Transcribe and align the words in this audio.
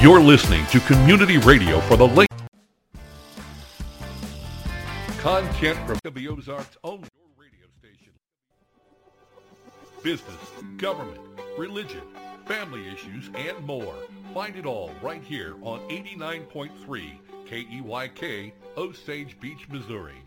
You're 0.00 0.22
listening 0.22 0.64
to 0.68 0.80
Community 0.80 1.36
Radio 1.36 1.78
for 1.80 1.94
the 1.94 2.08
Lake. 2.08 2.30
Content 5.18 5.78
from 5.86 5.98
the 6.14 6.26
Ozarks 6.26 6.78
on 6.82 7.04
radio 7.36 7.66
station. 7.78 8.14
Business, 10.02 10.38
government, 10.78 11.20
religion, 11.58 12.00
family 12.46 12.88
issues, 12.88 13.28
and 13.34 13.62
more. 13.66 13.94
Find 14.32 14.56
it 14.56 14.64
all 14.64 14.90
right 15.02 15.22
here 15.22 15.56
on 15.60 15.80
89.3 15.90 17.18
KEYK, 17.46 18.52
Osage 18.78 19.38
Beach, 19.38 19.68
Missouri. 19.68 20.22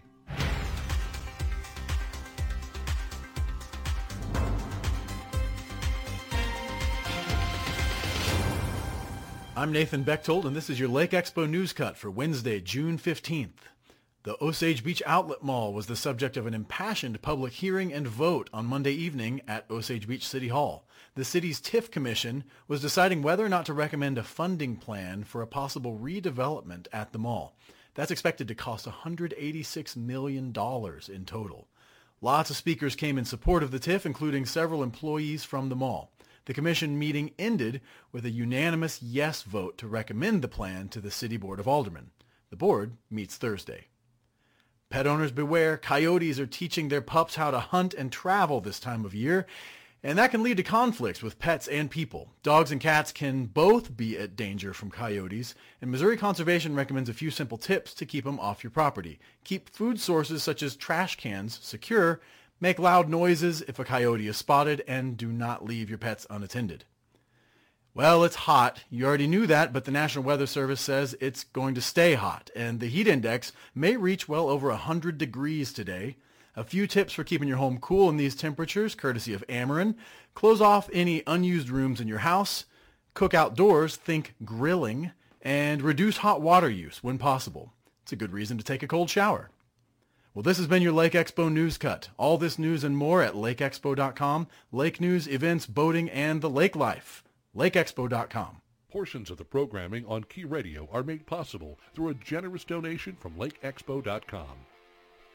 I'm 9.56 9.72
Nathan 9.72 10.02
Bechtold, 10.02 10.48
and 10.48 10.56
this 10.56 10.68
is 10.68 10.80
your 10.80 10.90
Lake 10.90 11.12
Expo 11.12 11.48
News 11.48 11.74
Cut 11.74 11.96
for 11.96 12.10
Wednesday, 12.10 12.60
June 12.60 12.98
15th. 12.98 13.70
The 14.24 14.36
Osage 14.44 14.84
Beach 14.84 15.04
Outlet 15.06 15.44
Mall 15.44 15.72
was 15.74 15.86
the 15.86 15.96
subject 15.96 16.38
of 16.38 16.48
an 16.48 16.56
impassioned 16.56 17.22
public 17.22 17.54
hearing 17.54 17.94
and 17.94 18.08
vote 18.08 18.50
on 18.52 18.66
Monday 18.66 18.94
evening 18.94 19.42
at 19.48 19.70
Osage 19.70 20.08
Beach 20.08 20.28
City 20.28 20.48
Hall. 20.48 20.88
The 21.14 21.24
city's 21.24 21.62
TIF 21.62 21.92
Commission 21.92 22.46
was 22.68 22.82
deciding 22.82 23.22
whether 23.22 23.46
or 23.46 23.50
not 23.50 23.68
to 23.68 23.76
recommend 23.76 24.18
a 24.18 24.24
funding 24.24 24.76
plan 24.76 25.24
for 25.24 25.44
a 25.44 25.48
possible 25.48 26.00
redevelopment 26.02 26.88
at 26.92 27.14
the 27.14 27.20
mall. 27.20 27.56
That's 27.94 28.10
expected 28.10 28.48
to 28.48 28.56
cost 28.56 28.88
$186 28.88 29.96
million 29.96 30.48
in 30.48 31.26
total. 31.26 31.68
Lots 32.22 32.50
of 32.50 32.56
speakers 32.56 32.96
came 32.96 33.20
in 33.20 33.26
support 33.26 33.62
of 33.62 33.70
the 33.70 33.80
TIF, 33.80 34.08
including 34.08 34.48
several 34.48 34.82
employees 34.82 35.44
from 35.44 35.70
the 35.70 35.76
mall. 35.76 36.13
The 36.46 36.54
commission 36.54 37.00
meeting 37.00 37.32
ended 37.40 37.80
with 38.12 38.26
a 38.26 38.30
unanimous 38.30 39.02
yes 39.02 39.44
vote 39.44 39.78
to 39.78 39.88
recommend 39.88 40.42
the 40.42 40.50
plan 40.50 40.90
to 40.90 41.00
the 41.00 41.12
City 41.12 41.38
Board 41.38 41.60
of 41.60 41.68
Aldermen. 41.68 42.12
The 42.50 42.58
board 42.58 42.98
meets 43.10 43.38
Thursday. 43.38 43.88
Pet 44.90 45.08
owners 45.08 45.32
beware, 45.32 45.78
coyotes 45.78 46.40
are 46.40 46.46
teaching 46.46 46.90
their 46.90 47.02
pups 47.02 47.36
how 47.36 47.50
to 47.50 47.60
hunt 47.60 47.94
and 47.94 48.12
travel 48.12 48.60
this 48.60 48.80
time 48.80 49.06
of 49.06 49.16
year, 49.16 49.48
and 50.04 50.18
that 50.18 50.32
can 50.32 50.44
lead 50.44 50.58
to 50.58 50.64
conflicts 50.64 51.24
with 51.24 51.40
pets 51.40 51.68
and 51.70 51.90
people. 51.90 52.34
Dogs 52.44 52.74
and 52.74 52.82
cats 52.82 53.14
can 53.14 53.46
both 53.46 53.96
be 53.96 54.18
at 54.18 54.36
danger 54.36 54.74
from 54.74 54.92
coyotes, 54.92 55.56
and 55.82 55.90
Missouri 55.90 56.18
Conservation 56.18 56.76
recommends 56.76 57.10
a 57.10 57.14
few 57.14 57.32
simple 57.32 57.58
tips 57.58 57.94
to 57.94 58.06
keep 58.06 58.26
them 58.26 58.40
off 58.40 58.64
your 58.64 58.72
property. 58.72 59.18
Keep 59.46 59.70
food 59.70 60.00
sources 60.00 60.44
such 60.44 60.62
as 60.62 60.76
trash 60.76 61.16
cans 61.16 61.58
secure 61.64 62.20
Make 62.64 62.80
loud 62.80 63.10
noises 63.10 63.62
if 63.64 63.78
a 63.78 63.84
coyote 63.84 64.26
is 64.26 64.38
spotted, 64.38 64.86
and 64.88 65.18
do 65.18 65.34
not 65.34 65.66
leave 65.66 65.90
your 65.90 65.98
pets 65.98 66.26
unattended. 66.30 66.86
Well, 67.94 68.24
it's 68.24 68.38
hot. 68.48 68.86
You 68.90 69.06
already 69.06 69.28
knew 69.28 69.46
that, 69.48 69.74
but 69.74 69.84
the 69.84 69.92
National 69.92 70.24
Weather 70.24 70.46
Service 70.46 70.80
says 70.80 71.14
it's 71.20 71.44
going 71.44 71.76
to 71.76 71.82
stay 71.82 72.14
hot, 72.14 72.50
and 72.56 72.80
the 72.80 72.88
heat 72.88 73.06
index 73.06 73.52
may 73.76 73.98
reach 73.98 74.30
well 74.30 74.48
over 74.48 74.70
100 74.70 75.18
degrees 75.18 75.74
today. 75.74 76.16
A 76.56 76.64
few 76.64 76.88
tips 76.88 77.12
for 77.12 77.26
keeping 77.26 77.50
your 77.50 77.58
home 77.58 77.80
cool 77.82 78.08
in 78.08 78.16
these 78.16 78.34
temperatures, 78.34 78.96
courtesy 78.96 79.34
of 79.34 79.46
Ameren. 79.48 79.96
Close 80.34 80.62
off 80.62 80.90
any 80.94 81.22
unused 81.28 81.70
rooms 81.70 82.00
in 82.00 82.08
your 82.08 82.20
house. 82.20 82.64
Cook 83.14 83.34
outdoors, 83.34 83.98
think 83.98 84.36
grilling, 84.46 85.12
and 85.42 85.82
reduce 85.82 86.16
hot 86.16 86.42
water 86.42 86.70
use 86.70 87.04
when 87.04 87.18
possible. 87.18 87.74
It's 88.04 88.14
a 88.14 88.16
good 88.16 88.32
reason 88.32 88.58
to 88.58 88.64
take 88.64 88.84
a 88.84 88.88
cold 88.88 89.10
shower. 89.10 89.50
Well, 90.34 90.42
this 90.42 90.58
has 90.58 90.66
been 90.66 90.82
your 90.82 90.94
Lake 90.94 91.14
Expo 91.14 91.52
News 91.52 91.78
Cut. 91.78 92.10
All 92.18 92.40
this 92.40 92.58
news 92.58 92.84
and 92.84 92.98
more 92.98 93.22
at 93.22 93.34
lakeexpo.com. 93.34 94.48
Lake 94.72 95.00
news, 95.00 95.28
events, 95.28 95.68
boating, 95.68 96.10
and 96.10 96.42
the 96.42 96.50
lake 96.50 96.76
life. 96.76 97.24
lakeexpo.com. 97.56 98.62
Portions 98.92 99.30
of 99.30 99.38
the 99.38 99.46
programming 99.46 100.06
on 100.08 100.24
Key 100.24 100.46
Radio 100.46 100.90
are 100.92 101.04
made 101.04 101.28
possible 101.28 101.80
through 101.94 102.10
a 102.10 102.14
generous 102.16 102.64
donation 102.64 103.16
from 103.20 103.34
lakeexpo.com. 103.34 104.48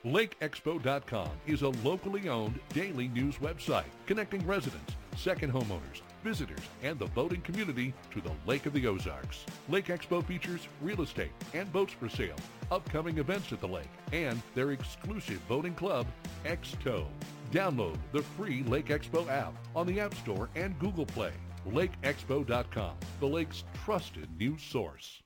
LakeExpo.com 0.04 1.30
is 1.46 1.62
a 1.62 1.68
locally 1.68 2.28
owned 2.28 2.58
daily 2.70 3.08
news 3.08 3.36
website 3.38 3.84
connecting 4.06 4.44
residents, 4.46 4.94
second 5.16 5.52
homeowners, 5.52 6.02
visitors, 6.28 6.60
and 6.82 6.98
the 6.98 7.06
boating 7.06 7.40
community 7.40 7.94
to 8.12 8.20
the 8.20 8.30
Lake 8.44 8.66
of 8.66 8.74
the 8.74 8.86
Ozarks. 8.86 9.46
Lake 9.70 9.86
Expo 9.86 10.22
features 10.22 10.68
real 10.82 11.00
estate 11.00 11.30
and 11.54 11.72
boats 11.72 11.94
for 11.94 12.06
sale, 12.06 12.36
upcoming 12.70 13.16
events 13.16 13.50
at 13.50 13.62
the 13.62 13.66
lake, 13.66 13.88
and 14.12 14.42
their 14.54 14.72
exclusive 14.72 15.40
boating 15.48 15.74
club, 15.74 16.06
X-Tow. 16.44 17.06
Download 17.50 17.96
the 18.12 18.22
free 18.36 18.62
Lake 18.64 18.88
Expo 18.88 19.26
app 19.30 19.54
on 19.74 19.86
the 19.86 20.00
App 20.00 20.14
Store 20.16 20.50
and 20.54 20.78
Google 20.78 21.06
Play. 21.06 21.32
LakeExpo.com, 21.66 22.92
the 23.20 23.26
lake's 23.26 23.64
trusted 23.84 24.28
news 24.38 24.62
source. 24.62 25.22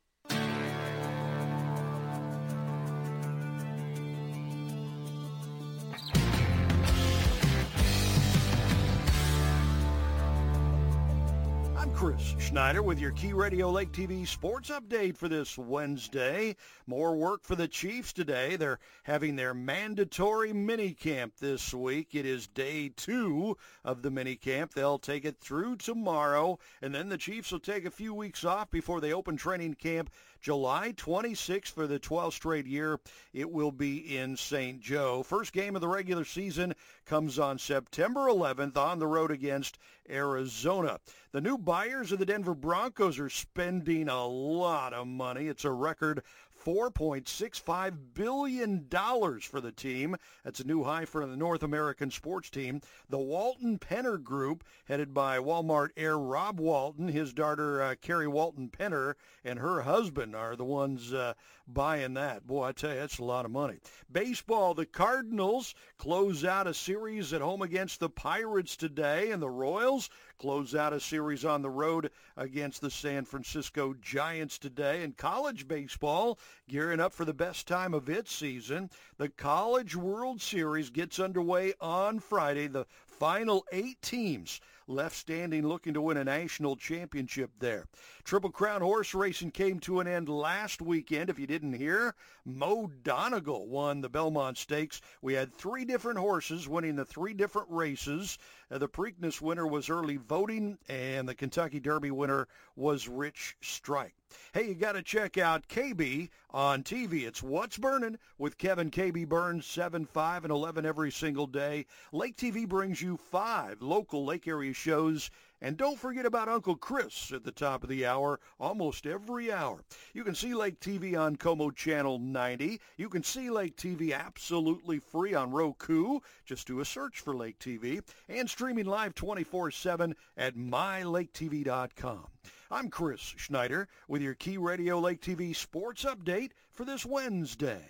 Schneider 12.38 12.82
with 12.82 12.98
your 12.98 13.12
Key 13.12 13.32
Radio 13.32 13.70
Lake 13.70 13.92
TV 13.92 14.26
sports 14.26 14.70
update 14.70 15.16
for 15.16 15.28
this 15.28 15.56
Wednesday. 15.56 16.56
More 16.86 17.16
work 17.16 17.44
for 17.44 17.56
the 17.56 17.68
Chiefs 17.68 18.12
today. 18.12 18.56
They're 18.56 18.78
having 19.04 19.36
their 19.36 19.54
mandatory 19.54 20.52
mini 20.52 20.92
camp 20.92 21.34
this 21.38 21.72
week. 21.72 22.14
It 22.14 22.26
is 22.26 22.46
day 22.46 22.90
two 22.90 23.56
of 23.84 24.02
the 24.02 24.10
mini 24.10 24.36
camp. 24.36 24.74
They'll 24.74 24.98
take 24.98 25.24
it 25.24 25.40
through 25.40 25.76
tomorrow, 25.76 26.58
and 26.80 26.94
then 26.94 27.08
the 27.08 27.18
Chiefs 27.18 27.52
will 27.52 27.60
take 27.60 27.84
a 27.84 27.90
few 27.90 28.14
weeks 28.14 28.44
off 28.44 28.70
before 28.70 29.00
they 29.00 29.12
open 29.12 29.36
training 29.36 29.74
camp 29.74 30.10
July 30.42 30.92
26th 30.96 31.68
for 31.68 31.86
the 31.86 32.00
12th 32.00 32.32
straight 32.32 32.66
year. 32.66 32.98
It 33.32 33.50
will 33.50 33.70
be 33.70 34.16
in 34.16 34.36
St. 34.36 34.80
Joe. 34.80 35.22
First 35.22 35.52
game 35.52 35.76
of 35.76 35.80
the 35.80 35.88
regular 35.88 36.24
season 36.24 36.74
comes 37.06 37.38
on 37.38 37.58
September 37.58 38.22
11th 38.22 38.76
on 38.76 38.98
the 38.98 39.06
road 39.06 39.30
against 39.30 39.78
Arizona. 40.10 40.98
The 41.30 41.40
new 41.40 41.56
buyers 41.56 42.10
of 42.10 42.18
the 42.18 42.26
Denver 42.26 42.54
Broncos 42.54 43.20
are 43.20 43.30
spending 43.30 44.08
a 44.08 44.26
lot 44.26 44.92
of 44.92 45.06
money. 45.06 45.46
It's 45.46 45.64
a 45.64 45.70
record 45.70 46.24
$4.65 46.64 47.96
billion 48.14 48.86
for 48.88 49.60
the 49.60 49.72
team. 49.72 50.16
That's 50.44 50.60
a 50.60 50.66
new 50.66 50.84
high 50.84 51.04
for 51.04 51.26
the 51.26 51.36
North 51.36 51.62
American 51.62 52.10
sports 52.10 52.50
team. 52.50 52.80
The 53.08 53.18
Walton 53.18 53.78
Penner 53.78 54.22
Group, 54.22 54.64
headed 54.86 55.12
by 55.12 55.38
Walmart 55.38 55.90
heir 55.96 56.18
Rob 56.18 56.60
Walton, 56.60 57.08
his 57.08 57.32
daughter 57.32 57.82
uh, 57.82 57.94
Carrie 58.00 58.28
Walton 58.28 58.68
Penner, 58.68 59.14
and 59.44 59.58
her 59.58 59.82
husband 59.82 60.36
are 60.36 60.56
the 60.56 60.64
ones 60.64 61.12
uh, 61.12 61.34
buying 61.66 62.14
that. 62.14 62.46
Boy, 62.46 62.64
I 62.64 62.72
tell 62.72 62.92
you, 62.92 63.00
that's 63.00 63.18
a 63.18 63.24
lot 63.24 63.44
of 63.44 63.50
money. 63.50 63.78
Baseball, 64.10 64.74
the 64.74 64.86
Cardinals 64.86 65.74
close 65.98 66.44
out 66.44 66.66
a 66.66 66.74
series 66.74 67.32
at 67.32 67.40
home 67.40 67.62
against 67.62 68.00
the 68.00 68.10
Pirates 68.10 68.76
today, 68.76 69.30
and 69.30 69.42
the 69.42 69.50
Royals 69.50 70.10
close 70.42 70.74
out 70.74 70.92
a 70.92 70.98
series 70.98 71.44
on 71.44 71.62
the 71.62 71.70
road 71.70 72.10
against 72.36 72.80
the 72.80 72.90
San 72.90 73.24
Francisco 73.24 73.94
Giants 74.02 74.58
today. 74.58 75.04
In 75.04 75.12
college 75.12 75.68
baseball, 75.68 76.36
gearing 76.68 76.98
up 76.98 77.12
for 77.12 77.24
the 77.24 77.32
best 77.32 77.68
time 77.68 77.94
of 77.94 78.08
its 78.08 78.34
season, 78.34 78.90
the 79.18 79.28
College 79.28 79.94
World 79.94 80.40
Series 80.40 80.90
gets 80.90 81.20
underway 81.20 81.74
on 81.80 82.18
Friday. 82.18 82.66
The 82.66 82.86
final 83.06 83.64
eight 83.70 84.02
teams 84.02 84.60
left 84.92 85.16
standing 85.16 85.66
looking 85.66 85.94
to 85.94 86.00
win 86.00 86.16
a 86.16 86.24
national 86.24 86.76
championship 86.76 87.50
there. 87.58 87.86
Triple 88.24 88.50
Crown 88.50 88.82
horse 88.82 89.14
racing 89.14 89.50
came 89.50 89.80
to 89.80 90.00
an 90.00 90.06
end 90.06 90.28
last 90.28 90.82
weekend. 90.82 91.30
If 91.30 91.38
you 91.38 91.46
didn't 91.46 91.72
hear, 91.72 92.14
Mo 92.44 92.90
Donegal 93.02 93.66
won 93.66 94.00
the 94.00 94.08
Belmont 94.08 94.58
Stakes. 94.58 95.00
We 95.22 95.34
had 95.34 95.54
three 95.54 95.84
different 95.84 96.18
horses 96.18 96.68
winning 96.68 96.96
the 96.96 97.04
three 97.04 97.34
different 97.34 97.68
races. 97.70 98.38
Uh, 98.70 98.78
the 98.78 98.88
Preakness 98.88 99.40
winner 99.40 99.66
was 99.66 99.90
early 99.90 100.16
voting, 100.16 100.78
and 100.88 101.28
the 101.28 101.34
Kentucky 101.34 101.80
Derby 101.80 102.10
winner 102.10 102.48
was 102.76 103.08
Rich 103.08 103.56
Strike. 103.60 104.14
Hey, 104.54 104.68
you 104.68 104.74
got 104.74 104.92
to 104.92 105.02
check 105.02 105.36
out 105.36 105.68
KB 105.68 106.30
on 106.50 106.82
TV. 106.82 107.26
It's 107.26 107.42
What's 107.42 107.76
Burning 107.76 108.18
with 108.38 108.56
Kevin 108.56 108.90
KB 108.90 109.28
Burns, 109.28 109.66
7, 109.66 110.06
5, 110.06 110.44
and 110.44 110.52
11 110.52 110.86
every 110.86 111.10
single 111.10 111.46
day. 111.46 111.86
Lake 112.12 112.36
TV 112.36 112.66
brings 112.66 113.02
you 113.02 113.16
five 113.16 113.82
local 113.82 114.24
lake 114.24 114.48
area 114.48 114.72
shows 114.82 115.30
and 115.62 115.76
don't 115.76 115.98
forget 115.98 116.26
about 116.26 116.48
Uncle 116.48 116.74
Chris 116.74 117.32
at 117.32 117.44
the 117.44 117.52
top 117.52 117.84
of 117.84 117.88
the 117.88 118.04
hour, 118.04 118.40
almost 118.58 119.06
every 119.06 119.52
hour. 119.52 119.78
You 120.12 120.24
can 120.24 120.34
see 120.34 120.54
Lake 120.54 120.80
TV 120.80 121.16
on 121.16 121.36
Co-Mo 121.36 121.70
Channel 121.70 122.18
90. 122.18 122.80
You 122.96 123.08
can 123.08 123.22
see 123.22 123.48
Lake 123.48 123.76
TV 123.76 124.12
absolutely 124.12 124.98
free 124.98 125.34
on 125.34 125.52
Roku. 125.52 126.18
Just 126.44 126.66
do 126.66 126.80
a 126.80 126.84
search 126.84 127.20
for 127.20 127.32
Lake 127.36 127.60
TV. 127.60 128.02
And 128.28 128.50
streaming 128.50 128.86
live 128.86 129.14
24-7 129.14 130.14
at 130.36 130.56
mylaketv.com. 130.56 132.26
I'm 132.72 132.90
Chris 132.90 133.20
Schneider 133.20 133.86
with 134.08 134.20
your 134.20 134.34
Key 134.34 134.56
Radio 134.56 134.98
Lake 134.98 135.20
TV 135.20 135.54
sports 135.54 136.04
update 136.04 136.50
for 136.72 136.84
this 136.84 137.06
Wednesday. 137.06 137.84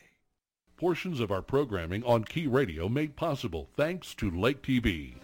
Portions 0.77 1.21
of 1.21 1.31
our 1.31 1.43
programming 1.43 2.05
on 2.05 2.25
Key 2.25 2.49
Radio 2.49 2.91
made 2.91 3.17
possible 3.17 3.71
thanks 3.77 4.15
to 4.17 4.31
Lake 4.31 4.63
TV. 4.63 5.15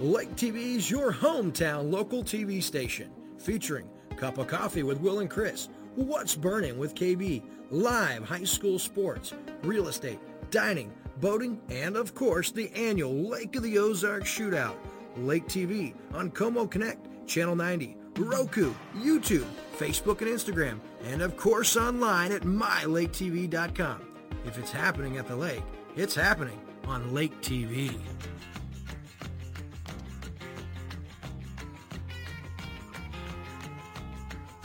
Lake 0.00 0.34
TV 0.36 0.76
is 0.76 0.90
your 0.90 1.12
hometown 1.12 1.90
local 1.90 2.24
TV 2.24 2.62
station 2.62 3.10
featuring 3.38 3.88
Cup 4.16 4.38
of 4.38 4.46
Coffee 4.46 4.82
with 4.82 5.00
Will 5.00 5.20
and 5.20 5.30
Chris, 5.30 5.68
What's 5.96 6.34
Burning 6.34 6.78
with 6.78 6.94
KB, 6.94 7.42
live 7.70 8.24
high 8.24 8.44
school 8.44 8.78
sports, 8.78 9.34
real 9.62 9.88
estate, 9.88 10.18
dining, 10.50 10.92
boating, 11.20 11.60
and 11.70 11.96
of 11.96 12.14
course 12.14 12.50
the 12.50 12.72
annual 12.74 13.12
Lake 13.28 13.54
of 13.54 13.62
the 13.62 13.78
Ozarks 13.78 14.30
Shootout. 14.30 14.76
Lake 15.18 15.46
TV 15.46 15.94
on 16.14 16.30
Co-Mo 16.30 16.66
Connect, 16.66 17.26
Channel 17.26 17.54
90, 17.54 17.96
Roku, 18.16 18.72
YouTube, 18.96 19.46
Facebook 19.76 20.22
and 20.22 20.30
Instagram, 20.30 20.80
and 21.04 21.20
of 21.20 21.36
course 21.36 21.76
online 21.76 22.32
at 22.32 22.42
mylaketv.com. 22.42 24.00
If 24.46 24.58
it's 24.58 24.72
happening 24.72 25.18
at 25.18 25.28
the 25.28 25.36
lake, 25.36 25.62
it's 25.96 26.14
happening 26.14 26.60
on 26.86 27.12
Lake 27.12 27.38
TV. 27.42 27.94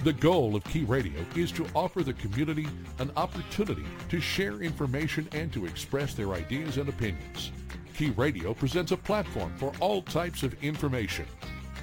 The 0.08 0.14
goal 0.14 0.56
of 0.56 0.64
Key 0.64 0.86
Radio 0.86 1.20
is 1.36 1.52
to 1.52 1.68
offer 1.76 2.02
the 2.02 2.14
community 2.14 2.66
an 3.00 3.12
opportunity 3.18 3.84
to 4.08 4.22
share 4.22 4.62
information 4.62 5.28
and 5.34 5.52
to 5.52 5.66
express 5.66 6.14
their 6.14 6.32
ideas 6.32 6.78
and 6.78 6.88
opinions. 6.88 7.52
Key 7.94 8.12
Radio 8.12 8.54
presents 8.54 8.94
a 8.94 8.96
platform 8.96 9.52
for 9.58 9.74
all 9.82 10.02
types 10.02 10.44
of 10.44 10.56
information. 10.64 11.26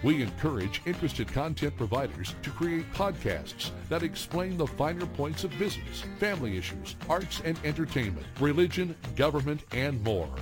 We 0.03 0.23
encourage 0.23 0.81
interested 0.87 1.29
content 1.29 1.77
providers 1.77 2.35
to 2.43 2.49
create 2.49 2.91
podcasts 2.95 3.69
that 3.91 4.03
explain 4.03 4.57
the 4.57 4.69
finer 4.69 5.05
points 5.05 5.45
of 5.45 5.59
business, 5.59 6.05
family 6.19 6.57
issues, 6.57 6.97
arts 7.11 7.43
and 7.45 7.59
entertainment, 7.63 8.27
religion, 8.41 8.97
government, 9.17 9.65
and 9.73 10.03
more. 10.03 10.35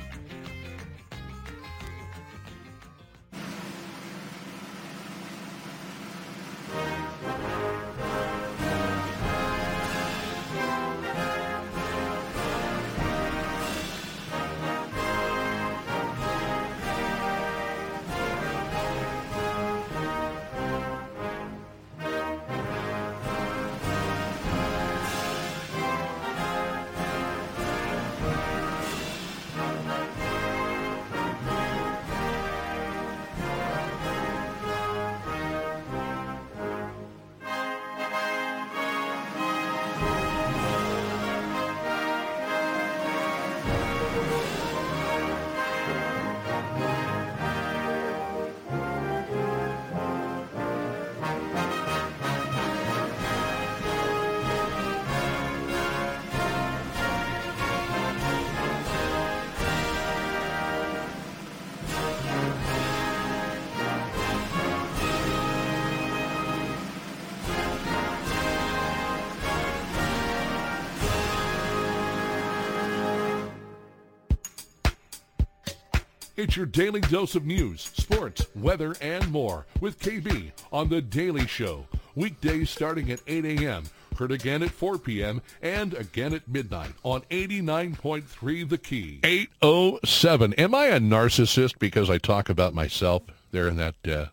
It's 76.37 76.57
your 76.57 76.67
daily 76.67 77.01
dose 77.01 77.35
of 77.35 77.45
news, 77.45 77.83
sports, 77.83 78.47
weather, 78.55 78.95
and 79.01 79.31
more 79.31 79.67
with 79.81 79.99
KB 79.99 80.53
on 80.73 80.89
The 80.89 81.03
Daily 81.03 81.47
Show. 81.47 81.87
Weekdays 82.15 82.71
starting 82.71 83.11
at 83.11 83.21
8 83.27 83.45
a.m. 83.45 83.85
Heard 84.19 84.33
again 84.33 84.63
at 84.63 84.71
4 84.71 84.99
p.m. 84.99 85.43
and 85.63 85.95
again 85.95 86.33
at 86.35 86.47
midnight 86.49 86.93
on 87.03 87.23
89.3 87.31 88.69
The 88.69 88.79
Key. 88.79 89.21
807. 89.25 90.55
Am 90.55 90.75
I 90.75 90.87
a 90.87 91.01
narcissist 91.01 91.79
because 91.79 92.09
I 92.11 92.19
talk 92.19 92.49
about 92.49 92.75
myself 92.75 93.23
there 93.51 93.69
in 93.69 93.77
that 93.77 93.95
uh, 94.07 94.27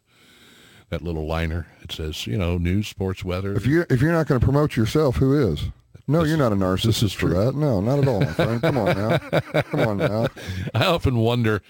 that 0.90 1.02
little 1.02 1.26
liner? 1.26 1.68
It 1.82 1.92
says, 1.92 2.28
you 2.28 2.38
know, 2.38 2.58
news, 2.58 2.88
sports, 2.88 3.24
weather. 3.24 3.54
If 3.56 3.66
you're 3.66 3.88
if 3.90 4.02
you're 4.02 4.12
not 4.12 4.28
going 4.28 4.40
to 4.40 4.46
promote 4.46 4.76
yourself, 4.76 5.18
who 5.18 5.52
is? 5.54 5.66
No, 6.08 6.24
you're 6.24 6.38
not 6.38 6.54
a 6.54 6.56
narcissist 6.56 7.04
is 7.04 7.14
for 7.14 7.30
that. 7.30 7.54
No, 7.56 7.82
not 7.82 8.00
at 8.00 8.08
all, 8.08 8.22
my 8.22 8.28
friend. 8.28 8.62
Come 8.62 8.78
on 8.78 8.96
now. 8.96 9.18
Come 9.18 9.80
on 9.82 9.98
now. 9.98 10.28
I 10.74 10.86
often 10.86 11.18
wonder, 11.18 11.62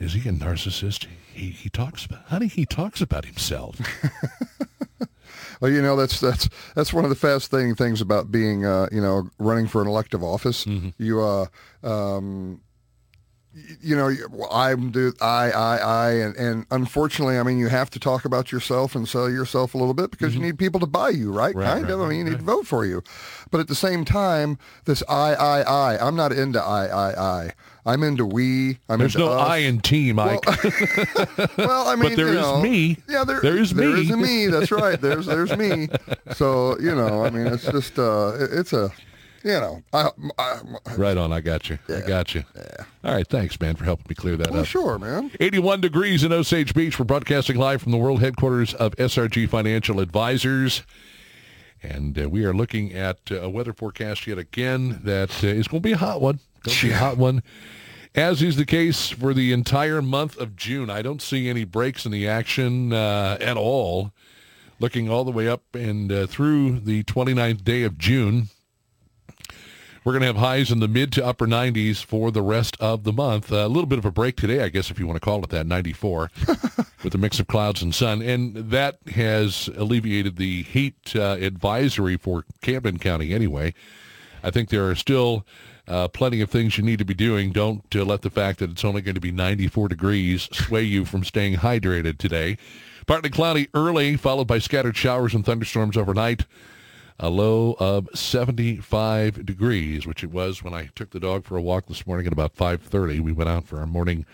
is 0.00 0.14
he 0.14 0.28
a 0.28 0.32
narcissist? 0.32 1.06
He, 1.32 1.50
he 1.50 1.68
talks 1.68 2.04
about, 2.06 2.24
honey, 2.24 2.48
he 2.48 2.66
talks 2.66 3.00
about 3.00 3.24
himself. 3.24 3.78
Well, 5.60 5.72
you 5.72 5.82
know 5.82 5.96
that's 5.96 6.20
that's 6.20 6.48
that's 6.74 6.92
one 6.92 7.04
of 7.04 7.10
the 7.10 7.16
fascinating 7.16 7.74
things 7.74 8.00
about 8.00 8.30
being 8.30 8.64
uh, 8.64 8.88
you 8.92 9.00
know 9.00 9.28
running 9.38 9.66
for 9.66 9.82
an 9.82 9.88
elective 9.88 10.22
office. 10.22 10.64
Mm-hmm. 10.64 10.90
You 11.02 11.20
uh 11.20 11.46
um 11.82 12.60
you 13.80 13.96
know 13.96 14.10
I'm 14.50 14.90
do 14.90 15.12
I 15.20 15.50
I 15.50 15.76
I 15.78 16.10
and 16.12 16.36
and 16.36 16.66
unfortunately 16.70 17.38
I 17.38 17.42
mean 17.42 17.58
you 17.58 17.68
have 17.68 17.90
to 17.90 17.98
talk 17.98 18.24
about 18.24 18.52
yourself 18.52 18.94
and 18.94 19.08
sell 19.08 19.28
yourself 19.30 19.74
a 19.74 19.78
little 19.78 19.94
bit 19.94 20.10
because 20.10 20.34
you 20.34 20.40
need 20.40 20.58
people 20.58 20.80
to 20.80 20.86
buy 20.86 21.10
you 21.10 21.32
right, 21.32 21.54
Mm-hmm. 21.54 21.58
Right, 21.60 21.66
kind 21.66 21.82
right, 21.84 21.92
of 21.92 22.00
I 22.00 22.08
mean 22.08 22.18
you 22.18 22.24
need 22.24 22.38
to 22.38 22.44
vote 22.44 22.66
for 22.66 22.84
you, 22.84 23.02
but 23.50 23.60
at 23.60 23.68
the 23.68 23.74
same 23.74 24.04
time 24.04 24.58
this 24.84 25.02
I 25.08 25.34
I 25.34 25.60
I 25.62 26.06
I'm 26.06 26.16
not 26.16 26.32
into 26.32 26.60
I 26.62 26.86
I 26.86 27.22
I 27.44 27.52
I'm 27.86 28.02
into 28.02 28.26
we 28.26 28.78
I'm 28.88 28.98
There's 28.98 29.14
into 29.14 29.26
no 29.26 29.32
us. 29.32 29.48
I 29.48 29.56
in 29.58 29.80
team, 29.80 30.16
Mike. 30.16 30.40
Well, 31.56 31.88
I 31.88 31.96
mean, 31.96 32.16
there 32.16 32.26
you 32.32 32.38
is 32.38 32.42
know, 32.46 32.60
me. 32.60 32.98
Yeah, 33.08 33.24
there, 33.24 33.40
There 33.40 33.56
is 33.56 33.72
There 33.72 33.88
me. 33.90 34.00
is 34.02 34.10
a 34.10 34.16
me. 34.16 34.46
That's 34.48 34.70
right. 34.70 35.00
There's 35.00 35.26
there's 35.26 35.56
me. 35.56 35.88
So 36.32 36.78
you 36.80 36.94
know, 36.94 37.24
I 37.24 37.30
mean, 37.30 37.46
it's 37.46 37.64
just 37.64 37.98
uh, 37.98 38.34
it- 38.38 38.50
it's 38.52 38.72
a, 38.72 38.90
you 39.44 39.52
know, 39.52 39.82
I, 39.92 40.10
I, 40.38 40.60
right 40.96 41.16
on, 41.16 41.32
I 41.32 41.40
got 41.40 41.70
you. 41.70 41.78
I 41.88 42.00
got 42.00 42.34
you. 42.34 42.44
All 43.04 43.14
right, 43.14 43.26
thanks, 43.26 43.60
man, 43.60 43.76
for 43.76 43.84
helping 43.84 44.06
me 44.08 44.14
clear 44.14 44.36
that 44.36 44.50
well, 44.50 44.62
up. 44.62 44.66
sure, 44.66 44.98
man. 44.98 45.30
81 45.40 45.80
degrees 45.80 46.24
in 46.24 46.32
Osage 46.32 46.74
Beach. 46.74 46.98
We're 46.98 47.04
broadcasting 47.04 47.56
live 47.56 47.82
from 47.82 47.92
the 47.92 47.98
world 47.98 48.20
headquarters 48.20 48.74
of 48.74 48.96
SRG 48.96 49.48
Financial 49.48 50.00
Advisors. 50.00 50.82
And 51.82 52.20
uh, 52.20 52.28
we 52.28 52.44
are 52.44 52.52
looking 52.52 52.92
at 52.92 53.18
uh, 53.30 53.42
a 53.42 53.48
weather 53.48 53.72
forecast 53.72 54.26
yet 54.26 54.38
again 54.38 55.00
that 55.04 55.44
uh, 55.44 55.48
is 55.48 55.68
going 55.68 55.82
to 55.82 55.88
be 55.88 55.92
a 55.92 55.98
hot 55.98 56.20
one. 56.20 56.40
Going 56.64 56.76
to 56.76 56.86
be 56.86 56.92
a 56.92 56.96
hot 56.96 57.16
one. 57.16 57.42
As 58.14 58.42
is 58.42 58.56
the 58.56 58.66
case 58.66 59.10
for 59.10 59.32
the 59.32 59.52
entire 59.52 60.02
month 60.02 60.36
of 60.38 60.56
June. 60.56 60.90
I 60.90 61.02
don't 61.02 61.22
see 61.22 61.48
any 61.48 61.64
breaks 61.64 62.04
in 62.04 62.10
the 62.10 62.26
action 62.26 62.92
uh, 62.92 63.38
at 63.40 63.56
all. 63.56 64.12
Looking 64.80 65.08
all 65.08 65.24
the 65.24 65.30
way 65.30 65.48
up 65.48 65.62
and 65.74 66.10
uh, 66.10 66.26
through 66.26 66.80
the 66.80 67.04
29th 67.04 67.62
day 67.64 67.82
of 67.82 67.98
June. 67.98 68.48
We're 70.08 70.14
going 70.14 70.22
to 70.22 70.28
have 70.28 70.36
highs 70.36 70.70
in 70.70 70.80
the 70.80 70.88
mid 70.88 71.12
to 71.12 71.26
upper 71.26 71.46
90s 71.46 72.02
for 72.02 72.30
the 72.30 72.40
rest 72.40 72.78
of 72.80 73.04
the 73.04 73.12
month. 73.12 73.52
a 73.52 73.68
little 73.68 73.84
bit 73.84 73.98
of 73.98 74.06
a 74.06 74.10
break 74.10 74.36
today, 74.36 74.62
I 74.62 74.70
guess, 74.70 74.90
if 74.90 74.98
you 74.98 75.06
want 75.06 75.16
to 75.16 75.20
call 75.20 75.44
it 75.44 75.50
that, 75.50 75.66
94, 75.66 76.30
with 77.04 77.14
a 77.14 77.18
mix 77.18 77.38
of 77.38 77.46
clouds 77.46 77.82
and 77.82 77.94
sun. 77.94 78.22
And 78.22 78.54
that 78.70 79.00
has 79.14 79.68
alleviated 79.76 80.36
the 80.36 80.62
heat 80.62 81.14
uh, 81.14 81.36
advisory 81.38 82.16
for 82.16 82.46
Camden 82.62 82.98
County 82.98 83.34
anyway. 83.34 83.74
I 84.42 84.50
think 84.50 84.70
there 84.70 84.88
are 84.88 84.94
still 84.94 85.44
uh, 85.86 86.08
plenty 86.08 86.40
of 86.40 86.48
things 86.48 86.78
you 86.78 86.84
need 86.84 87.00
to 87.00 87.04
be 87.04 87.12
doing. 87.12 87.52
Don't 87.52 87.84
uh, 87.94 88.02
let 88.02 88.22
the 88.22 88.30
fact 88.30 88.60
that 88.60 88.70
it's 88.70 88.86
only 88.86 89.02
going 89.02 89.16
to 89.16 89.20
be 89.20 89.30
94 89.30 89.88
degrees 89.88 90.48
sway 90.52 90.84
you 90.84 91.04
from 91.04 91.22
staying 91.22 91.56
hydrated 91.56 92.16
today. 92.16 92.56
Partly 93.06 93.28
cloudy 93.28 93.68
early, 93.74 94.16
followed 94.16 94.46
by 94.46 94.58
scattered 94.58 94.96
showers 94.96 95.34
and 95.34 95.44
thunderstorms 95.44 95.98
overnight 95.98 96.46
a 97.20 97.28
low 97.30 97.76
of 97.78 98.08
75 98.14 99.44
degrees, 99.44 100.06
which 100.06 100.22
it 100.22 100.30
was 100.30 100.62
when 100.62 100.72
I 100.74 100.90
took 100.94 101.10
the 101.10 101.20
dog 101.20 101.44
for 101.44 101.56
a 101.56 101.62
walk 101.62 101.86
this 101.86 102.06
morning 102.06 102.26
at 102.26 102.32
about 102.32 102.54
5:30. 102.54 103.20
We 103.20 103.32
went 103.32 103.50
out 103.50 103.64
for 103.66 103.78
our 103.78 103.86
morning 103.86 104.24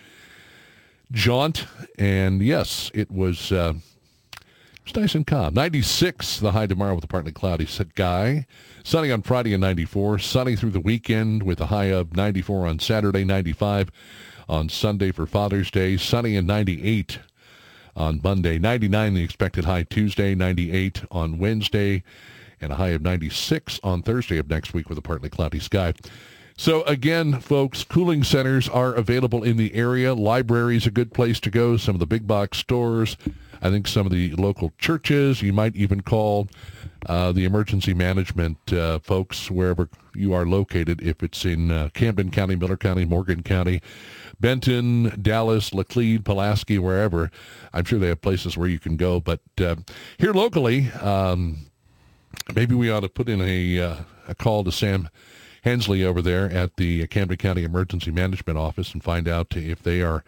jaunt, 1.13 1.67
and 1.99 2.43
yes, 2.43 2.91
it 2.95 3.11
was 3.11 3.51
uh, 3.53 3.75
It's 4.85 4.95
nice 4.95 5.15
and 5.15 5.27
calm. 5.27 5.55
96 5.55 6.41
the 6.41 6.53
high 6.53 6.67
tomorrow 6.67 6.95
with 6.95 7.05
a 7.05 7.09
partly 7.09 7.33
cloudy 7.33 7.65
sky. 7.67 8.47
Sunny 8.83 9.11
on 9.11 9.23
Friday 9.23 9.55
and 9.55 9.63
94. 9.63 10.19
Sunny 10.19 10.57
through 10.57 10.73
the 10.73 10.81
weekend 10.81 11.43
with 11.43 11.61
a 11.61 11.67
high 11.67 11.91
of 11.91 12.15
94 12.15 12.67
on 12.67 12.79
Saturday, 12.79 13.25
95 13.25 13.91
on 14.47 14.69
Sunday 14.69 15.11
for 15.11 15.25
Father's 15.25 15.71
Day. 15.71 15.97
Sunny 15.97 16.37
and 16.37 16.47
98 16.47 17.19
on 17.97 18.21
Monday. 18.23 18.59
99 18.59 19.15
the 19.15 19.23
expected 19.23 19.65
high 19.65 19.85
Tuesday. 19.85 20.35
98 20.35 21.05
on 21.11 21.39
Wednesday. 21.39 22.03
And 22.65 22.73
a 22.73 22.77
high 22.77 22.89
of 22.89 23.03
96 23.03 23.79
on 23.85 24.03
Thursday 24.03 24.39
of 24.39 24.49
next 24.49 24.73
week 24.73 24.89
with 24.89 24.97
a 24.97 25.03
partly 25.03 25.29
cloudy 25.29 25.61
sky. 25.61 25.93
So 26.57 26.83
again, 26.85 27.41
folks, 27.41 27.85
cooling 27.85 28.25
centers 28.25 28.71
are 28.71 28.95
available 28.95 29.43
in 29.43 29.59
the 29.59 29.75
area. 29.75 30.15
Libraries 30.15 30.87
a 30.87 30.91
good 30.91 31.13
place 31.13 31.41
to 31.41 31.51
go. 31.51 31.77
Some 31.77 31.95
of 31.95 31.99
the 31.99 32.07
big 32.07 32.27
box 32.27 32.57
stores. 32.57 33.19
I 33.61 33.69
think 33.69 33.87
some 33.87 34.07
of 34.07 34.13
the 34.13 34.33
local 34.37 34.73
churches. 34.79 35.43
You 35.43 35.53
might 35.53 35.77
even 35.77 36.01
call 36.01 36.49
uh, 37.05 37.33
the 37.33 37.45
emergency 37.45 37.93
management 37.93 38.73
uh, 38.73 38.99
folks 39.01 39.51
wherever 39.51 39.91
you 40.15 40.33
are 40.33 40.47
located. 40.47 41.03
If 41.03 41.23
it's 41.23 41.45
in 41.45 41.71
uh, 41.71 41.91
Camden 41.93 42.31
County, 42.31 42.57
Miller 42.57 42.79
County, 42.79 43.05
Morgan 43.05 43.43
County, 43.43 43.83
Benton, 44.41 45.19
Dallas, 45.21 45.71
Laclede, 45.71 46.25
Pulaski, 46.25 46.79
wherever. 46.79 47.31
I'm 47.75 47.85
sure 47.85 47.99
they 47.99 48.09
have 48.09 48.23
places 48.23 48.57
where 48.57 48.69
you 48.69 48.79
can 48.79 48.97
go. 48.97 49.21
But 49.21 49.41
uh, 49.61 49.77
here 50.19 50.33
locally, 50.33 50.91
um, 50.93 51.67
maybe 52.55 52.75
we 52.75 52.91
ought 52.91 53.01
to 53.01 53.09
put 53.09 53.29
in 53.29 53.41
a, 53.41 53.81
uh, 53.81 53.97
a 54.29 54.35
call 54.35 54.65
to 54.65 54.73
Sam 54.73 55.09
Hensley 55.63 56.05
over 56.05 56.21
there 56.21 56.51
at 56.51 56.77
the 56.77 57.07
Camden 57.07 57.39
County 57.39 57.65
Emergency 57.65 58.11
Management 58.11 58.59
Office 58.59 58.93
and 58.93 59.03
find 59.03 59.27
out 59.27 59.57
if 59.57 59.83
they 59.83 60.03
are 60.03 60.23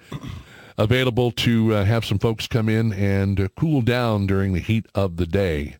available 0.78 1.30
to 1.30 1.74
uh, 1.74 1.84
have 1.84 2.04
some 2.04 2.18
folks 2.18 2.46
come 2.46 2.68
in 2.68 2.92
and 2.92 3.48
cool 3.56 3.82
down 3.82 4.26
during 4.26 4.52
the 4.52 4.60
heat 4.60 4.86
of 4.94 5.16
the 5.16 5.26
day. 5.26 5.76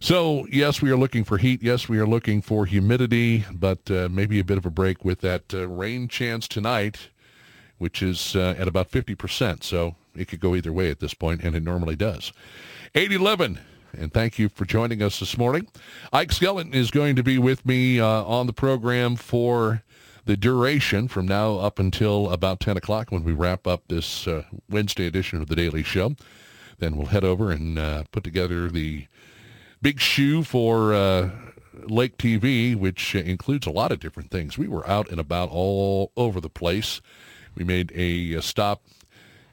So, 0.00 0.46
yes, 0.50 0.80
we 0.80 0.90
are 0.90 0.96
looking 0.96 1.24
for 1.24 1.38
heat. 1.38 1.62
Yes, 1.62 1.88
we 1.88 1.98
are 1.98 2.06
looking 2.06 2.40
for 2.40 2.66
humidity, 2.66 3.44
but 3.52 3.90
uh, 3.90 4.08
maybe 4.10 4.40
a 4.40 4.44
bit 4.44 4.58
of 4.58 4.66
a 4.66 4.70
break 4.70 5.04
with 5.04 5.20
that 5.20 5.52
uh, 5.52 5.68
rain 5.68 6.08
chance 6.08 6.48
tonight, 6.48 7.10
which 7.78 8.02
is 8.02 8.34
uh, 8.34 8.54
at 8.58 8.66
about 8.66 8.90
50%. 8.90 9.62
So 9.62 9.96
it 10.14 10.26
could 10.26 10.40
go 10.40 10.54
either 10.54 10.72
way 10.72 10.90
at 10.90 11.00
this 11.00 11.14
point, 11.14 11.42
and 11.42 11.54
it 11.54 11.62
normally 11.62 11.96
does. 11.96 12.32
811 12.94 13.60
and 13.96 14.12
thank 14.12 14.38
you 14.38 14.48
for 14.48 14.64
joining 14.64 15.02
us 15.02 15.20
this 15.20 15.36
morning. 15.36 15.68
Ike 16.12 16.32
Skelton 16.32 16.72
is 16.72 16.90
going 16.90 17.16
to 17.16 17.22
be 17.22 17.38
with 17.38 17.64
me 17.66 18.00
uh, 18.00 18.06
on 18.06 18.46
the 18.46 18.52
program 18.52 19.16
for 19.16 19.82
the 20.24 20.36
duration 20.36 21.08
from 21.08 21.26
now 21.26 21.56
up 21.56 21.78
until 21.78 22.30
about 22.30 22.60
10 22.60 22.76
o'clock 22.76 23.10
when 23.10 23.24
we 23.24 23.32
wrap 23.32 23.66
up 23.66 23.82
this 23.88 24.26
uh, 24.26 24.44
Wednesday 24.68 25.06
edition 25.06 25.40
of 25.40 25.48
the 25.48 25.56
Daily 25.56 25.82
Show. 25.82 26.14
Then 26.78 26.96
we'll 26.96 27.06
head 27.06 27.24
over 27.24 27.50
and 27.50 27.78
uh, 27.78 28.04
put 28.12 28.24
together 28.24 28.68
the 28.68 29.06
big 29.82 30.00
shoe 30.00 30.42
for 30.42 30.94
uh, 30.94 31.30
Lake 31.84 32.16
TV, 32.18 32.76
which 32.76 33.14
includes 33.14 33.66
a 33.66 33.70
lot 33.70 33.92
of 33.92 34.00
different 34.00 34.30
things. 34.30 34.58
We 34.58 34.68
were 34.68 34.86
out 34.88 35.10
and 35.10 35.18
about 35.18 35.50
all 35.50 36.12
over 36.16 36.40
the 36.40 36.50
place. 36.50 37.00
We 37.54 37.64
made 37.64 37.92
a, 37.94 38.34
a 38.34 38.42
stop 38.42 38.82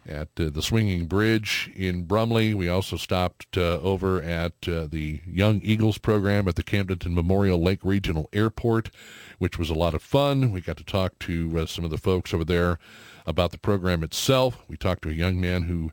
at 0.07 0.29
uh, 0.39 0.49
the 0.49 0.61
Swinging 0.61 1.05
Bridge 1.05 1.71
in 1.75 2.03
Brumley. 2.03 2.53
We 2.53 2.69
also 2.69 2.95
stopped 2.95 3.57
uh, 3.57 3.79
over 3.81 4.21
at 4.21 4.53
uh, 4.67 4.87
the 4.87 5.21
Young 5.25 5.61
Eagles 5.63 5.97
program 5.97 6.47
at 6.47 6.55
the 6.55 6.63
Camdenton 6.63 7.13
Memorial 7.13 7.61
Lake 7.61 7.81
Regional 7.83 8.29
Airport, 8.31 8.89
which 9.37 9.59
was 9.59 9.69
a 9.69 9.75
lot 9.75 9.93
of 9.93 10.01
fun. 10.01 10.51
We 10.51 10.61
got 10.61 10.77
to 10.77 10.83
talk 10.83 11.19
to 11.19 11.59
uh, 11.59 11.65
some 11.65 11.83
of 11.83 11.91
the 11.91 11.97
folks 11.97 12.33
over 12.33 12.45
there 12.45 12.79
about 13.25 13.51
the 13.51 13.57
program 13.57 14.03
itself. 14.03 14.63
We 14.67 14.77
talked 14.77 15.03
to 15.03 15.09
a 15.09 15.13
young 15.13 15.39
man 15.41 15.63
who 15.63 15.91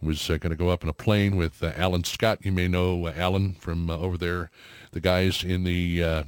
was 0.00 0.30
uh, 0.30 0.38
going 0.38 0.50
to 0.50 0.56
go 0.56 0.70
up 0.70 0.82
in 0.82 0.88
a 0.88 0.94
plane 0.94 1.36
with 1.36 1.62
uh, 1.62 1.72
Alan 1.76 2.04
Scott. 2.04 2.38
You 2.42 2.52
may 2.52 2.68
know 2.68 3.08
Alan 3.08 3.54
from 3.54 3.90
over 3.90 4.16
there, 4.16 4.50
the 4.92 5.00
guys 5.00 5.42
in 5.42 5.64
the 5.64 6.24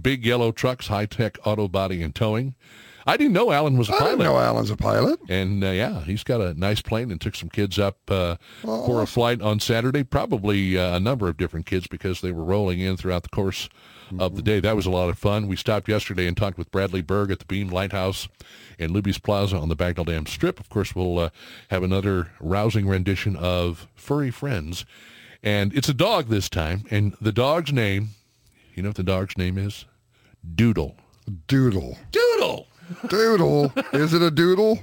big 0.00 0.24
yellow 0.24 0.52
trucks, 0.52 0.86
high-tech 0.86 1.38
auto 1.44 1.68
body 1.68 2.02
and 2.02 2.14
towing. 2.14 2.54
I 3.06 3.16
didn't 3.16 3.32
know 3.32 3.52
Alan 3.52 3.76
was 3.76 3.88
a 3.88 3.92
pilot. 3.92 4.04
I 4.04 4.10
didn't 4.10 4.24
know 4.24 4.38
Alan's 4.38 4.70
a 4.70 4.76
pilot. 4.76 5.20
And 5.28 5.64
uh, 5.64 5.70
yeah, 5.70 6.00
he's 6.04 6.22
got 6.22 6.40
a 6.40 6.54
nice 6.54 6.80
plane 6.80 7.10
and 7.10 7.20
took 7.20 7.34
some 7.34 7.48
kids 7.48 7.78
up 7.78 7.98
uh, 8.08 8.36
oh, 8.64 8.86
for 8.86 9.02
a 9.02 9.06
flight 9.06 9.40
on 9.40 9.60
Saturday. 9.60 10.04
Probably 10.04 10.78
uh, 10.78 10.96
a 10.96 11.00
number 11.00 11.28
of 11.28 11.36
different 11.36 11.66
kids 11.66 11.86
because 11.86 12.20
they 12.20 12.32
were 12.32 12.44
rolling 12.44 12.80
in 12.80 12.96
throughout 12.96 13.22
the 13.22 13.28
course 13.28 13.68
mm-hmm. 14.06 14.20
of 14.20 14.36
the 14.36 14.42
day. 14.42 14.60
That 14.60 14.76
was 14.76 14.86
a 14.86 14.90
lot 14.90 15.08
of 15.08 15.18
fun. 15.18 15.48
We 15.48 15.56
stopped 15.56 15.88
yesterday 15.88 16.26
and 16.26 16.36
talked 16.36 16.58
with 16.58 16.70
Bradley 16.70 17.02
Berg 17.02 17.30
at 17.30 17.38
the 17.38 17.44
Beam 17.46 17.68
Lighthouse 17.68 18.28
in 18.78 18.92
Luby's 18.92 19.18
Plaza 19.18 19.56
on 19.56 19.68
the 19.68 19.76
Bagnell 19.76 20.06
Dam 20.06 20.26
Strip. 20.26 20.60
Of 20.60 20.68
course, 20.68 20.94
we'll 20.94 21.18
uh, 21.18 21.30
have 21.70 21.82
another 21.82 22.30
rousing 22.40 22.86
rendition 22.86 23.36
of 23.36 23.88
Furry 23.94 24.30
Friends. 24.30 24.84
And 25.42 25.74
it's 25.74 25.88
a 25.88 25.94
dog 25.94 26.28
this 26.28 26.48
time. 26.48 26.84
And 26.90 27.16
the 27.20 27.32
dog's 27.32 27.72
name, 27.72 28.10
you 28.74 28.82
know 28.82 28.90
what 28.90 28.96
the 28.96 29.02
dog's 29.02 29.36
name 29.36 29.58
is? 29.58 29.86
Doodle. 30.54 30.96
Doodle. 31.46 31.98
Doodle. 32.10 32.31
Doodle. 33.08 33.72
Is 33.92 34.14
it 34.14 34.22
a 34.22 34.30
doodle? 34.30 34.80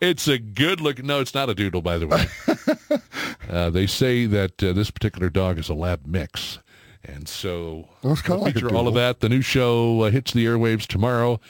It's 0.00 0.28
a 0.28 0.38
good 0.38 0.80
look. 0.80 1.02
No, 1.02 1.20
it's 1.20 1.34
not 1.34 1.48
a 1.48 1.54
doodle, 1.54 1.82
by 1.82 1.98
the 1.98 2.06
way. 2.06 3.00
uh, 3.50 3.70
they 3.70 3.86
say 3.86 4.26
that 4.26 4.62
uh, 4.62 4.72
this 4.72 4.90
particular 4.90 5.28
dog 5.28 5.58
is 5.58 5.68
a 5.68 5.74
lab 5.74 6.06
mix. 6.06 6.60
And 7.04 7.28
so 7.28 7.88
we'll 8.02 8.16
like 8.38 8.54
feature 8.54 8.74
all 8.74 8.86
of 8.86 8.94
that. 8.94 9.20
The 9.20 9.28
new 9.28 9.40
show 9.40 10.02
uh, 10.02 10.10
hits 10.10 10.32
the 10.32 10.44
airwaves 10.44 10.86
tomorrow. 10.86 11.40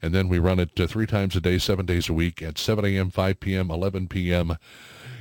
And 0.00 0.12
then 0.12 0.28
we 0.28 0.40
run 0.40 0.58
it 0.58 0.78
uh, 0.80 0.86
three 0.88 1.06
times 1.06 1.36
a 1.36 1.40
day, 1.40 1.58
seven 1.58 1.86
days 1.86 2.08
a 2.08 2.12
week 2.12 2.42
at 2.42 2.58
7 2.58 2.84
a.m., 2.84 3.10
5 3.10 3.38
p.m., 3.38 3.70
11 3.70 4.08
p.m. 4.08 4.56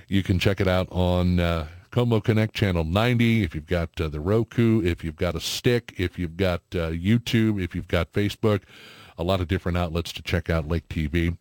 You 0.07 0.23
can 0.23 0.39
check 0.39 0.59
it 0.59 0.67
out 0.67 0.87
on 0.91 1.39
uh, 1.39 1.67
Co-Mo 1.91 2.21
Connect 2.21 2.55
Channel 2.55 2.83
90. 2.83 3.43
If 3.43 3.53
you've 3.53 3.67
got 3.67 3.89
uh, 4.01 4.07
the 4.07 4.19
Roku, 4.19 4.81
if 4.83 5.03
you've 5.03 5.17
got 5.17 5.35
a 5.35 5.39
stick, 5.39 5.93
if 5.97 6.17
you've 6.17 6.37
got 6.37 6.67
YouTube, 6.71 7.61
if 7.61 7.75
you've 7.75 7.87
got 7.87 8.11
Facebook, 8.11 8.61
a 9.21 9.23
lot 9.23 9.41
of 9.41 9.47
different 9.47 9.77
outlets 9.77 10.11
to 10.13 10.21
check 10.21 10.49
out 10.49 10.67
Lake 10.67 10.87
TV. 10.89 11.37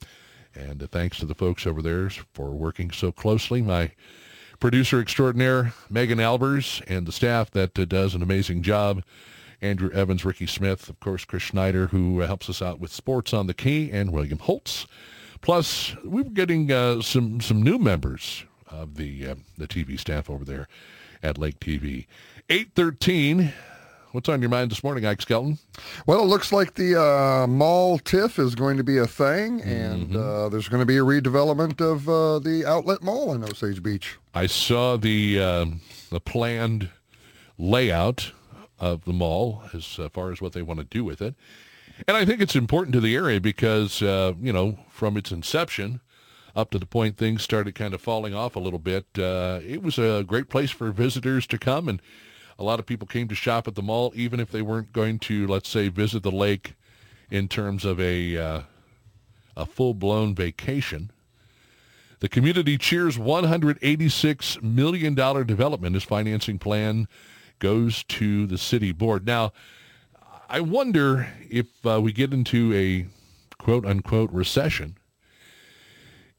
And 0.54 0.82
uh, 0.82 0.86
thanks 0.86 1.18
to 1.18 1.26
the 1.26 1.34
folks 1.34 1.66
over 1.66 1.82
there 1.82 2.10
for 2.10 2.50
working 2.50 2.90
so 2.90 3.10
closely. 3.10 3.62
My 3.62 3.92
producer 4.58 5.00
extraordinaire, 5.00 5.72
Megan 5.88 6.18
Albers, 6.18 6.82
and 6.86 7.06
the 7.06 7.12
staff 7.12 7.50
that 7.52 7.78
uh, 7.78 7.84
does 7.84 8.14
an 8.14 8.22
amazing 8.22 8.62
job. 8.62 9.02
Andrew 9.62 9.90
Evans, 9.90 10.24
Ricky 10.24 10.46
Smith, 10.46 10.88
of 10.88 11.00
course, 11.00 11.24
Chris 11.24 11.42
Schneider, 11.42 11.88
who 11.88 12.22
uh, 12.22 12.26
helps 12.26 12.48
us 12.48 12.62
out 12.62 12.80
with 12.80 12.92
Sports 12.92 13.32
on 13.34 13.46
the 13.46 13.54
Key, 13.54 13.90
and 13.92 14.12
William 14.12 14.38
Holtz. 14.38 14.86
Plus, 15.40 15.94
we 16.04 16.22
were 16.22 16.30
getting 16.30 16.70
uh, 16.70 17.00
some 17.00 17.40
some 17.40 17.62
new 17.62 17.78
members 17.78 18.44
of 18.68 18.96
the 18.96 19.28
uh, 19.28 19.34
the 19.56 19.66
TV 19.66 19.98
staff 19.98 20.28
over 20.30 20.44
there 20.44 20.68
at 21.22 21.38
Lake 21.38 21.60
TV. 21.60 22.06
813 22.48 23.52
What's 24.12 24.28
on 24.28 24.40
your 24.40 24.50
mind 24.50 24.72
this 24.72 24.82
morning, 24.82 25.06
Ike 25.06 25.22
Skelton? 25.22 25.58
Well, 26.04 26.20
it 26.20 26.26
looks 26.26 26.52
like 26.52 26.74
the 26.74 27.00
uh, 27.00 27.46
mall 27.46 28.00
TIF 28.00 28.40
is 28.40 28.56
going 28.56 28.76
to 28.76 28.82
be 28.82 28.98
a 28.98 29.06
thing, 29.06 29.60
and 29.62 30.08
mm-hmm. 30.08 30.16
uh, 30.16 30.48
there's 30.48 30.68
going 30.68 30.80
to 30.80 30.86
be 30.86 30.96
a 30.96 31.02
redevelopment 31.02 31.80
of 31.80 32.08
uh, 32.08 32.40
the 32.40 32.64
outlet 32.66 33.04
mall 33.04 33.32
in 33.32 33.44
Osage 33.44 33.84
Beach. 33.84 34.18
I 34.34 34.46
saw 34.46 34.96
the 34.96 35.40
um, 35.40 35.80
the 36.10 36.18
planned 36.18 36.88
layout 37.56 38.32
of 38.80 39.04
the 39.04 39.12
mall 39.12 39.62
as 39.72 40.00
far 40.12 40.32
as 40.32 40.40
what 40.40 40.54
they 40.54 40.62
want 40.62 40.80
to 40.80 40.86
do 40.86 41.04
with 41.04 41.22
it, 41.22 41.36
and 42.08 42.16
I 42.16 42.24
think 42.24 42.40
it's 42.40 42.56
important 42.56 42.94
to 42.94 43.00
the 43.00 43.14
area 43.14 43.40
because 43.40 44.02
uh, 44.02 44.32
you 44.40 44.52
know 44.52 44.76
from 44.88 45.16
its 45.16 45.30
inception 45.30 46.00
up 46.56 46.70
to 46.70 46.80
the 46.80 46.86
point 46.86 47.16
things 47.16 47.44
started 47.44 47.76
kind 47.76 47.94
of 47.94 48.00
falling 48.00 48.34
off 48.34 48.56
a 48.56 48.60
little 48.60 48.80
bit. 48.80 49.06
Uh, 49.16 49.60
it 49.64 49.84
was 49.84 50.00
a 50.00 50.24
great 50.26 50.48
place 50.48 50.72
for 50.72 50.90
visitors 50.90 51.46
to 51.46 51.58
come 51.58 51.88
and 51.88 52.02
a 52.60 52.62
lot 52.62 52.78
of 52.78 52.84
people 52.84 53.08
came 53.08 53.26
to 53.26 53.34
shop 53.34 53.66
at 53.66 53.74
the 53.74 53.82
mall, 53.82 54.12
even 54.14 54.38
if 54.38 54.52
they 54.52 54.60
weren't 54.60 54.92
going 54.92 55.18
to, 55.20 55.46
let's 55.46 55.70
say, 55.70 55.88
visit 55.88 56.22
the 56.22 56.30
lake 56.30 56.74
in 57.30 57.48
terms 57.48 57.86
of 57.86 57.98
a 57.98 58.36
uh, 58.36 58.60
a 59.56 59.64
full-blown 59.66 60.34
vacation. 60.34 61.10
The 62.20 62.28
community 62.28 62.76
cheers 62.76 63.16
$186 63.16 64.62
million 64.62 65.14
development 65.14 65.96
as 65.96 66.04
financing 66.04 66.58
plan 66.58 67.08
goes 67.58 68.04
to 68.04 68.46
the 68.46 68.58
city 68.58 68.92
board. 68.92 69.26
Now, 69.26 69.52
I 70.48 70.60
wonder 70.60 71.32
if 71.48 71.66
uh, 71.84 72.00
we 72.00 72.12
get 72.12 72.34
into 72.34 72.74
a 72.74 73.06
quote-unquote 73.56 74.30
recession, 74.32 74.98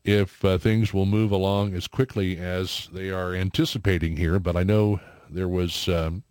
if 0.03 0.45
uh, 0.45 0.59
things 0.59 0.93
will 0.93 1.05
move 1.05 1.31
along 1.31 1.73
as 1.73 1.87
quickly 1.87 2.37
as 2.37 2.89
they 2.93 3.09
are 3.09 3.33
anticipating 3.33 4.17
here. 4.17 4.39
But 4.39 4.55
I 4.55 4.63
know 4.63 4.99
there 5.31 5.47
was 5.47 5.87
um, 5.87 6.23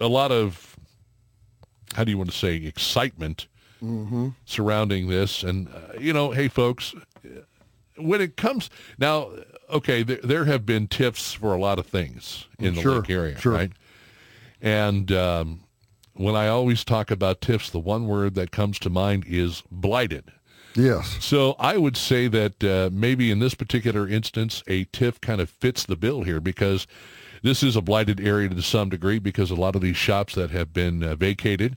a 0.00 0.08
lot 0.08 0.32
of, 0.32 0.76
how 1.94 2.04
do 2.04 2.10
you 2.10 2.18
want 2.18 2.30
to 2.30 2.36
say, 2.36 2.56
excitement 2.56 3.46
mm-hmm. 3.82 4.28
surrounding 4.44 5.08
this. 5.08 5.42
And, 5.42 5.68
uh, 5.68 5.98
you 5.98 6.12
know, 6.12 6.30
hey, 6.30 6.48
folks, 6.48 6.94
when 7.96 8.20
it 8.20 8.36
comes, 8.36 8.70
now, 8.98 9.30
okay, 9.68 10.02
there, 10.02 10.20
there 10.22 10.44
have 10.46 10.64
been 10.64 10.88
TIFs 10.88 11.34
for 11.34 11.54
a 11.54 11.60
lot 11.60 11.78
of 11.78 11.86
things 11.86 12.46
in 12.58 12.74
the 12.74 12.82
sure, 12.82 13.00
lake 13.00 13.10
area, 13.10 13.38
sure. 13.38 13.52
right? 13.52 13.72
And 14.60 15.10
um, 15.12 15.60
when 16.14 16.36
I 16.36 16.48
always 16.48 16.84
talk 16.84 17.10
about 17.10 17.40
TIFs, 17.40 17.70
the 17.70 17.78
one 17.78 18.06
word 18.06 18.34
that 18.34 18.50
comes 18.50 18.78
to 18.80 18.90
mind 18.90 19.24
is 19.26 19.62
blighted. 19.70 20.32
Yes. 20.76 21.16
So 21.20 21.56
I 21.58 21.76
would 21.76 21.96
say 21.96 22.28
that 22.28 22.62
uh, 22.62 22.90
maybe 22.92 23.30
in 23.30 23.40
this 23.40 23.54
particular 23.54 24.08
instance, 24.08 24.62
a 24.66 24.84
TIF 24.86 25.20
kind 25.20 25.40
of 25.40 25.50
fits 25.50 25.84
the 25.84 25.96
bill 25.96 26.22
here 26.22 26.40
because 26.40 26.86
this 27.42 27.62
is 27.62 27.76
a 27.76 27.82
blighted 27.82 28.20
area 28.20 28.48
to 28.48 28.62
some 28.62 28.88
degree 28.88 29.18
because 29.18 29.50
a 29.50 29.54
lot 29.54 29.74
of 29.74 29.82
these 29.82 29.96
shops 29.96 30.34
that 30.34 30.50
have 30.50 30.72
been 30.72 31.02
uh, 31.02 31.14
vacated 31.14 31.76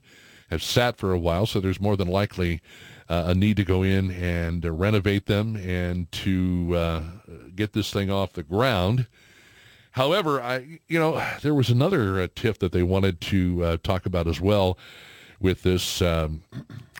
have 0.50 0.62
sat 0.62 0.96
for 0.96 1.12
a 1.12 1.18
while, 1.18 1.46
so 1.46 1.60
there's 1.60 1.80
more 1.80 1.96
than 1.96 2.08
likely 2.08 2.60
uh, 3.08 3.24
a 3.26 3.34
need 3.34 3.56
to 3.56 3.64
go 3.64 3.82
in 3.82 4.10
and 4.10 4.64
uh, 4.64 4.72
renovate 4.72 5.26
them 5.26 5.56
and 5.56 6.10
to 6.12 6.74
uh, 6.76 7.02
get 7.54 7.72
this 7.72 7.92
thing 7.92 8.10
off 8.10 8.32
the 8.32 8.42
ground. 8.42 9.06
However, 9.92 10.40
I 10.42 10.80
you 10.88 10.98
know 10.98 11.22
there 11.42 11.54
was 11.54 11.70
another 11.70 12.20
uh, 12.20 12.26
TIF 12.28 12.58
that 12.58 12.72
they 12.72 12.82
wanted 12.82 13.20
to 13.22 13.64
uh, 13.64 13.76
talk 13.82 14.06
about 14.06 14.26
as 14.26 14.40
well 14.40 14.78
with 15.40 15.62
this 15.62 16.02
um, 16.02 16.42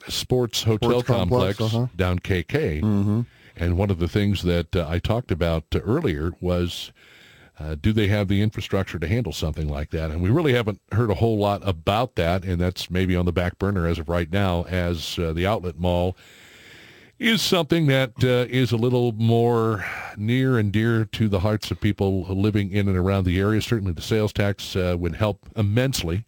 sports 0.09 0.63
hotel 0.63 1.01
Sports 1.01 1.07
complex, 1.07 1.59
complex, 1.59 1.75
uh-huh. 1.75 1.87
down 1.97 2.19
KK. 2.19 2.83
Mm-hmm. 2.83 3.21
And 3.57 3.79
one 3.79 3.91
of 3.91 3.99
the 3.99 4.09
things 4.09 4.43
that 4.43 4.75
uh, 4.75 4.87
I 4.89 4.99
talked 4.99 5.31
about 5.31 5.65
earlier 5.75 6.33
was 6.41 6.93
uh, 7.59 7.77
do 7.81 7.93
they 7.93 8.09
have 8.09 8.29
the 8.29 8.43
infrastructure 8.43 8.99
to 8.99 9.07
handle 9.07 9.33
something 9.33 9.69
like 9.69 9.91
that? 9.91 10.11
And 10.11 10.23
we 10.23 10.31
really 10.31 10.55
haven't 10.55 10.81
heard 10.93 11.11
a 11.11 11.15
whole 11.15 11.39
lot 11.39 11.61
about 11.67 12.17
that, 12.17 12.45
and 12.45 12.61
that's 12.61 12.91
maybe 12.91 13.15
on 13.15 13.27
the 13.27 13.33
back 13.33 13.59
burner 13.59 13.87
as 13.87 13.99
of 13.99 14.09
right 14.09 14.31
now, 14.31 14.65
as 14.65 15.19
uh, 15.19 15.33
the 15.33 15.47
outlet 15.47 15.79
mall 15.79 16.17
is 17.19 17.41
something 17.41 17.87
that 17.87 18.13
uh, 18.25 18.45
is 18.51 18.73
a 18.73 18.77
little 18.77 19.13
more 19.13 19.85
near 20.17 20.59
and 20.59 20.73
dear 20.73 21.05
to 21.05 21.29
the 21.29 21.41
hearts 21.41 21.71
of 21.71 21.81
people 21.81 22.23
living 22.23 22.73
in 22.73 22.89
and 22.89 22.97
around 22.97 23.25
the 23.25 23.39
area. 23.39 23.63
Certainly 23.63 23.93
the 23.93 24.03
sales 24.03 24.33
tax 24.33 24.75
uh, 24.75 24.97
would 24.99 25.15
help 25.15 25.49
immensely. 25.55 26.25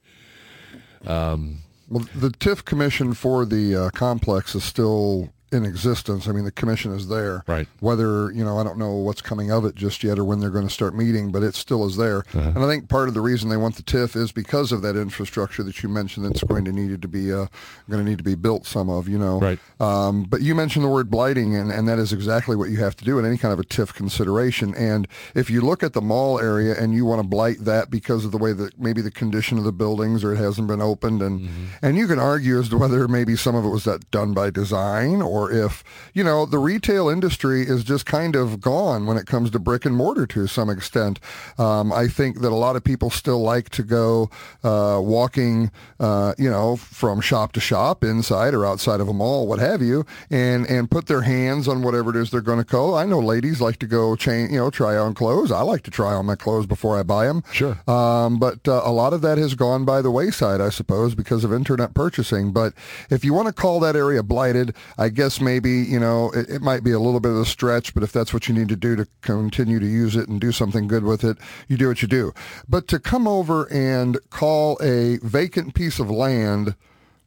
Um, 1.04 1.58
Well, 1.88 2.06
the 2.14 2.30
TIF 2.30 2.64
commission 2.64 3.14
for 3.14 3.44
the 3.44 3.74
uh, 3.74 3.90
complex 3.90 4.54
is 4.54 4.64
still 4.64 5.32
in 5.52 5.64
existence. 5.64 6.26
I 6.26 6.32
mean, 6.32 6.44
the 6.44 6.50
commission 6.50 6.92
is 6.92 7.08
there. 7.08 7.44
Right. 7.46 7.68
Whether, 7.80 8.32
you 8.32 8.44
know, 8.44 8.58
I 8.58 8.64
don't 8.64 8.78
know 8.78 8.94
what's 8.94 9.22
coming 9.22 9.52
of 9.52 9.64
it 9.64 9.76
just 9.76 10.02
yet 10.02 10.18
or 10.18 10.24
when 10.24 10.40
they're 10.40 10.50
going 10.50 10.66
to 10.66 10.72
start 10.72 10.94
meeting, 10.94 11.30
but 11.30 11.42
it 11.42 11.54
still 11.54 11.86
is 11.86 11.96
there. 11.96 12.18
Uh-huh. 12.34 12.52
And 12.54 12.58
I 12.58 12.66
think 12.66 12.88
part 12.88 13.08
of 13.08 13.14
the 13.14 13.20
reason 13.20 13.48
they 13.48 13.56
want 13.56 13.76
the 13.76 13.82
TIF 13.82 14.16
is 14.16 14.32
because 14.32 14.72
of 14.72 14.82
that 14.82 14.96
infrastructure 14.96 15.62
that 15.62 15.82
you 15.82 15.88
mentioned 15.88 16.26
that's 16.26 16.42
going 16.42 16.64
to 16.64 16.72
need 16.72 17.00
to 17.00 17.08
be 17.08 17.32
uh, 17.32 17.46
going 17.88 18.04
to 18.04 18.10
need 18.10 18.18
to 18.18 18.24
be 18.24 18.34
built 18.34 18.66
some 18.66 18.90
of, 18.90 19.08
you 19.08 19.18
know. 19.18 19.38
Right. 19.38 19.58
Um, 19.78 20.24
but 20.24 20.42
you 20.42 20.54
mentioned 20.54 20.84
the 20.84 20.88
word 20.88 21.10
blighting, 21.10 21.54
and, 21.54 21.70
and 21.70 21.86
that 21.86 22.00
is 22.00 22.12
exactly 22.12 22.56
what 22.56 22.70
you 22.70 22.78
have 22.78 22.96
to 22.96 23.04
do 23.04 23.18
in 23.18 23.24
any 23.24 23.38
kind 23.38 23.52
of 23.52 23.60
a 23.60 23.64
TIF 23.64 23.94
consideration. 23.94 24.74
And 24.74 25.06
if 25.36 25.48
you 25.48 25.60
look 25.60 25.84
at 25.84 25.92
the 25.92 26.02
mall 26.02 26.40
area 26.40 26.74
and 26.76 26.92
you 26.92 27.04
want 27.04 27.22
to 27.22 27.28
blight 27.28 27.58
that 27.60 27.88
because 27.88 28.24
of 28.24 28.32
the 28.32 28.38
way 28.38 28.52
that 28.52 28.80
maybe 28.80 29.00
the 29.00 29.12
condition 29.12 29.58
of 29.58 29.64
the 29.64 29.72
buildings 29.72 30.24
or 30.24 30.32
it 30.32 30.38
hasn't 30.38 30.66
been 30.66 30.82
opened, 30.82 31.22
and 31.22 31.48
and 31.82 31.96
you 31.96 32.08
can 32.08 32.18
argue 32.18 32.58
as 32.58 32.68
to 32.70 32.78
whether 32.78 33.06
maybe 33.06 33.36
some 33.36 33.54
of 33.54 33.64
it 33.64 33.68
was 33.68 33.84
that 33.84 34.10
done 34.10 34.34
by 34.34 34.50
design 34.50 35.22
or 35.22 35.35
if 35.44 35.84
you 36.14 36.24
know 36.24 36.46
the 36.46 36.58
retail 36.58 37.08
industry 37.08 37.62
is 37.62 37.84
just 37.84 38.06
kind 38.06 38.34
of 38.34 38.60
gone 38.60 39.06
when 39.06 39.16
it 39.16 39.26
comes 39.26 39.50
to 39.50 39.58
brick 39.58 39.84
and 39.84 39.94
mortar 39.94 40.26
to 40.26 40.46
some 40.46 40.70
extent. 40.70 41.20
Um, 41.58 41.92
I 41.92 42.08
think 42.08 42.40
that 42.40 42.50
a 42.50 42.56
lot 42.56 42.76
of 42.76 42.84
people 42.84 43.10
still 43.10 43.40
like 43.40 43.68
to 43.70 43.82
go 43.82 44.30
uh, 44.64 45.00
walking, 45.02 45.70
uh, 46.00 46.34
you 46.38 46.50
know, 46.50 46.76
from 46.76 47.20
shop 47.20 47.52
to 47.52 47.60
shop, 47.60 48.02
inside 48.02 48.54
or 48.54 48.64
outside 48.64 49.00
of 49.00 49.08
a 49.08 49.12
mall, 49.12 49.46
what 49.46 49.58
have 49.58 49.82
you, 49.82 50.04
and 50.30 50.66
and 50.66 50.90
put 50.90 51.06
their 51.06 51.22
hands 51.22 51.68
on 51.68 51.82
whatever 51.82 52.10
it 52.10 52.16
is 52.16 52.30
they're 52.30 52.40
going 52.40 52.58
to 52.58 52.64
go. 52.64 52.94
I 52.94 53.04
know 53.04 53.18
ladies 53.18 53.60
like 53.60 53.78
to 53.80 53.86
go 53.86 54.16
chain, 54.16 54.50
you 54.50 54.58
know, 54.58 54.70
try 54.70 54.96
on 54.96 55.14
clothes. 55.14 55.50
I 55.52 55.62
like 55.62 55.82
to 55.82 55.90
try 55.90 56.14
on 56.14 56.26
my 56.26 56.36
clothes 56.36 56.66
before 56.66 56.98
I 56.98 57.02
buy 57.02 57.26
them. 57.26 57.42
Sure. 57.52 57.78
Um, 57.88 58.38
but 58.38 58.66
uh, 58.68 58.82
a 58.84 58.92
lot 58.92 59.12
of 59.12 59.20
that 59.22 59.38
has 59.38 59.54
gone 59.54 59.84
by 59.84 60.02
the 60.02 60.10
wayside, 60.10 60.60
I 60.60 60.70
suppose, 60.70 61.14
because 61.14 61.44
of 61.44 61.52
internet 61.52 61.94
purchasing. 61.94 62.52
But 62.52 62.74
if 63.10 63.24
you 63.24 63.34
want 63.34 63.48
to 63.48 63.52
call 63.52 63.80
that 63.80 63.96
area 63.96 64.22
blighted, 64.22 64.74
I 64.96 65.08
guess 65.08 65.25
maybe 65.40 65.70
you 65.70 65.98
know 65.98 66.30
it, 66.30 66.48
it 66.48 66.62
might 66.62 66.82
be 66.82 66.92
a 66.92 66.98
little 66.98 67.20
bit 67.20 67.32
of 67.32 67.38
a 67.38 67.44
stretch. 67.44 67.94
But 67.94 68.02
if 68.02 68.12
that's 68.12 68.32
what 68.32 68.48
you 68.48 68.54
need 68.54 68.68
to 68.68 68.76
do 68.76 68.96
to 68.96 69.06
continue 69.20 69.78
to 69.78 69.86
use 69.86 70.16
it 70.16 70.28
and 70.28 70.40
do 70.40 70.52
something 70.52 70.86
good 70.86 71.04
with 71.04 71.24
it, 71.24 71.36
you 71.68 71.76
do 71.76 71.88
what 71.88 72.02
you 72.02 72.08
do. 72.08 72.32
But 72.68 72.88
to 72.88 72.98
come 72.98 73.26
over 73.26 73.64
and 73.72 74.18
call 74.30 74.78
a 74.82 75.18
vacant 75.22 75.74
piece 75.74 75.98
of 75.98 76.10
land 76.10 76.74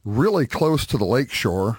really 0.04 0.46
close 0.46 0.86
to 0.86 0.96
the 0.96 1.04
lake 1.04 1.30
shore 1.30 1.78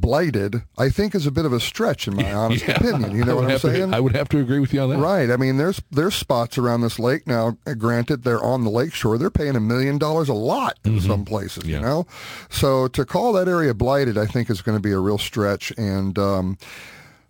blighted, 0.00 0.62
I 0.78 0.88
think 0.90 1.14
is 1.14 1.26
a 1.26 1.30
bit 1.30 1.44
of 1.44 1.52
a 1.52 1.60
stretch 1.60 2.06
in 2.08 2.16
my 2.16 2.32
honest 2.42 2.66
Yeah. 2.66 2.76
opinion. 2.76 3.16
You 3.16 3.24
know 3.24 3.36
what 3.36 3.44
I'm 3.44 3.50
have 3.50 3.60
to- 3.62 3.72
saying? 3.72 3.94
I 3.94 4.00
would 4.00 4.14
have 4.14 4.28
to 4.30 4.38
agree 4.38 4.58
with 4.58 4.72
you 4.74 4.80
on 4.80 4.90
that. 4.90 4.98
Right. 4.98 5.30
I 5.30 5.36
mean, 5.36 5.56
there's 5.56 5.80
there's 5.90 6.14
spots 6.14 6.58
around 6.58 6.80
this 6.82 6.98
lake 6.98 7.26
now. 7.26 7.56
uh, 7.66 7.74
Granted, 7.74 8.24
they're 8.24 8.42
on 8.42 8.64
the 8.64 8.70
lake 8.70 8.94
shore. 8.94 9.16
They're 9.18 9.30
paying 9.30 9.56
a 9.56 9.60
million 9.60 9.98
dollars 9.98 10.28
a 10.28 10.34
lot 10.34 10.78
in 10.84 11.00
some 11.00 11.24
places. 11.24 11.62
Mm-hmm. 11.62 11.70
Yeah. 11.70 11.76
You 11.78 11.82
know, 11.82 12.06
so 12.50 12.88
to 12.88 13.04
call 13.04 13.32
that 13.34 13.48
area 13.48 13.74
blighted, 13.74 14.18
I 14.18 14.26
think 14.26 14.50
is 14.50 14.60
going 14.62 14.76
to 14.76 14.82
be 14.82 14.92
a 14.92 14.98
real 14.98 15.18
stretch. 15.18 15.72
And 15.78 16.18
um, 16.18 16.58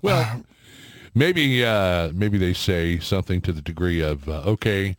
Well, 0.03 0.43
maybe 1.15 1.65
uh, 1.65 2.11
maybe 2.15 2.39
they 2.39 2.53
say 2.53 2.99
something 2.99 3.41
to 3.43 3.53
the 3.53 3.63
degree 3.63 4.01
of 4.01 4.29
uh, 4.29 4.43
okay, 4.47 4.97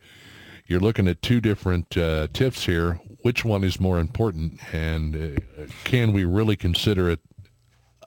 you're 0.66 0.80
looking 0.80 1.06
at 1.08 1.22
two 1.22 1.40
different 1.40 1.96
uh, 1.96 2.28
tips 2.32 2.66
here. 2.66 3.00
Which 3.22 3.44
one 3.44 3.64
is 3.64 3.80
more 3.80 3.98
important, 3.98 4.60
and 4.72 5.36
uh, 5.36 5.62
can 5.82 6.12
we 6.12 6.24
really 6.24 6.54
consider 6.54 7.10
it 7.10 7.18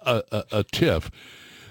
a, 0.09 0.23
a, 0.31 0.43
a 0.59 0.63
TIF? 0.63 1.09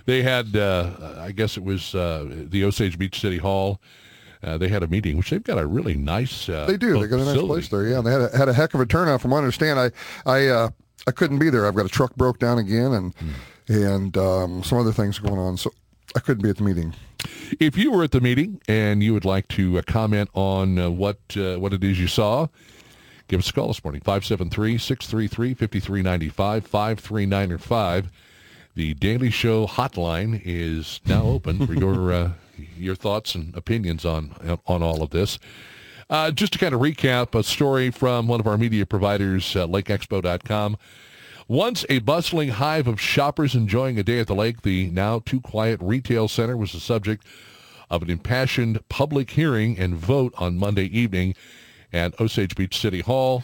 They 0.06 0.22
had, 0.22 0.56
uh, 0.56 1.16
I 1.18 1.32
guess 1.32 1.56
it 1.56 1.64
was 1.64 1.94
uh, 1.94 2.26
the 2.30 2.64
Osage 2.64 2.98
Beach 2.98 3.20
City 3.20 3.38
Hall. 3.38 3.80
Uh, 4.42 4.56
they 4.56 4.68
had 4.68 4.82
a 4.82 4.86
meeting, 4.86 5.16
which 5.16 5.30
they've 5.30 5.42
got 5.42 5.58
a 5.58 5.66
really 5.66 5.94
nice. 5.94 6.48
Uh, 6.48 6.66
they 6.66 6.76
do. 6.76 7.00
They 7.00 7.08
got 7.08 7.20
a 7.20 7.24
nice 7.24 7.42
place 7.42 7.68
there. 7.68 7.86
Yeah, 7.86 8.00
they 8.00 8.12
had 8.12 8.20
a, 8.22 8.36
had 8.36 8.48
a 8.48 8.52
heck 8.52 8.72
of 8.72 8.80
a 8.80 8.86
turnout. 8.86 9.20
From 9.20 9.32
what 9.32 9.38
I 9.38 9.40
understand, 9.40 9.80
I 9.80 9.90
I 10.24 10.46
uh, 10.46 10.70
I 11.06 11.10
couldn't 11.10 11.38
be 11.38 11.50
there. 11.50 11.66
I've 11.66 11.74
got 11.74 11.86
a 11.86 11.90
truck 11.90 12.14
broke 12.14 12.38
down 12.38 12.58
again, 12.58 12.92
and 12.92 13.14
and 13.66 14.16
um, 14.16 14.62
some 14.62 14.78
other 14.78 14.92
things 14.92 15.18
going 15.18 15.38
on. 15.38 15.56
So 15.56 15.72
I 16.14 16.20
couldn't 16.20 16.42
be 16.42 16.50
at 16.50 16.56
the 16.56 16.62
meeting. 16.62 16.94
If 17.58 17.76
you 17.76 17.90
were 17.90 18.04
at 18.04 18.12
the 18.12 18.20
meeting 18.20 18.60
and 18.68 19.02
you 19.02 19.12
would 19.12 19.24
like 19.24 19.48
to 19.48 19.78
uh, 19.78 19.82
comment 19.86 20.30
on 20.34 20.78
uh, 20.78 20.90
what 20.90 21.18
uh, 21.36 21.56
what 21.56 21.72
it 21.72 21.82
is 21.82 21.98
you 21.98 22.06
saw, 22.06 22.46
give 23.26 23.40
us 23.40 23.50
a 23.50 23.52
call 23.52 23.68
this 23.68 23.82
morning, 23.84 24.00
573-633-5395, 24.02 26.64
539 26.64 27.58
The 28.78 28.94
Daily 28.94 29.32
Show 29.32 29.66
hotline 29.66 30.40
is 30.44 31.00
now 31.04 31.24
open 31.24 31.66
for 31.66 31.74
your 31.74 32.12
uh, 32.12 32.30
your 32.76 32.94
thoughts 32.94 33.34
and 33.34 33.52
opinions 33.56 34.04
on 34.04 34.30
on 34.68 34.84
all 34.84 35.02
of 35.02 35.10
this. 35.10 35.40
Uh, 36.08 36.30
just 36.30 36.52
to 36.52 36.60
kind 36.60 36.72
of 36.72 36.80
recap 36.80 37.36
a 37.36 37.42
story 37.42 37.90
from 37.90 38.28
one 38.28 38.38
of 38.38 38.46
our 38.46 38.56
media 38.56 38.86
providers, 38.86 39.56
uh, 39.56 39.66
LakeExpo.com. 39.66 40.76
Once 41.48 41.84
a 41.88 41.98
bustling 41.98 42.50
hive 42.50 42.86
of 42.86 43.00
shoppers 43.00 43.56
enjoying 43.56 43.98
a 43.98 44.04
day 44.04 44.20
at 44.20 44.28
the 44.28 44.34
lake, 44.36 44.62
the 44.62 44.88
now 44.90 45.18
too 45.18 45.40
quiet 45.40 45.80
retail 45.82 46.28
center 46.28 46.56
was 46.56 46.70
the 46.70 46.78
subject 46.78 47.26
of 47.90 48.02
an 48.02 48.08
impassioned 48.08 48.78
public 48.88 49.30
hearing 49.30 49.76
and 49.76 49.96
vote 49.96 50.32
on 50.38 50.56
Monday 50.56 50.84
evening 50.84 51.34
at 51.92 52.18
Osage 52.20 52.54
Beach 52.54 52.78
City 52.78 53.00
Hall. 53.00 53.42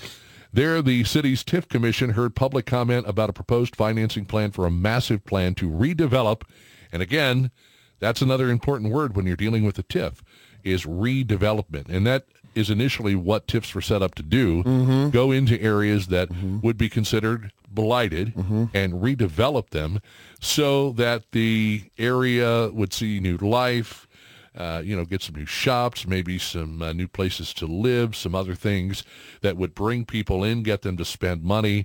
There, 0.55 0.83
the 0.83 1.03
city's 1.03 1.43
TIF 1.43 1.69
commission 1.69 2.11
heard 2.11 2.37
public 2.37 2.65
comment 2.65 3.09
about 3.09 3.29
a 3.29 3.33
proposed 3.33 3.75
financing 3.75 4.25
plan 4.25 4.53
for 4.53 4.67
a 4.67 4.71
massive 4.71 5.25
plan 5.25 5.57
to 5.57 5.69
redevelop. 5.69 6.43
And 6.93 7.03
again, 7.03 7.51
that's 7.99 8.23
another 8.23 8.49
important 8.49 8.93
word 8.93 9.17
when 9.17 9.27
you're 9.27 9.35
dealing 9.35 9.65
with 9.65 9.75
the 9.75 9.83
TIF 9.83 10.21
is 10.63 10.85
redevelopment. 10.85 11.89
And 11.89 12.07
that 12.07 12.27
is 12.55 12.71
initially 12.71 13.17
what 13.17 13.49
TIFs 13.49 13.75
were 13.75 13.81
set 13.81 14.01
up 14.01 14.15
to 14.15 14.23
do, 14.23 14.63
mm-hmm. 14.63 15.11
go 15.11 15.33
into 15.33 15.61
areas 15.61 16.07
that 16.07 16.29
mm-hmm. 16.29 16.61
would 16.61 16.79
be 16.79 16.89
considered 16.89 17.51
blighted 17.69 18.33
mm-hmm. 18.37 18.67
and 18.73 18.93
redevelop 18.93 19.71
them 19.71 20.01
so 20.39 20.93
that 20.93 21.33
the 21.33 21.83
area 21.99 22.71
would 22.73 22.93
see 22.93 23.19
new 23.19 23.39
life, 23.39 24.07
uh, 24.57 24.83
you 24.85 24.97
know, 24.97 25.05
get 25.05 25.23
some 25.23 25.35
new 25.35 25.47
shops, 25.47 26.07
maybe 26.07 26.39
some 26.39 26.81
uh, 26.81 26.93
new 26.93 27.09
places 27.09 27.53
to 27.55 27.67
live, 27.67 28.15
some 28.15 28.35
other 28.35 28.55
things 28.55 29.03
that 29.41 29.57
would 29.57 29.75
bring 29.75 30.05
people 30.05 30.45
in, 30.45 30.63
get 30.63 30.83
them 30.83 30.97
to 30.97 31.05
spend 31.05 31.43
money, 31.43 31.85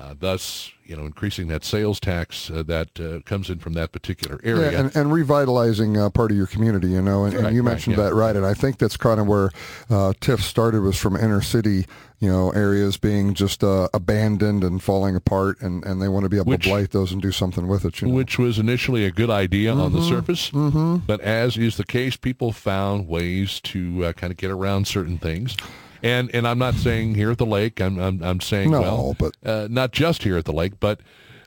uh, 0.00 0.14
thus, 0.18 0.72
you 0.84 0.96
know, 0.96 1.04
increasing 1.04 1.48
that 1.48 1.62
sales 1.62 2.00
tax 2.00 2.50
uh, 2.50 2.62
that 2.62 2.98
uh, 2.98 3.20
comes 3.28 3.50
in 3.50 3.58
from 3.58 3.74
that 3.74 3.92
particular 3.92 4.40
area. 4.42 4.72
Yeah, 4.72 4.80
and, 4.80 4.96
and 4.96 5.12
revitalizing 5.12 5.98
uh, 5.98 6.08
part 6.10 6.30
of 6.30 6.36
your 6.38 6.46
community, 6.46 6.88
you 6.88 7.02
know, 7.02 7.24
and, 7.24 7.34
Right, 7.34 7.44
and 7.44 7.54
you 7.54 7.62
right, 7.62 7.72
mentioned 7.72 7.96
yeah. 7.96 8.04
that 8.04 8.14
right, 8.14 8.34
and 8.34 8.46
I 8.46 8.54
think 8.54 8.78
that's 8.78 8.96
kind 8.96 9.20
of 9.20 9.26
where 9.26 9.50
uh, 9.90 10.14
TIF 10.20 10.40
started 10.40 10.80
was 10.80 10.96
from 10.96 11.16
inner 11.16 11.42
city, 11.42 11.84
you 12.18 12.30
know, 12.30 12.50
areas 12.50 12.96
being 12.96 13.34
just 13.34 13.62
uh, 13.62 13.88
abandoned 13.92 14.64
and 14.64 14.82
falling 14.82 15.16
apart, 15.16 15.60
and, 15.60 15.84
and 15.84 16.00
they 16.00 16.08
want 16.08 16.24
to 16.24 16.30
be 16.30 16.38
able 16.38 16.46
Which- 16.46 16.62
to 16.62 16.70
blight 16.70 16.90
those 16.92 17.12
and 17.12 17.20
do 17.20 17.30
something 17.30 17.68
with 17.68 17.84
it. 17.84 18.00
You 18.00 18.08
know? 18.08 18.14
which 18.14 18.38
was 18.38 18.58
initially 18.58 19.04
a 19.04 19.10
good 19.10 19.30
idea 19.30 19.74
on 19.74 19.92
the 19.92 20.02
surface, 20.02 20.50
mm-hmm. 20.50 20.96
but 21.06 21.20
as 21.20 21.58
is 21.58 21.76
the 21.76 21.84
case, 21.84 22.16
people 22.16 22.52
found 22.52 23.06
ways 23.06 23.60
to 23.60 24.06
uh, 24.06 24.12
kind 24.14 24.30
of 24.30 24.38
get 24.38 24.50
around 24.50 24.86
certain 24.86 25.18
things. 25.18 25.56
And 26.02 26.34
and 26.34 26.46
I'm 26.48 26.58
not 26.58 26.74
saying 26.74 27.14
here 27.14 27.30
at 27.30 27.38
the 27.38 27.46
lake. 27.46 27.80
I'm 27.80 27.98
I'm, 27.98 28.22
I'm 28.22 28.40
saying 28.40 28.70
No, 28.70 28.80
well, 28.80 29.16
but- 29.18 29.36
uh, 29.44 29.68
not 29.70 29.92
just 29.92 30.22
here 30.22 30.36
at 30.36 30.44
the 30.44 30.52
lake, 30.52 30.80
but 30.80 31.00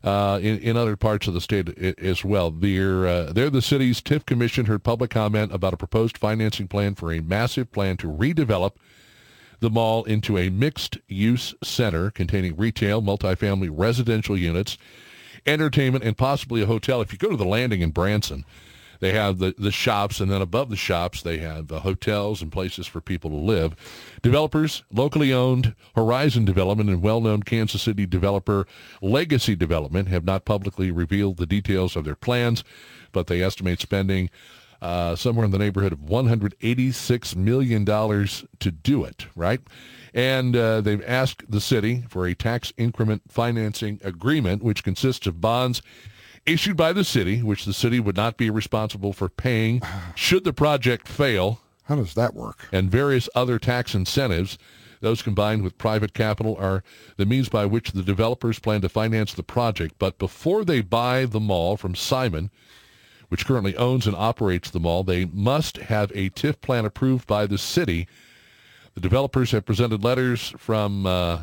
uh, 0.04 0.40
in 0.42 0.60
in 0.60 0.78
other 0.78 0.96
parts 0.96 1.28
of 1.28 1.34
the 1.34 1.42
state 1.42 1.78
as 2.00 2.24
well. 2.26 2.52
They're 2.52 3.08
uh, 3.08 3.34
they're 3.34 3.50
the 3.50 3.62
city's 3.62 4.02
TIF 4.02 4.26
commission 4.26 4.66
heard 4.66 4.84
public 4.84 5.12
comment 5.12 5.54
about 5.54 5.74
a 5.74 5.78
proposed 5.78 6.18
financing 6.18 6.68
plan 6.68 6.96
for 6.96 7.12
a 7.12 7.22
massive 7.22 7.72
plan 7.72 7.98
to 7.98 8.08
redevelop 8.08 8.74
the 9.60 9.70
mall 9.70 10.04
into 10.04 10.38
a 10.38 10.50
mixed-use 10.50 11.56
center 11.64 12.12
containing 12.12 12.58
retail, 12.58 13.02
multifamily 13.02 13.70
residential 13.72 14.38
units, 14.38 14.78
entertainment, 15.46 16.04
and 16.04 16.18
possibly 16.18 16.62
a 16.62 16.66
hotel. 16.66 17.00
If 17.02 17.14
you 17.14 17.18
go 17.18 17.30
to 17.30 17.38
the 17.38 17.46
landing 17.46 17.80
in 17.80 17.92
Branson, 17.92 18.44
They 19.04 19.12
have 19.12 19.40
the, 19.40 19.54
the 19.58 19.70
shops, 19.70 20.22
and 20.22 20.32
then 20.32 20.42
above 20.42 20.70
the 20.70 20.78
shops, 20.78 21.22
they 21.22 21.40
have 21.40 21.74
uh, 21.74 21.82
hotels 21.82 22.42
and 22.42 22.50
places 22.50 22.88
for 22.88 23.02
people 23.02 23.30
to 23.32 23.36
live. 23.36 23.76
Developers, 24.22 24.86
locally 24.94 25.34
owned 25.34 25.76
Horizon 25.94 26.46
Development 26.46 26.90
and 26.90 27.02
well-known 27.02 27.44
Kansas 27.44 27.82
City 27.82 28.06
developer 28.06 28.66
Legacy 29.02 29.58
Development 29.58 30.08
have 30.08 30.24
not 30.24 30.46
publicly 30.46 30.90
revealed 30.90 31.36
the 31.36 31.46
details 31.46 31.98
of 31.98 32.06
their 32.06 32.16
plans, 32.16 32.64
but 33.12 33.28
they 33.28 33.44
estimate 33.44 33.82
spending 33.82 34.30
uh, 34.82 35.18
somewhere 35.18 35.44
in 35.44 35.52
the 35.52 35.60
neighborhood 35.60 35.92
of 35.92 36.00
$186 36.00 37.36
million 37.36 37.84
to 37.86 38.72
do 38.72 39.04
it, 39.04 39.28
right? 39.36 39.60
And 40.14 40.56
uh, 40.56 40.80
they've 40.80 41.04
asked 41.06 41.44
the 41.52 41.60
city 41.60 42.06
for 42.08 42.26
a 42.26 42.36
tax 42.36 42.72
increment 42.78 43.24
financing 43.28 44.00
agreement, 44.02 44.64
which 44.64 44.82
consists 44.82 45.28
of 45.28 45.42
bonds 45.42 45.82
issued 46.46 46.78
by 46.78 46.94
the 46.94 47.04
city, 47.04 47.42
which 47.42 47.66
the 47.66 47.74
city 47.74 48.00
would 48.00 48.16
not 48.16 48.38
be 48.38 48.50
responsible 48.50 49.14
for 49.14 49.30
paying 49.30 49.82
should 50.16 50.44
the 50.44 50.54
project 50.54 51.08
fail. 51.08 51.60
How 51.86 51.96
does 51.96 52.14
that 52.14 52.34
work? 52.34 52.68
And 52.72 52.90
various 52.90 53.30
other 53.36 53.60
tax 53.60 53.94
incentives. 53.94 54.58
Those 55.02 55.22
combined 55.22 55.64
with 55.64 55.78
private 55.78 56.14
capital 56.14 56.56
are 56.58 56.82
the 57.18 57.26
means 57.26 57.50
by 57.50 57.66
which 57.66 57.92
the 57.92 58.04
developers 58.04 58.60
plan 58.60 58.80
to 58.82 58.90
finance 58.90 59.34
the 59.34 59.44
project. 59.44 59.96
But 60.00 60.18
before 60.18 60.64
they 60.64 60.80
buy 60.80 61.26
the 61.26 61.42
mall 61.42 61.76
from 61.76 61.94
Simon, 61.94 62.50
which 63.28 63.46
currently 63.46 63.76
owns 63.76 64.08
and 64.08 64.16
operates 64.16 64.70
the 64.70 64.80
mall, 64.80 65.04
they 65.04 65.26
must 65.26 65.78
have 65.78 66.10
a 66.16 66.30
TIF 66.30 66.62
plan 66.62 66.86
approved 66.86 67.28
by 67.28 67.46
the 67.46 67.58
city. 67.58 68.08
The 68.94 69.02
developers 69.02 69.52
have 69.52 69.66
presented 69.66 70.04
letters 70.04 70.54
from 70.58 71.06
uh, 71.06 71.42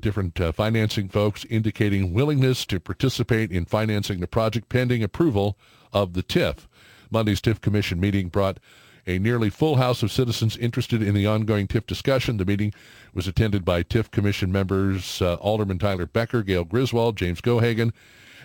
different 0.00 0.40
uh, 0.40 0.52
financing 0.52 1.08
folks 1.08 1.44
indicating 1.46 2.12
willingness 2.12 2.64
to 2.66 2.80
participate 2.80 3.50
in 3.50 3.64
financing 3.64 4.20
the 4.20 4.26
project 4.26 4.68
pending 4.68 5.02
approval 5.02 5.58
of 5.92 6.12
the 6.14 6.22
TIF. 6.22 6.66
Monday's 7.10 7.40
TIF 7.40 7.60
Commission 7.60 7.98
meeting 7.98 8.28
brought 8.28 8.58
a 9.06 9.18
nearly 9.18 9.48
full 9.48 9.76
House 9.76 10.02
of 10.02 10.12
citizens 10.12 10.56
interested 10.56 11.02
in 11.02 11.14
the 11.14 11.26
ongoing 11.26 11.66
TIF 11.66 11.86
discussion. 11.86 12.36
The 12.36 12.44
meeting 12.44 12.74
was 13.14 13.26
attended 13.26 13.64
by 13.64 13.82
TIF 13.82 14.10
Commission 14.10 14.52
members 14.52 15.22
uh, 15.22 15.34
Alderman 15.36 15.78
Tyler 15.78 16.06
Becker, 16.06 16.42
Gail 16.42 16.64
Griswold, 16.64 17.16
James 17.16 17.40
Gohagan, 17.40 17.92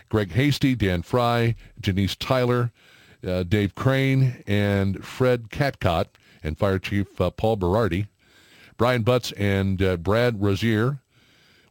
Greg 0.09 0.31
Hasty, 0.31 0.75
Dan 0.75 1.01
Fry, 1.01 1.55
Janice 1.81 2.15
Tyler, 2.15 2.71
uh, 3.27 3.43
Dave 3.43 3.75
Crane, 3.75 4.43
and 4.47 5.03
Fred 5.03 5.49
Catcott, 5.49 6.17
and 6.41 6.57
Fire 6.57 6.79
Chief 6.79 7.19
uh, 7.19 7.29
Paul 7.29 7.57
Berardi. 7.57 8.07
Brian 8.83 9.03
Butts 9.03 9.31
and 9.37 9.81
uh, 9.81 9.95
Brad 9.95 10.43
Rozier 10.43 10.99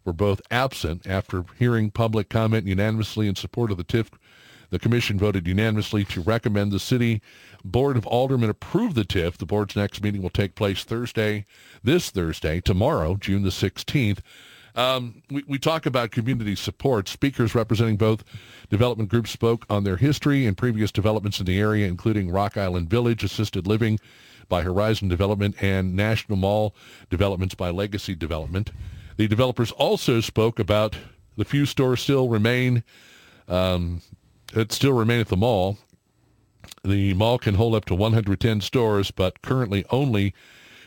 were 0.02 0.14
both 0.14 0.40
absent 0.50 1.06
after 1.06 1.44
hearing 1.58 1.90
public 1.90 2.30
comment 2.30 2.66
unanimously 2.66 3.28
in 3.28 3.34
support 3.34 3.70
of 3.70 3.76
the 3.76 3.84
TIF. 3.84 4.08
The 4.70 4.78
commission 4.78 5.18
voted 5.18 5.46
unanimously 5.46 6.06
to 6.06 6.22
recommend 6.22 6.72
the 6.72 6.80
city 6.80 7.20
board 7.62 7.98
of 7.98 8.06
aldermen 8.06 8.48
approve 8.48 8.94
the 8.94 9.04
TIF. 9.04 9.36
The 9.36 9.44
board's 9.44 9.76
next 9.76 10.02
meeting 10.02 10.22
will 10.22 10.30
take 10.30 10.54
place 10.54 10.84
Thursday, 10.84 11.44
this 11.84 12.08
Thursday, 12.08 12.62
tomorrow, 12.62 13.16
June 13.16 13.42
the 13.42 13.50
16th. 13.50 14.20
Um, 14.74 15.22
we, 15.30 15.44
we 15.46 15.58
talk 15.58 15.84
about 15.84 16.12
community 16.12 16.56
support. 16.56 17.08
Speakers 17.08 17.54
representing 17.54 17.96
both 17.96 18.24
development 18.70 19.10
groups 19.10 19.30
spoke 19.30 19.66
on 19.68 19.84
their 19.84 19.98
history 19.98 20.46
and 20.46 20.56
previous 20.56 20.90
developments 20.90 21.40
in 21.40 21.44
the 21.44 21.60
area, 21.60 21.86
including 21.86 22.30
Rock 22.30 22.56
Island 22.56 22.88
Village, 22.88 23.22
assisted 23.22 23.66
living, 23.66 24.00
by 24.48 24.62
Horizon 24.62 25.08
Development 25.08 25.54
and 25.60 25.94
National 25.94 26.36
Mall 26.36 26.74
developments 27.10 27.54
by 27.54 27.70
Legacy 27.70 28.14
Development. 28.14 28.70
The 29.16 29.28
developers 29.28 29.70
also 29.72 30.20
spoke 30.20 30.58
about 30.58 30.96
the 31.36 31.44
few 31.44 31.66
stores 31.66 32.00
still 32.00 32.28
remain 32.28 32.82
um, 33.48 34.02
that 34.52 34.72
still 34.72 34.92
remain 34.92 35.20
at 35.20 35.28
the 35.28 35.36
mall. 35.36 35.78
The 36.84 37.14
mall 37.14 37.38
can 37.38 37.54
hold 37.54 37.74
up 37.74 37.84
to 37.86 37.94
110 37.94 38.60
stores, 38.60 39.10
but 39.10 39.42
currently 39.42 39.84
only 39.90 40.34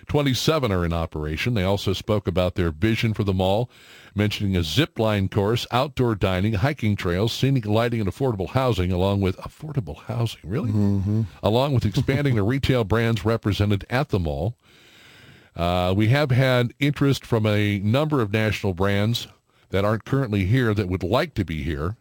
27 0.08 0.72
are 0.72 0.86
in 0.86 0.94
operation. 0.94 1.54
They 1.54 1.64
also 1.64 1.94
spoke 1.94 2.28
about 2.28 2.56
their 2.56 2.72
vision 2.72 3.14
for 3.14 3.24
the 3.24 3.34
mall 3.34 3.70
mentioning 4.16 4.56
a 4.56 4.64
zip 4.64 4.98
line 4.98 5.28
course, 5.28 5.68
outdoor 5.72 6.16
dining, 6.16 6.54
hiking 6.54 6.96
trails, 6.96 7.34
scenic 7.34 7.66
lighting, 7.66 8.00
and 8.00 8.10
affordable 8.10 8.50
housing, 8.50 8.92
along 8.92 9.22
with 9.22 9.38
affordable 9.38 9.98
housing, 10.04 10.40
really? 10.44 10.72
Mm-hmm. 10.72 11.24
Along 11.44 11.74
with 11.74 11.86
expanding 11.86 12.36
the 12.36 12.44
retail 12.56 12.86
brands 12.86 13.26
represented 13.26 13.86
at 13.90 14.10
the 14.10 14.20
mall. 14.20 14.56
Uh, 15.56 15.94
we 15.96 16.08
have 16.08 16.32
had 16.32 16.74
interest 16.80 17.26
from 17.26 17.46
a 17.46 17.80
number 17.80 18.22
of 18.22 18.32
national 18.32 18.74
brands 18.74 19.28
that 19.70 19.86
aren't 19.86 20.06
currently 20.06 20.46
here 20.46 20.74
that 20.74 20.88
would 20.88 21.04
like 21.04 21.34
to 21.34 21.46
be 21.46 21.64
here. 21.64 21.98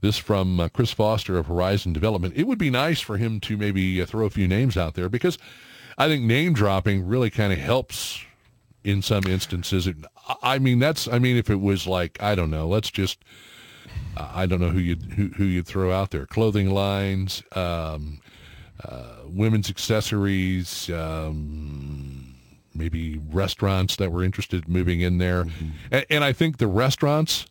This 0.00 0.18
from 0.18 0.60
uh, 0.60 0.68
Chris 0.68 0.92
Foster 0.92 1.38
of 1.38 1.46
Horizon 1.46 1.94
Development. 1.94 2.34
It 2.36 2.46
would 2.46 2.58
be 2.58 2.68
nice 2.68 3.00
for 3.00 3.16
him 3.16 3.40
to 3.40 3.56
maybe 3.56 4.02
uh, 4.02 4.06
throw 4.06 4.26
a 4.26 4.30
few 4.30 4.46
names 4.46 4.76
out 4.76 4.94
there 4.94 5.08
because 5.08 5.38
I 5.96 6.08
think 6.08 6.24
name 6.24 6.52
dropping 6.52 7.06
really 7.06 7.30
kind 7.30 7.52
of 7.52 7.58
helps 7.58 8.20
in 8.82 9.02
some 9.02 9.24
instances. 9.26 9.88
I 10.42 10.58
mean, 10.58 10.78
that's, 10.78 11.08
I 11.08 11.18
mean, 11.18 11.36
if 11.36 11.50
it 11.50 11.60
was 11.60 11.86
like, 11.86 12.22
I 12.22 12.34
don't 12.34 12.50
know, 12.50 12.66
let's 12.66 12.90
just, 12.90 13.18
I 14.16 14.46
don't 14.46 14.60
know 14.60 14.70
who 14.70 14.78
you'd, 14.78 15.02
who, 15.12 15.28
who 15.28 15.44
you'd 15.44 15.66
throw 15.66 15.92
out 15.92 16.10
there. 16.10 16.26
Clothing 16.26 16.70
lines, 16.70 17.42
um, 17.52 18.20
uh, 18.82 19.20
women's 19.26 19.70
accessories, 19.70 20.90
um, 20.90 22.34
maybe 22.74 23.20
restaurants 23.30 23.96
that 23.96 24.10
were 24.10 24.24
interested 24.24 24.66
in 24.66 24.72
moving 24.72 25.00
in 25.00 25.18
there. 25.18 25.44
Mm-hmm. 25.44 25.68
And, 25.90 26.06
and 26.10 26.24
I 26.24 26.32
think 26.32 26.58
the 26.58 26.66
restaurants, 26.66 27.46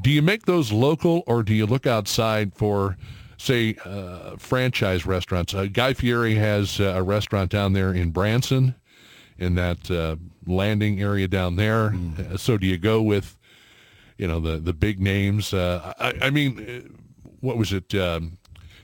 do 0.00 0.10
you 0.10 0.22
make 0.22 0.46
those 0.46 0.72
local 0.72 1.22
or 1.26 1.42
do 1.42 1.54
you 1.54 1.66
look 1.66 1.86
outside 1.86 2.54
for, 2.54 2.96
say, 3.36 3.76
uh, 3.84 4.36
franchise 4.36 5.06
restaurants? 5.06 5.54
Uh, 5.54 5.66
Guy 5.66 5.94
Fieri 5.94 6.34
has 6.36 6.80
a 6.80 7.02
restaurant 7.02 7.50
down 7.50 7.72
there 7.72 7.92
in 7.92 8.10
Branson 8.10 8.74
in 9.38 9.54
that 9.56 9.90
uh, 9.90 10.16
landing 10.46 11.00
area 11.00 11.28
down 11.28 11.56
there. 11.56 11.90
Mm. 11.90 12.38
So 12.38 12.56
do 12.56 12.66
you 12.66 12.78
go 12.78 13.02
with, 13.02 13.36
you 14.18 14.26
know, 14.26 14.40
the 14.40 14.58
the 14.58 14.72
big 14.72 15.00
names? 15.00 15.52
Uh, 15.52 15.92
I, 15.98 16.26
I, 16.26 16.30
mean, 16.30 16.84
uh, 16.84 17.28
what 17.40 17.56
was 17.56 17.72
it? 17.72 17.94
Um, 17.94 18.38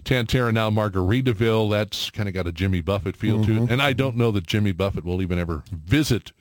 Tan-Tar-A 0.04 0.52
now 0.52 0.68
Margaritaville. 0.68 1.70
That's 1.70 2.10
kind 2.10 2.28
of 2.28 2.34
got 2.34 2.46
a 2.46 2.52
Jimmy 2.52 2.80
Buffett 2.80 3.16
feel 3.16 3.36
mm-hmm. 3.36 3.44
to 3.44 3.52
it. 3.52 3.60
Mm-hmm. 3.62 3.72
And 3.72 3.82
I 3.82 3.92
don't 3.92 4.16
know 4.16 4.30
that 4.32 4.46
Jimmy 4.46 4.72
Buffett 4.72 5.04
will 5.04 5.22
even 5.22 5.38
ever 5.38 5.62
visit 5.70 6.32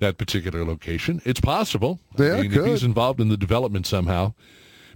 that 0.00 0.18
particular 0.18 0.64
location. 0.64 1.20
It's 1.24 1.40
possible. 1.40 1.98
Yeah, 2.18 2.34
I 2.34 2.42
mean, 2.42 2.52
if 2.52 2.64
he's 2.66 2.84
involved 2.84 3.20
in 3.20 3.28
the 3.28 3.36
development 3.36 3.86
somehow 3.86 4.34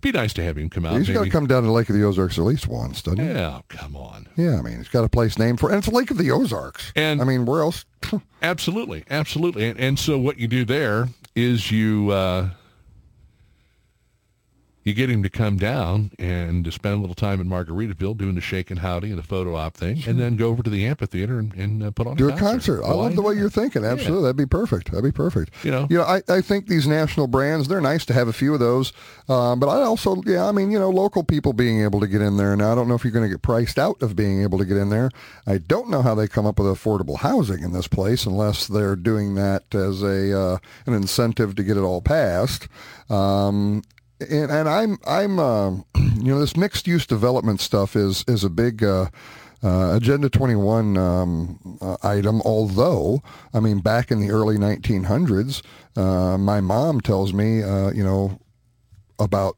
be 0.05 0.13
nice 0.13 0.33
to 0.35 0.45
have 0.45 0.57
him 0.57 0.71
come 0.71 0.87
out. 0.87 0.99
He's 0.99 1.09
got 1.09 1.25
to 1.25 1.31
come 1.31 1.47
down 1.47 1.65
to 1.65 1.73
Lake 1.73 1.89
of 1.89 1.97
the 1.97 2.05
Ozarks 2.05 2.39
at 2.39 2.45
least 2.45 2.69
once, 2.69 3.03
doesn't 3.03 3.19
he? 3.19 3.27
Yeah, 3.27 3.61
come 3.69 3.97
on. 3.97 4.29
Yeah, 4.37 4.59
I 4.59 4.63
mean, 4.63 4.77
he's 4.77 4.89
got 4.89 5.03
a 5.03 5.09
place 5.09 5.39
named 5.39 5.59
for, 5.59 5.71
and 5.71 5.79
it's 5.79 5.89
Lake 5.89 6.11
of 6.11 6.19
the 6.19 6.31
Ozarks. 6.31 6.93
And 6.95 7.21
I 7.21 7.25
mean, 7.25 7.47
where 7.47 7.63
else? 7.63 7.85
absolutely, 8.43 9.05
absolutely. 9.11 9.69
And, 9.69 9.81
and 9.81 9.99
so 9.99 10.19
what 10.19 10.39
you 10.39 10.47
do 10.47 10.65
there 10.65 11.09
is 11.35 11.71
you 11.73 12.11
uh, 12.11 12.51
you 14.85 14.93
get 14.93 15.11
him 15.11 15.23
to 15.23 15.31
come 15.31 15.57
down 15.57 16.13
and 16.19 16.65
to 16.65 16.71
spend 16.71 16.95
a 16.95 16.99
little 16.99 17.15
time 17.15 17.41
in 17.41 17.49
Margaritaville 17.49 18.17
doing 18.17 18.35
the 18.35 18.41
shake 18.41 18.71
and 18.71 18.81
howdy 18.81 19.09
and 19.09 19.19
the 19.19 19.23
photo 19.23 19.57
op 19.57 19.75
thing, 19.75 19.97
sure. 19.97 20.11
and 20.11 20.21
then 20.21 20.37
go 20.37 20.49
over 20.49 20.63
to 20.63 20.69
the 20.69 20.87
amphitheater 20.87 21.39
and, 21.39 21.55
and 21.55 21.83
uh, 21.83 21.91
put 21.91 22.07
on 22.07 22.17
do 22.17 22.29
a 22.29 22.33
concert. 22.33 22.83
concert. 22.83 22.85
I 22.85 22.93
love 22.95 23.17
the 23.17 23.23
way 23.23 23.35
you're 23.35 23.51
thinking. 23.51 23.85
Absolutely, 23.85 24.19
yeah. 24.19 24.23
that'd 24.23 24.37
be 24.37 24.47
perfect. 24.47 24.91
That'd 24.91 25.05
be 25.05 25.11
perfect. 25.11 25.53
You 25.65 25.71
know, 25.71 25.87
you 25.89 25.97
know, 25.97 26.05
I, 26.05 26.23
I 26.29 26.43
think 26.43 26.67
these 26.67 26.87
national 26.87 27.27
brands 27.27 27.67
they're 27.67 27.81
nice 27.81 28.05
to 28.07 28.13
have 28.13 28.29
a 28.29 28.33
few 28.33 28.53
of 28.53 28.61
those, 28.61 28.93
um, 29.29 29.59
but 29.59 29.69
I 29.69 29.83
also, 29.83 30.23
yeah, 30.27 30.47
I 30.47 30.53
mean, 30.53 30.71
you 30.71 30.79
know, 30.79 30.91
local 30.91 31.25
people 31.25 31.55
being 31.55 31.83
able 31.83 32.01
to 32.01 32.07
get 32.07 32.21
in 32.21 32.37
there. 32.37 32.55
Now, 32.55 32.73
I 32.73 32.75
don't 32.75 32.87
know 32.87 32.95
if 32.95 33.05
you're 33.05 33.13
going 33.13 33.29
to 33.29 33.35
get 33.35 33.43
priced 33.43 33.79
out 33.79 34.03
of 34.03 34.15
being 34.15 34.43
able 34.43 34.59
to 34.59 34.67
get 34.67 34.77
in 34.77 34.91
there. 34.91 35.11
I 35.47 35.59
don't 35.59 35.89
know 35.89 36.03
how 36.03 36.15
they 36.15 36.29
come 36.29 36.45
up 36.45 36.59
with 36.59 36.69
affordable 36.69 37.19
housing 37.19 37.63
in 37.63 37.73
this 37.73 37.89
place 37.89 38.27
unless 38.27 38.67
they're 38.67 38.97
doing 38.97 39.35
that 39.37 39.75
as 39.75 40.03
a 40.03 40.39
uh, 40.39 40.59
an 40.85 40.93
incentive 40.93 41.55
to 41.57 41.65
get 41.65 41.79
it 41.79 41.81
all 41.81 42.03
passed. 42.03 42.69
Um, 43.09 43.83
and, 44.21 44.51
and 44.51 44.69
I'm 44.69 44.99
I'm 45.07 45.39
uh, 45.39 45.71
you 45.97 46.33
know 46.33 46.41
this 46.41 46.57
mixed 46.57 46.87
use 46.87 47.07
development 47.07 47.61
stuff 47.61 47.97
is 47.97 48.25
is 48.29 48.45
a 48.45 48.51
big 48.51 48.83
uh, 48.83 49.07
uh, 49.63 49.97
Agenda 49.97 50.29
21 50.29 50.97
um, 50.97 51.79
uh, 51.81 51.97
item. 52.03 52.41
Although 52.43 53.23
I 53.53 53.61
mean 53.61 53.81
back 53.81 54.11
in 54.11 54.21
the 54.21 54.31
early 54.31 54.57
1900s, 54.57 55.63
uh, 55.97 56.39
my 56.39 56.61
mom 56.61 57.01
tells 57.01 57.33
me 57.33 57.63
uh, 57.63 57.91
you 57.91 58.05
know 58.05 58.41
about 59.19 59.57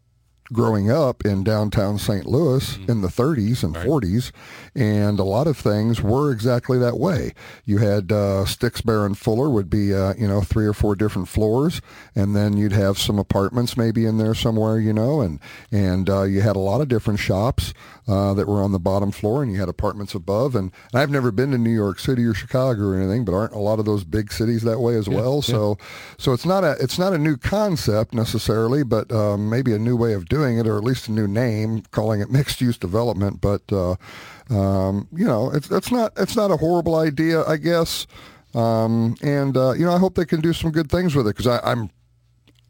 growing 0.53 0.91
up 0.91 1.25
in 1.25 1.45
downtown 1.45 1.99
St. 1.99 2.27
Louis 2.27 2.77
mm-hmm. 2.77 2.91
in 2.91 3.01
the 3.01 3.09
30s 3.09 3.63
and 3.63 3.77
right. 3.77 3.87
40s, 3.87 4.33
and 4.75 5.19
a 5.19 5.25
lot 5.25 5.47
of 5.47 5.57
things 5.57 6.03
were 6.03 6.31
exactly 6.33 6.79
that 6.79 6.99
way. 6.99 7.33
You 7.65 7.79
had 7.79 8.13
uh, 8.13 8.45
Stix 8.45 8.85
Baer 8.85 9.07
and 9.07 9.17
Fuller 9.17 9.51
would 9.51 9.71
be 9.71 9.95
uh, 9.95 10.15
you 10.15 10.29
know 10.29 10.41
three 10.41 10.67
or 10.67 10.73
four 10.73 10.95
different 10.95 11.29
floors, 11.29 11.81
and 12.15 12.35
then 12.35 12.57
you'd 12.57 12.73
have 12.73 12.99
some 12.99 13.19
apartments 13.19 13.77
maybe 13.77 14.07
in 14.07 14.19
there 14.19 14.35
somewhere, 14.35 14.79
you 14.79 14.93
know, 14.93 15.21
and 15.21 15.41
and 15.71 16.09
uh, 16.09 16.23
you 16.23 16.41
had 16.41 16.57
a 16.57 16.61
lot 16.61 16.81
of 16.81 16.89
different 16.89 17.19
shops 17.19 17.75
uh, 18.09 18.35
that 18.35 18.47
were 18.47 18.63
on 18.63 18.73
the 18.73 18.79
bottom 18.79 19.11
floor, 19.11 19.43
and 19.43 19.53
you 19.53 19.59
had 19.59 19.69
apartments 19.69 20.15
above. 20.15 20.55
And, 20.55 20.73
and, 20.93 21.01
I've 21.01 21.11
never 21.11 21.33
been 21.33 21.51
to 21.51 21.59
New 21.59 21.75
York 21.75 21.99
City 21.99 22.25
or 22.25 22.35
Chicago 22.35 22.83
or 22.83 22.97
anything, 22.97 23.25
but 23.25 23.35
aren't 23.35 23.53
a 23.53 23.59
lot 23.59 23.79
of 23.79 23.85
those 23.85 24.05
big 24.05 24.33
cities 24.33 24.63
that 24.63 24.79
way 24.79 24.97
as 24.97 25.09
yeah, 25.09 25.17
well? 25.17 25.37
Yeah. 25.37 25.41
So 25.55 25.79
so 26.19 26.33
it's 26.33 26.47
not 26.47 26.65
a 26.65 26.77
it's 26.81 26.99
not 26.99 27.13
a 27.13 27.19
new 27.19 27.37
concept 27.37 28.15
necessarily, 28.15 28.85
but 28.85 29.11
um, 29.11 29.51
maybe 29.51 29.73
a 29.73 29.79
new 29.79 29.97
way 29.97 30.13
of 30.13 30.29
doing 30.29 30.59
it, 30.59 30.67
or 30.67 30.77
at 30.77 30.85
least 30.85 31.09
a 31.09 31.13
new 31.13 31.27
name, 31.27 31.83
calling 31.91 32.21
it 32.21 32.31
mixed 32.37 32.61
use 32.61 32.79
development. 32.79 33.41
But 33.41 33.63
uh, 33.73 33.97
um, 34.51 35.09
you 35.13 35.25
know, 35.25 35.51
it's 35.51 35.71
it's 35.71 35.91
not 35.91 36.13
it's 36.17 36.37
not 36.37 36.51
a 36.51 36.57
horrible 36.57 36.97
idea, 36.97 37.45
I 37.45 37.57
guess. 37.57 38.07
Um, 38.55 39.17
and 39.23 39.57
uh, 39.57 39.73
you 39.73 39.85
know, 39.85 39.93
I 39.93 39.99
hope 39.99 40.15
they 40.15 40.25
can 40.25 40.41
do 40.41 40.53
some 40.53 40.71
good 40.71 40.91
things 40.91 41.15
with 41.15 41.27
it 41.27 41.37
because 41.37 41.61
I'm 41.63 41.91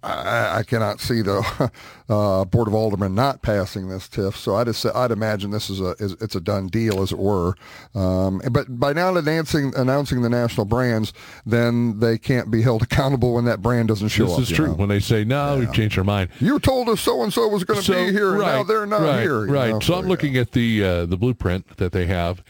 I, 0.03 0.59
I, 0.59 0.63
cannot 0.63 1.01
see 1.01 1.23
the 1.23 1.71
uh, 2.09 2.45
board 2.45 2.69
of 2.69 2.75
aldermen 2.75 3.15
not 3.15 3.43
passing 3.43 3.89
this 3.89 4.09
TIF. 4.09 4.35
So 4.35 4.55
I 4.55 4.65
just 4.65 4.85
I'd 4.87 5.11
imagine 5.11 5.51
this 5.51 5.69
is 5.71 5.81
a 5.81 5.97
is, 5.99 6.13
it's 6.21 6.35
a 6.35 6.41
done 6.41 6.69
deal, 6.69 7.03
as 7.03 7.13
it 7.13 7.19
were. 7.19 7.55
Um, 7.95 8.41
but 8.51 8.79
by 8.79 8.93
now 8.93 9.17
announcing 9.17 9.73
announcing 9.77 10.23
the 10.23 10.29
national 10.29 10.67
brands, 10.67 11.13
then 11.45 11.99
they 11.99 12.19
can't 12.19 12.51
be 12.51 12.63
held 12.63 12.83
accountable 12.85 13.35
when 13.35 13.45
that 13.47 13.63
brand 13.63 13.89
doesn't 13.89 14.09
show 14.09 14.27
this 14.27 14.33
up. 14.33 14.41
This 14.41 14.51
is 14.51 14.57
true. 14.57 14.67
Know? 14.69 14.75
When 14.75 14.89
they 14.89 15.01
say 15.01 15.25
no, 15.25 15.55
yeah. 15.55 15.61
we've 15.61 15.73
changed 15.73 15.99
our 15.99 16.05
mind. 16.05 16.31
You 16.41 16.59
told 16.61 16.89
us 16.89 17.01
so 17.01 17.23
and 17.23 17.33
so 17.33 17.49
was 17.49 17.65
going 17.65 17.81
to 17.81 17.85
so, 17.85 18.07
be 18.07 18.13
here, 18.13 18.33
and 18.33 18.41
right, 18.41 18.55
now 18.57 18.63
they're 18.63 18.87
not 18.87 19.01
right, 19.01 19.23
here. 19.23 19.47
Right. 19.47 19.71
Know? 19.71 19.81
So 19.81 19.95
I'm 19.95 20.07
looking 20.07 20.37
at 20.37 20.53
the 20.53 20.85
uh, 20.85 21.07
the 21.07 21.17
blueprint 21.17 21.79
that 21.79 21.93
they 21.93 22.07
have, 22.07 22.43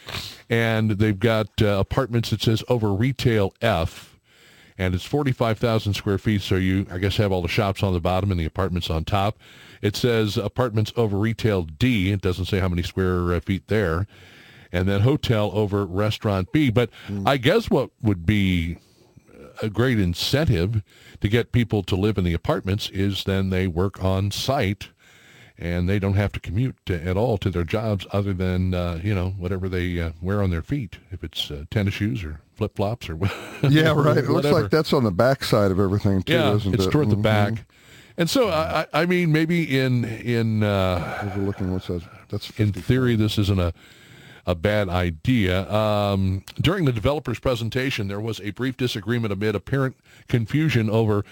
and 0.51 0.91
they've 0.91 1.19
got 1.19 1.49
uh, 1.63 1.79
apartments 1.79 2.31
that 2.31 2.43
says 2.43 2.63
over 2.69 2.93
retail 2.93 3.55
F 3.63 4.16
and 4.79 4.95
it's 4.95 5.05
45,000 5.05 5.95
square 5.95 6.19
feet. 6.19 6.43
So 6.43 6.57
you, 6.57 6.87
I 6.91 6.99
guess, 6.99 7.17
have 7.17 7.33
all 7.33 7.43
the 7.43 7.49
shops 7.49 7.83
on 7.83 7.93
the 7.93 8.01
bottom 8.01 8.31
and 8.31 8.39
the 8.39 8.45
apartments 8.45 8.91
on 8.91 9.05
top. 9.05 9.39
It 9.83 9.97
says 9.97 10.37
apartments 10.37 10.93
over 10.97 11.17
retail 11.17 11.63
D. 11.63 12.13
It 12.13 12.21
doesn't 12.21 12.47
say 12.47 12.61
how 12.61 12.69
many 12.69 12.83
square 12.83 13.33
uh, 13.33 13.41
feet 13.41 13.69
there. 13.69 14.07
And 14.73 14.89
then 14.89 15.03
hotel 15.03 15.51
over 15.55 15.87
restaurant 15.87 16.53
B. 16.53 16.71
But 16.71 16.91
mm. 17.09 17.27
I 17.27 17.37
guess 17.37 17.71
what 17.71 17.91
would 18.03 18.27
be 18.27 18.79
a 19.63 19.69
great 19.71 19.99
incentive 19.99 20.83
to 21.21 21.29
get 21.29 21.53
people 21.53 21.83
to 21.85 21.97
live 21.97 22.19
in 22.19 22.25
the 22.25 22.35
apartments 22.35 22.91
is 22.91 23.25
then 23.25 23.51
they 23.51 23.67
work 23.67 24.03
on 24.03 24.31
site 24.31 24.91
and 25.59 25.89
they 25.89 25.99
don't 25.99 26.15
have 26.15 26.33
to 26.33 26.41
commute 26.41 26.77
to, 26.87 27.03
at 27.03 27.17
all 27.17 27.39
to 27.39 27.51
their 27.51 27.65
jobs 27.65 28.07
other 28.13 28.35
than 28.35 28.75
uh, 28.75 29.01
you 29.03 29.15
know 29.15 29.31
whatever 29.31 29.69
they 29.69 30.01
uh, 30.01 30.11
wear 30.21 30.43
on 30.43 30.51
their 30.51 30.63
feet 30.63 30.99
if 31.11 31.25
it's 31.25 31.51
uh, 31.51 31.65
tennis 31.71 31.95
shoes 31.95 32.23
or 32.25 32.41
flip 32.57 32.77
flops 32.77 33.09
or 33.09 33.15
yeah 33.69 33.93
right 33.93 34.17
it 34.17 34.29
looks 34.29 34.51
like 34.51 34.71
that's 34.71 34.93
on 34.93 35.05
the 35.05 35.11
back 35.11 35.45
side 35.45 35.71
of 35.71 35.79
everything 35.79 36.23
too 36.23 36.33
yeah 36.33 36.55
isn't 36.55 36.73
it? 36.73 36.77
it's 36.77 36.87
it? 36.87 36.91
toward 36.91 37.07
mm-hmm. 37.07 37.17
the 37.17 37.23
back 37.23 37.65
and 38.17 38.31
so 38.31 38.49
I, 38.49 38.87
I 38.93 39.07
mean 39.07 39.31
maybe 39.31 39.79
in 39.79 40.05
in 40.05 40.63
uh, 40.63 41.23
overlooking 41.25 41.73
what's 41.73 41.89
that 41.89 42.03
that's 42.29 42.47
50. 42.47 42.63
in 42.63 42.73
theory 42.73 43.17
this 43.17 43.39
isn't 43.39 43.61
a 43.61 43.73
a 44.49 44.55
bad 44.55 44.89
idea. 44.89 45.69
Um, 45.69 46.45
during 46.61 46.85
the 46.85 46.93
developer's 46.93 47.41
presentation, 47.41 48.07
there 48.07 48.21
was 48.21 48.41
a 48.41 48.53
brief 48.53 48.77
disagreement 48.77 49.33
amid 49.33 49.57
apparent 49.57 49.97
confusion 50.29 50.89
over 50.89 51.25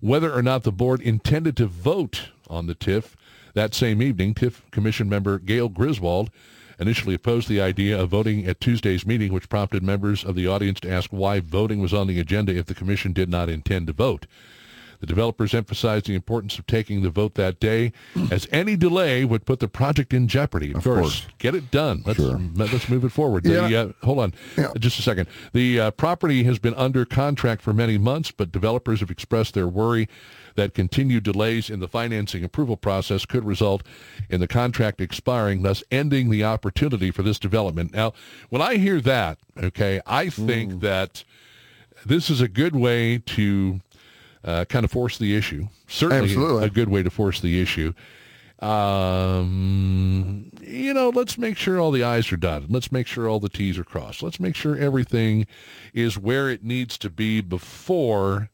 whether 0.00 0.32
or 0.32 0.42
not 0.42 0.64
the 0.64 0.72
board 0.72 1.00
intended 1.00 1.56
to 1.58 1.66
vote 1.66 2.30
on 2.50 2.66
the 2.66 2.74
TIF 2.74 3.14
that 3.56 3.72
same 3.72 4.02
evening, 4.02 4.34
TIF 4.34 4.60
Commission 4.70 5.08
member 5.08 5.38
Gail 5.38 5.70
Griswold 5.70 6.30
initially 6.78 7.14
opposed 7.14 7.48
the 7.48 7.60
idea 7.60 7.98
of 8.00 8.10
voting 8.10 8.46
at 8.46 8.60
Tuesday's 8.60 9.06
meeting, 9.06 9.32
which 9.32 9.48
prompted 9.48 9.82
members 9.82 10.24
of 10.24 10.34
the 10.34 10.46
audience 10.46 10.80
to 10.80 10.90
ask 10.90 11.10
why 11.10 11.40
voting 11.40 11.80
was 11.80 11.94
on 11.94 12.06
the 12.06 12.20
agenda 12.20 12.54
if 12.54 12.66
the 12.66 12.74
commission 12.74 13.12
did 13.12 13.28
not 13.28 13.48
intend 13.48 13.86
to 13.86 13.92
vote. 13.92 14.26
The 15.00 15.06
developers 15.06 15.54
emphasized 15.54 16.06
the 16.06 16.14
importance 16.14 16.58
of 16.58 16.66
taking 16.66 17.02
the 17.02 17.10
vote 17.10 17.34
that 17.34 17.60
day, 17.60 17.92
as 18.30 18.48
any 18.50 18.76
delay 18.76 19.24
would 19.24 19.44
put 19.44 19.60
the 19.60 19.68
project 19.68 20.12
in 20.12 20.28
jeopardy. 20.28 20.70
Of, 20.70 20.78
of 20.78 20.84
course. 20.84 20.98
course. 21.00 21.26
get 21.38 21.54
it 21.54 21.70
done. 21.70 22.02
Let's 22.06 22.18
sure. 22.18 22.40
let's 22.54 22.88
move 22.88 23.04
it 23.04 23.10
forward. 23.10 23.44
Yeah. 23.44 23.68
The, 23.68 23.76
uh, 23.76 23.92
hold 24.02 24.18
on, 24.18 24.34
yeah. 24.56 24.72
just 24.78 24.98
a 24.98 25.02
second. 25.02 25.28
The 25.52 25.80
uh, 25.80 25.90
property 25.92 26.44
has 26.44 26.58
been 26.58 26.74
under 26.74 27.04
contract 27.04 27.62
for 27.62 27.72
many 27.72 27.98
months, 27.98 28.30
but 28.30 28.52
developers 28.52 29.00
have 29.00 29.10
expressed 29.10 29.54
their 29.54 29.68
worry 29.68 30.08
that 30.56 30.74
continued 30.74 31.22
delays 31.22 31.70
in 31.70 31.80
the 31.80 31.88
financing 31.88 32.42
approval 32.42 32.76
process 32.76 33.24
could 33.24 33.44
result 33.44 33.82
in 34.28 34.40
the 34.40 34.48
contract 34.48 35.00
expiring, 35.00 35.62
thus 35.62 35.84
ending 35.90 36.30
the 36.30 36.42
opportunity 36.42 37.10
for 37.10 37.22
this 37.22 37.38
development. 37.38 37.92
Now, 37.92 38.12
when 38.48 38.60
I 38.60 38.76
hear 38.76 39.00
that, 39.02 39.38
okay, 39.62 40.00
I 40.06 40.28
think 40.28 40.72
mm. 40.72 40.80
that 40.80 41.24
this 42.04 42.28
is 42.30 42.40
a 42.40 42.48
good 42.48 42.74
way 42.74 43.18
to 43.18 43.80
uh, 44.46 44.64
kind 44.64 44.84
of 44.84 44.90
force 44.90 45.18
the 45.18 45.36
issue. 45.36 45.68
Certainly 45.88 46.30
Absolutely. 46.30 46.64
a 46.64 46.70
good 46.70 46.88
way 46.88 47.02
to 47.02 47.10
force 47.10 47.40
the 47.40 47.60
issue. 47.60 47.92
Um, 48.60 50.50
you 50.62 50.94
know, 50.94 51.10
let's 51.10 51.36
make 51.36 51.58
sure 51.58 51.78
all 51.78 51.90
the 51.90 52.02
I's 52.02 52.32
are 52.32 52.38
dotted. 52.38 52.72
Let's 52.72 52.90
make 52.90 53.06
sure 53.06 53.28
all 53.28 53.40
the 53.40 53.50
T's 53.50 53.76
are 53.76 53.84
crossed. 53.84 54.22
Let's 54.22 54.40
make 54.40 54.56
sure 54.56 54.78
everything 54.78 55.46
is 55.92 56.16
where 56.16 56.48
it 56.48 56.64
needs 56.64 56.96
to 56.98 57.10
be 57.10 57.42
before 57.42 58.48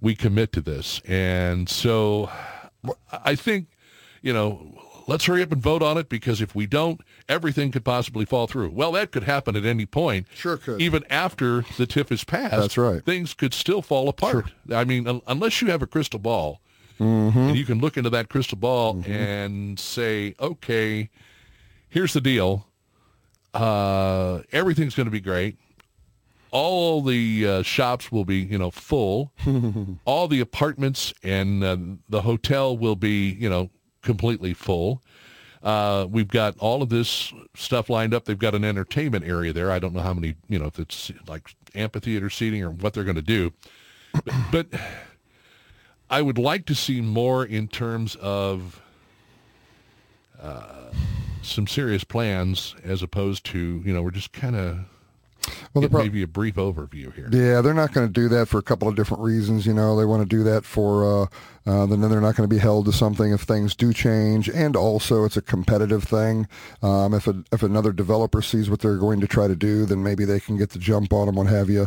we 0.00 0.14
commit 0.14 0.52
to 0.52 0.62
this. 0.62 1.02
And 1.06 1.68
so 1.68 2.30
I 3.12 3.34
think, 3.34 3.66
you 4.22 4.32
know, 4.32 4.81
let's 5.06 5.24
hurry 5.26 5.42
up 5.42 5.52
and 5.52 5.62
vote 5.62 5.82
on 5.82 5.98
it 5.98 6.08
because 6.08 6.40
if 6.40 6.54
we 6.54 6.66
don't, 6.66 7.00
everything 7.28 7.70
could 7.70 7.84
possibly 7.84 8.24
fall 8.24 8.46
through. 8.46 8.70
Well, 8.70 8.92
that 8.92 9.10
could 9.10 9.24
happen 9.24 9.56
at 9.56 9.64
any 9.64 9.86
point. 9.86 10.26
Sure 10.34 10.56
could. 10.56 10.80
Even 10.80 11.04
after 11.10 11.62
the 11.76 11.86
TIF 11.86 12.10
is 12.10 12.24
passed. 12.24 12.56
That's 12.56 12.78
right. 12.78 13.04
Things 13.04 13.34
could 13.34 13.54
still 13.54 13.82
fall 13.82 14.08
apart. 14.08 14.48
Sure. 14.66 14.76
I 14.76 14.84
mean, 14.84 15.06
un- 15.06 15.22
unless 15.26 15.60
you 15.62 15.68
have 15.68 15.82
a 15.82 15.86
crystal 15.86 16.18
ball 16.18 16.60
mm-hmm. 17.00 17.38
and 17.38 17.56
you 17.56 17.64
can 17.64 17.78
look 17.78 17.96
into 17.96 18.10
that 18.10 18.28
crystal 18.28 18.58
ball 18.58 18.94
mm-hmm. 18.94 19.12
and 19.12 19.80
say, 19.80 20.34
okay, 20.40 21.10
here's 21.88 22.12
the 22.12 22.20
deal. 22.20 22.66
Uh, 23.54 24.40
everything's 24.52 24.94
going 24.94 25.06
to 25.06 25.12
be 25.12 25.20
great 25.20 25.56
all 26.52 27.00
the 27.00 27.48
uh, 27.48 27.62
shops 27.62 28.12
will 28.12 28.26
be, 28.26 28.36
you 28.36 28.58
know, 28.58 28.70
full. 28.70 29.32
all 30.04 30.28
the 30.28 30.38
apartments 30.38 31.12
and 31.22 31.64
uh, 31.64 31.76
the 32.08 32.22
hotel 32.22 32.76
will 32.76 32.94
be, 32.94 33.30
you 33.30 33.48
know, 33.48 33.70
completely 34.02 34.54
full. 34.54 35.02
Uh, 35.62 36.06
we've 36.10 36.28
got 36.28 36.56
all 36.58 36.82
of 36.82 36.88
this 36.88 37.32
stuff 37.54 37.88
lined 37.88 38.12
up. 38.12 38.24
They've 38.24 38.38
got 38.38 38.54
an 38.54 38.64
entertainment 38.64 39.24
area 39.24 39.52
there. 39.52 39.70
I 39.70 39.78
don't 39.78 39.94
know 39.94 40.00
how 40.00 40.12
many, 40.12 40.34
you 40.48 40.58
know, 40.58 40.66
if 40.66 40.78
it's 40.78 41.12
like 41.28 41.54
amphitheater 41.74 42.30
seating 42.30 42.62
or 42.64 42.70
what 42.70 42.94
they're 42.94 43.04
going 43.04 43.16
to 43.16 43.22
do. 43.22 43.52
But, 44.12 44.34
but 44.50 44.66
I 46.10 46.20
would 46.20 46.36
like 46.36 46.66
to 46.66 46.74
see 46.74 47.00
more 47.00 47.44
in 47.44 47.68
terms 47.68 48.16
of 48.16 48.82
uh, 50.40 50.90
some 51.42 51.66
serious 51.66 52.02
plans 52.02 52.74
as 52.82 53.02
opposed 53.02 53.44
to, 53.46 53.82
you 53.84 53.94
know, 53.94 54.02
we're 54.02 54.10
just 54.10 54.32
kind 54.32 54.56
of 54.56 54.78
well, 55.74 55.88
pro- 55.88 56.02
maybe 56.02 56.22
a 56.22 56.26
brief 56.26 56.56
overview 56.56 57.14
here. 57.14 57.28
Yeah, 57.32 57.60
they're 57.60 57.74
not 57.74 57.92
going 57.92 58.06
to 58.06 58.12
do 58.12 58.28
that 58.28 58.46
for 58.48 58.58
a 58.58 58.62
couple 58.62 58.88
of 58.88 58.96
different 58.96 59.22
reasons. 59.22 59.66
You 59.66 59.74
know, 59.74 59.96
they 59.96 60.04
want 60.04 60.22
to 60.22 60.36
do 60.36 60.42
that 60.44 60.64
for 60.64 61.22
uh, 61.22 61.26
uh, 61.64 61.86
then 61.86 62.00
they're 62.00 62.20
not 62.20 62.34
going 62.34 62.48
to 62.48 62.52
be 62.54 62.60
held 62.60 62.86
to 62.86 62.92
something 62.92 63.32
if 63.32 63.42
things 63.42 63.76
do 63.76 63.92
change, 63.92 64.48
and 64.48 64.74
also 64.74 65.24
it's 65.24 65.36
a 65.36 65.42
competitive 65.42 66.02
thing. 66.02 66.48
Um, 66.82 67.14
if 67.14 67.28
a, 67.28 67.44
if 67.52 67.62
another 67.62 67.92
developer 67.92 68.42
sees 68.42 68.68
what 68.68 68.80
they're 68.80 68.96
going 68.96 69.20
to 69.20 69.28
try 69.28 69.46
to 69.46 69.54
do, 69.54 69.86
then 69.86 70.02
maybe 70.02 70.24
they 70.24 70.40
can 70.40 70.56
get 70.56 70.70
the 70.70 70.80
jump 70.80 71.12
on 71.12 71.26
them, 71.26 71.36
what 71.36 71.46
have 71.46 71.70
you. 71.70 71.86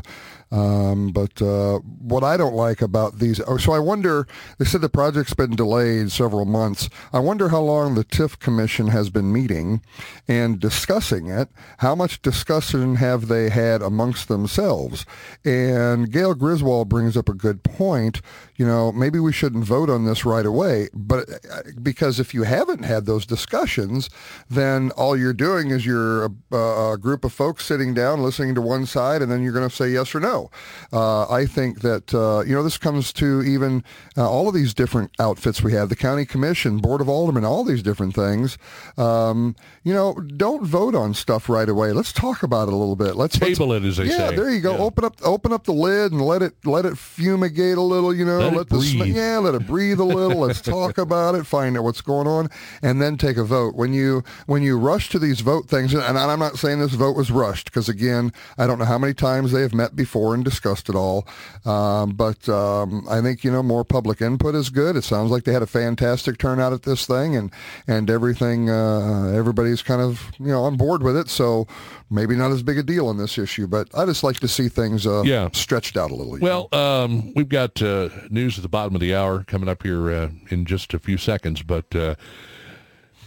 Um, 0.51 1.09
but 1.09 1.41
uh, 1.41 1.79
what 1.79 2.23
I 2.23 2.37
don't 2.37 2.53
like 2.53 2.81
about 2.81 3.19
these, 3.19 3.41
oh, 3.41 3.57
so 3.57 3.73
I 3.73 3.79
wonder. 3.79 4.25
They 4.59 4.65
said 4.65 4.79
the 4.79 4.89
project's 4.89 5.33
been 5.33 5.55
delayed 5.55 6.11
several 6.11 6.45
months. 6.45 6.89
I 7.11 7.19
wonder 7.19 7.49
how 7.49 7.61
long 7.61 7.95
the 7.95 8.05
TIF 8.05 8.39
commission 8.39 8.87
has 8.87 9.09
been 9.09 9.33
meeting 9.33 9.81
and 10.27 10.59
discussing 10.59 11.27
it. 11.27 11.49
How 11.79 11.95
much 11.95 12.21
discussion 12.21 12.95
have 12.95 13.27
they 13.27 13.49
had 13.49 13.74
amongst 13.81 14.27
themselves? 14.27 15.05
And 15.43 16.11
Gail 16.11 16.33
Griswold 16.35 16.89
brings 16.89 17.15
up 17.17 17.29
a 17.29 17.33
good 17.33 17.63
point. 17.63 18.21
You 18.57 18.65
know, 18.65 18.91
maybe 18.91 19.19
we 19.19 19.33
shouldn't 19.33 19.65
vote 19.65 19.89
on 19.89 20.05
this 20.05 20.25
right 20.25 20.45
away. 20.45 20.89
But 20.93 21.29
uh, 21.29 21.61
because 21.81 22.19
if 22.19 22.33
you 22.33 22.43
haven't 22.43 22.83
had 22.83 23.05
those 23.05 23.25
discussions, 23.25 24.09
then 24.49 24.91
all 24.91 25.17
you're 25.17 25.33
doing 25.33 25.71
is 25.71 25.85
you're 25.85 26.25
a, 26.25 26.91
a 26.93 26.97
group 26.97 27.25
of 27.25 27.33
folks 27.33 27.65
sitting 27.65 27.93
down 27.93 28.23
listening 28.23 28.55
to 28.55 28.61
one 28.61 28.85
side, 28.85 29.21
and 29.21 29.31
then 29.31 29.43
you're 29.43 29.53
going 29.53 29.67
to 29.67 29.75
say 29.75 29.89
yes 29.89 30.15
or 30.15 30.19
no. 30.19 30.49
Uh, 30.93 31.29
I 31.29 31.45
think 31.45 31.81
that 31.81 32.13
uh, 32.13 32.43
you 32.47 32.53
know 32.53 32.63
this 32.63 32.77
comes 32.77 33.11
to 33.13 33.41
even 33.43 33.83
uh, 34.17 34.29
all 34.29 34.47
of 34.47 34.53
these 34.53 34.73
different 34.73 35.11
outfits 35.19 35.61
we 35.61 35.73
have, 35.73 35.89
the 35.89 35.95
county 35.95 36.25
commission, 36.25 36.77
board 36.77 37.01
of 37.01 37.09
aldermen, 37.09 37.45
all 37.45 37.63
these 37.63 37.83
different 37.83 38.15
things. 38.15 38.57
Um, 38.97 39.55
you 39.83 39.93
know, 39.93 40.13
don't 40.13 40.65
vote 40.65 40.95
on 40.95 41.13
stuff 41.13 41.49
right 41.49 41.67
away. 41.67 41.91
Let's 41.91 42.13
talk 42.13 42.43
about 42.43 42.67
it 42.67 42.73
a 42.73 42.77
little 42.77 42.95
bit. 42.95 43.15
Let's 43.15 43.37
table 43.37 43.67
let's, 43.67 43.85
it, 43.85 43.87
as 43.87 43.97
they 43.97 44.05
yeah, 44.05 44.17
say. 44.17 44.29
Yeah, 44.29 44.31
there 44.31 44.49
you 44.49 44.61
go. 44.61 44.73
Yeah. 44.73 44.83
Open 44.83 45.03
up, 45.03 45.15
open 45.23 45.53
up 45.53 45.65
the 45.65 45.73
lid 45.73 46.11
and 46.11 46.21
let 46.21 46.41
it 46.41 46.53
let 46.65 46.85
it 46.85 46.97
fumigate 46.97 47.77
a 47.77 47.81
little. 47.81 48.13
You 48.13 48.25
know, 48.25 48.44
let, 48.45 48.55
let 48.55 48.69
the 48.69 48.77
breathe. 48.77 49.15
yeah, 49.15 49.37
let 49.37 49.55
it 49.55 49.65
breathe 49.65 49.99
a 49.99 50.03
little. 50.03 50.39
Let's 50.41 50.61
talk 50.75 50.97
about 50.97 51.35
it, 51.35 51.45
find 51.45 51.77
out 51.77 51.83
what's 51.83 52.01
going 52.01 52.27
on, 52.27 52.49
and 52.81 53.01
then 53.01 53.17
take 53.17 53.37
a 53.37 53.43
vote. 53.43 53.75
When 53.75 53.93
you 53.93 54.23
when 54.47 54.61
you 54.63 54.77
rush 54.77 55.09
to 55.09 55.19
these 55.19 55.39
vote 55.41 55.67
things, 55.69 55.93
and 55.93 56.17
I'm 56.17 56.39
not 56.39 56.57
saying 56.57 56.79
this 56.79 56.91
vote 56.93 57.15
was 57.15 57.31
rushed 57.31 57.65
because 57.65 57.87
again, 57.87 58.33
I 58.57 58.67
don't 58.67 58.79
know 58.79 58.85
how 58.85 58.97
many 58.97 59.13
times 59.13 59.51
they 59.51 59.61
have 59.61 59.73
met 59.73 59.95
before 59.95 60.33
and 60.33 60.43
discussed 60.43 60.89
it 60.89 60.95
all, 60.95 61.27
um, 61.65 62.11
but 62.11 62.47
um, 62.49 63.05
I 63.09 63.21
think 63.21 63.43
you 63.43 63.51
know 63.51 63.63
more 63.63 63.83
public 63.85 64.21
input 64.21 64.55
is 64.55 64.69
good. 64.69 64.95
It 64.95 65.03
sounds 65.03 65.31
like 65.31 65.43
they 65.45 65.53
had 65.53 65.61
a 65.63 65.67
fantastic 65.67 66.37
turnout 66.37 66.73
at 66.73 66.83
this 66.83 67.05
thing, 67.05 67.35
and 67.35 67.51
and 67.87 68.09
everything, 68.09 68.69
uh, 68.69 69.31
everybody's 69.35 69.81
kind 69.81 70.01
of 70.01 70.31
you 70.39 70.47
know 70.47 70.63
on 70.63 70.75
board 70.77 71.03
with 71.03 71.15
it. 71.15 71.29
So 71.29 71.67
maybe 72.09 72.35
not 72.35 72.51
as 72.51 72.61
big 72.63 72.77
a 72.77 72.83
deal 72.83 73.07
on 73.07 73.17
this 73.17 73.31
issue. 73.37 73.45
issue, 73.45 73.67
but 73.67 73.87
I 73.95 74.05
just 74.05 74.23
like 74.23 74.39
to 74.39 74.47
see 74.47 74.69
things 74.69 75.05
uh, 75.05 75.21
Yeah. 75.23 75.49
stretched 75.53 75.97
out 75.97 76.09
a 76.09 76.15
little. 76.15 76.37
Well, 76.39 76.67
um, 76.73 77.31
we've 77.35 77.47
got 77.47 77.79
uh, 77.79 78.09
news 78.35 78.59
at 78.59 78.61
the 78.61 78.69
bottom 78.69 78.93
of 78.93 79.01
the 79.01 79.15
hour 79.15 79.43
coming 79.43 79.67
up 79.67 79.81
here 79.81 80.11
uh, 80.11 80.29
in 80.49 80.65
just 80.65 80.93
a 80.93 80.99
few 80.99 81.17
seconds, 81.17 81.63
but 81.63 81.95
uh, 81.95 82.13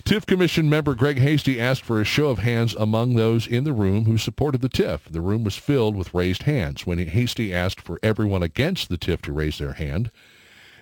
TIF 0.05 0.25
Commission 0.27 0.71
member 0.71 0.95
Greg 0.95 1.19
Hasty 1.19 1.61
asked 1.61 1.83
for 1.83 2.01
a 2.01 2.05
show 2.05 2.29
of 2.29 2.39
hands 2.39 2.75
among 2.77 3.15
those 3.15 3.47
in 3.47 3.65
the 3.65 3.73
room 3.73 4.05
who 4.05 4.17
supported 4.17 4.61
the 4.61 4.69
TIF. 4.69 5.01
The 5.11 5.21
room 5.21 5.45
was 5.45 5.57
filled 5.57 5.97
with 5.97 6.15
raised 6.15 6.45
hands. 6.45 6.87
When 6.87 6.99
Hasty 6.99 7.53
asked 7.53 7.81
for 7.81 7.99
everyone 8.03 8.43
against 8.43 8.89
the 8.89 8.97
TIF 8.97 9.21
to 9.23 9.33
raise 9.33 9.59
their 9.59 9.75
hand, 9.75 10.11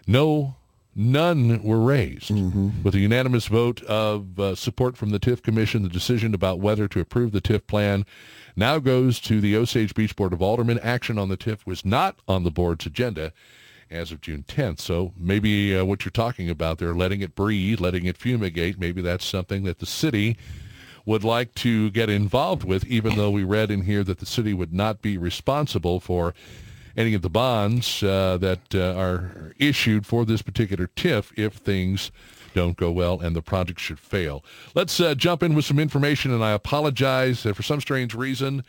no, 0.07 0.55
none 0.95 1.63
were 1.63 1.81
raised. 1.81 2.31
With 2.85 2.95
a 2.95 3.01
unanimous 3.01 3.47
vote 3.47 3.83
of 3.85 4.39
uh, 4.39 4.55
support 4.55 4.97
from 4.97 5.11
the 5.11 5.19
TIF 5.19 5.43
Commission, 5.43 5.83
the 5.83 5.89
decision 5.89 6.35
about 6.35 6.61
whether 6.61 6.87
to 6.87 7.01
approve 7.01 7.33
the 7.33 7.41
TIF 7.41 7.67
plan 7.67 8.07
now 8.55 8.79
goes 8.79 9.19
to 9.21 9.41
the 9.41 9.57
Osage 9.57 9.95
Beach 9.95 10.15
Board 10.15 10.33
of 10.33 10.41
Aldermen. 10.41 10.79
Action 10.81 11.19
on 11.19 11.29
the 11.29 11.37
TIF 11.37 11.67
was 11.67 11.85
not 11.85 12.21
on 12.29 12.45
the 12.45 12.51
board's 12.51 12.87
agenda 12.87 13.33
as 13.91 14.13
of 14.13 14.21
June 14.21 14.45
10th. 14.47 14.81
So 14.81 15.13
maybe 15.17 15.77
uh, 15.77 15.85
what 15.85 16.05
you're 16.05 16.11
talking 16.11 16.51
about 16.51 16.79
there, 16.79 16.95
letting 16.95 17.21
it 17.21 17.35
breathe, 17.35 17.81
letting 17.81 18.07
it 18.07 18.17
fumigate, 18.17 18.79
maybe 18.79 19.03
that's 19.03 19.25
something 19.25 19.65
that 19.65 19.79
the 19.79 19.87
city 19.87 20.37
would 21.05 21.23
like 21.23 21.55
to 21.55 21.91
get 21.91 22.11
involved 22.11 22.65
with, 22.65 22.85
even 22.87 23.17
though 23.17 23.31
we 23.31 23.45
read 23.45 23.71
in 23.71 23.83
here 23.83 24.03
that 24.03 24.19
the 24.19 24.27
city 24.27 24.53
would 24.53 24.73
not 24.73 25.01
be 25.01 25.17
responsible 25.17 26.01
for 26.01 26.35
any 26.97 27.15
of 27.15 27.23
the 27.23 27.31
bonds 27.31 28.03
uh, 28.03 28.37
that 28.39 28.75
uh, 28.75 28.95
are 28.99 29.53
issued 29.59 30.07
for 30.07 30.25
this 30.25 30.43
particular 30.43 30.89
TIF 30.89 31.31
if 31.37 31.55
things 31.55 32.11
don't 32.55 32.77
go 32.77 32.91
well 32.91 33.21
and 33.21 33.37
the 33.37 33.43
project 33.43 33.79
should 33.79 34.01
fail. 34.01 34.43
Let's 34.75 34.99
uh, 34.99 35.15
jump 35.15 35.43
in 35.43 35.55
with 35.55 35.67
some 35.67 35.79
information, 35.79 36.33
and 36.33 36.43
I 36.43 36.53
apologize 36.53 37.45
uh, 37.45 37.53
for 37.53 37.63
some 37.63 37.81
strange 37.81 38.15
reason. 38.15 38.65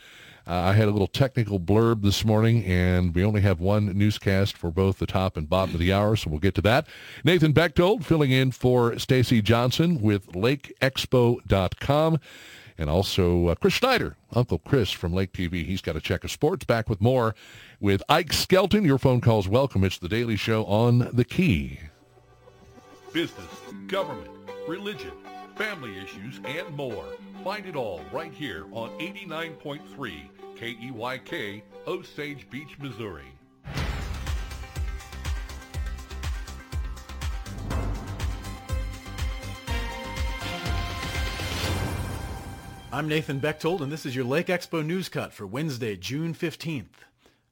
Uh, 0.48 0.54
I 0.54 0.74
had 0.74 0.88
a 0.88 0.92
little 0.92 1.08
technical 1.08 1.60
blurb 1.60 2.04
this 2.04 2.24
morning, 2.24 2.64
and 2.64 3.14
we 3.14 3.26
only 3.26 3.42
have 3.42 3.60
one 3.60 3.98
newscast 3.98 4.56
for 4.56 4.72
both 4.72 4.98
the 4.98 5.06
top 5.06 5.36
and 5.36 5.50
bottom 5.50 5.76
of 5.76 5.80
the 5.82 5.92
hour, 5.92 6.16
so 6.16 6.30
we'll 6.30 6.40
get 6.40 6.56
to 6.56 6.62
that. 6.62 6.88
Nathan 7.26 7.52
Bechtold 7.52 8.06
filling 8.06 8.32
in 8.32 8.52
for 8.52 8.98
Stacy 8.98 9.42
Johnson 9.42 10.02
with 10.02 10.32
LakeExpo.com. 10.32 12.20
And 12.80 12.90
also 12.92 13.48
uh, 13.48 13.56
Chris 13.56 13.74
Schneider, 13.74 14.16
Uncle 14.34 14.60
Chris 14.60 14.92
from 14.92 15.12
Lake 15.12 15.34
TV. 15.34 15.66
He's 15.66 15.82
got 15.82 15.96
a 15.96 16.00
check 16.00 16.24
of 16.24 16.30
sports. 16.30 16.64
Back 16.64 16.88
with 16.88 17.02
more 17.02 17.34
with 17.80 18.04
Ike 18.08 18.32
Skelton. 18.32 18.86
Your 18.86 19.00
phone 19.00 19.20
calls 19.20 19.48
welcome. 19.48 19.84
It's 19.84 19.98
the 19.98 20.08
Daily 20.08 20.36
Show 20.36 20.64
on 20.66 21.10
the 21.12 21.26
Key. 21.26 21.80
Business, 23.12 23.50
government, 23.88 24.30
religion, 24.68 25.12
family 25.56 25.98
issues, 25.98 26.40
and 26.46 26.70
more. 26.78 27.06
Find 27.44 27.66
it 27.66 27.76
all 27.76 28.02
right 28.14 28.32
here 28.32 28.66
on 28.72 28.92
89.3 29.00 30.30
KEYK, 30.60 31.62
Osage 31.86 32.50
Beach, 32.50 32.80
Missouri. 32.80 33.32
I'm 42.92 43.08
Nathan 43.08 43.38
Bechtold, 43.38 43.84
and 43.84 43.92
this 43.92 44.04
is 44.08 44.16
your 44.16 44.26
Lake 44.26 44.48
Expo 44.48 44.84
News 44.84 45.10
Cut 45.10 45.32
for 45.32 45.46
Wednesday, 45.46 45.96
June 45.96 46.34
15th. 46.34 46.86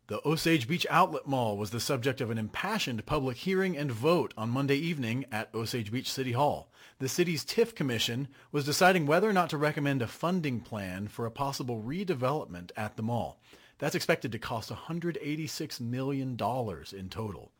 The 0.07 0.27
Osage 0.27 0.67
Beach 0.67 0.87
Outlet 0.89 1.27
Mall 1.27 1.57
was 1.57 1.69
the 1.69 1.79
subject 1.79 2.21
of 2.21 2.31
an 2.31 2.39
impassioned 2.39 3.05
public 3.05 3.37
hearing 3.37 3.77
and 3.77 3.91
vote 3.91 4.33
on 4.35 4.49
Monday 4.49 4.77
evening 4.77 5.25
at 5.31 5.53
Osage 5.53 5.91
Beach 5.91 6.11
City 6.11 6.31
Hall. 6.31 6.71
The 6.99 7.09
city's 7.09 7.43
TIF 7.43 7.75
Commission 7.75 8.29
was 8.53 8.63
deciding 8.63 9.05
whether 9.05 9.29
or 9.29 9.33
not 9.33 9.49
to 9.49 9.57
recommend 9.57 10.01
a 10.01 10.07
funding 10.07 10.61
plan 10.61 11.09
for 11.09 11.25
a 11.25 11.31
possible 11.31 11.83
redevelopment 11.85 12.71
at 12.77 12.95
the 12.95 13.03
mall. 13.03 13.41
That's 13.79 13.95
expected 13.95 14.31
to 14.31 14.39
cost 14.39 14.71
$186 14.71 15.81
million 15.81 16.29
in 16.31 17.09
total. 17.09 17.51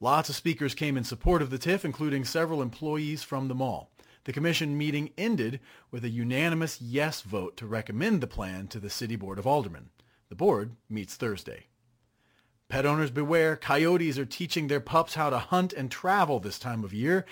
Lots 0.00 0.28
of 0.28 0.34
speakers 0.34 0.74
came 0.74 0.96
in 0.96 1.04
support 1.04 1.40
of 1.40 1.50
the 1.50 1.58
TIF, 1.58 1.84
including 1.84 2.24
several 2.24 2.62
employees 2.62 3.22
from 3.22 3.46
the 3.46 3.54
mall. 3.54 3.92
The 4.24 4.32
commission 4.32 4.76
meeting 4.76 5.10
ended 5.16 5.60
with 5.92 6.04
a 6.04 6.08
unanimous 6.08 6.80
yes 6.80 7.20
vote 7.20 7.56
to 7.58 7.66
recommend 7.66 8.20
the 8.20 8.26
plan 8.26 8.66
to 8.68 8.80
the 8.80 8.90
City 8.90 9.14
Board 9.14 9.38
of 9.38 9.46
Aldermen. 9.46 9.90
The 10.30 10.34
board 10.34 10.74
meets 10.88 11.14
Thursday. 11.14 11.66
Pet 12.68 12.86
owners 12.86 13.10
beware, 13.10 13.56
coyotes 13.56 14.18
are 14.18 14.24
teaching 14.24 14.66
their 14.66 14.80
pups 14.80 15.14
how 15.14 15.30
to 15.30 15.38
hunt 15.38 15.72
and 15.72 15.90
travel 15.90 16.40
this 16.40 16.58
time 16.58 16.82
of 16.82 16.92
year, 16.92 17.24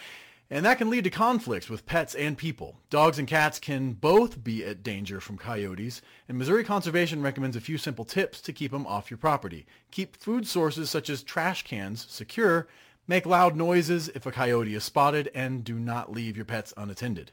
and 0.51 0.65
that 0.65 0.79
can 0.79 0.89
lead 0.89 1.05
to 1.05 1.11
conflicts 1.11 1.69
with 1.69 1.87
pets 1.87 2.15
and 2.15 2.39
people. 2.39 2.77
Dogs 2.89 3.19
and 3.19 3.29
cats 3.29 3.59
can 3.59 3.93
both 3.93 4.43
be 4.43 4.65
at 4.65 4.83
danger 4.83 5.21
from 5.21 5.37
coyotes, 5.37 6.01
and 6.29 6.39
Missouri 6.39 6.65
Conservation 6.65 7.23
recommends 7.23 7.57
a 7.57 7.61
few 7.61 7.77
simple 7.77 8.05
tips 8.05 8.41
to 8.41 8.53
keep 8.53 8.73
them 8.73 8.87
off 8.87 9.11
your 9.11 9.19
property. 9.19 9.67
Keep 9.91 10.17
food 10.17 10.47
sources 10.47 10.89
such 10.89 11.11
as 11.11 11.23
trash 11.23 11.65
cans 11.65 12.07
secure, 12.09 12.67
make 13.07 13.27
loud 13.27 13.57
noises 13.57 14.09
if 14.09 14.25
a 14.25 14.33
coyote 14.33 14.75
is 14.75 14.85
spotted, 14.85 15.31
and 15.35 15.65
do 15.65 15.79
not 15.79 16.13
leave 16.13 16.37
your 16.37 16.47
pets 16.47 16.73
unattended. 16.77 17.33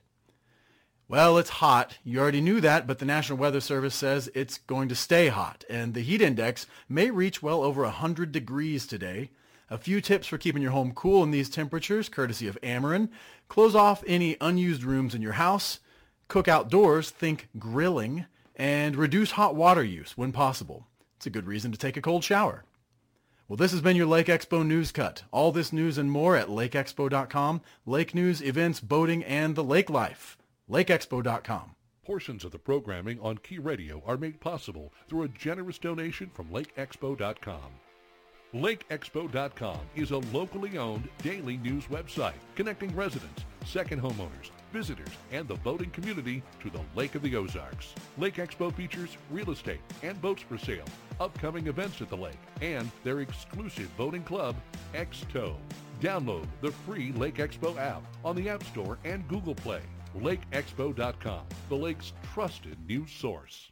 Well, 1.08 1.38
it's 1.38 1.50
hot. 1.50 2.00
You 2.04 2.20
already 2.20 2.42
knew 2.42 2.60
that, 2.62 2.88
but 2.88 2.98
the 2.98 3.06
National 3.06 3.38
Weather 3.38 3.62
Service 3.62 3.94
says 3.94 4.30
it's 4.34 4.58
going 4.58 4.90
to 4.90 4.96
stay 4.96 5.28
hot, 5.28 5.64
and 5.70 5.94
the 5.94 6.02
heat 6.02 6.22
index 6.22 6.66
may 6.90 7.12
reach 7.12 7.44
well 7.44 7.62
over 7.62 7.84
100 7.84 8.32
degrees 8.32 8.88
today. 8.88 9.30
A 9.70 9.78
few 9.78 10.00
tips 10.00 10.28
for 10.28 10.38
keeping 10.38 10.62
your 10.62 10.72
home 10.72 10.92
cool 10.94 11.24
in 11.24 11.32
these 11.32 11.50
temperatures, 11.50 12.08
courtesy 12.10 12.48
of 12.48 12.60
Ameren. 12.62 13.10
Close 13.48 13.76
off 13.76 14.04
any 14.06 14.38
unused 14.40 14.84
rooms 14.84 15.16
in 15.16 15.22
your 15.22 15.34
house. 15.34 15.80
Cook 16.28 16.48
outdoors, 16.48 17.10
think 17.10 17.50
grilling, 17.58 18.26
and 18.56 18.96
reduce 18.96 19.32
hot 19.32 19.56
water 19.56 19.84
use 19.84 20.18
when 20.18 20.32
possible. 20.32 20.88
It's 21.18 21.26
a 21.26 21.32
good 21.32 21.48
reason 21.48 21.72
to 21.72 21.78
take 21.78 21.98
a 21.98 22.02
cold 22.02 22.24
shower. 22.24 22.64
Well, 23.48 23.58
this 23.58 23.72
has 23.72 23.82
been 23.82 23.96
your 23.96 24.08
Lake 24.08 24.28
Expo 24.28 24.66
News 24.66 24.92
Cut. 24.92 25.24
All 25.32 25.52
this 25.52 25.72
news 25.72 25.98
and 25.98 26.12
more 26.12 26.36
at 26.36 26.48
lakeexpo.com. 26.48 27.62
Lake 27.86 28.16
news, 28.16 28.42
events, 28.42 28.80
boating, 28.80 29.24
and 29.24 29.56
the 29.56 29.64
lake 29.64 29.90
life. 29.90 30.38
lakeexpo.com. 30.70 31.76
Portions 32.04 32.44
of 32.44 32.52
the 32.52 32.60
programming 32.60 33.20
on 33.20 33.40
Key 33.40 33.58
Radio 33.58 34.04
are 34.06 34.18
made 34.18 34.40
possible 34.40 34.94
through 35.10 35.24
a 35.24 35.28
generous 35.28 35.80
donation 35.80 36.30
from 36.30 36.50
LakeExpo.com. 36.50 37.72
LakeExpo.com 38.54 39.80
is 39.96 40.12
a 40.12 40.18
locally 40.18 40.78
owned 40.78 41.10
daily 41.22 41.58
news 41.58 41.86
website 41.88 42.36
connecting 42.56 42.96
residents, 42.96 43.44
second 43.66 44.02
homeowners, 44.02 44.52
visitors, 44.72 45.10
and 45.32 45.48
the 45.48 45.56
boating 45.56 45.90
community 45.90 46.42
to 46.62 46.70
the 46.70 46.80
Lake 46.96 47.16
of 47.16 47.22
the 47.22 47.36
Ozarks. 47.36 47.94
Lake 48.18 48.36
Expo 48.36 48.74
features 48.74 49.18
real 49.30 49.52
estate 49.52 49.82
and 50.04 50.22
boats 50.22 50.42
for 50.42 50.58
sale, 50.58 50.86
upcoming 51.20 51.68
events 51.68 52.02
at 52.02 52.10
the 52.10 52.16
lake, 52.16 52.40
and 52.62 52.90
their 53.04 53.22
exclusive 53.22 53.90
boating 53.98 54.24
club, 54.24 54.56
X-Tow. 54.94 55.58
Download 56.00 56.48
the 56.62 56.72
free 56.72 57.12
Lake 57.14 57.36
Expo 57.36 57.78
app 57.78 58.04
on 58.24 58.36
the 58.36 58.48
App 58.48 58.64
Store 58.64 58.98
and 59.04 59.28
Google 59.28 59.56
Play. 59.56 59.82
LakeExpo.com, 60.18 61.42
the 61.68 61.76
lake's 61.76 62.14
trusted 62.34 62.78
news 62.88 63.12
source. 63.12 63.72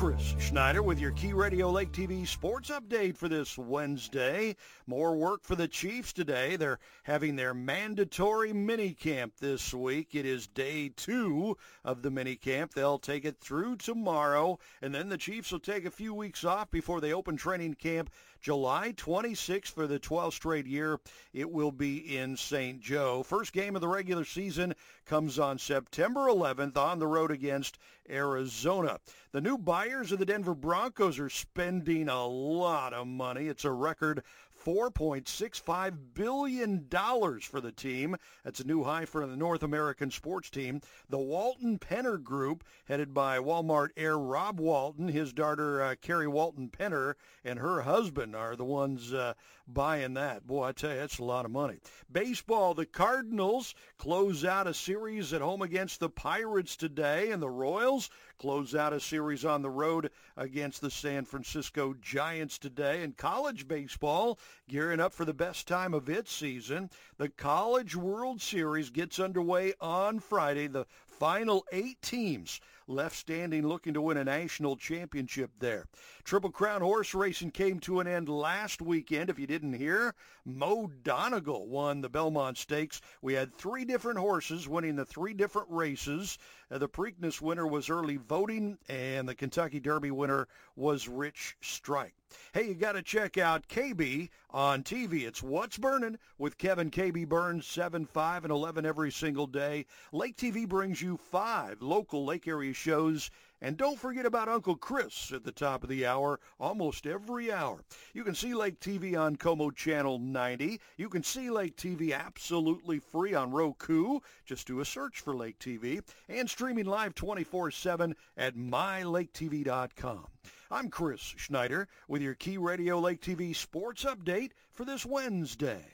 Chris 0.00 0.34
Schneider 0.38 0.82
with 0.82 0.98
your 0.98 1.10
Key 1.10 1.34
Radio 1.34 1.70
Lake 1.70 1.92
TV 1.92 2.26
sports 2.26 2.70
update 2.70 3.18
for 3.18 3.28
this 3.28 3.58
Wednesday. 3.58 4.56
More 4.86 5.14
work 5.14 5.44
for 5.44 5.56
the 5.56 5.68
Chiefs 5.68 6.14
today. 6.14 6.56
They're 6.56 6.78
having 7.02 7.36
their 7.36 7.52
mandatory 7.52 8.54
mini 8.54 8.94
camp 8.94 9.34
this 9.40 9.74
week. 9.74 10.14
It 10.14 10.24
is 10.24 10.46
day 10.46 10.88
two 10.88 11.58
of 11.84 12.00
the 12.00 12.10
mini 12.10 12.34
camp. 12.34 12.72
They'll 12.72 12.98
take 12.98 13.26
it 13.26 13.36
through 13.40 13.76
tomorrow, 13.76 14.58
and 14.80 14.94
then 14.94 15.10
the 15.10 15.18
Chiefs 15.18 15.52
will 15.52 15.60
take 15.60 15.84
a 15.84 15.90
few 15.90 16.14
weeks 16.14 16.46
off 16.46 16.70
before 16.70 17.02
they 17.02 17.12
open 17.12 17.36
training 17.36 17.74
camp 17.74 18.08
July 18.40 18.94
26th 18.96 19.66
for 19.66 19.86
the 19.86 20.00
12th 20.00 20.32
straight 20.32 20.66
year. 20.66 20.98
It 21.34 21.50
will 21.50 21.72
be 21.72 22.16
in 22.16 22.38
St. 22.38 22.80
Joe. 22.80 23.22
First 23.22 23.52
game 23.52 23.74
of 23.74 23.82
the 23.82 23.88
regular 23.88 24.24
season 24.24 24.74
comes 25.04 25.38
on 25.38 25.58
September 25.58 26.20
11th 26.20 26.78
on 26.78 26.98
the 26.98 27.06
road 27.06 27.30
against 27.30 27.78
Arizona. 28.10 28.98
The 29.32 29.40
new 29.40 29.56
buyers 29.56 30.12
of 30.12 30.18
the 30.18 30.26
Denver 30.26 30.54
Broncos 30.54 31.18
are 31.18 31.30
spending 31.30 32.08
a 32.08 32.26
lot 32.26 32.92
of 32.92 33.06
money. 33.06 33.46
It's 33.46 33.64
a 33.64 33.70
record 33.70 34.24
$4.65 34.64 35.96
billion 36.14 36.86
for 36.88 37.60
the 37.60 37.72
team. 37.72 38.16
That's 38.44 38.60
a 38.60 38.66
new 38.66 38.84
high 38.84 39.04
for 39.06 39.26
the 39.26 39.36
North 39.36 39.62
American 39.62 40.10
sports 40.10 40.50
team. 40.50 40.80
The 41.08 41.18
Walton 41.18 41.78
Penner 41.78 42.22
Group, 42.22 42.64
headed 42.86 43.14
by 43.14 43.38
Walmart 43.38 43.88
heir 43.96 44.18
Rob 44.18 44.60
Walton, 44.60 45.08
his 45.08 45.32
daughter 45.32 45.82
uh, 45.82 45.94
Carrie 46.00 46.28
Walton 46.28 46.68
Penner, 46.68 47.14
and 47.44 47.58
her 47.58 47.82
husband 47.82 48.36
are 48.36 48.56
the 48.56 48.64
ones 48.64 49.14
uh, 49.14 49.34
buying 49.74 50.14
that. 50.14 50.46
Boy, 50.46 50.64
I 50.64 50.72
tell 50.72 50.90
you, 50.90 50.96
that's 50.96 51.18
a 51.18 51.24
lot 51.24 51.44
of 51.44 51.50
money. 51.50 51.78
Baseball, 52.10 52.74
the 52.74 52.86
Cardinals 52.86 53.74
close 53.98 54.44
out 54.44 54.66
a 54.66 54.74
series 54.74 55.32
at 55.32 55.40
home 55.40 55.62
against 55.62 56.00
the 56.00 56.08
Pirates 56.08 56.76
today, 56.76 57.30
and 57.30 57.42
the 57.42 57.50
Royals 57.50 58.10
close 58.38 58.74
out 58.74 58.92
a 58.92 59.00
series 59.00 59.44
on 59.44 59.62
the 59.62 59.70
road 59.70 60.10
against 60.36 60.80
the 60.80 60.90
San 60.90 61.24
Francisco 61.24 61.94
Giants 62.00 62.58
today. 62.58 63.02
And 63.02 63.16
college 63.16 63.68
baseball, 63.68 64.38
gearing 64.68 65.00
up 65.00 65.12
for 65.12 65.24
the 65.24 65.34
best 65.34 65.68
time 65.68 65.94
of 65.94 66.08
its 66.08 66.32
season. 66.32 66.90
The 67.18 67.28
College 67.28 67.94
World 67.96 68.40
Series 68.40 68.90
gets 68.90 69.20
underway 69.20 69.74
on 69.80 70.20
Friday. 70.20 70.66
The 70.68 70.86
final 71.06 71.66
eight 71.70 72.00
teams 72.00 72.60
left 72.90 73.16
standing 73.16 73.66
looking 73.66 73.94
to 73.94 74.02
win 74.02 74.16
a 74.16 74.24
national 74.24 74.76
championship 74.76 75.50
there. 75.60 75.86
Triple 76.24 76.50
Crown 76.50 76.82
horse 76.82 77.14
racing 77.14 77.52
came 77.52 77.78
to 77.80 78.00
an 78.00 78.06
end 78.06 78.28
last 78.28 78.82
weekend. 78.82 79.30
If 79.30 79.38
you 79.38 79.46
didn't 79.46 79.74
hear, 79.74 80.14
Mo 80.44 80.90
Donegal 81.02 81.68
won 81.68 82.00
the 82.00 82.08
Belmont 82.08 82.58
Stakes. 82.58 83.00
We 83.22 83.34
had 83.34 83.54
three 83.54 83.84
different 83.84 84.18
horses 84.18 84.68
winning 84.68 84.96
the 84.96 85.04
three 85.04 85.34
different 85.34 85.68
races. 85.70 86.36
Uh, 86.70 86.78
the 86.78 86.88
Preakness 86.88 87.40
winner 87.40 87.66
was 87.66 87.90
early 87.90 88.16
voting, 88.16 88.78
and 88.88 89.28
the 89.28 89.34
Kentucky 89.34 89.80
Derby 89.80 90.10
winner 90.10 90.48
was 90.76 91.08
Rich 91.08 91.56
Strike. 91.60 92.14
Hey, 92.52 92.68
you 92.68 92.74
got 92.74 92.92
to 92.92 93.02
check 93.02 93.38
out 93.38 93.66
KB 93.66 94.28
on 94.50 94.84
TV. 94.84 95.26
It's 95.26 95.42
What's 95.42 95.78
Burning 95.78 96.16
with 96.38 96.58
Kevin 96.58 96.90
KB 96.90 97.28
Burns, 97.28 97.66
7, 97.66 98.06
5, 98.06 98.44
and 98.44 98.52
11 98.52 98.86
every 98.86 99.10
single 99.10 99.48
day. 99.48 99.86
Lake 100.12 100.36
TV 100.36 100.68
brings 100.68 101.02
you 101.02 101.16
five 101.16 101.82
local 101.82 102.24
lake 102.24 102.46
area 102.46 102.72
shows 102.80 103.30
and 103.62 103.76
don't 103.76 103.98
forget 103.98 104.24
about 104.24 104.48
Uncle 104.48 104.74
Chris 104.74 105.32
at 105.32 105.44
the 105.44 105.52
top 105.52 105.82
of 105.82 105.90
the 105.90 106.06
hour, 106.06 106.40
almost 106.58 107.06
every 107.06 107.52
hour. 107.52 107.78
You 108.14 108.24
can 108.24 108.34
see 108.34 108.54
Lake 108.54 108.80
TV 108.80 109.20
on 109.20 109.36
Co-Mo 109.36 109.70
Channel 109.70 110.18
90. 110.18 110.80
You 110.96 111.08
can 111.10 111.22
see 111.22 111.50
Lake 111.50 111.76
TV 111.76 112.18
absolutely 112.18 113.00
free 113.00 113.34
on 113.34 113.50
Roku. 113.50 114.20
Just 114.46 114.66
do 114.66 114.80
a 114.80 114.84
search 114.84 115.20
for 115.20 115.36
Lake 115.36 115.58
TV. 115.58 116.02
And 116.28 116.48
streaming 116.48 116.86
live 116.86 117.14
24-7 117.14 118.14
at 118.38 118.56
mylaketv.com. 118.56 120.26
I'm 120.70 120.88
Chris 120.88 121.20
Schneider 121.20 121.88
with 122.08 122.22
your 122.22 122.34
Key 122.34 122.56
Radio 122.56 122.98
Lake 122.98 123.20
TV 123.20 123.54
sports 123.54 124.04
update 124.04 124.52
for 124.72 124.86
this 124.86 125.04
Wednesday. 125.04 125.84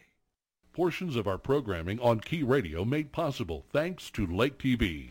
Portions 0.72 1.16
of 1.16 1.26
our 1.26 1.39
programming 1.39 1.99
on 1.99 2.20
Key 2.20 2.43
Radio 2.43 2.84
made 2.84 3.11
possible 3.11 3.64
thanks 3.72 4.11
to 4.11 4.26
Lake 4.26 4.59
TV. 4.59 5.11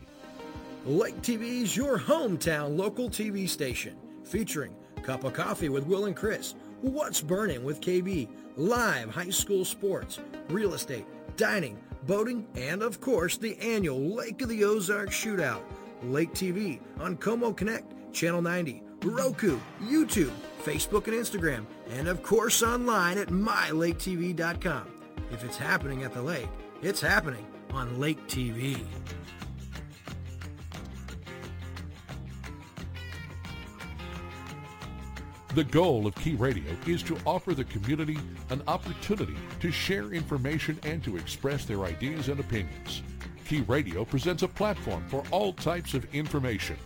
Lake 0.86 1.20
TV 1.20 1.62
is 1.62 1.76
your 1.76 1.98
hometown 1.98 2.76
local 2.76 3.10
TV 3.10 3.48
station, 3.48 3.96
featuring 4.22 4.72
Cup 5.02 5.24
of 5.24 5.32
Coffee 5.32 5.68
with 5.68 5.84
Will 5.84 6.04
and 6.04 6.14
Chris, 6.14 6.54
What's 6.80 7.20
Burning 7.20 7.64
with 7.64 7.80
KB, 7.80 8.28
live 8.54 9.10
high 9.10 9.30
school 9.30 9.64
sports, 9.64 10.20
real 10.48 10.74
estate, 10.74 11.04
dining, 11.36 11.76
boating, 12.06 12.46
and 12.54 12.82
of 12.82 13.00
course 13.00 13.36
the 13.36 13.58
annual 13.58 13.98
Lake 13.98 14.40
of 14.42 14.48
the 14.48 14.62
Ozarks 14.62 15.16
Shootout. 15.16 15.62
Lake 16.04 16.32
TV 16.32 16.78
on 17.00 17.16
Co-Mo 17.16 17.52
Connect, 17.52 18.12
Channel 18.14 18.42
90, 18.42 18.80
Roku, 19.02 19.58
YouTube, 19.82 20.30
Facebook 20.64 21.08
and 21.08 21.16
Instagram, 21.16 21.66
and 21.90 22.06
of 22.06 22.22
course 22.22 22.62
online 22.62 23.18
at 23.18 23.28
mylaketv.com. 23.28 24.86
If 25.32 25.42
it's 25.42 25.56
happening 25.56 26.04
at 26.04 26.14
the 26.14 26.22
lake, 26.22 26.48
it's 26.80 27.00
happening 27.00 27.44
on 27.72 27.98
Lake 27.98 28.24
TV. 28.28 28.78
The 35.56 35.64
goal 35.64 36.06
of 36.06 36.14
Key 36.16 36.34
Radio 36.34 36.76
is 36.86 37.02
to 37.04 37.16
offer 37.24 37.54
the 37.54 37.64
community 37.64 38.18
an 38.50 38.62
opportunity 38.68 39.38
to 39.60 39.70
share 39.70 40.12
information 40.12 40.78
and 40.82 41.02
to 41.02 41.16
express 41.16 41.64
their 41.64 41.86
ideas 41.86 42.28
and 42.28 42.38
opinions. 42.38 43.00
Key 43.48 43.62
Radio 43.62 44.04
presents 44.04 44.42
a 44.42 44.48
platform 44.48 45.02
for 45.08 45.24
all 45.30 45.54
types 45.54 45.94
of 45.94 46.14
information. 46.14 46.76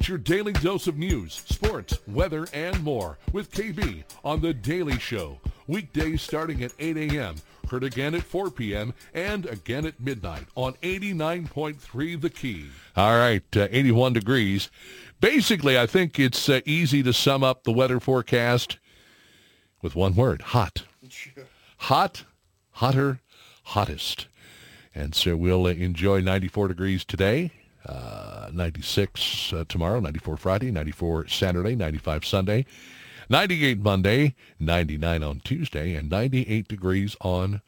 It's 0.00 0.08
your 0.08 0.16
daily 0.16 0.54
dose 0.54 0.86
of 0.86 0.96
news, 0.96 1.34
sports, 1.34 1.98
weather, 2.08 2.46
and 2.54 2.82
more 2.82 3.18
with 3.34 3.52
KB 3.52 4.02
on 4.24 4.40
The 4.40 4.54
Daily 4.54 4.98
Show. 4.98 5.38
Weekdays 5.66 6.22
starting 6.22 6.62
at 6.62 6.72
8 6.78 6.96
a.m. 6.96 7.34
Heard 7.70 7.84
again 7.84 8.14
at 8.14 8.22
4 8.22 8.50
p.m. 8.50 8.94
and 9.12 9.44
again 9.44 9.84
at 9.84 10.00
midnight 10.00 10.46
on 10.54 10.72
89.3 10.82 12.18
The 12.18 12.30
Key. 12.30 12.68
All 12.96 13.18
right, 13.18 13.44
uh, 13.54 13.68
81 13.70 14.14
degrees. 14.14 14.70
Basically, 15.20 15.78
I 15.78 15.84
think 15.84 16.18
it's 16.18 16.48
uh, 16.48 16.62
easy 16.64 17.02
to 17.02 17.12
sum 17.12 17.44
up 17.44 17.64
the 17.64 17.72
weather 17.72 18.00
forecast 18.00 18.78
with 19.82 19.94
one 19.94 20.14
word, 20.14 20.40
hot. 20.40 20.84
Hot, 21.76 22.24
hotter, 22.70 23.20
hottest. 23.64 24.28
And 24.94 25.14
so 25.14 25.36
we'll 25.36 25.66
uh, 25.66 25.70
enjoy 25.70 26.20
94 26.20 26.68
degrees 26.68 27.04
today 27.04 27.52
uh, 27.90 28.50
96 28.52 29.52
uh, 29.52 29.64
tomorrow, 29.68 30.00
94 30.00 30.36
Friday, 30.36 30.70
94 30.70 31.28
Saturday, 31.28 31.74
95 31.74 32.24
Sunday, 32.24 32.66
98 33.28 33.78
Monday, 33.80 34.34
99 34.58 35.22
on 35.22 35.40
Tuesday, 35.40 35.94
and 35.94 36.08
98 36.10 36.68
degrees 36.68 37.16
on 37.20 37.60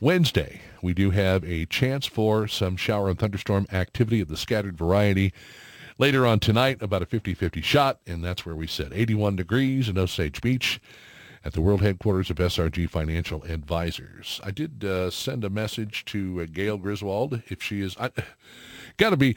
Wednesday. 0.00 0.62
We 0.82 0.94
do 0.94 1.10
have 1.10 1.44
a 1.44 1.66
chance 1.66 2.06
for 2.06 2.48
some 2.48 2.76
shower 2.76 3.10
and 3.10 3.18
thunderstorm 3.18 3.66
activity 3.70 4.20
of 4.20 4.28
the 4.28 4.36
scattered 4.36 4.78
variety 4.78 5.32
later 5.98 6.26
on 6.26 6.40
tonight, 6.40 6.78
about 6.80 7.02
a 7.02 7.06
50-50 7.06 7.62
shot, 7.62 8.00
and 8.06 8.24
that's 8.24 8.46
where 8.46 8.56
we 8.56 8.66
sit. 8.66 8.92
81 8.94 9.36
degrees 9.36 9.88
in 9.88 9.98
Osage 9.98 10.40
Beach 10.40 10.80
at 11.44 11.52
the 11.52 11.60
world 11.60 11.82
headquarters 11.82 12.30
of 12.30 12.36
SRG 12.36 12.88
Financial 12.88 13.42
Advisors. 13.44 14.40
I 14.42 14.50
did 14.50 14.84
uh, 14.84 15.10
send 15.10 15.44
a 15.44 15.50
message 15.50 16.04
to 16.06 16.40
uh, 16.40 16.46
Gail 16.50 16.78
Griswold 16.78 17.42
if 17.48 17.62
she 17.62 17.82
is... 17.82 17.96
I, 17.98 18.10
got 19.00 19.10
to 19.10 19.16
be. 19.16 19.34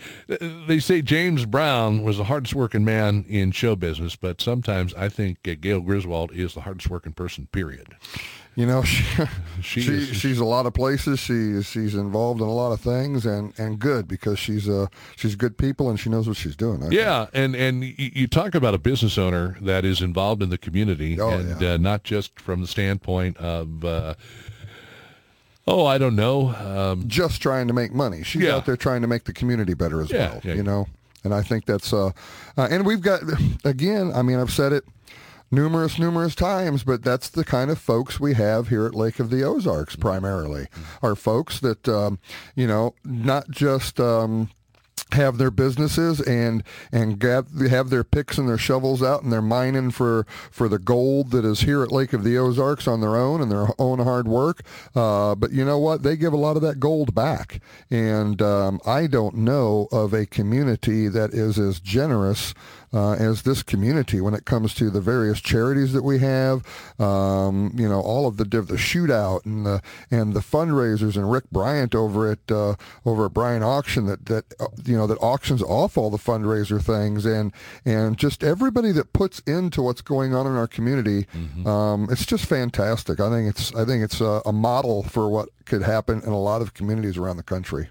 They 0.68 0.80
say 0.80 1.02
James 1.02 1.46
Brown 1.46 2.04
was 2.04 2.18
the 2.18 2.26
hardest 2.26 2.54
working 2.54 2.86
man 2.86 3.26
in 3.28 3.52
show 3.52 3.76
business, 3.76 4.16
but 4.16 4.42
sometimes 4.42 4.94
I 4.94 5.10
think 5.10 5.42
Gail 5.44 5.80
Griswold 5.82 6.32
is 6.34 6.54
the 6.54 6.62
hardest 6.62 6.90
working 6.90 7.14
person. 7.14 7.48
Period. 7.52 7.88
you 8.56 8.66
know, 8.68 8.84
she, 8.84 9.04
She 9.62 9.82
she, 9.82 9.92
is- 9.94 10.16
she's 10.16 10.38
a 10.40 10.46
lot 10.46 10.66
of 10.68 10.74
places. 10.74 11.20
She 11.20 11.62
she's 11.64 11.96
involved 11.96 12.42
in 12.42 12.48
a 12.48 12.54
lot 12.54 12.72
of 12.72 12.82
things, 12.82 13.26
and, 13.26 13.52
and 13.58 13.80
good 13.80 14.08
because 14.08 14.38
she's 14.38 14.70
uh 14.70 14.88
she's 15.16 15.36
good 15.36 15.58
people 15.58 15.90
and 15.90 16.00
she 16.00 16.10
knows 16.10 16.28
what 16.28 16.38
she's 16.38 16.56
doing. 16.56 16.78
I 16.84 16.90
think. 16.90 16.94
Yeah, 16.94 17.28
and 17.34 17.56
and 17.56 17.84
you 17.98 18.28
talk 18.28 18.54
about 18.54 18.74
a 18.76 18.78
business 18.78 19.18
owner 19.18 19.58
that 19.62 19.86
is 19.86 20.02
involved 20.02 20.44
in 20.44 20.50
the 20.50 20.58
community, 20.60 21.20
Oh, 21.20 21.30
and 21.30 21.60
yeah. 21.62 21.74
uh, 21.74 21.78
not 21.78 22.04
just 22.04 22.40
from 22.40 22.62
the 22.62 22.68
standpoint 22.68 23.38
of, 23.38 23.84
uh, 23.86 24.14
oh, 25.68 25.86
I 25.86 25.98
don't 25.98 26.16
know, 26.16 26.50
um, 26.50 27.08
just 27.08 27.42
trying 27.42 27.68
to 27.68 27.74
make 27.74 27.94
money. 27.94 28.24
She's 28.24 28.44
Yeah. 28.44 28.56
out 28.56 28.66
there 28.66 28.78
trying 28.78 29.02
to 29.02 29.08
make 29.08 29.24
the 29.26 29.34
community 29.34 29.74
better 29.74 30.02
as 30.02 30.12
Yeah, 30.12 30.30
well. 30.32 30.42
yeah. 30.44 30.54
You 30.56 30.64
know, 30.64 30.88
and 31.24 31.34
I 31.34 31.42
think 31.42 31.66
that's 31.66 31.94
uh, 31.94 32.12
uh, 32.58 32.68
and 32.70 32.86
we've 32.86 33.02
got 33.02 33.22
again. 33.64 34.12
I 34.14 34.22
mean, 34.22 34.40
I've 34.40 34.52
said 34.52 34.74
it 34.74 34.84
numerous, 35.52 35.98
numerous 36.00 36.36
times, 36.36 36.84
but 36.84 37.04
that's 37.04 37.30
the 37.30 37.44
kind 37.46 37.70
of 37.72 37.78
folks 37.78 38.20
we 38.20 38.34
have 38.34 38.70
here 38.70 38.86
at 38.86 38.96
Lake 38.96 39.20
of 39.20 39.30
the 39.30 39.44
Ozarks. 39.44 39.96
Primarily, 39.96 40.68
are 41.02 41.16
folks 41.16 41.60
that 41.62 41.88
um, 41.88 42.20
you 42.56 42.68
know 42.68 42.94
not 43.06 43.50
just. 43.50 44.00
Um, 44.00 44.50
have 45.14 45.38
their 45.38 45.52
businesses 45.52 46.20
and 46.22 46.64
and 46.92 47.20
gab, 47.20 47.48
have 47.68 47.90
their 47.90 48.04
picks 48.04 48.38
and 48.38 48.48
their 48.48 48.58
shovels 48.58 49.02
out 49.02 49.24
and 49.24 49.32
they're 49.32 49.42
mining 49.42 49.92
for 49.92 50.26
for 50.52 50.68
the 50.68 50.80
gold 50.80 51.32
that 51.32 51.46
is 51.46 51.62
here 51.62 51.84
at 51.84 51.92
Lake 51.92 52.14
of 52.14 52.24
the 52.24 52.38
Ozarks 52.38 52.88
on 52.88 53.02
their 53.02 53.16
own 53.16 53.42
and 53.42 53.52
their 53.52 53.68
own 53.80 54.00
hard 54.00 54.28
work. 54.28 54.62
Uh, 54.96 55.36
but 55.36 55.52
you 55.52 55.64
know 55.66 55.80
what? 55.80 56.04
They 56.04 56.16
give 56.16 56.34
a 56.34 56.38
lot 56.38 56.56
of 56.56 56.62
that 56.64 56.80
gold 56.80 57.16
back, 57.16 57.62
and 57.90 58.42
um, 58.42 58.80
I 58.86 59.08
don't 59.08 59.36
know 59.36 59.88
of 59.92 60.14
a 60.14 60.26
community 60.26 61.08
that 61.08 61.34
is 61.34 61.58
as 61.60 61.80
generous. 61.80 62.54
Uh, 62.94 63.14
as 63.14 63.42
this 63.42 63.64
community, 63.64 64.22
when 64.22 64.36
it 64.36 64.46
comes 64.46 64.76
to 64.76 64.92
the 64.92 65.02
various 65.02 65.42
charities 65.42 65.94
that 65.94 66.04
we 66.04 66.20
have, 66.20 66.64
um, 67.00 67.72
you 67.76 67.90
know, 67.90 68.00
all 68.00 68.28
of 68.28 68.38
the 68.38 68.46
div- 68.46 68.68
the 68.68 68.76
shootout 68.76 69.44
and 69.46 69.66
the 69.66 69.82
and 70.12 70.34
the 70.34 70.40
fundraisers, 70.40 71.16
and 71.16 71.32
Rick 71.32 71.46
Bryant 71.52 71.96
over 71.96 72.30
at 72.32 72.52
uh, 72.52 72.76
over 73.04 73.26
at 73.26 73.34
Bryant 73.34 73.64
Auction 73.64 74.06
that 74.06 74.28
that 74.28 74.46
uh, 74.60 74.68
you 74.86 74.96
know 74.96 75.08
that 75.08 75.18
auctions 75.22 75.64
off 75.64 75.98
all 75.98 76.12
the 76.12 76.18
fundraiser 76.18 76.82
things, 76.82 77.26
and 77.26 77.52
and 77.84 78.18
just 78.18 78.44
everybody 78.44 78.92
that 78.92 79.12
puts 79.12 79.40
into 79.40 79.82
what's 79.82 80.02
going 80.02 80.36
on 80.36 80.46
in 80.46 80.56
our 80.56 80.68
community, 80.68 81.26
um, 81.66 82.08
it's 82.12 82.26
just 82.26 82.46
fantastic. 82.46 83.20
I 83.20 83.30
think 83.30 83.50
it's 83.50 83.74
I 83.74 83.86
think 83.86 84.04
it's 84.04 84.22
a, 84.22 84.42
a 84.46 84.54
model 84.54 85.02
for 85.04 85.30
what 85.30 85.50
could 85.66 85.82
happen 85.82 86.22
in 86.22 86.30
a 86.30 86.40
lot 86.40 86.62
of 86.62 86.74
communities 86.74 87.18
around 87.18 87.38
the 87.38 87.44
country. 87.44 87.90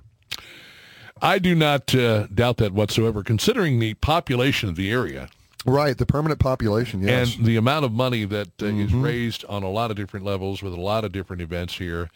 I 1.23 1.39
do 1.39 1.55
not 1.55 1.95
uh, 1.95 2.27
doubt 2.27 2.57
that 2.59 2.73
whatsoever, 2.73 3.23
considering 3.23 3.79
the 3.79 3.95
population 3.95 4.69
of 4.69 4.77
the 4.77 4.91
area 4.91 5.29
Right, 5.65 5.97
the 5.97 6.07
permanent 6.07 6.41
population, 6.41 7.03
yes. 7.03 7.37
and 7.37 7.47
the 7.47 7.57
amount 7.57 7.85
of 7.85 7.93
money 7.93 8.25
that 8.25 8.49
uh, 8.61 8.65
Mm-hmm. 8.67 9.01
raised 9.01 9.45
on 9.45 9.63
a 9.63 9.71
lot 9.71 9.93
of 9.93 9.97
different 9.97 10.27
levels 10.27 10.61
with 10.61 10.73
a 10.73 10.81
lot 10.81 11.05
of 11.05 11.13
different 11.13 11.41
events 11.41 11.79
here, 11.79 12.11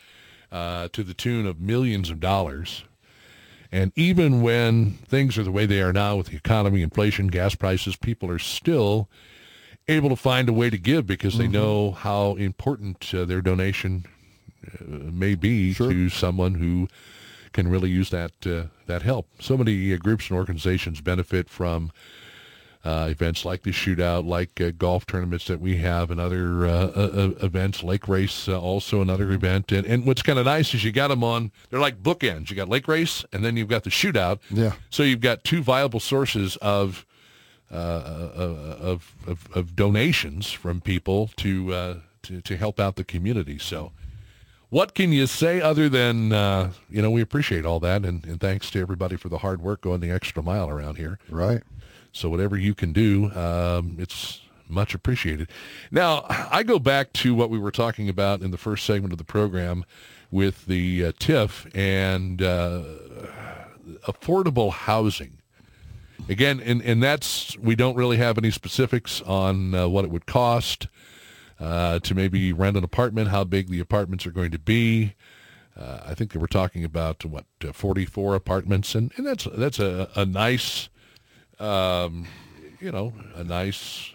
uh, 0.50 0.88
to 0.92 1.04
the 1.04 1.14
tune 1.14 1.46
of 1.46 1.61
millions 1.61 2.11
of 2.11 2.18
dollars. 2.18 2.82
And 3.70 3.92
even 3.94 4.42
when 4.42 4.92
things 5.09 5.38
are 5.38 5.44
the 5.44 5.52
way 5.52 5.64
they 5.66 5.80
are 5.80 5.92
now 5.92 6.16
with 6.16 6.26
the 6.28 6.36
economy, 6.36 6.82
inflation, 6.82 7.28
gas 7.28 7.54
prices, 7.54 7.94
people 7.94 8.28
are 8.30 8.38
still 8.40 9.09
able 9.86 10.09
to 10.09 10.16
find 10.16 10.48
a 10.48 10.52
way 10.52 10.68
to 10.68 10.78
give 10.78 11.07
because 11.07 11.34
Mm-hmm. 11.34 11.42
they 11.52 11.59
know 11.59 11.92
how 11.92 12.34
important 12.34 13.14
uh, 13.14 13.24
their 13.24 13.40
donation 13.42 14.07
uh, 14.66 14.84
may 15.12 15.36
be 15.36 15.72
Sure. 15.72 15.92
to 15.92 16.09
someone 16.09 16.54
who 16.54 16.88
can 17.57 17.68
really 17.68 17.88
use 17.88 18.11
that 18.11 18.32
uh, 18.46 18.68
that 18.86 19.02
help. 19.02 19.26
So 19.40 19.57
many 19.57 19.92
uh, 19.92 19.96
groups 19.96 20.28
and 20.28 20.38
organizations 20.38 21.00
benefit 21.00 21.48
from 21.48 21.90
uh, 22.84 23.09
events 23.11 23.46
like 23.46 23.62
the 23.62 23.70
shootout, 23.70 24.26
like 24.26 24.61
uh, 24.61 24.72
golf 24.76 25.07
tournaments 25.07 25.46
that 25.46 25.59
we 25.59 25.78
have, 25.78 26.11
and 26.11 26.20
other 26.20 26.66
uh, 26.66 26.70
uh, 26.70 27.30
events. 27.40 27.82
Lake 27.82 28.07
race, 28.09 28.46
uh, 28.46 28.61
also 28.61 29.00
another 29.00 29.32
event. 29.32 29.72
And, 29.72 29.86
and 29.86 30.04
what's 30.07 30.22
kind 30.22 30.38
of 30.38 30.44
nice 30.44 30.74
is 30.74 30.84
you 30.84 30.92
got 30.92 31.09
them 31.09 31.24
on. 31.24 31.50
They're 31.70 31.80
like 31.80 32.02
bookends. 32.02 32.50
You 32.50 32.57
got 32.57 32.68
lake 32.68 32.86
race, 32.86 33.24
and 33.32 33.42
then 33.42 33.57
you've 33.57 33.68
got 33.68 33.84
the 33.84 33.90
shootout. 33.90 34.38
Yeah. 34.50 34.72
So 34.90 35.02
you've 35.02 35.22
got 35.22 35.42
two 35.42 35.62
viable 35.62 36.00
sources 36.00 36.57
of 36.57 37.07
of, 37.70 39.14
of 39.24 39.48
of 39.54 39.74
donations 39.74 40.52
from 40.52 40.82
people 40.82 41.30
to 41.38 41.72
uh, 41.72 41.94
to 42.24 42.42
to 42.42 42.57
help 42.59 42.78
out 42.78 42.96
the 42.96 43.04
community. 43.04 43.59
So. 43.59 43.92
What 44.68 44.94
can 44.94 45.12
you 45.12 45.26
say 45.26 45.60
other 45.60 45.88
than, 45.88 46.32
uh, 46.32 46.72
you 46.90 47.00
know, 47.00 47.10
we 47.10 47.20
appreciate 47.20 47.64
all 47.64 47.78
that, 47.80 48.04
and, 48.04 48.24
and 48.26 48.40
thanks 48.40 48.70
to 48.72 48.80
everybody 48.80 49.16
for 49.16 49.28
the 49.28 49.38
hard 49.38 49.62
work 49.62 49.82
going 49.82 50.00
the 50.00 50.10
extra 50.10 50.42
mile 50.42 50.68
around 50.68 50.96
here. 50.96 51.18
right. 51.30 51.62
So 52.12 52.30
whatever 52.30 52.56
you 52.56 52.74
can 52.74 52.92
do, 52.94 53.30
um, 53.32 53.96
it's 53.98 54.40
much 54.68 54.94
appreciated. 54.94 55.48
Now, 55.90 56.24
I 56.28 56.62
go 56.62 56.78
back 56.78 57.12
to 57.14 57.34
what 57.34 57.50
we 57.50 57.58
were 57.58 57.70
talking 57.70 58.08
about 58.08 58.40
in 58.40 58.50
the 58.50 58.56
first 58.56 58.86
segment 58.86 59.12
of 59.12 59.18
the 59.18 59.24
program 59.24 59.84
with 60.30 60.66
the 60.66 61.04
uh, 61.04 61.12
TIF 61.12 61.70
and 61.74 62.40
uh, 62.40 62.82
affordable 64.08 64.72
housing. 64.72 65.38
Again, 66.28 66.60
and, 66.64 66.82
and 66.82 67.02
that's, 67.02 67.56
we 67.58 67.76
don't 67.76 67.96
really 67.96 68.16
have 68.16 68.38
any 68.38 68.50
specifics 68.50 69.20
on 69.22 69.74
uh, 69.74 69.86
what 69.86 70.04
it 70.04 70.10
would 70.10 70.26
cost 70.26 70.88
uh, 71.61 71.98
to 72.00 72.14
maybe 72.14 72.52
rent 72.52 72.76
an 72.76 72.84
apartment, 72.84 73.28
how 73.28 73.44
big 73.44 73.68
the 73.68 73.80
apartments 73.80 74.26
are 74.26 74.30
going 74.32 74.50
to 74.50 74.59
be. 74.59 75.14
Uh, 75.76 76.00
I 76.07 76.14
think 76.14 76.32
they 76.32 76.38
were 76.38 76.46
talking 76.46 76.84
about 76.84 77.24
what 77.24 77.44
uh, 77.66 77.72
44 77.72 78.34
apartments, 78.34 78.94
and, 78.94 79.12
and 79.16 79.26
that's 79.26 79.46
that's 79.52 79.78
a, 79.78 80.09
a 80.16 80.24
nice 80.24 80.88
um, 81.59 82.26
you 82.80 82.92
know, 82.92 83.12
a 83.34 83.44
nice. 83.44 84.12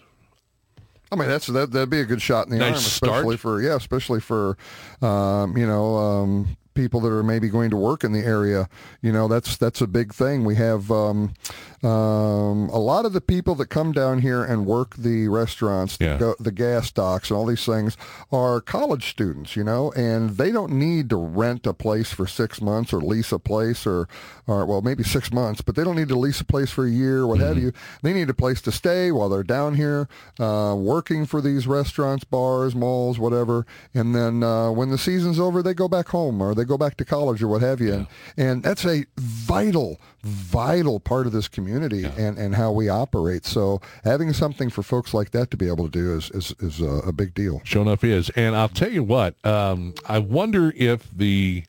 I 1.10 1.16
mean, 1.16 1.28
that's 1.28 1.46
that. 1.48 1.72
That'd 1.72 1.90
be 1.90 2.00
a 2.00 2.04
good 2.04 2.22
shot 2.22 2.46
in 2.46 2.52
the 2.52 2.58
Nice 2.58 2.68
arm, 2.68 2.76
especially 2.76 3.36
start. 3.36 3.40
for 3.40 3.60
yeah, 3.62 3.76
especially 3.76 4.20
for 4.20 4.56
um, 5.02 5.56
you 5.56 5.66
know 5.66 5.96
um, 5.96 6.56
people 6.74 7.00
that 7.00 7.12
are 7.12 7.22
maybe 7.22 7.48
going 7.48 7.70
to 7.70 7.76
work 7.76 8.04
in 8.04 8.12
the 8.12 8.20
area. 8.20 8.68
You 9.00 9.12
know, 9.12 9.28
that's 9.28 9.56
that's 9.56 9.80
a 9.80 9.86
big 9.86 10.12
thing. 10.14 10.44
We 10.44 10.56
have 10.56 10.90
um, 10.90 11.34
um, 11.82 12.68
a 12.70 12.78
lot 12.78 13.04
of 13.04 13.12
the 13.12 13.20
people 13.20 13.54
that 13.56 13.66
come 13.66 13.92
down 13.92 14.20
here 14.20 14.44
and 14.44 14.66
work 14.66 14.94
the 14.96 15.28
restaurants, 15.28 15.96
Yeah. 16.00 16.12
the, 16.14 16.18
go, 16.18 16.34
the 16.38 16.52
gas 16.52 16.90
docks, 16.90 17.30
and 17.30 17.36
all 17.36 17.46
these 17.46 17.64
things 17.64 17.96
are 18.30 18.60
college 18.60 19.10
students. 19.10 19.56
You 19.56 19.64
know, 19.64 19.92
and 19.92 20.30
they 20.36 20.52
don't 20.52 20.72
need 20.72 21.10
to 21.10 21.16
rent 21.16 21.66
a 21.66 21.72
place 21.74 22.12
for 22.12 22.26
six 22.26 22.60
months 22.60 22.92
or 22.92 23.00
lease 23.00 23.32
a 23.32 23.38
place 23.38 23.86
or 23.86 24.08
or 24.46 24.66
well 24.66 24.82
maybe 24.82 25.02
six 25.02 25.32
months, 25.32 25.60
but 25.60 25.74
they 25.76 25.84
don't 25.84 25.96
need 25.96 26.08
to 26.08 26.18
lease 26.18 26.40
a 26.40 26.44
place 26.44 26.70
for 26.70 26.84
a 26.86 26.90
year, 26.90 27.26
what 27.26 27.40
have 27.40 27.58
you. 27.58 27.72
They 28.02 28.12
need 28.12 28.28
a 28.30 28.34
place 28.34 28.60
to 28.62 28.72
stay 28.72 29.10
while 29.12 29.28
they're 29.28 29.42
down 29.42 29.74
here 29.74 30.08
uh, 30.40 30.74
working 30.76 31.26
for 31.26 31.40
these 31.40 31.66
restaurants, 31.66 32.24
bars, 32.24 32.74
malls, 32.74 33.18
whatever. 33.18 33.66
And 33.94 34.14
then 34.14 34.42
uh, 34.42 34.70
when 34.70 34.90
the 34.90 34.98
season's 34.98 35.38
over, 35.38 35.62
they 35.62 35.74
go 35.74 35.88
back 35.88 36.08
home 36.08 36.40
or 36.42 36.54
they 36.54 36.61
go 36.64 36.78
back 36.78 36.96
to 36.98 37.04
college 37.04 37.42
or 37.42 37.48
what 37.48 37.62
have 37.62 37.80
you. 37.80 37.92
And, 37.92 38.06
and 38.36 38.62
that's 38.62 38.84
a 38.84 39.04
vital, 39.16 40.00
vital 40.22 41.00
part 41.00 41.26
of 41.26 41.32
this 41.32 41.48
community 41.48 42.04
and, 42.04 42.38
and 42.38 42.54
how 42.54 42.72
we 42.72 42.88
operate. 42.88 43.44
So 43.44 43.80
having 44.04 44.32
something 44.32 44.70
for 44.70 44.82
folks 44.82 45.14
like 45.14 45.30
that 45.32 45.50
to 45.50 45.56
be 45.56 45.68
able 45.68 45.84
to 45.84 45.90
do 45.90 46.14
is, 46.14 46.30
is, 46.30 46.54
is 46.60 46.80
a, 46.80 47.08
a 47.08 47.12
big 47.12 47.34
deal. 47.34 47.60
Sure 47.64 47.82
enough 47.82 48.04
is. 48.04 48.30
And 48.30 48.56
I'll 48.56 48.68
tell 48.68 48.90
you 48.90 49.02
what, 49.02 49.34
um, 49.44 49.94
I 50.06 50.18
wonder 50.18 50.72
if 50.76 51.10
the 51.10 51.64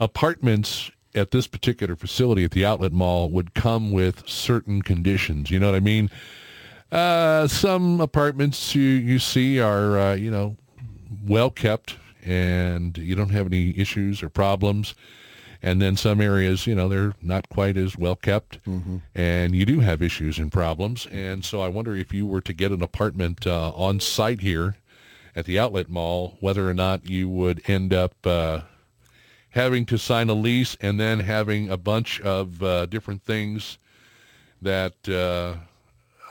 apartments 0.00 0.90
at 1.14 1.30
this 1.30 1.46
particular 1.46 1.94
facility 1.94 2.44
at 2.44 2.52
the 2.52 2.64
outlet 2.64 2.92
mall 2.92 3.28
would 3.28 3.54
come 3.54 3.92
with 3.92 4.26
certain 4.28 4.80
conditions. 4.82 5.50
You 5.50 5.58
know 5.58 5.66
what 5.66 5.76
I 5.76 5.80
mean? 5.80 6.10
Uh, 6.90 7.46
some 7.48 8.00
apartments 8.00 8.74
you, 8.74 8.82
you 8.82 9.18
see 9.18 9.60
are, 9.60 9.98
uh, 9.98 10.14
you 10.14 10.30
know, 10.30 10.56
well 11.26 11.50
kept 11.50 11.96
and 12.24 12.96
you 12.98 13.14
don't 13.14 13.30
have 13.30 13.46
any 13.46 13.76
issues 13.78 14.22
or 14.22 14.28
problems. 14.28 14.94
And 15.64 15.80
then 15.80 15.96
some 15.96 16.20
areas, 16.20 16.66
you 16.66 16.74
know, 16.74 16.88
they're 16.88 17.14
not 17.22 17.48
quite 17.48 17.76
as 17.76 17.96
well 17.96 18.16
kept, 18.16 18.58
and 19.14 19.54
you 19.54 19.64
do 19.64 19.78
have 19.78 20.02
issues 20.02 20.38
and 20.38 20.50
problems. 20.50 21.06
And 21.12 21.44
so 21.44 21.60
I 21.60 21.68
wonder 21.68 21.94
if 21.94 22.12
you 22.12 22.26
were 22.26 22.40
to 22.40 22.52
get 22.52 22.72
an 22.72 22.82
apartment 22.82 23.46
uh, 23.46 23.70
on 23.70 24.00
site 24.00 24.40
here 24.40 24.74
at 25.36 25.44
the 25.44 25.60
outlet 25.60 25.88
mall, 25.88 26.36
whether 26.40 26.68
or 26.68 26.74
not 26.74 27.08
you 27.08 27.28
would 27.28 27.62
end 27.68 27.94
up 27.94 28.14
uh, 28.26 28.62
having 29.50 29.86
to 29.86 29.96
sign 29.98 30.28
a 30.28 30.34
lease 30.34 30.76
and 30.80 30.98
then 30.98 31.20
having 31.20 31.70
a 31.70 31.76
bunch 31.76 32.20
of 32.22 32.60
uh, 32.62 32.86
different 32.86 33.22
things 33.22 33.78
that 34.60 34.94
uh, 35.08 35.54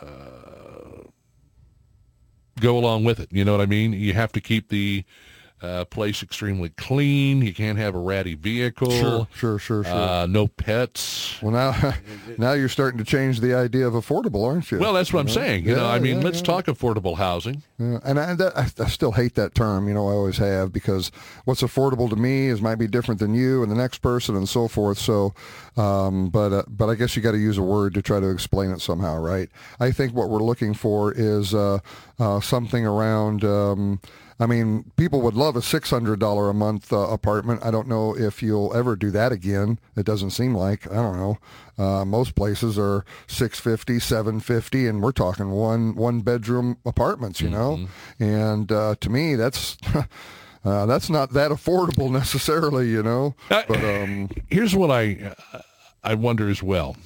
uh, 0.05 1.03
go 2.59 2.77
along 2.77 3.05
with 3.05 3.19
it. 3.19 3.29
You 3.31 3.45
know 3.45 3.53
what 3.53 3.61
I 3.61 3.65
mean? 3.65 3.93
You 3.93 4.13
have 4.13 4.33
to 4.33 4.41
keep 4.41 4.67
the 4.69 5.05
uh, 5.62 5.86
place 5.86 6.24
extremely 6.24 6.70
clean. 6.70 7.41
You 7.41 7.53
can't 7.53 7.78
have 7.78 7.93
a 7.93 7.99
ratty 7.99 8.34
vehicle. 8.34 8.89
Sure, 8.89 9.28
sure, 9.34 9.59
sure, 9.59 9.84
sure. 9.84 9.93
Uh, 9.93 10.26
no 10.26 10.47
pets. 10.47 11.41
well, 11.41 11.51
now, 11.51 11.93
now 12.38 12.53
you're 12.53 12.70
starting 12.70 12.97
to 12.97 13.03
change 13.03 13.41
the 13.41 13.53
idea 13.53 13.88
of 13.88 13.93
affordable, 13.93 14.45
aren't 14.45 14.72
you? 14.72 14.80
Well, 14.80 14.93
that's 14.93 15.14
what 15.14 15.20
I'm 15.20 15.30
saying. 15.30 15.66
You 15.66 15.76
know, 15.76 15.86
I 15.86 15.99
mean, 15.99 16.18
yeah, 16.18 16.24
let's 16.24 16.39
yeah. 16.39 16.45
talk 16.45 16.66
affordable 16.66 17.18
housing. 17.18 17.62
Yeah, 17.78 17.99
and 18.03 18.20
I, 18.20 18.34
that, 18.36 18.57
I, 18.57 18.64
I 18.84 18.88
still 18.88 19.12
hate 19.12 19.36
that 19.36 19.53
term. 19.53 19.88
You 19.88 19.93
know, 19.93 20.07
I 20.07 20.14
always 20.14 20.38
have 20.38 20.74
because 20.74 21.12
what's 21.45 21.62
affordable 21.62 22.09
to 22.09 22.16
me 22.16 22.47
is 22.47 22.62
might 22.62 22.76
be 22.76 22.88
different 22.88 23.20
than 23.20 23.36
you 23.36 23.62
and 23.62 23.72
the 23.72 23.76
next 23.76 23.99
person 23.99 24.36
and 24.36 24.49
so 24.49 24.68
forth. 24.68 24.97
So, 24.97 25.34
um, 25.78 26.30
but 26.30 26.51
uh, 26.51 26.64
but 26.68 26.89
I 26.89 26.95
guess 26.95 27.16
you 27.16 27.22
got 27.22 27.32
to 27.32 27.38
use 27.38 27.57
a 27.57 27.64
word 27.64 27.93
to 27.93 28.01
try 28.01 28.20
to 28.20 28.30
explain 28.30 28.72
it 28.72 28.82
somehow, 28.82 29.18
right? 29.18 29.49
I 29.80 29.91
think 29.91 30.14
what 30.14 30.30
we're 30.30 30.39
looking 30.39 30.74
for 30.74 31.14
is 31.14 31.53
uh, 31.53 31.80
uh, 32.20 32.39
something 32.39 32.86
around. 32.86 33.43
Um, 33.43 34.01
I 34.41 34.47
mean, 34.47 34.91
people 34.97 35.21
would 35.21 35.35
love 35.35 35.55
a 35.55 35.59
$600 35.59 36.49
a 36.49 36.53
month 36.53 36.91
uh, 36.91 36.97
apartment. 36.97 37.63
I 37.63 37.69
don't 37.69 37.87
know 37.87 38.17
if 38.17 38.41
you'll 38.41 38.75
ever 38.75 38.95
do 38.95 39.11
that 39.11 39.31
again. 39.31 39.77
It 39.95 40.03
doesn't 40.03 40.31
seem 40.31 40.55
like. 40.55 40.91
I 40.91 40.95
don't 40.95 41.15
know. 41.15 41.37
Uh, 41.77 42.05
most 42.05 42.33
places 42.33 42.75
are 42.79 43.05
650, 43.27 43.99
750, 43.99 44.87
and 44.87 45.03
we're 45.03 45.11
talking 45.11 45.51
one 45.51 45.93
one 45.93 46.21
bedroom 46.21 46.77
apartments, 46.87 47.39
you 47.39 47.51
know. 47.51 47.77
Mm-hmm. 47.77 48.23
And 48.23 48.71
uh, 48.71 48.95
to 48.99 49.09
me, 49.11 49.35
that's 49.35 49.77
uh, 50.65 50.85
that's 50.87 51.11
not 51.11 51.33
that 51.33 51.51
affordable 51.51 52.11
necessarily, 52.11 52.89
you 52.89 53.03
know. 53.03 53.35
Uh, 53.51 53.61
but 53.67 53.83
um, 53.83 54.27
here's 54.49 54.75
what 54.75 54.89
I 54.89 55.35
I 56.03 56.15
wonder 56.15 56.49
as 56.49 56.63
well. 56.63 56.97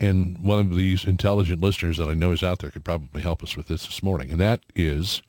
And 0.00 0.38
one 0.38 0.60
of 0.60 0.76
these 0.76 1.04
intelligent 1.06 1.62
listeners 1.62 1.96
that 1.96 2.08
I 2.08 2.14
know 2.14 2.32
is 2.32 2.42
out 2.42 2.58
there 2.58 2.70
could 2.70 2.84
probably 2.84 3.22
help 3.22 3.42
us 3.42 3.56
with 3.56 3.68
this 3.68 3.86
this 3.86 4.02
morning, 4.02 4.30
and 4.30 4.40
that 4.40 4.60
is 4.74 5.22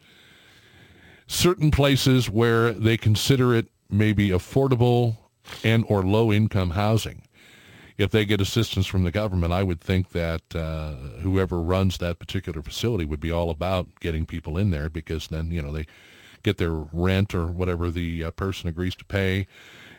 certain 1.31 1.71
places 1.71 2.29
where 2.29 2.73
they 2.73 2.97
consider 2.97 3.55
it 3.55 3.67
maybe 3.89 4.29
affordable 4.29 5.17
and 5.63 5.85
or 5.87 6.03
low 6.03 6.31
income 6.31 6.71
housing. 6.71 7.23
If 7.97 8.11
they 8.11 8.25
get 8.25 8.41
assistance 8.41 8.85
from 8.85 9.03
the 9.03 9.11
government, 9.11 9.53
I 9.53 9.63
would 9.63 9.79
think 9.79 10.09
that 10.09 10.41
uh, 10.55 10.93
whoever 11.21 11.61
runs 11.61 11.97
that 11.99 12.19
particular 12.19 12.61
facility 12.61 13.05
would 13.05 13.19
be 13.19 13.31
all 13.31 13.49
about 13.49 13.87
getting 13.99 14.25
people 14.25 14.57
in 14.57 14.71
there 14.71 14.89
because 14.89 15.27
then 15.27 15.51
you 15.51 15.61
know 15.61 15.71
they 15.71 15.85
get 16.43 16.57
their 16.57 16.71
rent 16.73 17.33
or 17.33 17.47
whatever 17.47 17.91
the 17.91 18.25
uh, 18.25 18.31
person 18.31 18.67
agrees 18.67 18.95
to 18.95 19.05
pay, 19.05 19.47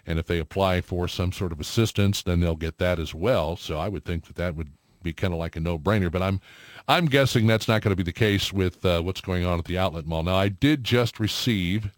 and 0.06 0.18
if 0.18 0.26
they 0.26 0.38
apply 0.38 0.80
for 0.80 1.08
some 1.08 1.32
sort 1.32 1.52
of 1.52 1.60
assistance, 1.60 2.22
then 2.22 2.40
they'll 2.40 2.56
get 2.56 2.78
that 2.78 2.98
as 2.98 3.14
well. 3.14 3.56
So 3.56 3.78
I 3.78 3.88
would 3.88 4.04
think 4.04 4.26
that 4.26 4.36
that 4.36 4.56
would 4.56 4.72
be 5.02 5.12
kind 5.12 5.32
of 5.32 5.38
like 5.38 5.56
a 5.56 5.60
no-brainer. 5.60 6.10
But 6.10 6.22
I'm 6.22 6.40
I'm 6.88 7.06
guessing 7.06 7.46
that's 7.46 7.68
not 7.68 7.82
going 7.82 7.90
to 7.90 7.96
be 7.96 8.02
the 8.02 8.12
case 8.12 8.52
with 8.52 8.84
uh, 8.84 9.00
what's 9.02 9.20
going 9.20 9.46
on 9.46 9.58
at 9.58 9.66
the 9.66 9.78
outlet 9.78 10.06
mall. 10.06 10.22
Now, 10.22 10.36
I 10.36 10.48
did 10.48 10.84
just 10.84 11.20
receive 11.20 11.90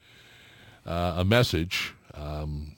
uh, 0.87 1.15
a 1.17 1.25
message, 1.25 1.95
um, 2.15 2.73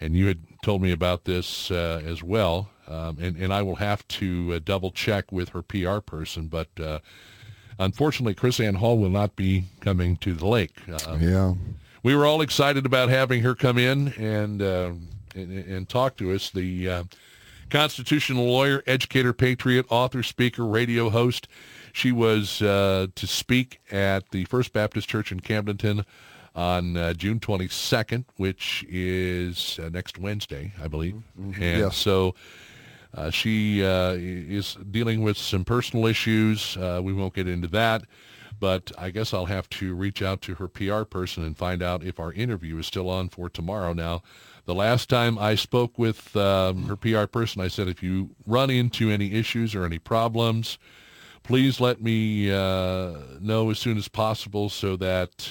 and 0.00 0.14
you 0.14 0.26
had 0.26 0.38
told 0.62 0.80
me 0.80 0.92
about 0.92 1.24
this 1.24 1.70
uh, 1.70 2.00
as 2.06 2.22
well, 2.22 2.70
um, 2.86 3.18
and, 3.20 3.36
and 3.36 3.52
I 3.52 3.62
will 3.62 3.76
have 3.76 4.06
to 4.08 4.54
uh, 4.54 4.60
double 4.64 4.90
check 4.90 5.32
with 5.32 5.50
her 5.50 5.62
PR 5.62 5.98
person, 5.98 6.46
but 6.46 6.68
uh, 6.80 7.00
unfortunately, 7.78 8.36
Ann 8.64 8.76
Hall 8.76 8.98
will 8.98 9.10
not 9.10 9.34
be 9.34 9.64
coming 9.80 10.16
to 10.18 10.34
the 10.34 10.46
lake. 10.46 10.76
Um, 11.06 11.20
yeah. 11.20 11.54
We 12.04 12.14
were 12.14 12.26
all 12.26 12.42
excited 12.42 12.86
about 12.86 13.08
having 13.08 13.42
her 13.42 13.54
come 13.54 13.78
in 13.78 14.08
and, 14.18 14.62
uh, 14.62 14.92
and, 15.34 15.52
and, 15.52 15.88
talk 15.88 16.16
to 16.18 16.32
us. 16.32 16.50
The 16.50 17.06
constitutional 17.70 18.46
lawyer, 18.46 18.82
educator, 18.86 19.32
patriot, 19.32 19.86
author, 19.88 20.22
speaker, 20.22 20.64
radio 20.64 21.10
host. 21.10 21.48
She 21.92 22.12
was 22.12 22.60
uh, 22.60 23.08
to 23.14 23.26
speak 23.26 23.80
at 23.90 24.30
the 24.30 24.44
First 24.46 24.72
Baptist 24.72 25.08
Church 25.08 25.30
in 25.30 25.40
Camdenton 25.40 26.04
on 26.54 26.96
uh, 26.96 27.12
June 27.14 27.40
22nd, 27.40 28.24
which 28.36 28.84
is 28.88 29.78
uh, 29.82 29.88
next 29.88 30.18
Wednesday, 30.18 30.72
I 30.82 30.88
believe. 30.88 31.14
Mm-hmm. 31.38 31.62
And 31.62 31.78
yes. 31.80 31.96
so 31.96 32.34
uh, 33.16 33.30
she 33.30 33.84
uh, 33.84 34.12
is 34.18 34.76
dealing 34.90 35.22
with 35.22 35.36
some 35.36 35.64
personal 35.64 36.06
issues. 36.06 36.76
Uh, 36.76 37.00
we 37.02 37.12
won't 37.12 37.34
get 37.34 37.48
into 37.48 37.68
that. 37.68 38.04
But 38.60 38.92
I 38.96 39.10
guess 39.10 39.34
I'll 39.34 39.46
have 39.46 39.68
to 39.70 39.94
reach 39.94 40.22
out 40.22 40.40
to 40.42 40.54
her 40.54 40.68
PR 40.68 41.02
person 41.02 41.42
and 41.42 41.56
find 41.56 41.82
out 41.82 42.04
if 42.04 42.20
our 42.20 42.32
interview 42.32 42.78
is 42.78 42.86
still 42.86 43.10
on 43.10 43.28
for 43.28 43.50
tomorrow. 43.50 43.92
Now, 43.92 44.22
the 44.66 44.74
last 44.74 45.08
time 45.08 45.38
I 45.38 45.54
spoke 45.54 45.98
with 45.98 46.34
um, 46.36 46.84
her 46.84 46.96
PR 46.96 47.26
person, 47.26 47.60
I 47.60 47.68
said, 47.68 47.88
if 47.88 48.02
you 48.02 48.30
run 48.46 48.70
into 48.70 49.10
any 49.10 49.34
issues 49.34 49.74
or 49.74 49.84
any 49.84 49.98
problems, 49.98 50.78
please 51.42 51.80
let 51.80 52.00
me 52.00 52.50
uh, 52.50 53.14
know 53.40 53.70
as 53.70 53.78
soon 53.78 53.98
as 53.98 54.08
possible 54.08 54.68
so 54.70 54.96
that 54.96 55.48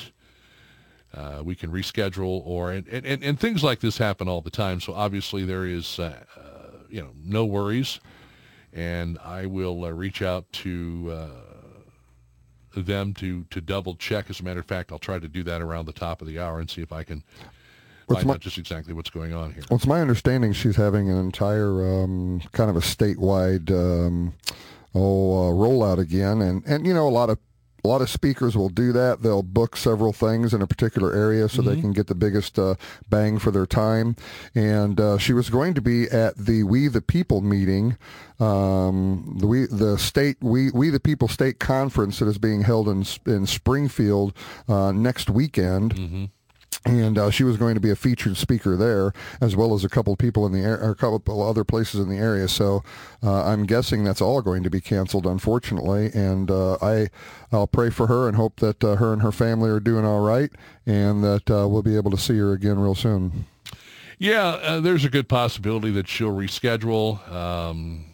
uh, 1.13 1.41
we 1.43 1.55
can 1.55 1.71
reschedule 1.71 2.41
or 2.45 2.71
and, 2.71 2.87
and, 2.87 3.23
and 3.23 3.39
things 3.39 3.63
like 3.63 3.79
this 3.79 3.97
happen 3.97 4.27
all 4.27 4.41
the 4.41 4.49
time. 4.49 4.81
So 4.81 4.93
obviously 4.93 5.45
there 5.45 5.65
is 5.65 5.99
uh, 5.99 6.23
uh 6.35 6.39
you 6.89 7.01
know 7.01 7.11
no 7.23 7.45
worries, 7.45 7.99
and 8.73 9.19
I 9.19 9.45
will 9.45 9.85
uh, 9.85 9.91
reach 9.91 10.23
out 10.23 10.51
to 10.53 11.11
uh, 12.75 12.81
them 12.81 13.13
to 13.15 13.43
to 13.51 13.61
double 13.61 13.95
check. 13.95 14.31
As 14.31 14.39
a 14.39 14.43
matter 14.43 14.59
of 14.59 14.65
fact, 14.65 14.91
I'll 14.91 14.97
try 14.97 15.19
to 15.19 15.27
do 15.27 15.43
that 15.43 15.61
around 15.61 15.85
the 15.85 15.93
top 15.93 16.21
of 16.21 16.27
the 16.27 16.39
hour 16.39 16.59
and 16.59 16.67
see 16.67 16.81
if 16.81 16.91
I 16.91 17.03
can 17.03 17.23
find 18.07 18.25
my, 18.25 18.33
out 18.33 18.39
just 18.39 18.57
exactly 18.57 18.93
what's 18.93 19.09
going 19.09 19.33
on 19.33 19.53
here. 19.53 19.63
Well, 19.69 19.77
it's 19.77 19.87
my 19.87 20.01
understanding 20.01 20.53
she's 20.53 20.75
having 20.75 21.09
an 21.09 21.17
entire 21.17 21.85
um, 21.85 22.41
kind 22.51 22.69
of 22.69 22.75
a 22.75 22.81
statewide 22.81 23.71
um, 23.71 24.33
oh, 24.93 25.49
uh, 25.49 25.51
rollout 25.51 25.99
again, 25.99 26.41
and 26.41 26.63
and 26.65 26.85
you 26.85 26.93
know 26.93 27.07
a 27.07 27.09
lot 27.09 27.29
of 27.29 27.37
a 27.83 27.87
lot 27.87 28.01
of 28.01 28.09
speakers 28.09 28.55
will 28.55 28.69
do 28.69 28.93
that. 28.93 29.21
They'll 29.23 29.43
book 29.43 29.75
several 29.75 30.13
things 30.13 30.53
in 30.53 30.61
a 30.61 30.67
particular 30.67 31.13
area 31.13 31.49
so 31.49 31.61
mm-hmm. 31.61 31.69
they 31.69 31.81
can 31.81 31.91
get 31.91 32.07
the 32.07 32.15
biggest 32.15 32.57
uh, 32.57 32.75
bang 33.09 33.39
for 33.39 33.51
their 33.51 33.65
time. 33.65 34.15
And 34.55 34.99
uh, 35.01 35.17
she 35.17 35.33
was 35.33 35.49
going 35.49 35.73
to 35.73 35.81
be 35.81 36.05
at 36.05 36.37
the 36.37 36.63
We 36.63 36.87
the 36.87 37.01
People 37.01 37.41
meeting, 37.41 37.97
um, 38.39 39.37
the 39.39 39.47
we 39.47 39.65
the 39.65 39.97
state 39.97 40.37
We 40.41 40.71
We 40.71 40.91
the 40.91 40.99
People 40.99 41.27
state 41.27 41.59
conference 41.59 42.19
that 42.19 42.27
is 42.27 42.37
being 42.37 42.61
held 42.61 42.87
in 42.87 43.05
in 43.25 43.45
Springfield 43.45 44.33
uh, 44.67 44.91
next 44.93 45.29
weekend. 45.29 45.95
Mm-hmm 45.95 46.25
and 46.85 47.17
uh, 47.17 47.29
she 47.31 47.43
was 47.43 47.57
going 47.57 47.75
to 47.75 47.79
be 47.79 47.89
a 47.89 47.95
featured 47.95 48.35
speaker 48.35 48.75
there, 48.75 49.13
as 49.39 49.55
well 49.55 49.73
as 49.73 49.85
a 49.85 49.89
couple 49.89 50.15
people 50.15 50.45
in 50.45 50.51
the 50.51 50.59
air, 50.59 50.75
a 50.75 50.95
couple 50.95 51.41
other 51.41 51.63
places 51.63 52.01
in 52.01 52.09
the 52.09 52.17
area. 52.17 52.47
So 52.47 52.83
uh, 53.21 53.45
I'm 53.45 53.65
guessing 53.65 54.03
that's 54.03 54.21
all 54.21 54.41
going 54.41 54.63
to 54.63 54.69
be 54.69 54.81
canceled, 54.81 55.25
unfortunately. 55.25 56.11
And 56.13 56.51
uh, 56.51 56.77
I, 56.81 57.07
I'll 57.51 57.67
pray 57.67 57.89
for 57.89 58.07
her 58.07 58.27
and 58.27 58.35
hope 58.35 58.57
that 58.57 58.83
uh, 58.83 58.97
her 58.97 59.13
and 59.13 59.21
her 59.21 59.31
family 59.31 59.69
are 59.69 59.79
doing 59.79 60.05
all 60.05 60.19
right, 60.19 60.51
and 60.85 61.23
that 61.23 61.49
uh, 61.49 61.67
we'll 61.67 61.83
be 61.83 61.95
able 61.95 62.11
to 62.11 62.17
see 62.17 62.37
her 62.37 62.51
again 62.51 62.79
real 62.79 62.95
soon. 62.95 63.45
Yeah, 64.19 64.47
uh, 64.47 64.79
there's 64.79 65.05
a 65.05 65.09
good 65.09 65.27
possibility 65.27 65.91
that 65.91 66.07
she'll 66.07 66.35
reschedule. 66.35 67.27
Um, 67.31 68.05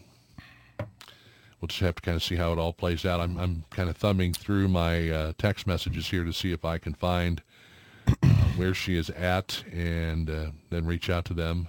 we'll 1.60 1.68
just 1.68 1.80
have 1.80 1.96
to 1.96 2.02
kind 2.02 2.16
of 2.16 2.22
see 2.22 2.36
how 2.36 2.52
it 2.52 2.58
all 2.58 2.72
plays 2.72 3.04
out. 3.04 3.20
I'm, 3.20 3.36
I'm 3.36 3.64
kind 3.70 3.90
of 3.90 3.96
thumbing 3.96 4.32
through 4.32 4.68
my 4.68 5.34
text 5.38 5.66
messages 5.66 6.08
here 6.08 6.24
to 6.24 6.32
see 6.32 6.52
if 6.52 6.64
I 6.64 6.78
can 6.78 6.94
find 6.94 7.42
where 8.56 8.74
she 8.74 8.96
is 8.96 9.10
at 9.10 9.64
and 9.72 10.28
uh, 10.28 10.50
then 10.68 10.86
reach 10.86 11.08
out 11.08 11.24
to 11.26 11.34
them. 11.34 11.68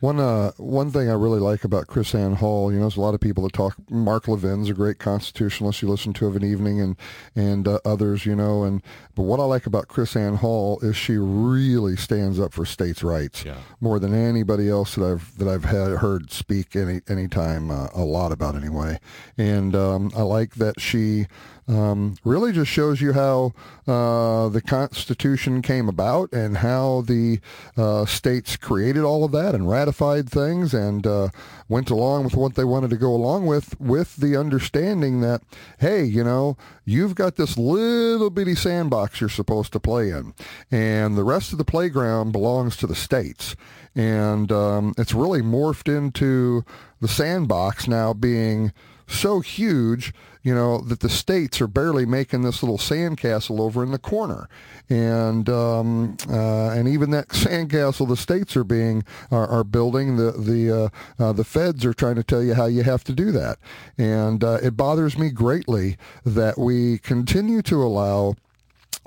One 0.00 0.20
uh, 0.20 0.52
one 0.56 0.92
thing 0.92 1.08
I 1.08 1.14
really 1.14 1.40
like 1.40 1.64
about 1.64 1.88
KrisAnne 1.88 2.36
Hall, 2.36 2.70
you 2.70 2.78
know, 2.78 2.84
there's 2.84 2.96
a 2.96 3.00
lot 3.00 3.14
of 3.14 3.20
people 3.20 3.42
that 3.42 3.52
talk. 3.52 3.74
Mark 3.90 4.28
Levin's 4.28 4.70
a 4.70 4.74
great 4.74 4.98
constitutionalist 4.98 5.82
you 5.82 5.88
listen 5.88 6.12
to 6.12 6.26
of 6.26 6.36
an 6.36 6.44
evening, 6.44 6.80
and 6.80 6.96
and 7.34 7.66
uh, 7.66 7.80
others, 7.84 8.24
you 8.24 8.36
know. 8.36 8.62
And 8.62 8.80
but 9.16 9.22
what 9.22 9.40
I 9.40 9.44
like 9.44 9.66
about 9.66 9.88
KrisAnne 9.88 10.36
Hall 10.36 10.78
is 10.80 10.96
she 10.96 11.16
really 11.16 11.96
stands 11.96 12.38
up 12.38 12.52
for 12.52 12.64
states' 12.64 13.02
rights 13.02 13.44
yeah. 13.44 13.56
more 13.80 13.98
than 13.98 14.14
anybody 14.14 14.68
else 14.68 14.94
that 14.94 15.04
I've 15.04 15.36
that 15.38 15.48
I've 15.48 15.64
had 15.64 15.98
heard 15.98 16.30
speak 16.30 16.76
any 16.76 17.00
any 17.08 17.26
time 17.26 17.70
uh, 17.70 17.88
a 17.92 18.02
lot 18.02 18.30
about 18.30 18.54
anyway. 18.54 19.00
And 19.36 19.74
um, 19.74 20.12
I 20.16 20.22
like 20.22 20.54
that 20.56 20.80
she 20.80 21.26
um, 21.68 22.16
really 22.24 22.52
just 22.52 22.70
shows 22.70 23.00
you 23.00 23.12
how 23.12 23.52
uh, 23.86 24.48
the 24.48 24.62
Constitution 24.62 25.60
came 25.60 25.88
about 25.88 26.32
and 26.32 26.58
how 26.58 27.02
the 27.02 27.40
uh, 27.76 28.06
states 28.06 28.56
created 28.56 29.04
all 29.04 29.24
of 29.24 29.32
that 29.32 29.54
and 29.54 29.68
ratified 29.68 30.30
things 30.30 30.72
and 30.72 31.06
uh, 31.06 31.28
went 31.68 31.90
along 31.90 32.24
with 32.24 32.34
what 32.34 32.54
they 32.54 32.64
wanted 32.64 32.90
to 32.90 32.96
go 32.96 33.14
along 33.14 33.46
with, 33.46 33.78
with 33.78 34.16
the 34.16 34.34
understanding 34.34 35.20
that, 35.20 35.42
hey, 35.78 36.02
you 36.04 36.24
know, 36.24 36.56
you've 36.86 37.14
got 37.14 37.36
this 37.36 37.58
little 37.58 38.30
bitty 38.30 38.54
sandbox 38.54 39.20
you're 39.20 39.28
supposed 39.28 39.72
to 39.72 39.80
play 39.80 40.10
in, 40.10 40.34
and 40.70 41.16
the 41.16 41.24
rest 41.24 41.52
of 41.52 41.58
the 41.58 41.64
playground 41.64 42.32
belongs 42.32 42.76
to 42.76 42.86
the 42.86 42.94
states. 42.94 43.54
And 43.94 44.50
um, 44.52 44.94
it's 44.96 45.12
really 45.12 45.42
morphed 45.42 45.94
into 45.94 46.64
the 47.00 47.08
sandbox 47.08 47.88
now 47.88 48.12
being 48.14 48.72
so 49.08 49.40
huge 49.40 50.12
you 50.48 50.54
know, 50.54 50.78
that 50.78 51.00
the 51.00 51.10
states 51.10 51.60
are 51.60 51.66
barely 51.66 52.06
making 52.06 52.40
this 52.40 52.62
little 52.62 52.78
sandcastle 52.78 53.60
over 53.60 53.82
in 53.82 53.90
the 53.90 53.98
corner. 53.98 54.48
And 54.88 55.46
um, 55.50 56.16
uh, 56.26 56.70
and 56.70 56.88
even 56.88 57.10
that 57.10 57.28
sandcastle 57.28 58.08
the 58.08 58.16
states 58.16 58.56
are 58.56 58.64
being 58.64 59.04
are, 59.30 59.46
are 59.46 59.62
building 59.62 60.16
the 60.16 60.32
the 60.32 60.90
uh, 61.20 61.22
uh, 61.22 61.32
the 61.34 61.44
feds 61.44 61.84
are 61.84 61.92
trying 61.92 62.14
to 62.14 62.22
tell 62.22 62.42
you 62.42 62.54
how 62.54 62.64
you 62.64 62.82
have 62.82 63.04
to 63.04 63.12
do 63.12 63.30
that, 63.32 63.58
and 63.98 64.42
uh, 64.42 64.58
it 64.62 64.74
bothers 64.74 65.18
me 65.18 65.28
greatly 65.28 65.98
that 66.24 66.56
we 66.56 66.96
continue 66.96 67.60
to 67.60 67.82
allow 67.82 68.34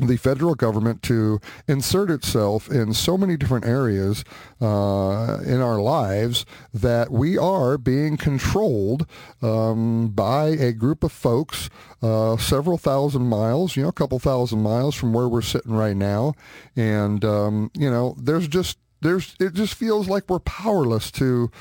the 0.07 0.17
federal 0.17 0.55
government 0.55 1.01
to 1.03 1.39
insert 1.67 2.09
itself 2.09 2.69
in 2.69 2.93
so 2.93 3.17
many 3.17 3.37
different 3.37 3.65
areas 3.65 4.23
uh, 4.61 5.39
in 5.45 5.61
our 5.61 5.79
lives 5.79 6.45
that 6.73 7.11
we 7.11 7.37
are 7.37 7.77
being 7.77 8.17
controlled 8.17 9.05
um, 9.41 10.09
by 10.09 10.47
a 10.47 10.71
group 10.71 11.03
of 11.03 11.11
folks 11.11 11.69
uh, 12.01 12.37
several 12.37 12.77
thousand 12.77 13.23
miles, 13.23 13.75
you 13.75 13.83
know, 13.83 13.89
a 13.89 13.93
couple 13.93 14.19
thousand 14.19 14.61
miles 14.61 14.95
from 14.95 15.13
where 15.13 15.27
we're 15.27 15.41
sitting 15.41 15.73
right 15.73 15.95
now. 15.95 16.33
And, 16.75 17.23
um, 17.23 17.71
you 17.75 17.89
know, 17.89 18.15
there's 18.17 18.47
just 18.47 18.77
there's 19.01 19.35
it 19.39 19.53
just 19.53 19.73
feels 19.73 20.07
like 20.07 20.29
we're 20.29 20.39
powerless 20.39 21.11
to 21.11 21.51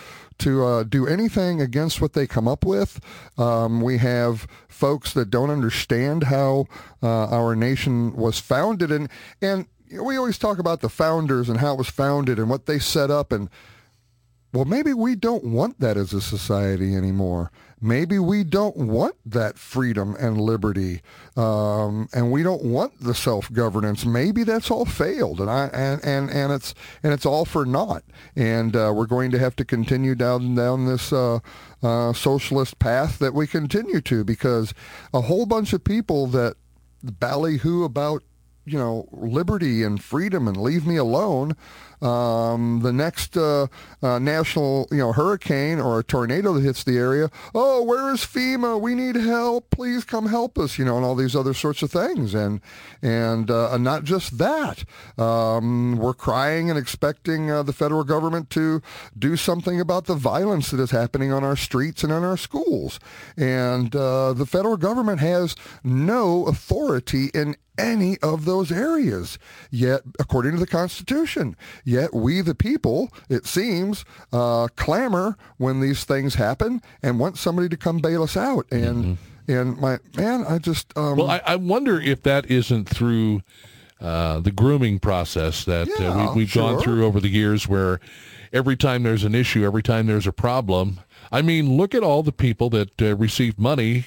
to 0.40 0.64
uh, 0.64 0.82
do 0.84 1.06
anything 1.06 1.60
against 1.60 2.00
what 2.00 2.12
they 2.12 2.26
come 2.26 2.48
up 2.48 2.64
with. 2.64 3.00
Um, 3.38 3.80
we 3.80 3.98
have 3.98 4.46
folks 4.68 5.12
that 5.14 5.30
don't 5.30 5.50
understand 5.50 6.24
how 6.24 6.66
uh, 7.02 7.28
our 7.28 7.54
nation 7.54 8.14
was 8.14 8.38
founded, 8.38 8.90
and 8.90 9.08
and 9.40 9.66
we 9.90 10.16
always 10.16 10.38
talk 10.38 10.58
about 10.58 10.80
the 10.80 10.88
founders 10.88 11.48
and 11.48 11.60
how 11.60 11.74
it 11.74 11.78
was 11.78 11.90
founded 11.90 12.38
and 12.38 12.48
what 12.48 12.66
they 12.66 12.78
set 12.78 13.10
up, 13.10 13.32
and 13.32 13.48
well, 14.52 14.64
maybe 14.64 14.92
we 14.92 15.14
don't 15.14 15.44
want 15.44 15.78
that 15.78 15.96
as 15.96 16.12
a 16.12 16.20
society 16.20 16.94
anymore 16.96 17.52
maybe 17.80 18.18
we 18.18 18.44
don't 18.44 18.76
want 18.76 19.16
that 19.24 19.58
freedom 19.58 20.16
and 20.18 20.40
liberty, 20.40 21.00
um, 21.36 22.08
and 22.12 22.30
we 22.30 22.42
don't 22.42 22.64
want 22.64 23.00
the 23.00 23.14
self 23.14 23.52
governance. 23.52 24.04
Maybe 24.04 24.44
that's 24.44 24.70
all 24.70 24.84
failed, 24.84 25.40
and 25.40 25.50
I 25.50 25.66
and 25.68 26.04
and, 26.04 26.30
and 26.30 26.52
it's 26.52 26.74
and 27.02 27.12
it's 27.12 27.26
all 27.26 27.44
for 27.44 27.64
naught. 27.64 28.04
And 28.36 28.76
uh, 28.76 28.92
we're 28.94 29.06
going 29.06 29.30
to 29.32 29.38
have 29.38 29.56
to 29.56 29.64
continue 29.64 30.14
down 30.14 30.54
down 30.54 30.86
this. 30.86 31.12
Uh, 31.12 31.40
uh, 31.82 32.12
socialist 32.12 32.78
path 32.78 33.18
that 33.20 33.32
we 33.32 33.46
continue 33.46 34.02
to 34.02 34.22
because 34.22 34.74
a 35.14 35.22
whole 35.22 35.46
bunch 35.46 35.72
of 35.72 35.82
people 35.82 36.26
that 36.26 36.54
ballyhoo 37.02 37.84
about 37.84 38.22
you 38.66 38.78
know 38.78 39.08
liberty 39.12 39.82
and 39.82 40.02
freedom 40.02 40.46
and 40.46 40.56
leave 40.56 40.86
me 40.86 40.96
alone 40.96 41.56
um, 42.02 42.80
the 42.82 42.92
next 42.92 43.36
uh, 43.36 43.66
uh, 44.02 44.18
national, 44.18 44.88
you 44.90 44.98
know, 44.98 45.12
hurricane 45.12 45.78
or 45.78 46.00
a 46.00 46.04
tornado 46.04 46.52
that 46.54 46.62
hits 46.62 46.84
the 46.84 46.96
area, 46.96 47.30
oh, 47.54 47.82
where 47.82 48.12
is 48.12 48.20
FEMA? 48.20 48.80
We 48.80 48.94
need 48.94 49.16
help. 49.16 49.70
Please 49.70 50.04
come 50.04 50.26
help 50.26 50.58
us. 50.58 50.78
You 50.78 50.84
know, 50.84 50.96
and 50.96 51.04
all 51.04 51.14
these 51.14 51.36
other 51.36 51.54
sorts 51.54 51.82
of 51.82 51.90
things, 51.90 52.34
and 52.34 52.60
and 53.02 53.50
uh, 53.50 53.76
not 53.78 54.04
just 54.04 54.38
that. 54.38 54.84
Um, 55.18 55.96
we're 55.96 56.14
crying 56.14 56.70
and 56.70 56.78
expecting 56.78 57.50
uh, 57.50 57.62
the 57.62 57.72
federal 57.72 58.04
government 58.04 58.50
to 58.50 58.82
do 59.18 59.36
something 59.36 59.80
about 59.80 60.06
the 60.06 60.14
violence 60.14 60.70
that 60.70 60.80
is 60.80 60.90
happening 60.90 61.32
on 61.32 61.44
our 61.44 61.56
streets 61.56 62.02
and 62.02 62.12
in 62.12 62.24
our 62.24 62.36
schools, 62.36 62.98
and 63.36 63.94
uh, 63.94 64.32
the 64.32 64.46
federal 64.46 64.76
government 64.76 65.20
has 65.20 65.54
no 65.84 66.46
authority 66.46 67.30
in 67.34 67.56
any 67.80 68.18
of 68.18 68.44
those 68.44 68.70
areas. 68.70 69.38
Yet, 69.70 70.02
according 70.18 70.52
to 70.52 70.58
the 70.58 70.66
Constitution, 70.66 71.56
Yet 71.90 72.14
we, 72.14 72.40
the 72.40 72.54
people, 72.54 73.10
it 73.28 73.46
seems, 73.46 74.04
uh, 74.32 74.68
clamor 74.76 75.36
when 75.56 75.80
these 75.80 76.04
things 76.04 76.36
happen 76.36 76.82
and 77.02 77.18
want 77.18 77.36
somebody 77.36 77.68
to 77.68 77.76
come 77.76 77.98
bail 77.98 78.22
us 78.22 78.36
out. 78.36 78.64
And 78.70 79.04
mm-hmm. 79.04 79.52
and 79.52 79.76
my 79.76 79.98
man, 80.16 80.44
I 80.48 80.58
just 80.58 80.96
um, 80.96 81.16
well, 81.16 81.28
I, 81.28 81.42
I, 81.44 81.56
wonder 81.56 82.00
if 82.00 82.22
that 82.22 82.48
isn't 82.48 82.88
through 82.88 83.42
uh, 84.00 84.38
the 84.38 84.52
grooming 84.52 85.00
process 85.00 85.64
that 85.64 85.88
yeah, 85.98 86.28
uh, 86.28 86.32
we, 86.32 86.42
have 86.42 86.50
sure. 86.52 86.74
gone 86.74 86.80
through 86.80 87.04
over 87.04 87.18
the 87.18 87.28
years, 87.28 87.66
where 87.66 87.98
every 88.52 88.76
time 88.76 89.02
there's 89.02 89.24
an 89.24 89.34
issue, 89.34 89.64
every 89.64 89.82
time 89.82 90.06
there's 90.06 90.28
a 90.28 90.32
problem. 90.32 91.00
I 91.32 91.42
mean, 91.42 91.76
look 91.76 91.92
at 91.92 92.04
all 92.04 92.22
the 92.22 92.30
people 92.30 92.70
that 92.70 93.02
uh, 93.02 93.16
received 93.16 93.58
money 93.58 94.04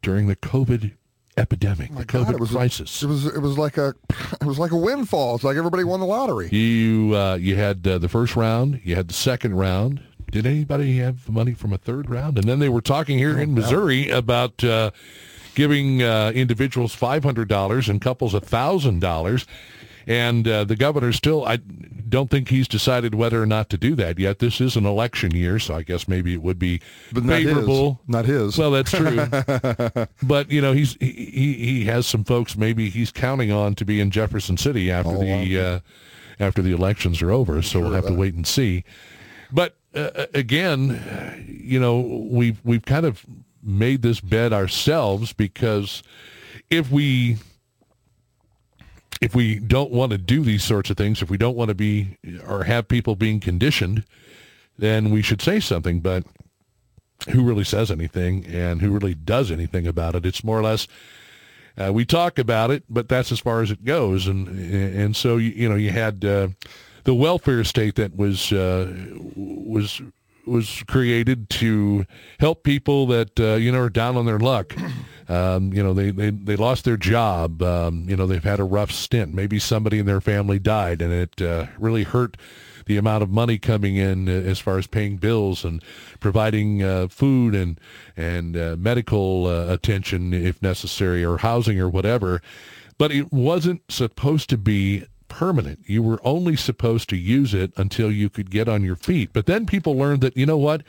during 0.00 0.26
the 0.26 0.36
COVID 0.36 0.92
epidemic, 1.36 1.90
oh 1.92 1.98
the 1.98 2.04
COVID 2.04 2.24
God, 2.26 2.34
it 2.34 2.40
was 2.40 2.50
crisis. 2.50 3.02
A, 3.02 3.06
it 3.06 3.08
was 3.08 3.26
it 3.26 3.40
was 3.40 3.58
like 3.58 3.76
a 3.76 3.94
it 4.40 4.44
was 4.44 4.58
like 4.58 4.70
a 4.70 4.76
windfall. 4.76 5.34
It's 5.34 5.44
like 5.44 5.56
everybody 5.56 5.84
won 5.84 6.00
the 6.00 6.06
lottery. 6.06 6.48
You 6.50 7.16
uh, 7.16 7.34
you 7.36 7.56
had 7.56 7.86
uh, 7.86 7.98
the 7.98 8.08
first 8.08 8.36
round, 8.36 8.80
you 8.84 8.94
had 8.94 9.08
the 9.08 9.14
second 9.14 9.56
round. 9.56 10.02
Did 10.30 10.46
anybody 10.46 10.96
have 10.98 11.28
money 11.28 11.52
from 11.54 11.72
a 11.72 11.78
third 11.78 12.10
round? 12.10 12.38
And 12.38 12.48
then 12.48 12.58
they 12.58 12.68
were 12.68 12.80
talking 12.80 13.18
here 13.18 13.38
oh, 13.38 13.42
in 13.42 13.54
Missouri 13.54 14.06
no. 14.06 14.18
about 14.18 14.64
uh, 14.64 14.90
giving 15.54 16.02
uh, 16.02 16.32
individuals 16.34 16.94
five 16.94 17.24
hundred 17.24 17.48
dollars 17.48 17.88
and 17.88 18.00
couples 18.00 18.34
a 18.34 18.40
thousand 18.40 19.00
dollars. 19.00 19.46
And 20.06 20.46
uh, 20.46 20.64
the 20.64 20.76
governor 20.76 21.12
still, 21.12 21.46
I 21.46 21.60
don't 22.14 22.30
think 22.30 22.48
he's 22.48 22.68
decided 22.68 23.16
whether 23.16 23.42
or 23.42 23.46
not 23.46 23.68
to 23.70 23.76
do 23.76 23.96
that 23.96 24.20
yet. 24.20 24.38
This 24.38 24.60
is 24.60 24.76
an 24.76 24.86
election 24.86 25.34
year, 25.34 25.58
so 25.58 25.74
I 25.74 25.82
guess 25.82 26.06
maybe 26.06 26.32
it 26.32 26.42
would 26.42 26.60
be 26.60 26.80
but 27.10 27.24
favorable. 27.24 28.00
Not 28.06 28.24
his. 28.24 28.56
Well, 28.56 28.70
that's 28.70 28.92
true. 28.92 29.26
but 30.22 30.48
you 30.48 30.60
know, 30.60 30.72
he's 30.72 30.96
he 31.00 31.54
he 31.54 31.84
has 31.86 32.06
some 32.06 32.22
folks 32.22 32.56
maybe 32.56 32.88
he's 32.88 33.10
counting 33.10 33.50
on 33.50 33.74
to 33.74 33.84
be 33.84 34.00
in 34.00 34.12
Jefferson 34.12 34.56
City 34.56 34.92
after 34.92 35.10
oh, 35.10 35.18
the 35.18 35.58
uh, 35.58 35.80
after 36.38 36.62
the 36.62 36.70
elections 36.70 37.20
are 37.20 37.32
over. 37.32 37.60
So 37.62 37.68
sure 37.68 37.82
we'll 37.82 37.94
have 37.94 38.06
to 38.06 38.14
wait 38.14 38.34
and 38.34 38.46
see. 38.46 38.84
But 39.50 39.74
uh, 39.92 40.26
again, 40.34 41.44
you 41.48 41.80
know, 41.80 41.98
we've 41.98 42.60
we've 42.62 42.84
kind 42.84 43.06
of 43.06 43.26
made 43.60 44.02
this 44.02 44.20
bed 44.20 44.52
ourselves 44.52 45.32
because 45.32 46.04
if 46.70 46.92
we 46.92 47.38
if 49.24 49.34
we 49.34 49.58
don't 49.58 49.90
want 49.90 50.12
to 50.12 50.18
do 50.18 50.42
these 50.44 50.62
sorts 50.62 50.90
of 50.90 50.98
things, 50.98 51.22
if 51.22 51.30
we 51.30 51.38
don't 51.38 51.56
want 51.56 51.70
to 51.70 51.74
be 51.74 52.18
or 52.46 52.64
have 52.64 52.86
people 52.86 53.16
being 53.16 53.40
conditioned, 53.40 54.04
then 54.76 55.10
we 55.10 55.22
should 55.22 55.40
say 55.40 55.60
something. 55.60 56.00
But 56.00 56.24
who 57.30 57.42
really 57.42 57.64
says 57.64 57.90
anything 57.90 58.44
and 58.44 58.82
who 58.82 58.90
really 58.90 59.14
does 59.14 59.50
anything 59.50 59.86
about 59.86 60.14
it? 60.14 60.26
It's 60.26 60.44
more 60.44 60.58
or 60.58 60.62
less 60.62 60.86
uh, 61.78 61.90
we 61.90 62.04
talk 62.04 62.38
about 62.38 62.70
it, 62.70 62.84
but 62.90 63.08
that's 63.08 63.32
as 63.32 63.40
far 63.40 63.62
as 63.62 63.70
it 63.70 63.82
goes. 63.84 64.26
And 64.26 64.46
and 64.46 65.16
so 65.16 65.38
you, 65.38 65.50
you 65.50 65.68
know 65.70 65.74
you 65.74 65.90
had 65.90 66.22
uh, 66.22 66.48
the 67.04 67.14
welfare 67.14 67.64
state 67.64 67.94
that 67.94 68.14
was 68.14 68.52
uh, 68.52 68.92
was 69.34 70.02
was 70.46 70.84
created 70.86 71.48
to 71.48 72.04
help 72.40 72.62
people 72.62 73.06
that 73.06 73.40
uh, 73.40 73.54
you 73.54 73.72
know 73.72 73.80
are 73.80 73.90
down 73.90 74.18
on 74.18 74.26
their 74.26 74.38
luck. 74.38 74.76
Um, 75.28 75.72
you 75.72 75.82
know, 75.82 75.94
they, 75.94 76.10
they, 76.10 76.30
they 76.30 76.56
lost 76.56 76.84
their 76.84 76.96
job. 76.96 77.62
Um, 77.62 78.06
you 78.08 78.16
know, 78.16 78.26
they've 78.26 78.42
had 78.42 78.60
a 78.60 78.64
rough 78.64 78.90
stint. 78.90 79.34
Maybe 79.34 79.58
somebody 79.58 79.98
in 79.98 80.06
their 80.06 80.20
family 80.20 80.58
died, 80.58 81.00
and 81.00 81.12
it 81.12 81.40
uh, 81.40 81.66
really 81.78 82.04
hurt 82.04 82.36
the 82.86 82.96
amount 82.98 83.22
of 83.22 83.30
money 83.30 83.58
coming 83.58 83.96
in 83.96 84.28
uh, 84.28 84.32
as 84.32 84.58
far 84.58 84.78
as 84.78 84.86
paying 84.86 85.16
bills 85.16 85.64
and 85.64 85.82
providing 86.20 86.82
uh, 86.82 87.08
food 87.08 87.54
and 87.54 87.80
and 88.16 88.56
uh, 88.56 88.76
medical 88.78 89.46
uh, 89.46 89.72
attention 89.72 90.34
if 90.34 90.60
necessary, 90.60 91.24
or 91.24 91.38
housing 91.38 91.80
or 91.80 91.88
whatever. 91.88 92.42
But 92.98 93.10
it 93.10 93.32
wasn't 93.32 93.82
supposed 93.90 94.50
to 94.50 94.58
be 94.58 95.04
permanent. 95.28 95.80
You 95.86 96.02
were 96.02 96.20
only 96.22 96.54
supposed 96.54 97.08
to 97.08 97.16
use 97.16 97.54
it 97.54 97.72
until 97.76 98.10
you 98.10 98.30
could 98.30 98.50
get 98.50 98.68
on 98.68 98.84
your 98.84 98.94
feet. 98.94 99.30
But 99.32 99.46
then 99.46 99.66
people 99.66 99.96
learned 99.96 100.20
that, 100.20 100.36
you 100.36 100.46
know 100.46 100.58
what? 100.58 100.82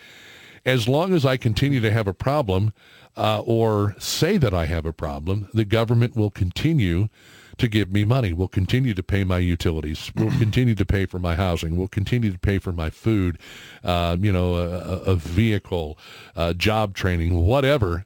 As 0.66 0.88
long 0.88 1.14
as 1.14 1.26
I 1.26 1.38
continue 1.38 1.80
to 1.82 1.92
have 1.92 2.08
a 2.08 2.14
problem 2.14 2.74
uh, 3.16 3.42
or 3.42 3.96
say 4.00 4.38
that 4.38 4.54
I 4.54 4.66
have 4.66 4.86
a 4.86 4.94
problem, 4.94 5.48
the 5.54 5.66
government 5.66 6.16
will 6.16 6.32
continue 6.32 7.10
to 7.58 7.68
give 7.68 7.92
me 7.92 8.04
money. 8.04 8.34
Will 8.34 8.48
continue 8.48 8.94
to 8.94 9.04
pay 9.04 9.24
my 9.24 9.38
utilities. 9.38 10.12
Will 10.16 10.32
continue 10.32 10.76
to 10.76 10.86
pay 10.86 11.06
for 11.06 11.20
my 11.20 11.36
housing. 11.36 11.78
Will 11.78 11.88
continue 11.88 12.32
to 12.32 12.40
pay 12.40 12.60
for 12.60 12.74
my 12.74 12.90
food. 12.90 13.38
Uh, 13.84 14.18
you 14.20 14.32
know, 14.32 14.56
a, 14.56 15.12
a 15.12 15.16
vehicle, 15.16 15.98
uh, 16.36 16.52
job 16.54 16.96
training, 16.96 17.46
whatever 17.46 18.06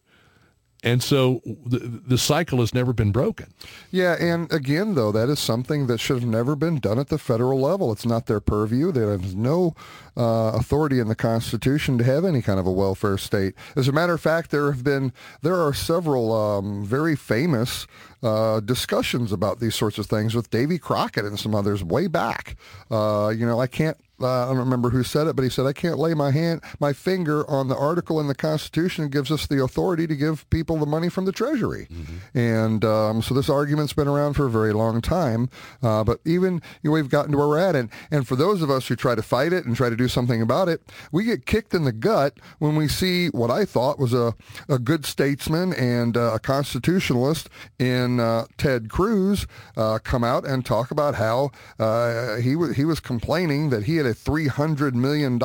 and 0.84 1.04
so 1.04 1.42
the, 1.46 1.80
the 1.80 2.18
cycle 2.18 2.60
has 2.60 2.74
never 2.74 2.94
been 2.94 3.12
broken. 3.12 3.54
Yeah, 3.92 4.16
and 4.20 4.52
again, 4.52 4.96
though, 4.96 5.12
that 5.12 5.30
is 5.30 5.40
something 5.40 5.88
that 5.88 6.00
should 6.00 6.20
have 6.20 6.30
never 6.30 6.56
been 6.56 6.80
done 6.80 7.00
at 7.00 7.10
the 7.10 7.18
federal 7.18 7.60
level. 7.60 7.92
It's 7.92 8.06
not 8.06 8.28
their 8.28 8.40
purview. 8.40 8.92
There 8.92 9.14
is 9.14 9.36
no 9.36 9.76
uh, 10.16 10.52
authority 10.56 11.00
in 11.00 11.08
the 11.08 11.16
Constitution 11.16 11.98
to 11.98 12.04
have 12.04 12.24
any 12.24 12.42
kind 12.42 12.60
of 12.60 12.66
a 12.66 12.72
welfare 12.72 13.18
state. 13.18 13.56
As 13.76 13.88
a 13.88 13.92
matter 13.92 14.14
of 14.14 14.22
fact, 14.22 14.52
there 14.52 14.72
have 14.72 14.84
been 14.84 15.12
there 15.42 15.56
are 15.56 15.74
several 15.74 16.34
um, 16.34 16.86
very 16.86 17.16
famous 17.16 17.86
uh, 18.24 18.60
discussions 18.62 19.32
about 19.32 19.60
these 19.60 19.76
sorts 19.76 19.98
of 19.98 20.06
things 20.06 20.36
with 20.36 20.50
Davy 20.50 20.78
Crockett 20.78 21.26
and 21.26 21.40
some 21.40 21.56
others 21.56 21.84
way 21.84 22.08
back. 22.08 22.56
Uh, 22.90 23.34
you 23.36 23.46
know, 23.46 23.60
I 23.60 23.68
can't 23.68 23.98
uh, 24.22 24.46
I 24.46 24.48
don't 24.48 24.58
remember 24.58 24.90
who 24.90 25.04
said 25.04 25.28
it, 25.28 25.36
but 25.36 25.44
he 25.44 25.50
said, 25.50 25.66
I 25.66 25.74
can't 25.74 25.98
lay 25.98 26.14
my 26.14 26.32
hand, 26.32 26.62
my 26.80 26.94
finger 26.94 27.50
on 27.50 27.68
the 27.68 27.76
article 27.78 28.20
in 28.20 28.28
the 28.28 28.36
Constitution 28.36 29.06
that 29.06 29.10
gives 29.12 29.32
us 29.32 29.48
the 29.48 29.64
authority 29.64 30.08
to 30.08 30.16
give 30.16 30.50
people 30.50 30.78
the 30.78 30.86
money 30.86 31.10
from 31.10 31.26
the 31.26 31.32
Treasury. 31.32 31.88
Mm-hmm. 31.92 32.38
And 32.38 32.86
um, 32.86 33.22
so 33.22 33.34
this 33.34 33.50
argument's 33.50 33.94
been 33.94 34.08
around 34.08 34.34
for 34.34 34.46
a 34.46 34.50
very 34.50 34.74
long 34.74 35.02
time. 35.02 35.50
Uh, 35.82 36.04
but 36.04 36.20
even 36.26 36.62
you 36.82 36.90
know, 36.90 36.92
we've 36.92 37.10
gotten 37.10 37.32
to 37.32 37.38
where 37.38 37.48
we're 37.48 37.60
at. 37.60 37.76
And, 37.76 37.90
and 38.12 38.28
for 38.28 38.36
those 38.36 38.62
of 38.62 38.70
us 38.70 38.88
who 38.88 38.96
try 38.96 39.16
to 39.16 39.22
fight 39.22 39.54
it 39.54 39.66
and 39.66 39.76
try 39.76 39.90
to 39.90 39.96
do 39.96 40.08
something 40.08 40.42
about 40.42 40.70
it, 40.70 40.82
we 41.12 41.24
get 41.24 41.46
kicked 41.46 41.74
in 41.74 41.84
the 41.84 41.92
gut 41.92 42.40
when 42.60 42.76
we 42.76 42.88
see 42.88 43.28
what 43.28 43.52
I 43.52 43.66
thought 43.66 44.00
was 44.00 44.14
a, 44.14 44.34
a 44.68 44.80
good 44.80 45.06
statesman 45.06 45.74
and 45.74 46.16
uh, 46.18 46.34
a 46.34 46.40
constitutionalist 46.40 47.50
in 47.78 48.20
uh, 48.20 48.46
Ted 48.58 48.90
Cruz 48.90 49.48
uh, 49.78 50.00
come 50.04 50.24
out 50.24 50.46
and 50.46 50.66
talk 50.66 50.92
about 50.92 51.16
how 51.16 51.52
uh, 51.78 52.38
he, 52.38 52.54
w- 52.54 52.74
he 52.74 52.86
was 52.86 53.00
complaining 53.00 53.70
that 53.70 53.84
he 53.84 53.98
had 53.98 54.06
a 54.10 54.14
$300 54.14 54.94
million 54.94 55.42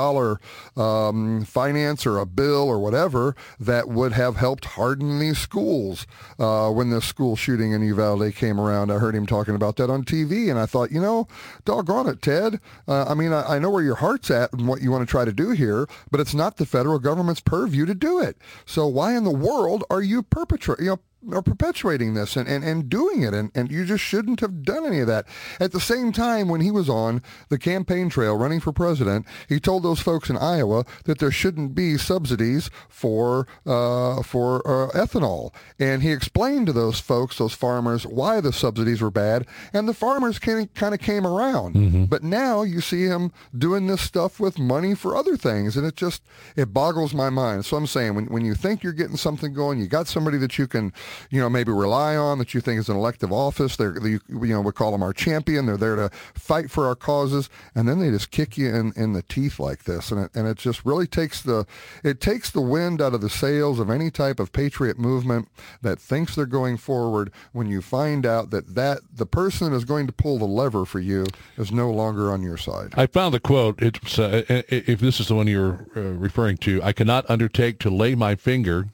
um, 0.76 1.44
finance 1.44 2.06
or 2.06 2.18
a 2.18 2.26
bill 2.26 2.64
or 2.64 2.78
whatever 2.78 3.36
that 3.60 3.88
would 3.88 4.12
have 4.12 4.36
helped 4.36 4.64
harden 4.64 5.18
these 5.18 5.38
schools 5.38 6.06
uh, 6.38 6.70
when 6.70 6.90
the 6.90 7.00
school 7.00 7.36
shooting 7.36 7.72
in 7.72 7.82
Uvalde 7.82 8.34
came 8.34 8.60
around. 8.60 8.90
I 8.90 8.98
heard 8.98 9.14
him 9.14 9.26
talking 9.26 9.54
about 9.54 9.76
that 9.76 9.90
on 9.90 10.04
TV, 10.04 10.50
and 10.50 10.58
I 10.58 10.66
thought, 10.66 10.90
you 10.90 11.00
know, 11.00 11.28
doggone 11.64 12.08
it, 12.08 12.22
Ted. 12.22 12.60
Uh, 12.88 13.04
I 13.04 13.14
mean, 13.14 13.32
I, 13.32 13.56
I 13.56 13.58
know 13.58 13.70
where 13.70 13.84
your 13.84 13.96
heart's 13.96 14.30
at 14.30 14.52
and 14.52 14.66
what 14.66 14.82
you 14.82 14.90
want 14.90 15.06
to 15.06 15.10
try 15.10 15.24
to 15.24 15.32
do 15.32 15.50
here, 15.50 15.86
but 16.10 16.20
it's 16.20 16.34
not 16.34 16.56
the 16.56 16.66
federal 16.66 16.98
government's 16.98 17.40
purview 17.40 17.86
to 17.86 17.94
do 17.94 18.18
it. 18.18 18.36
So 18.64 18.86
why 18.86 19.16
in 19.16 19.24
the 19.24 19.30
world 19.30 19.84
are 19.90 20.02
you 20.02 20.22
perpetrating, 20.22 20.86
you 20.86 20.90
know, 20.92 21.00
are 21.32 21.42
perpetuating 21.42 22.14
this 22.14 22.36
and, 22.36 22.48
and, 22.48 22.64
and 22.64 22.88
doing 22.88 23.22
it, 23.22 23.34
and, 23.34 23.50
and 23.54 23.70
you 23.70 23.84
just 23.84 24.04
shouldn't 24.04 24.40
have 24.40 24.62
done 24.62 24.84
any 24.84 25.00
of 25.00 25.06
that. 25.06 25.26
At 25.60 25.72
the 25.72 25.80
same 25.80 26.12
time, 26.12 26.48
when 26.48 26.60
he 26.60 26.70
was 26.70 26.88
on 26.88 27.22
the 27.48 27.58
campaign 27.58 28.08
trail 28.08 28.36
running 28.36 28.60
for 28.60 28.72
president, 28.72 29.26
he 29.48 29.60
told 29.60 29.82
those 29.82 30.00
folks 30.00 30.30
in 30.30 30.36
Iowa 30.36 30.84
that 31.04 31.18
there 31.18 31.30
shouldn't 31.30 31.74
be 31.74 31.96
subsidies 31.98 32.70
for 32.88 33.46
uh, 33.66 34.22
for 34.22 34.66
uh, 34.66 34.90
ethanol, 34.92 35.52
and 35.78 36.02
he 36.02 36.12
explained 36.12 36.66
to 36.66 36.72
those 36.72 37.00
folks, 37.00 37.38
those 37.38 37.54
farmers, 37.54 38.06
why 38.06 38.40
the 38.40 38.52
subsidies 38.52 39.00
were 39.00 39.10
bad, 39.10 39.46
and 39.72 39.88
the 39.88 39.94
farmers 39.94 40.38
kind 40.38 40.68
of 40.94 41.00
came 41.00 41.26
around. 41.26 41.74
Mm-hmm. 41.74 42.04
But 42.04 42.22
now 42.22 42.62
you 42.62 42.80
see 42.80 43.04
him 43.04 43.32
doing 43.56 43.86
this 43.86 44.00
stuff 44.00 44.40
with 44.40 44.58
money 44.58 44.94
for 44.94 45.16
other 45.16 45.36
things, 45.36 45.76
and 45.76 45.86
it 45.86 45.96
just 45.96 46.22
it 46.56 46.72
boggles 46.72 47.14
my 47.14 47.30
mind. 47.30 47.64
So 47.64 47.76
I'm 47.76 47.86
saying 47.86 48.14
when 48.14 48.26
when 48.26 48.44
you 48.44 48.54
think 48.54 48.82
you're 48.82 48.92
getting 48.92 49.16
something 49.16 49.52
going, 49.54 49.78
you 49.78 49.86
got 49.86 50.06
somebody 50.06 50.38
that 50.38 50.58
you 50.58 50.66
can, 50.66 50.92
you 51.30 51.40
know, 51.40 51.48
maybe 51.48 51.72
rely 51.72 52.16
on 52.16 52.38
that 52.38 52.54
you 52.54 52.60
think 52.60 52.80
is 52.80 52.88
an 52.88 52.96
elective 52.96 53.32
office. 53.32 53.76
They're 53.76 53.96
you, 54.06 54.20
you 54.28 54.48
know 54.48 54.60
we 54.60 54.72
call 54.72 54.92
them 54.92 55.02
our 55.02 55.12
champion. 55.12 55.66
They're 55.66 55.76
there 55.76 55.96
to 55.96 56.10
fight 56.34 56.70
for 56.70 56.86
our 56.86 56.94
causes, 56.94 57.48
and 57.74 57.88
then 57.88 57.98
they 57.98 58.10
just 58.10 58.30
kick 58.30 58.56
you 58.56 58.74
in, 58.74 58.92
in 58.96 59.12
the 59.12 59.22
teeth 59.22 59.58
like 59.58 59.84
this, 59.84 60.10
and 60.10 60.24
it 60.24 60.30
and 60.34 60.46
it 60.46 60.58
just 60.58 60.84
really 60.84 61.06
takes 61.06 61.42
the 61.42 61.66
it 62.02 62.20
takes 62.20 62.50
the 62.50 62.60
wind 62.60 63.00
out 63.00 63.14
of 63.14 63.20
the 63.20 63.30
sails 63.30 63.78
of 63.78 63.90
any 63.90 64.10
type 64.10 64.40
of 64.40 64.52
patriot 64.52 64.98
movement 64.98 65.48
that 65.82 65.98
thinks 65.98 66.34
they're 66.34 66.46
going 66.46 66.76
forward 66.76 67.32
when 67.52 67.68
you 67.68 67.80
find 67.80 68.26
out 68.26 68.50
that 68.50 68.74
that 68.74 69.00
the 69.12 69.26
person 69.26 69.70
that 69.70 69.76
is 69.76 69.84
going 69.84 70.06
to 70.06 70.12
pull 70.12 70.38
the 70.38 70.44
lever 70.44 70.84
for 70.84 71.00
you 71.00 71.24
is 71.56 71.72
no 71.72 71.90
longer 71.90 72.30
on 72.30 72.42
your 72.42 72.56
side. 72.56 72.92
I 72.96 73.06
found 73.06 73.34
the 73.34 73.40
quote. 73.40 73.80
It's 73.82 74.18
uh, 74.18 74.42
if 74.48 75.00
this 75.00 75.20
is 75.20 75.28
the 75.28 75.34
one 75.34 75.46
you're 75.46 75.86
uh, 75.96 76.00
referring 76.00 76.56
to. 76.58 76.82
I 76.82 76.92
cannot 76.92 77.28
undertake 77.28 77.78
to 77.80 77.90
lay 77.90 78.14
my 78.14 78.34
finger 78.34 78.88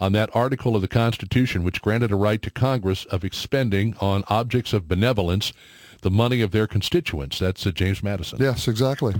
on 0.00 0.12
that 0.12 0.34
article 0.34 0.76
of 0.76 0.82
the 0.82 0.88
Constitution 0.88 1.64
which 1.64 1.82
granted 1.82 2.12
a 2.12 2.16
right 2.16 2.42
to 2.42 2.50
Congress 2.50 3.04
of 3.06 3.24
expending 3.24 3.94
on 4.00 4.24
objects 4.28 4.72
of 4.72 4.88
benevolence 4.88 5.52
the 6.02 6.10
money 6.10 6.40
of 6.40 6.50
their 6.52 6.66
constituents. 6.66 7.38
That's 7.38 7.66
uh, 7.66 7.70
James 7.70 8.02
Madison. 8.02 8.38
Yes, 8.40 8.68
exactly. 8.68 9.14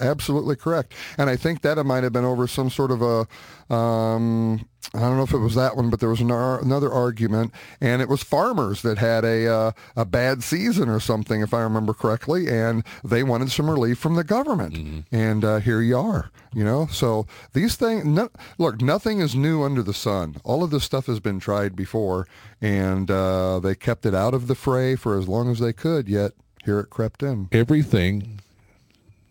Absolutely 0.00 0.56
correct. 0.56 0.94
And 1.18 1.28
I 1.28 1.36
think 1.36 1.62
that 1.62 1.76
it 1.76 1.84
might 1.84 2.04
have 2.04 2.12
been 2.12 2.24
over 2.24 2.46
some 2.46 2.70
sort 2.70 2.90
of 2.90 3.02
a, 3.02 3.74
um, 3.74 4.68
I 4.94 5.00
don't 5.00 5.16
know 5.16 5.22
if 5.22 5.32
it 5.32 5.38
was 5.38 5.54
that 5.54 5.76
one, 5.76 5.90
but 5.90 6.00
there 6.00 6.08
was 6.08 6.20
an, 6.20 6.30
another 6.30 6.92
argument, 6.92 7.52
and 7.80 8.02
it 8.02 8.08
was 8.08 8.22
farmers 8.22 8.82
that 8.82 8.98
had 8.98 9.24
a 9.24 9.46
uh, 9.46 9.72
a 9.96 10.04
bad 10.04 10.42
season 10.42 10.88
or 10.88 11.00
something, 11.00 11.40
if 11.40 11.54
I 11.54 11.62
remember 11.62 11.94
correctly, 11.94 12.48
and 12.48 12.84
they 13.02 13.22
wanted 13.22 13.50
some 13.50 13.70
relief 13.70 13.98
from 13.98 14.16
the 14.16 14.24
government. 14.24 14.74
Mm-hmm. 14.74 15.14
And 15.14 15.44
uh, 15.44 15.58
here 15.60 15.80
you 15.80 15.96
are, 15.96 16.30
you 16.52 16.64
know. 16.64 16.86
So 16.86 17.26
these 17.52 17.76
things, 17.76 18.04
no, 18.04 18.28
look, 18.58 18.82
nothing 18.82 19.20
is 19.20 19.34
new 19.34 19.62
under 19.62 19.82
the 19.82 19.94
sun. 19.94 20.36
All 20.44 20.62
of 20.62 20.70
this 20.70 20.84
stuff 20.84 21.06
has 21.06 21.20
been 21.20 21.40
tried 21.40 21.74
before, 21.74 22.26
and 22.60 23.10
uh, 23.10 23.60
they 23.60 23.74
kept 23.74 24.04
it 24.04 24.14
out 24.14 24.34
of 24.34 24.46
the 24.46 24.54
fray 24.54 24.96
for 24.96 25.18
as 25.18 25.28
long 25.28 25.50
as 25.50 25.58
they 25.58 25.72
could. 25.72 26.08
Yet 26.08 26.32
here 26.64 26.80
it 26.80 26.90
crept 26.90 27.22
in. 27.22 27.48
Everything 27.52 28.40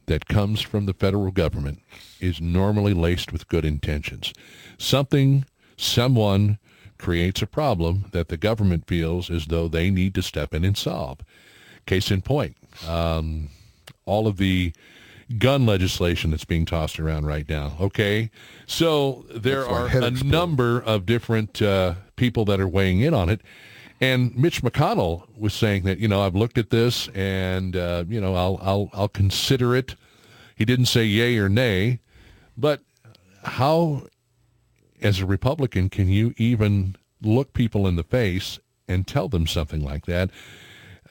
that 0.07 0.27
comes 0.27 0.61
from 0.61 0.87
the 0.87 0.93
federal 0.93 1.31
government 1.31 1.81
is 2.21 2.39
normally 2.39 2.93
laced 2.93 3.33
with 3.33 3.47
good 3.47 3.65
intentions. 3.65 4.33
Something, 4.77 5.45
someone 5.77 6.59
creates 6.97 7.41
a 7.41 7.47
problem 7.47 8.05
that 8.11 8.29
the 8.29 8.37
government 8.37 8.87
feels 8.87 9.29
as 9.29 9.47
though 9.47 9.67
they 9.67 9.89
need 9.89 10.13
to 10.15 10.21
step 10.21 10.53
in 10.53 10.63
and 10.63 10.77
solve. 10.77 11.19
Case 11.85 12.11
in 12.11 12.21
point, 12.21 12.55
um, 12.87 13.49
all 14.05 14.27
of 14.27 14.37
the 14.37 14.71
gun 15.39 15.65
legislation 15.65 16.29
that's 16.29 16.45
being 16.45 16.65
tossed 16.65 16.99
around 16.99 17.25
right 17.25 17.49
now. 17.49 17.73
Okay, 17.79 18.29
so 18.67 19.25
there 19.33 19.65
are 19.67 19.87
a 19.87 20.11
number 20.11 20.79
of 20.79 21.05
different 21.05 21.61
uh, 21.61 21.95
people 22.17 22.45
that 22.45 22.59
are 22.59 22.67
weighing 22.67 23.01
in 23.01 23.13
on 23.13 23.29
it. 23.29 23.41
And 23.99 24.35
Mitch 24.35 24.63
McConnell 24.63 25.27
was 25.37 25.53
saying 25.53 25.83
that 25.83 25.99
you 25.99 26.07
know 26.07 26.21
I've 26.21 26.35
looked 26.35 26.57
at 26.57 26.69
this 26.69 27.07
and 27.09 27.75
uh, 27.75 28.03
you 28.07 28.21
know 28.21 28.35
I'll 28.35 28.59
I'll 28.61 28.89
I'll 28.93 29.07
consider 29.07 29.75
it 29.75 29.95
he 30.61 30.65
didn't 30.65 30.85
say 30.85 31.05
yay 31.05 31.39
or 31.39 31.49
nay, 31.49 32.01
but 32.57 32.81
how, 33.43 34.03
as 35.01 35.19
a 35.19 35.25
Republican, 35.25 35.89
can 35.89 36.07
you 36.09 36.33
even 36.37 36.95
look 37.21 37.53
people 37.53 37.87
in 37.87 37.95
the 37.95 38.03
face 38.03 38.59
and 38.87 39.07
tell 39.07 39.29
them 39.29 39.47
something 39.47 39.83
like 39.83 40.05
that? 40.05 40.29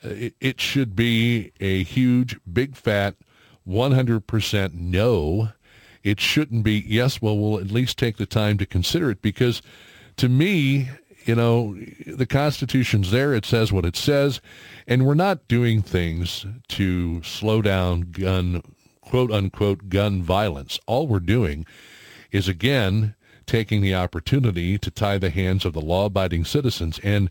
Uh, 0.05 0.09
it, 0.09 0.34
it 0.41 0.61
should 0.61 0.97
be 0.97 1.53
a 1.61 1.82
huge, 1.82 2.38
big, 2.51 2.76
fat 2.76 3.16
100% 3.68 4.74
no. 4.74 5.51
It 6.03 6.20
shouldn't 6.20 6.64
be, 6.64 6.84
yes, 6.86 7.20
well, 7.20 7.36
we'll 7.36 7.61
at 7.61 7.70
least 7.70 7.99
take 7.99 8.16
the 8.16 8.26
time 8.26 8.59
to 8.59 8.66
consider 8.66 9.11
it 9.11 9.20
because 9.20 9.61
to 10.16 10.28
me, 10.28 10.88
you 11.24 11.34
know, 11.34 11.76
the 12.07 12.26
Constitution's 12.26 13.11
there. 13.11 13.34
It 13.34 13.45
says 13.45 13.72
what 13.72 13.84
it 13.84 13.97
says. 13.97 14.41
And 14.86 15.07
we're 15.07 15.14
not 15.14 15.47
doing 15.49 15.82
things 15.82 16.47
to 16.68 17.22
slow 17.22 17.61
down 17.62 18.11
gun 18.12 18.62
quote 19.11 19.32
unquote 19.32 19.88
gun 19.88 20.22
violence. 20.22 20.78
All 20.86 21.08
we're 21.08 21.18
doing 21.18 21.66
is 22.30 22.46
again 22.46 23.16
taking 23.44 23.80
the 23.80 23.92
opportunity 23.92 24.78
to 24.78 24.88
tie 24.88 25.18
the 25.18 25.30
hands 25.30 25.64
of 25.64 25.72
the 25.72 25.80
law 25.80 26.04
abiding 26.06 26.44
citizens 26.44 27.00
and 27.02 27.28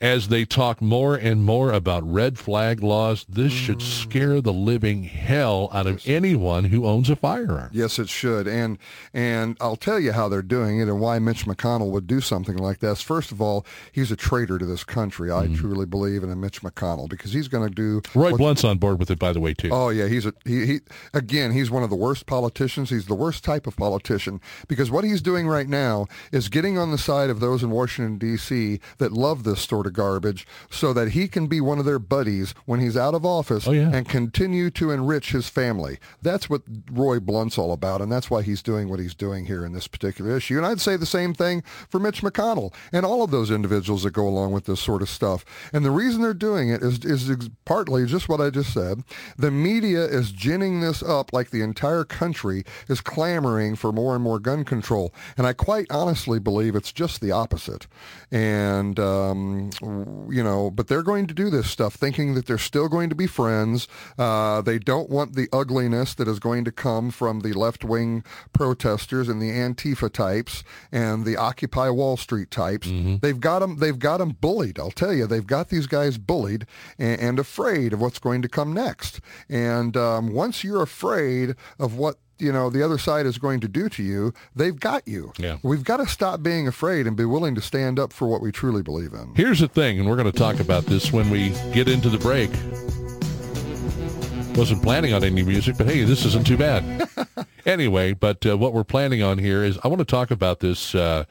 as 0.00 0.28
they 0.28 0.44
talk 0.44 0.80
more 0.80 1.16
and 1.16 1.44
more 1.44 1.72
about 1.72 2.08
red 2.08 2.38
flag 2.38 2.82
laws, 2.82 3.26
this 3.28 3.52
should 3.52 3.78
mm. 3.78 3.82
scare 3.82 4.40
the 4.40 4.52
living 4.52 5.02
hell 5.02 5.68
out 5.72 5.88
of 5.88 6.06
anyone 6.06 6.64
who 6.64 6.86
owns 6.86 7.10
a 7.10 7.16
firearm. 7.16 7.68
Yes, 7.72 7.98
it 7.98 8.08
should. 8.08 8.46
And 8.46 8.78
and 9.12 9.56
I'll 9.60 9.76
tell 9.76 9.98
you 9.98 10.12
how 10.12 10.28
they're 10.28 10.42
doing 10.42 10.78
it 10.78 10.88
and 10.88 11.00
why 11.00 11.18
Mitch 11.18 11.46
McConnell 11.46 11.90
would 11.90 12.06
do 12.06 12.20
something 12.20 12.56
like 12.56 12.78
this. 12.78 13.02
First 13.02 13.32
of 13.32 13.42
all, 13.42 13.66
he's 13.90 14.12
a 14.12 14.16
traitor 14.16 14.58
to 14.58 14.66
this 14.66 14.84
country. 14.84 15.32
I 15.32 15.48
mm. 15.48 15.56
truly 15.56 15.86
believe 15.86 16.22
in 16.22 16.30
a 16.30 16.36
Mitch 16.36 16.62
McConnell 16.62 17.08
because 17.08 17.32
he's 17.32 17.48
going 17.48 17.68
to 17.68 17.74
do. 17.74 18.00
Roy 18.14 18.32
Blunt's 18.32 18.62
on 18.62 18.78
board 18.78 19.00
with 19.00 19.10
it, 19.10 19.18
by 19.18 19.32
the 19.32 19.40
way, 19.40 19.52
too. 19.52 19.70
Oh 19.72 19.88
yeah, 19.88 20.06
he's 20.06 20.26
a 20.26 20.32
he, 20.44 20.66
he. 20.66 20.80
Again, 21.12 21.50
he's 21.50 21.72
one 21.72 21.82
of 21.82 21.90
the 21.90 21.96
worst 21.96 22.26
politicians. 22.26 22.90
He's 22.90 23.06
the 23.06 23.16
worst 23.16 23.42
type 23.42 23.66
of 23.66 23.76
politician 23.76 24.40
because 24.68 24.92
what 24.92 25.02
he's 25.02 25.20
doing 25.20 25.48
right 25.48 25.68
now 25.68 26.06
is 26.30 26.48
getting 26.48 26.78
on 26.78 26.92
the 26.92 26.98
side 26.98 27.30
of 27.30 27.40
those 27.40 27.64
in 27.64 27.70
Washington 27.70 28.18
D.C. 28.18 28.78
that 28.98 29.12
love 29.12 29.42
this 29.42 29.62
sort 29.62 29.86
of 29.86 29.87
of 29.88 29.94
garbage 29.94 30.46
so 30.70 30.92
that 30.92 31.10
he 31.10 31.26
can 31.26 31.48
be 31.48 31.60
one 31.60 31.78
of 31.78 31.84
their 31.84 31.98
buddies 31.98 32.54
when 32.64 32.80
he's 32.80 32.96
out 32.96 33.14
of 33.14 33.26
office 33.26 33.66
oh, 33.66 33.72
yeah. 33.72 33.90
and 33.92 34.08
continue 34.08 34.70
to 34.70 34.90
enrich 34.90 35.32
his 35.32 35.48
family. 35.48 35.98
That's 36.22 36.48
what 36.48 36.62
Roy 36.90 37.18
Blunt's 37.18 37.58
all 37.58 37.72
about, 37.72 38.00
and 38.00 38.12
that's 38.12 38.30
why 38.30 38.42
he's 38.42 38.62
doing 38.62 38.88
what 38.88 39.00
he's 39.00 39.14
doing 39.14 39.46
here 39.46 39.64
in 39.64 39.72
this 39.72 39.88
particular 39.88 40.36
issue. 40.36 40.56
And 40.56 40.66
I'd 40.66 40.80
say 40.80 40.96
the 40.96 41.06
same 41.06 41.34
thing 41.34 41.62
for 41.88 41.98
Mitch 41.98 42.22
McConnell 42.22 42.72
and 42.92 43.04
all 43.04 43.22
of 43.22 43.30
those 43.30 43.50
individuals 43.50 44.04
that 44.04 44.12
go 44.12 44.28
along 44.28 44.52
with 44.52 44.66
this 44.66 44.80
sort 44.80 45.02
of 45.02 45.08
stuff. 45.08 45.44
And 45.72 45.84
the 45.84 45.90
reason 45.90 46.22
they're 46.22 46.34
doing 46.34 46.68
it 46.68 46.82
is, 46.82 47.04
is 47.04 47.50
partly 47.64 48.06
just 48.06 48.28
what 48.28 48.40
I 48.40 48.50
just 48.50 48.72
said. 48.72 49.02
The 49.36 49.50
media 49.50 50.04
is 50.04 50.30
ginning 50.30 50.80
this 50.80 51.02
up 51.02 51.32
like 51.32 51.50
the 51.50 51.62
entire 51.62 52.04
country 52.04 52.64
is 52.88 53.00
clamoring 53.00 53.76
for 53.76 53.92
more 53.92 54.14
and 54.14 54.22
more 54.22 54.38
gun 54.38 54.64
control. 54.64 55.12
And 55.36 55.46
I 55.46 55.52
quite 55.52 55.86
honestly 55.90 56.38
believe 56.38 56.76
it's 56.76 56.92
just 56.92 57.20
the 57.20 57.32
opposite. 57.32 57.86
And 58.30 58.98
um, 59.00 59.70
you 59.80 60.42
know, 60.42 60.70
but 60.70 60.88
they're 60.88 61.02
going 61.02 61.26
to 61.26 61.34
do 61.34 61.50
this 61.50 61.70
stuff 61.70 61.94
thinking 61.94 62.34
that 62.34 62.46
they're 62.46 62.58
still 62.58 62.88
going 62.88 63.08
to 63.08 63.14
be 63.14 63.26
friends. 63.26 63.86
Uh, 64.18 64.60
they 64.60 64.78
don't 64.78 65.08
want 65.08 65.34
the 65.34 65.48
ugliness 65.52 66.14
that 66.14 66.28
is 66.28 66.38
going 66.38 66.64
to 66.64 66.72
come 66.72 67.10
from 67.10 67.40
the 67.40 67.52
left-wing 67.52 68.24
protesters 68.52 69.28
and 69.28 69.40
the 69.40 69.50
Antifa 69.50 70.12
types 70.12 70.64
and 70.90 71.24
the 71.24 71.36
Occupy 71.36 71.90
Wall 71.90 72.16
Street 72.16 72.50
types. 72.50 72.88
Mm-hmm. 72.88 73.16
They've 73.22 73.40
got 73.40 73.60
them. 73.60 73.76
They've 73.78 73.98
got 73.98 74.18
them 74.18 74.36
bullied. 74.40 74.78
I'll 74.78 74.90
tell 74.90 75.12
you, 75.12 75.26
they've 75.26 75.46
got 75.46 75.68
these 75.68 75.86
guys 75.86 76.18
bullied 76.18 76.66
and, 76.98 77.20
and 77.20 77.38
afraid 77.38 77.92
of 77.92 78.00
what's 78.00 78.18
going 78.18 78.42
to 78.42 78.48
come 78.48 78.72
next. 78.72 79.20
And 79.48 79.96
um, 79.96 80.32
once 80.32 80.64
you're 80.64 80.82
afraid 80.82 81.54
of 81.78 81.96
what 81.96 82.16
you 82.38 82.52
know 82.52 82.70
the 82.70 82.82
other 82.82 82.98
side 82.98 83.26
is 83.26 83.38
going 83.38 83.60
to 83.60 83.68
do 83.68 83.88
to 83.90 84.02
you, 84.02 84.32
they've 84.54 84.78
got 84.78 85.06
you. 85.06 85.32
Yeah. 85.38 85.58
We've 85.62 85.84
got 85.84 85.98
to 85.98 86.06
stop 86.06 86.42
being 86.42 86.68
afraid 86.68 87.06
and 87.06 87.16
be 87.16 87.24
willing 87.24 87.54
to 87.54 87.60
stand 87.60 87.98
up 87.98 88.12
for 88.12 88.28
what 88.28 88.40
we 88.40 88.52
truly 88.52 88.82
believe 88.82 89.12
in. 89.12 89.34
Here's 89.34 89.60
the 89.60 89.68
thing, 89.68 89.98
and 89.98 90.08
we're 90.08 90.16
going 90.16 90.30
to 90.30 90.38
talk 90.38 90.60
about 90.60 90.86
this 90.86 91.12
when 91.12 91.30
we 91.30 91.50
get 91.72 91.88
into 91.88 92.08
the 92.08 92.18
break. 92.18 92.50
Wasn't 94.56 94.82
planning 94.82 95.12
on 95.14 95.22
any 95.22 95.42
music, 95.42 95.76
but 95.78 95.86
hey, 95.86 96.02
this 96.02 96.24
isn't 96.24 96.46
too 96.46 96.56
bad. 96.56 97.08
anyway, 97.66 98.12
but 98.12 98.44
uh, 98.44 98.56
what 98.58 98.72
we're 98.72 98.82
planning 98.82 99.22
on 99.22 99.38
here 99.38 99.62
is 99.62 99.78
I 99.84 99.88
want 99.88 100.00
to 100.00 100.04
talk 100.04 100.32
about 100.32 100.60
this 100.60 100.94
uh, 100.96 101.24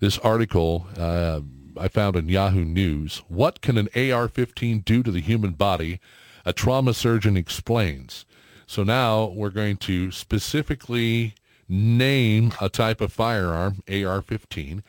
this 0.00 0.18
article 0.18 0.86
uh, 0.96 1.40
I 1.78 1.88
found 1.88 2.16
in 2.16 2.28
Yahoo 2.28 2.64
News. 2.64 3.22
What 3.28 3.60
can 3.60 3.76
an 3.76 3.88
AR-15 3.94 4.84
do 4.84 5.02
to 5.02 5.10
the 5.10 5.20
human 5.20 5.52
body? 5.52 6.00
A 6.44 6.52
trauma 6.52 6.94
surgeon 6.94 7.36
explains. 7.36 8.24
So 8.66 8.82
now 8.82 9.26
we're 9.26 9.50
going 9.50 9.76
to 9.78 10.10
specifically 10.10 11.34
name 11.68 12.52
a 12.60 12.68
type 12.68 13.00
of 13.00 13.12
firearm, 13.12 13.82
AR-15, 13.88 14.82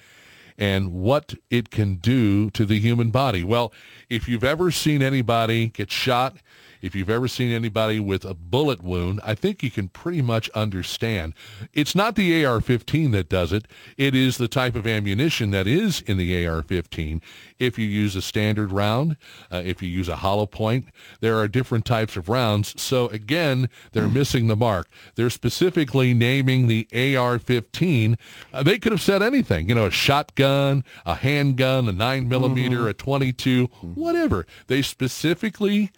and 0.57 0.93
what 0.93 1.35
it 1.49 1.69
can 1.69 1.95
do 1.95 2.49
to 2.51 2.65
the 2.65 2.79
human 2.79 3.11
body. 3.11 3.43
Well, 3.43 3.73
if 4.09 4.27
you've 4.29 4.43
ever 4.43 4.71
seen 4.71 5.01
anybody 5.01 5.67
get 5.67 5.91
shot, 5.91 6.37
If 6.85 6.93
you've 6.93 7.09
ever 7.09 7.27
seen 7.27 7.51
anybody 7.51 7.99
with 7.99 8.23
a 8.23 8.35
bullet 8.35 8.83
wound, 8.83 9.19
I 9.23 9.33
think 9.33 9.63
you 9.63 9.71
can 9.71 9.87
pretty 9.87 10.21
much 10.21 10.51
understand. 10.51 11.33
It's 11.73 11.95
not 11.95 12.13
the 12.13 12.45
AR-15 12.45 13.11
that 13.13 13.27
does 13.27 13.51
it. 13.51 13.65
It 13.97 14.13
is 14.13 14.37
the 14.37 14.47
type 14.47 14.75
of 14.75 14.85
ammunition 14.85 15.49
that 15.49 15.65
is 15.65 16.01
in 16.01 16.17
the 16.17 16.45
AR-15. 16.45 17.23
If 17.57 17.79
you 17.79 17.87
use 17.87 18.15
a 18.15 18.21
standard 18.21 18.71
round, 18.71 19.17
uh, 19.51 19.63
if 19.65 19.81
you 19.81 19.89
use 19.89 20.07
a 20.07 20.17
hollow 20.17 20.45
point, 20.45 20.89
there 21.21 21.39
are 21.39 21.47
different 21.47 21.85
types 21.85 22.15
of 22.17 22.29
rounds. 22.29 22.79
So 22.79 23.07
again, 23.07 23.67
they're 23.93 24.07
missing 24.07 24.45
the 24.45 24.55
mark. 24.55 24.87
They're 25.15 25.31
specifically 25.31 26.13
naming 26.13 26.67
the 26.67 26.87
AR-15. 26.93 28.15
Uh, 28.53 28.61
they 28.61 28.77
could 28.77 28.91
have 28.91 29.01
said 29.01 29.23
anything, 29.23 29.69
you 29.69 29.73
know, 29.73 29.87
a 29.87 29.91
shotgun, 29.91 30.83
a 31.03 31.15
handgun, 31.15 31.89
a 31.89 31.91
9 31.91 32.29
millimeter, 32.29 32.77
mm-hmm. 32.77 32.89
a 32.89 32.93
22, 32.93 33.65
whatever. 33.95 34.45
They 34.67 34.83
specifically 34.83 35.89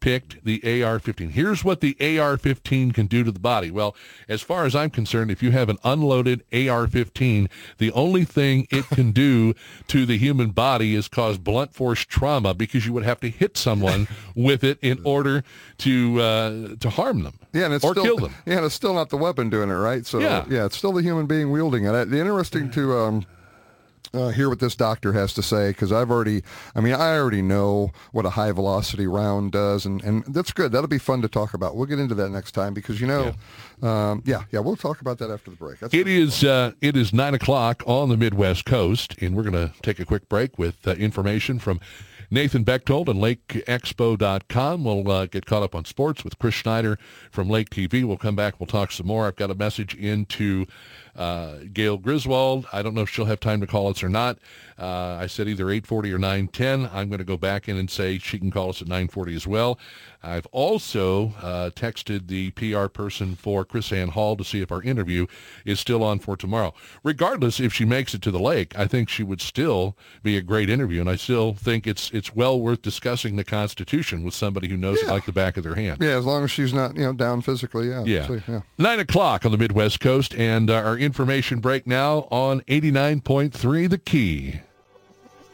picked 0.00 0.44
the 0.44 0.60
AR-15. 0.82 1.30
Here's 1.30 1.64
what 1.64 1.80
the 1.80 1.96
AR-15 2.00 2.94
can 2.94 3.06
do 3.06 3.24
to 3.24 3.30
the 3.30 3.38
body. 3.38 3.70
Well, 3.70 3.94
as 4.28 4.42
far 4.42 4.64
as 4.64 4.74
I'm 4.74 4.90
concerned, 4.90 5.30
if 5.30 5.42
you 5.42 5.50
have 5.50 5.68
an 5.68 5.78
unloaded 5.84 6.44
AR-15, 6.52 7.48
the 7.78 7.92
only 7.92 8.24
thing 8.24 8.66
it 8.70 8.86
can 8.90 9.12
do 9.12 9.54
to 9.88 10.06
the 10.06 10.18
human 10.18 10.50
body 10.50 10.94
is 10.94 11.08
cause 11.08 11.38
blunt 11.38 11.74
force 11.74 12.00
trauma 12.00 12.54
because 12.54 12.86
you 12.86 12.92
would 12.92 13.04
have 13.04 13.20
to 13.20 13.30
hit 13.30 13.56
someone 13.56 14.08
with 14.34 14.64
it 14.64 14.78
in 14.82 15.00
order 15.04 15.44
to 15.78 16.20
uh, 16.20 16.68
to 16.80 16.90
harm 16.90 17.22
them. 17.22 17.38
Yeah, 17.52 17.66
and 17.66 17.74
it's 17.74 17.84
or 17.84 17.92
still, 17.92 18.04
kill 18.04 18.16
them. 18.18 18.34
Yeah, 18.46 18.56
and 18.56 18.66
it's 18.66 18.74
still 18.74 18.94
not 18.94 19.10
the 19.10 19.16
weapon 19.16 19.50
doing 19.50 19.70
it, 19.70 19.74
right? 19.74 20.06
So 20.06 20.18
yeah, 20.18 20.44
yeah 20.48 20.64
it's 20.66 20.76
still 20.76 20.92
the 20.92 21.02
human 21.02 21.26
being 21.26 21.50
wielding 21.50 21.84
it. 21.84 22.10
The 22.10 22.18
interesting 22.18 22.70
to 22.72 22.98
um, 22.98 23.26
uh, 24.18 24.28
hear 24.30 24.48
what 24.48 24.60
this 24.60 24.74
doctor 24.74 25.12
has 25.12 25.32
to 25.34 25.42
say 25.42 25.70
because 25.70 25.92
I've 25.92 26.10
already, 26.10 26.42
I 26.74 26.80
mean, 26.80 26.94
I 26.94 27.16
already 27.16 27.42
know 27.42 27.92
what 28.12 28.26
a 28.26 28.30
high 28.30 28.52
velocity 28.52 29.06
round 29.06 29.52
does, 29.52 29.86
and, 29.86 30.02
and 30.02 30.24
that's 30.26 30.52
good. 30.52 30.72
That'll 30.72 30.88
be 30.88 30.98
fun 30.98 31.22
to 31.22 31.28
talk 31.28 31.54
about. 31.54 31.76
We'll 31.76 31.86
get 31.86 31.98
into 31.98 32.14
that 32.16 32.30
next 32.30 32.52
time 32.52 32.74
because 32.74 33.00
you 33.00 33.06
know, 33.06 33.34
yeah, 33.82 34.10
um, 34.10 34.22
yeah, 34.24 34.42
yeah, 34.50 34.60
we'll 34.60 34.76
talk 34.76 35.00
about 35.00 35.18
that 35.18 35.30
after 35.30 35.50
the 35.50 35.56
break. 35.56 35.78
That's 35.78 35.94
it 35.94 36.08
is 36.08 36.44
uh, 36.44 36.72
it 36.80 36.96
is 36.96 37.12
nine 37.12 37.34
o'clock 37.34 37.82
on 37.86 38.08
the 38.08 38.16
Midwest 38.16 38.64
Coast, 38.64 39.14
and 39.20 39.36
we're 39.36 39.44
going 39.44 39.68
to 39.68 39.72
take 39.82 39.98
a 39.98 40.04
quick 40.04 40.28
break 40.28 40.58
with 40.58 40.86
uh, 40.86 40.92
information 40.92 41.58
from 41.58 41.80
Nathan 42.30 42.62
Bechtold 42.62 43.08
and 43.08 43.20
LakeExpo.com. 43.20 44.84
We'll 44.84 45.10
uh, 45.10 45.26
get 45.26 45.46
caught 45.46 45.62
up 45.62 45.74
on 45.74 45.84
sports 45.84 46.24
with 46.24 46.38
Chris 46.38 46.54
Schneider 46.54 46.98
from 47.30 47.48
Lake 47.48 47.70
TV. 47.70 48.04
We'll 48.04 48.18
come 48.18 48.36
back. 48.36 48.60
We'll 48.60 48.66
talk 48.66 48.92
some 48.92 49.06
more. 49.06 49.26
I've 49.26 49.36
got 49.36 49.50
a 49.50 49.54
message 49.54 49.94
into 49.94 50.66
uh, 51.18 51.56
Gail 51.72 51.98
Griswold. 51.98 52.66
I 52.72 52.80
don't 52.80 52.94
know 52.94 53.02
if 53.02 53.10
she'll 53.10 53.26
have 53.26 53.40
time 53.40 53.60
to 53.60 53.66
call 53.66 53.88
us 53.88 54.02
or 54.02 54.08
not. 54.08 54.38
Uh, 54.78 55.18
I 55.20 55.26
said 55.26 55.48
either 55.48 55.66
8:40 55.66 56.12
or 56.12 56.18
9:10. 56.18 56.88
I'm 56.94 57.08
going 57.08 57.18
to 57.18 57.24
go 57.24 57.36
back 57.36 57.68
in 57.68 57.76
and 57.76 57.90
say 57.90 58.18
she 58.18 58.38
can 58.38 58.50
call 58.50 58.70
us 58.70 58.80
at 58.80 58.88
9:40 58.88 59.34
as 59.34 59.46
well. 59.46 59.78
I've 60.22 60.46
also 60.46 61.34
uh, 61.40 61.70
texted 61.70 62.26
the 62.26 62.50
PR 62.50 62.86
person 62.86 63.36
for 63.36 63.64
KrisAnne 63.64 64.10
Hall 64.10 64.36
to 64.36 64.44
see 64.44 64.60
if 64.60 64.72
our 64.72 64.82
interview 64.82 65.26
is 65.64 65.78
still 65.78 66.02
on 66.02 66.18
for 66.18 66.36
tomorrow. 66.36 66.74
Regardless, 67.04 67.60
if 67.60 67.72
she 67.72 67.84
makes 67.84 68.14
it 68.14 68.22
to 68.22 68.30
the 68.30 68.40
lake, 68.40 68.76
I 68.76 68.86
think 68.86 69.08
she 69.08 69.22
would 69.22 69.40
still 69.40 69.96
be 70.22 70.36
a 70.36 70.42
great 70.42 70.68
interview, 70.68 71.00
and 71.00 71.08
I 71.08 71.16
still 71.16 71.54
think 71.54 71.86
it's 71.86 72.10
it's 72.10 72.34
well 72.34 72.60
worth 72.60 72.82
discussing 72.82 73.36
the 73.36 73.44
Constitution 73.44 74.24
with 74.24 74.34
somebody 74.34 74.68
who 74.68 74.76
knows 74.76 74.98
yeah. 75.00 75.08
it 75.08 75.12
like 75.12 75.26
the 75.26 75.32
back 75.32 75.56
of 75.56 75.62
their 75.62 75.76
hand. 75.76 75.98
Yeah, 76.00 76.18
as 76.18 76.24
long 76.24 76.44
as 76.44 76.50
she's 76.50 76.72
not 76.74 76.96
you 76.96 77.02
know 77.02 77.12
down 77.12 77.40
physically. 77.40 77.88
Yeah. 77.88 78.04
Yeah. 78.04 78.26
So, 78.26 78.40
yeah. 78.48 78.60
Nine 78.76 79.00
o'clock 79.00 79.44
on 79.44 79.52
the 79.52 79.58
Midwest 79.58 80.00
Coast, 80.00 80.34
and 80.34 80.68
uh, 80.68 80.74
our 80.74 80.98
information 80.98 81.60
break 81.60 81.86
now 81.86 82.26
on 82.30 82.60
89.3 82.62 83.88
The 83.88 83.98
Key. 83.98 84.60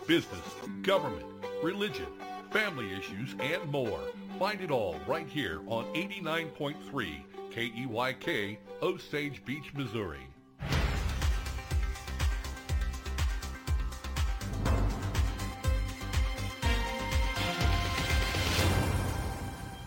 Business, 0.06 0.40
government, 0.82 1.24
religion, 1.62 2.06
family 2.54 2.92
issues, 2.96 3.34
and 3.40 3.68
more. 3.68 4.00
Find 4.38 4.60
it 4.60 4.70
all 4.70 4.94
right 5.08 5.26
here 5.26 5.60
on 5.66 5.92
89.3 5.92 7.24
KEYK, 7.50 8.58
Osage 8.80 9.44
Beach, 9.44 9.74
Missouri. 9.74 10.20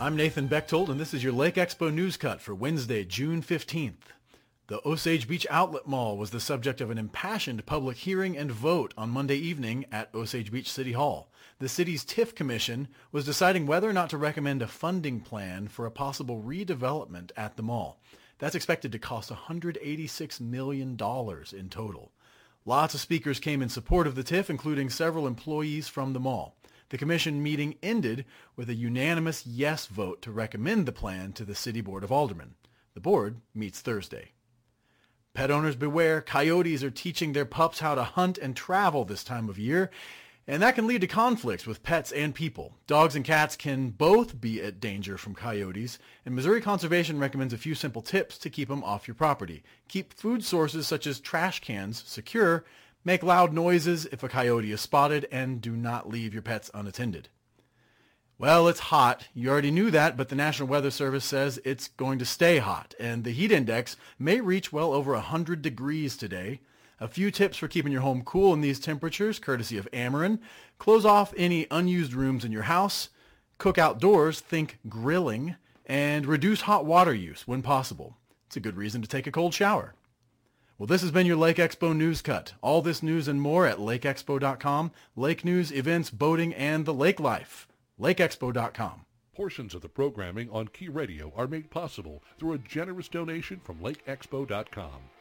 I'm 0.01 0.17
Nathan 0.17 0.47
Bechtold, 0.47 0.89
and 0.89 0.99
this 0.99 1.13
is 1.13 1.23
your 1.23 1.31
Lake 1.31 1.55
Expo 1.55 1.91
News 1.93 2.17
Cut 2.17 2.41
for 2.41 2.53
Wednesday, 2.53 3.05
June 3.05 3.41
15th. 3.41 3.93
The 4.67 4.85
Osage 4.85 5.29
Beach 5.29 5.47
Outlet 5.49 5.87
Mall 5.87 6.17
was 6.17 6.31
the 6.31 6.41
subject 6.41 6.81
of 6.81 6.91
an 6.91 6.97
impassioned 6.97 7.65
public 7.65 7.95
hearing 7.95 8.37
and 8.37 8.51
vote 8.51 8.93
on 8.97 9.09
Monday 9.09 9.37
evening 9.37 9.85
at 9.89 10.13
Osage 10.13 10.51
Beach 10.51 10.69
City 10.69 10.91
Hall 10.91 11.31
the 11.59 11.69
city's 11.69 12.05
TIF 12.05 12.35
commission 12.35 12.87
was 13.11 13.25
deciding 13.25 13.65
whether 13.65 13.89
or 13.89 13.93
not 13.93 14.09
to 14.11 14.17
recommend 14.17 14.61
a 14.61 14.67
funding 14.67 15.19
plan 15.21 15.67
for 15.67 15.85
a 15.85 15.91
possible 15.91 16.41
redevelopment 16.41 17.31
at 17.35 17.57
the 17.57 17.63
mall. 17.63 17.99
That's 18.39 18.55
expected 18.55 18.91
to 18.91 18.99
cost 18.99 19.31
$186 19.31 20.41
million 20.41 20.91
in 20.91 21.69
total. 21.69 22.11
Lots 22.65 22.93
of 22.93 22.99
speakers 22.99 23.39
came 23.39 23.61
in 23.61 23.69
support 23.69 24.05
of 24.05 24.15
the 24.15 24.23
TIF, 24.23 24.49
including 24.49 24.89
several 24.89 25.25
employees 25.25 25.87
from 25.87 26.13
the 26.13 26.19
mall. 26.19 26.55
The 26.89 26.97
commission 26.97 27.41
meeting 27.41 27.75
ended 27.81 28.25
with 28.55 28.69
a 28.69 28.75
unanimous 28.75 29.45
yes 29.45 29.87
vote 29.87 30.21
to 30.21 30.31
recommend 30.31 30.85
the 30.85 30.91
plan 30.91 31.33
to 31.33 31.43
the 31.43 31.55
City 31.55 31.81
Board 31.81 32.03
of 32.03 32.11
Aldermen. 32.11 32.53
The 32.93 33.01
board 33.01 33.41
meets 33.53 33.81
Thursday. 33.81 34.31
Pet 35.33 35.51
owners 35.51 35.75
beware, 35.75 36.21
coyotes 36.21 36.83
are 36.83 36.91
teaching 36.91 37.33
their 37.33 37.45
pups 37.45 37.79
how 37.79 37.95
to 37.95 38.03
hunt 38.03 38.37
and 38.37 38.55
travel 38.55 39.05
this 39.05 39.23
time 39.23 39.49
of 39.49 39.59
year, 39.59 39.91
and 40.47 40.61
that 40.61 40.75
can 40.75 40.87
lead 40.87 41.01
to 41.01 41.07
conflicts 41.07 41.67
with 41.67 41.83
pets 41.83 42.11
and 42.13 42.33
people. 42.33 42.73
Dogs 42.87 43.15
and 43.15 43.25
cats 43.25 43.57
can 43.57 43.89
both 43.89 44.39
be 44.39 44.61
at 44.61 44.79
danger 44.79 45.17
from 45.17 45.35
coyotes, 45.35 45.99
and 46.25 46.33
Missouri 46.33 46.61
Conservation 46.61 47.19
recommends 47.19 47.53
a 47.53 47.57
few 47.57 47.75
simple 47.75 48.01
tips 48.01 48.37
to 48.37 48.49
keep 48.49 48.69
them 48.69 48.83
off 48.83 49.07
your 49.07 49.15
property. 49.15 49.63
Keep 49.89 50.13
food 50.13 50.45
sources 50.45 50.87
such 50.87 51.05
as 51.05 51.19
trash 51.19 51.59
cans 51.59 52.01
secure, 52.07 52.63
make 53.03 53.23
loud 53.23 53.51
noises 53.51 54.05
if 54.05 54.23
a 54.23 54.29
coyote 54.29 54.71
is 54.71 54.79
spotted, 54.79 55.27
and 55.31 55.59
do 55.61 55.75
not 55.75 56.09
leave 56.09 56.33
your 56.33 56.43
pets 56.43 56.71
unattended. 56.73 57.27
Well, 58.39 58.67
it's 58.67 58.79
hot. 58.79 59.27
You 59.33 59.49
already 59.49 59.71
knew 59.71 59.89
that, 59.91 60.15
but 60.15 60.29
the 60.29 60.35
National 60.35 60.69
Weather 60.69 60.91
Service 60.91 61.25
says 61.25 61.59
it's 61.65 61.87
going 61.87 62.19
to 62.19 62.25
stay 62.25 62.59
hot, 62.59 62.93
and 62.99 63.23
the 63.23 63.31
heat 63.31 63.51
index 63.51 63.97
may 64.19 64.39
reach 64.39 64.71
well 64.71 64.93
over 64.93 65.13
100 65.13 65.61
degrees 65.61 66.15
today. 66.15 66.61
A 66.99 67.07
few 67.07 67.29
tips 67.29 67.57
for 67.57 67.67
keeping 67.67 67.91
your 67.91 68.01
home 68.01 68.23
cool 68.23 68.53
in 68.53 68.61
these 68.61 68.79
temperatures, 68.79 69.37
courtesy 69.37 69.77
of 69.77 69.89
Ameren. 69.91 70.39
Close 70.79 71.05
off 71.05 71.33
any 71.37 71.67
unused 71.69 72.13
rooms 72.13 72.43
in 72.43 72.51
your 72.51 72.63
house. 72.63 73.09
Cook 73.59 73.77
outdoors, 73.77 74.39
think 74.39 74.79
grilling. 74.89 75.55
And 75.85 76.25
reduce 76.25 76.61
hot 76.61 76.85
water 76.85 77.13
use 77.13 77.47
when 77.47 77.61
possible. 77.61 78.17
It's 78.47 78.57
a 78.57 78.61
good 78.61 78.77
reason 78.77 79.01
to 79.01 79.07
take 79.07 79.27
a 79.27 79.31
cold 79.31 79.53
shower. 79.53 79.93
Well, 80.77 80.87
this 80.87 81.01
has 81.01 81.11
been 81.11 81.25
your 81.25 81.37
Lake 81.37 81.57
Expo 81.57 81.95
News 81.95 82.21
Cut. 82.21 82.53
All 82.61 82.81
this 82.81 83.01
news 83.01 83.27
and 83.27 83.41
more 83.41 83.65
at 83.65 83.77
lakeexpo.com. 83.77 84.91
Lake 85.15 85.45
news, 85.45 85.71
events, 85.71 86.09
boating, 86.09 86.53
and 86.53 86.85
the 86.85 86.93
lake 86.93 87.19
life. 87.19 87.67
lakeexpo.com. 87.99 89.05
Portions 89.35 89.75
of 89.75 89.81
the 89.81 89.89
programming 89.89 90.49
on 90.49 90.67
Key 90.67 90.89
Radio 90.89 91.31
are 91.35 91.47
made 91.47 91.69
possible 91.69 92.23
through 92.39 92.53
a 92.53 92.57
generous 92.57 93.07
donation 93.07 93.59
from 93.63 93.77
lakeexpo.com. 93.77 95.16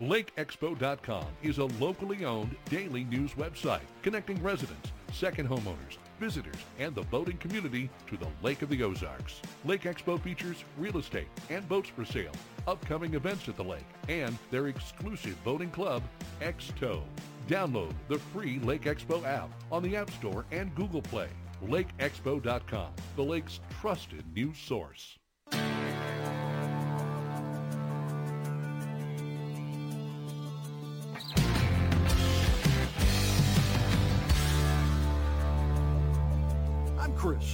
LakeExpo.com 0.00 1.26
is 1.44 1.58
a 1.58 1.64
locally 1.64 2.24
owned 2.24 2.56
daily 2.68 3.04
news 3.04 3.34
website 3.34 3.86
connecting 4.02 4.42
residents, 4.42 4.90
second 5.12 5.48
homeowners, 5.48 5.98
visitors, 6.18 6.56
and 6.80 6.96
the 6.96 7.02
boating 7.02 7.36
community 7.36 7.88
to 8.08 8.16
the 8.16 8.26
Lake 8.42 8.62
of 8.62 8.68
the 8.70 8.82
Ozarks. 8.82 9.40
Lake 9.64 9.82
Expo 9.82 10.20
features 10.20 10.64
real 10.78 10.98
estate 10.98 11.28
and 11.48 11.68
boats 11.68 11.88
for 11.88 12.04
sale, 12.04 12.32
upcoming 12.66 13.14
events 13.14 13.48
at 13.48 13.56
the 13.56 13.62
lake, 13.62 13.86
and 14.08 14.36
their 14.50 14.66
exclusive 14.66 15.42
boating 15.44 15.70
club, 15.70 16.02
X-Tow. 16.40 17.04
Download 17.46 17.94
the 18.08 18.18
free 18.18 18.58
Lake 18.60 18.84
Expo 18.84 19.24
app 19.24 19.50
on 19.70 19.84
the 19.84 19.94
App 19.94 20.10
Store 20.10 20.44
and 20.50 20.74
Google 20.74 21.02
Play. 21.02 21.28
LakeExpo.com, 21.64 22.92
the 23.14 23.22
lake's 23.22 23.60
trusted 23.80 24.24
news 24.34 24.58
source. 24.58 25.18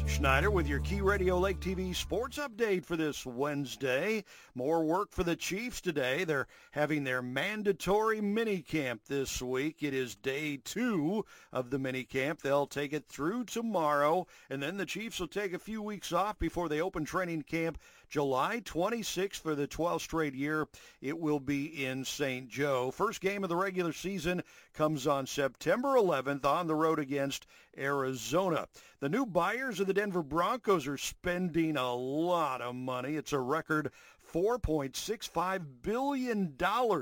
Schneider 0.06 0.50
with 0.50 0.66
your 0.66 0.80
Key 0.80 1.00
Radio 1.00 1.38
Lake 1.38 1.60
TV 1.60 1.94
sports 1.94 2.38
update 2.38 2.84
for 2.84 2.96
this 2.96 3.24
Wednesday. 3.26 4.24
More 4.54 4.84
work 4.84 5.12
for 5.12 5.24
the 5.24 5.36
Chiefs 5.36 5.80
today. 5.80 6.24
They're 6.24 6.46
having 6.72 7.04
their 7.04 7.22
mandatory 7.22 8.20
mini 8.20 8.62
camp 8.62 9.02
this 9.06 9.40
week. 9.40 9.82
It 9.82 9.94
is 9.94 10.14
day 10.14 10.58
two 10.58 11.24
of 11.52 11.70
the 11.70 11.78
mini 11.78 12.04
camp. 12.04 12.42
They'll 12.42 12.66
take 12.66 12.92
it 12.92 13.08
through 13.08 13.44
tomorrow, 13.44 14.26
and 14.48 14.62
then 14.62 14.76
the 14.76 14.86
Chiefs 14.86 15.20
will 15.20 15.28
take 15.28 15.54
a 15.54 15.58
few 15.58 15.82
weeks 15.82 16.12
off 16.12 16.38
before 16.38 16.68
they 16.68 16.80
open 16.80 17.04
training 17.04 17.42
camp 17.42 17.78
July 18.10 18.60
26th 18.64 19.36
for 19.36 19.54
the 19.54 19.68
12th 19.68 20.00
straight 20.00 20.34
year. 20.34 20.66
It 21.00 21.18
will 21.18 21.38
be 21.38 21.84
in 21.86 22.04
St. 22.04 22.48
Joe. 22.48 22.90
First 22.90 23.20
game 23.20 23.44
of 23.44 23.48
the 23.48 23.56
regular 23.56 23.92
season 23.92 24.42
comes 24.74 25.06
on 25.06 25.26
September 25.26 25.90
11th 25.90 26.44
on 26.44 26.66
the 26.66 26.74
road 26.74 26.98
against 26.98 27.46
Arizona. 27.78 28.66
The 29.00 29.08
new 29.08 29.24
buyers 29.24 29.80
of 29.80 29.86
the 29.86 29.94
Denver 29.94 30.22
Broncos 30.22 30.86
are 30.86 30.98
spending 30.98 31.74
a 31.78 31.94
lot 31.94 32.60
of 32.60 32.74
money. 32.74 33.16
It's 33.16 33.32
a 33.32 33.40
record 33.40 33.92
$4.65 34.30 35.64
billion 35.80 36.54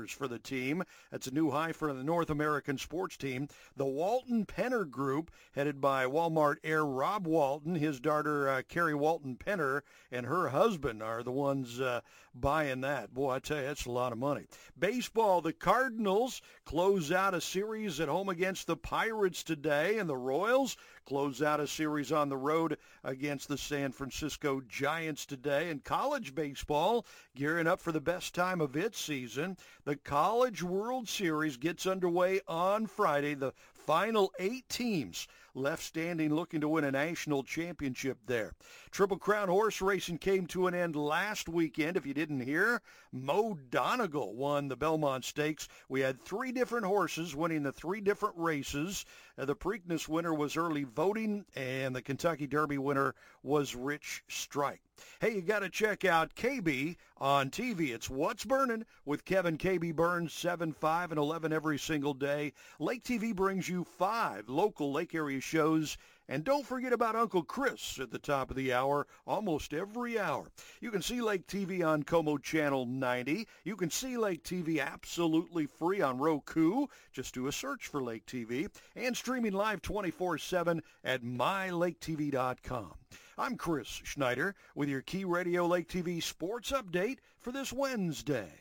for 0.07 0.27
the 0.29 0.39
team. 0.39 0.83
That's 1.11 1.27
a 1.27 1.33
new 1.33 1.51
high 1.51 1.73
for 1.73 1.93
the 1.93 2.01
North 2.01 2.29
American 2.29 2.77
sports 2.77 3.17
team. 3.17 3.49
The 3.75 3.85
Walton 3.85 4.45
Penner 4.45 4.89
Group, 4.89 5.29
headed 5.51 5.81
by 5.81 6.05
Walmart 6.05 6.55
heir 6.63 6.85
Rob 6.85 7.27
Walton, 7.27 7.75
his 7.75 7.99
daughter 7.99 8.47
uh, 8.47 8.61
Carrie 8.69 8.95
Walton 8.95 9.35
Penner, 9.35 9.81
and 10.09 10.25
her 10.25 10.47
husband 10.47 11.03
are 11.03 11.21
the 11.21 11.33
ones 11.33 11.81
uh, 11.81 11.99
buying 12.41 12.81
that. 12.81 13.13
Boy, 13.13 13.31
I 13.31 13.39
tell 13.39 13.57
you, 13.57 13.63
that's 13.63 13.85
a 13.85 13.91
lot 13.91 14.11
of 14.11 14.17
money. 14.17 14.45
Baseball, 14.77 15.41
the 15.41 15.53
Cardinals 15.53 16.41
close 16.65 17.11
out 17.11 17.33
a 17.33 17.41
series 17.41 17.99
at 17.99 18.07
home 18.07 18.29
against 18.29 18.67
the 18.67 18.77
Pirates 18.77 19.43
today, 19.43 19.97
and 19.97 20.09
the 20.09 20.17
Royals 20.17 20.77
close 21.05 21.41
out 21.41 21.59
a 21.59 21.67
series 21.67 22.11
on 22.11 22.29
the 22.29 22.37
road 22.37 22.77
against 23.03 23.47
the 23.47 23.57
San 23.57 23.91
Francisco 23.91 24.61
Giants 24.67 25.25
today. 25.25 25.69
And 25.69 25.83
college 25.83 26.35
baseball, 26.35 27.05
gearing 27.35 27.67
up 27.67 27.81
for 27.81 27.91
the 27.91 27.99
best 27.99 28.35
time 28.35 28.61
of 28.61 28.75
its 28.75 28.99
season, 28.99 29.57
the 29.85 29.95
College 29.95 30.61
World 30.61 31.09
Series 31.09 31.57
gets 31.57 31.87
underway 31.87 32.41
on 32.47 32.85
Friday. 32.85 33.33
The 33.33 33.53
final 33.73 34.31
eight 34.39 34.69
teams 34.69 35.27
left 35.53 35.83
standing 35.83 36.33
looking 36.33 36.61
to 36.61 36.69
win 36.69 36.83
a 36.83 36.91
national 36.91 37.43
championship 37.43 38.17
there. 38.25 38.53
Triple 38.91 39.17
Crown 39.17 39.49
horse 39.49 39.81
racing 39.81 40.17
came 40.17 40.47
to 40.47 40.67
an 40.67 40.73
end 40.73 40.95
last 40.95 41.49
weekend. 41.49 41.97
If 41.97 42.05
you 42.05 42.13
didn't 42.13 42.41
hear, 42.41 42.81
Mo 43.11 43.57
Donegal 43.69 44.35
won 44.35 44.67
the 44.67 44.75
Belmont 44.75 45.25
Stakes. 45.25 45.67
We 45.87 46.01
had 46.01 46.21
three 46.21 46.51
different 46.51 46.85
horses 46.85 47.35
winning 47.35 47.63
the 47.63 47.71
three 47.71 48.01
different 48.01 48.35
races. 48.37 49.05
Uh, 49.37 49.45
the 49.45 49.55
Preakness 49.55 50.07
winner 50.07 50.33
was 50.33 50.57
early 50.57 50.83
voting, 50.83 51.45
and 51.55 51.95
the 51.95 52.01
Kentucky 52.01 52.47
Derby 52.47 52.77
winner 52.77 53.15
was 53.43 53.75
Rich 53.75 54.23
Strike. 54.27 54.81
Hey, 55.21 55.35
you 55.35 55.41
got 55.41 55.59
to 55.59 55.69
check 55.69 56.03
out 56.03 56.35
KB 56.35 56.97
on 57.17 57.49
TV. 57.49 57.89
It's 57.89 58.09
What's 58.09 58.43
Burning 58.43 58.85
with 59.05 59.23
Kevin 59.23 59.57
KB 59.57 59.95
Burns, 59.95 60.33
7, 60.33 60.73
5, 60.73 61.11
and 61.11 61.19
11 61.19 61.53
every 61.53 61.79
single 61.79 62.13
day. 62.13 62.51
Lake 62.79 63.03
TV 63.03 63.33
brings 63.33 63.69
you 63.69 63.85
five 63.85 64.49
local 64.49 64.91
lake 64.91 65.15
area 65.15 65.39
shows 65.49 65.97
and 66.29 66.43
don't 66.43 66.65
forget 66.65 66.93
about 66.93 67.15
Uncle 67.15 67.41
Chris 67.41 67.99
at 67.99 68.11
the 68.11 68.19
top 68.19 68.51
of 68.51 68.55
the 68.55 68.71
hour, 68.71 69.07
almost 69.25 69.73
every 69.73 70.19
hour. 70.19 70.45
You 70.79 70.91
can 70.91 71.01
see 71.01 71.21
Lake 71.21 71.47
TV 71.47 71.83
on 71.83 72.03
Co-Mo 72.03 72.37
Channel 72.37 72.85
90. 72.85 73.47
You 73.63 73.75
can 73.75 73.89
see 73.89 74.15
Lake 74.15 74.43
TV 74.43 74.79
absolutely 74.79 75.65
free 75.65 76.01
on 76.01 76.19
Roku. 76.19 76.85
Just 77.11 77.33
do 77.33 77.47
a 77.47 77.51
search 77.51 77.87
for 77.87 78.03
Lake 78.03 78.27
TV. 78.27 78.69
And 78.95 79.17
streaming 79.17 79.53
live 79.53 79.81
24-7 79.81 80.81
at 81.03 81.23
mylaketv.com. 81.23 82.93
I'm 83.39 83.55
Chris 83.55 83.87
Schneider 83.87 84.53
with 84.75 84.87
your 84.87 85.01
Key 85.01 85.25
Radio 85.25 85.65
Lake 85.65 85.89
TV 85.89 86.21
sports 86.21 86.71
update 86.71 87.17
for 87.39 87.51
this 87.51 87.73
Wednesday. 87.73 88.51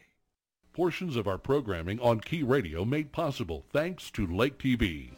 Portions 0.73 1.17
of 1.17 1.29
our 1.29 1.39
programming 1.39 2.01
on 2.01 2.21
Key 2.21 2.43
Radio 2.43 2.87
made 2.87 3.13
possible 3.13 3.67
thanks 3.73 4.11
to 4.13 4.27
Lake 4.27 4.59
TV. 4.59 5.11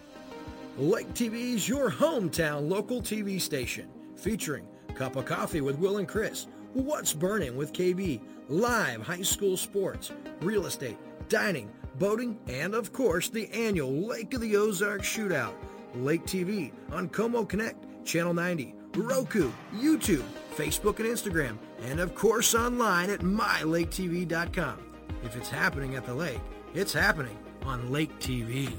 Lake 0.80 1.12
TV 1.12 1.56
is 1.56 1.68
your 1.68 1.90
hometown 1.90 2.70
local 2.70 3.02
TV 3.02 3.38
station, 3.38 3.86
featuring 4.16 4.66
Cup 4.94 5.16
of 5.16 5.26
Coffee 5.26 5.60
with 5.60 5.78
Will 5.78 5.98
and 5.98 6.08
Chris, 6.08 6.46
What's 6.72 7.12
Burning 7.12 7.54
with 7.54 7.74
KB, 7.74 8.18
live 8.48 9.02
high 9.02 9.20
school 9.20 9.58
sports, 9.58 10.10
real 10.40 10.64
estate, 10.64 10.96
dining, 11.28 11.70
boating, 11.98 12.38
and 12.48 12.74
of 12.74 12.94
course 12.94 13.28
the 13.28 13.50
annual 13.50 13.92
Lake 13.92 14.32
of 14.32 14.40
the 14.40 14.56
Ozarks 14.56 15.06
Shootout. 15.06 15.52
Lake 15.96 16.24
TV 16.24 16.72
on 16.92 17.10
Co-Mo 17.10 17.44
Connect, 17.44 18.06
Channel 18.06 18.32
90, 18.32 18.74
Roku, 18.96 19.52
YouTube, 19.76 20.24
Facebook 20.56 20.98
and 20.98 21.08
Instagram, 21.10 21.58
and 21.90 22.00
of 22.00 22.14
course 22.14 22.54
online 22.54 23.10
at 23.10 23.20
mylaketv.com. 23.20 24.78
If 25.24 25.36
it's 25.36 25.50
happening 25.50 25.96
at 25.96 26.06
the 26.06 26.14
lake, 26.14 26.40
it's 26.72 26.94
happening 26.94 27.36
on 27.66 27.92
Lake 27.92 28.18
TV. 28.18 28.72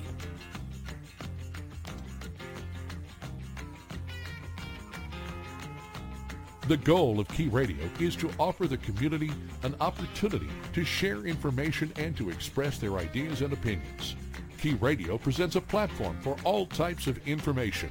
The 6.67 6.77
goal 6.77 7.19
of 7.19 7.27
Key 7.29 7.47
Radio 7.47 7.89
is 7.99 8.15
to 8.17 8.29
offer 8.39 8.67
the 8.67 8.77
community 8.77 9.31
an 9.63 9.75
opportunity 9.81 10.47
to 10.73 10.85
share 10.85 11.25
information 11.25 11.91
and 11.97 12.15
to 12.17 12.29
express 12.29 12.77
their 12.77 12.97
ideas 12.97 13.41
and 13.41 13.51
opinions. 13.51 14.15
Key 14.59 14.75
Radio 14.75 15.17
presents 15.17 15.55
a 15.55 15.61
platform 15.61 16.17
for 16.21 16.37
all 16.43 16.67
types 16.67 17.07
of 17.07 17.27
information. 17.27 17.89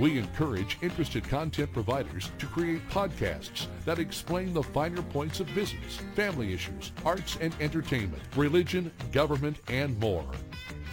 We 0.00 0.18
encourage 0.18 0.76
interested 0.82 1.22
content 1.22 1.72
providers 1.72 2.32
to 2.38 2.46
create 2.46 2.86
podcasts 2.88 3.66
that 3.84 4.00
explain 4.00 4.54
the 4.54 4.62
finer 4.62 5.02
points 5.02 5.38
of 5.38 5.54
business, 5.54 6.00
family 6.16 6.52
issues, 6.52 6.90
arts 7.04 7.38
and 7.40 7.54
entertainment, 7.60 8.22
religion, 8.34 8.90
government, 9.12 9.58
and 9.68 9.98
more. 10.00 10.26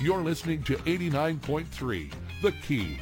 You're 0.00 0.22
listening 0.22 0.62
to 0.62 0.76
89.3 0.76 2.10
The 2.40 2.52
Key. 2.52 2.98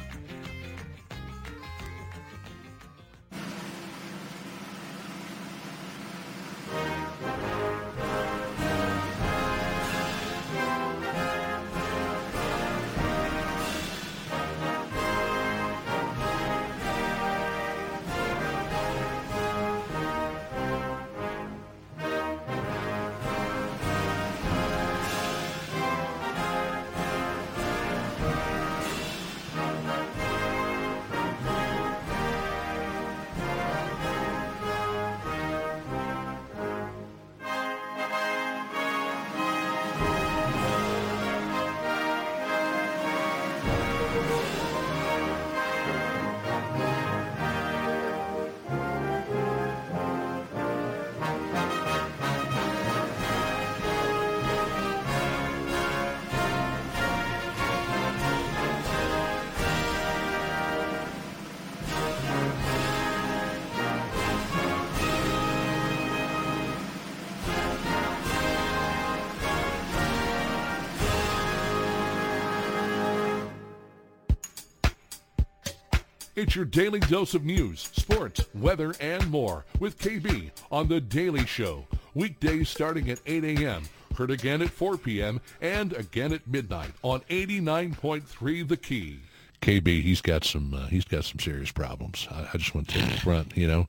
It's 76.39 76.55
your 76.55 76.63
daily 76.63 77.01
dose 77.01 77.33
of 77.33 77.43
news, 77.43 77.81
sports, 77.81 78.45
weather, 78.55 78.95
and 79.01 79.29
more 79.29 79.65
with 79.77 79.99
KB 79.99 80.51
on 80.71 80.87
The 80.87 81.01
Daily 81.01 81.45
Show. 81.45 81.85
Weekdays 82.13 82.69
starting 82.69 83.09
at 83.09 83.19
8 83.25 83.43
a.m. 83.43 83.83
Heard 84.17 84.31
again 84.31 84.61
at 84.61 84.69
4 84.69 84.95
p.m. 84.95 85.41
and 85.59 85.91
again 85.91 86.31
at 86.31 86.47
midnight 86.47 86.91
on 87.03 87.19
89.3 87.29 88.65
The 88.65 88.77
Key. 88.77 89.19
KB, 89.61 90.01
he's 90.01 90.21
got 90.21 90.45
some 90.45 90.73
uh, 90.73 90.87
he's 90.87 91.03
got 91.03 91.25
some 91.25 91.39
serious 91.39 91.73
problems. 91.73 92.25
I, 92.31 92.47
I 92.53 92.57
just 92.57 92.73
want 92.73 92.87
to 92.87 92.99
take 92.99 93.11
the 93.11 93.19
front, 93.19 93.57
you 93.57 93.67
know. 93.67 93.87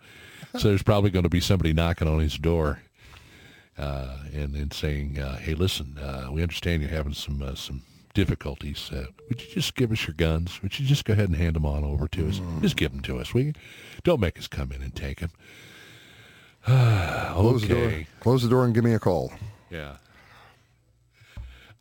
So 0.58 0.70
there's 0.70 0.82
probably 0.82 1.10
going 1.10 1.22
to 1.22 1.28
be 1.28 1.38
somebody 1.38 1.72
knocking 1.72 2.08
on 2.08 2.18
his 2.18 2.36
door 2.36 2.82
uh, 3.78 4.16
and, 4.34 4.56
and 4.56 4.72
saying, 4.72 5.20
uh, 5.20 5.36
"Hey, 5.36 5.54
listen, 5.54 5.96
uh, 5.98 6.30
we 6.32 6.42
understand 6.42 6.82
you're 6.82 6.90
having 6.90 7.14
some 7.14 7.40
uh, 7.42 7.54
some 7.54 7.82
difficulties, 8.14 8.90
uh, 8.92 9.06
would 9.28 9.40
you 9.40 9.48
just 9.48 9.74
give 9.74 9.92
us 9.92 10.06
your 10.06 10.14
guns? 10.14 10.62
Would 10.62 10.78
you 10.78 10.86
just 10.86 11.04
go 11.04 11.12
ahead 11.12 11.28
and 11.28 11.36
hand 11.36 11.56
them 11.56 11.66
on 11.66 11.84
over 11.84 12.08
to 12.08 12.28
us? 12.28 12.38
Mm. 12.38 12.62
Just 12.62 12.76
give 12.76 12.92
them 12.92 13.00
to 13.02 13.18
us. 13.18 13.34
We 13.34 13.54
don't 14.02 14.20
make 14.20 14.38
us 14.38 14.48
come 14.48 14.72
in 14.72 14.82
and 14.82 14.94
take 14.94 15.20
them. 15.20 15.30
okay. 16.68 17.28
Close 17.32 17.62
the 17.62 17.68
door. 17.68 17.92
Close 18.20 18.42
the 18.42 18.48
door 18.48 18.64
and 18.64 18.74
give 18.74 18.84
me 18.84 18.94
a 18.94 18.98
call. 18.98 19.32
Yeah. 19.70 19.96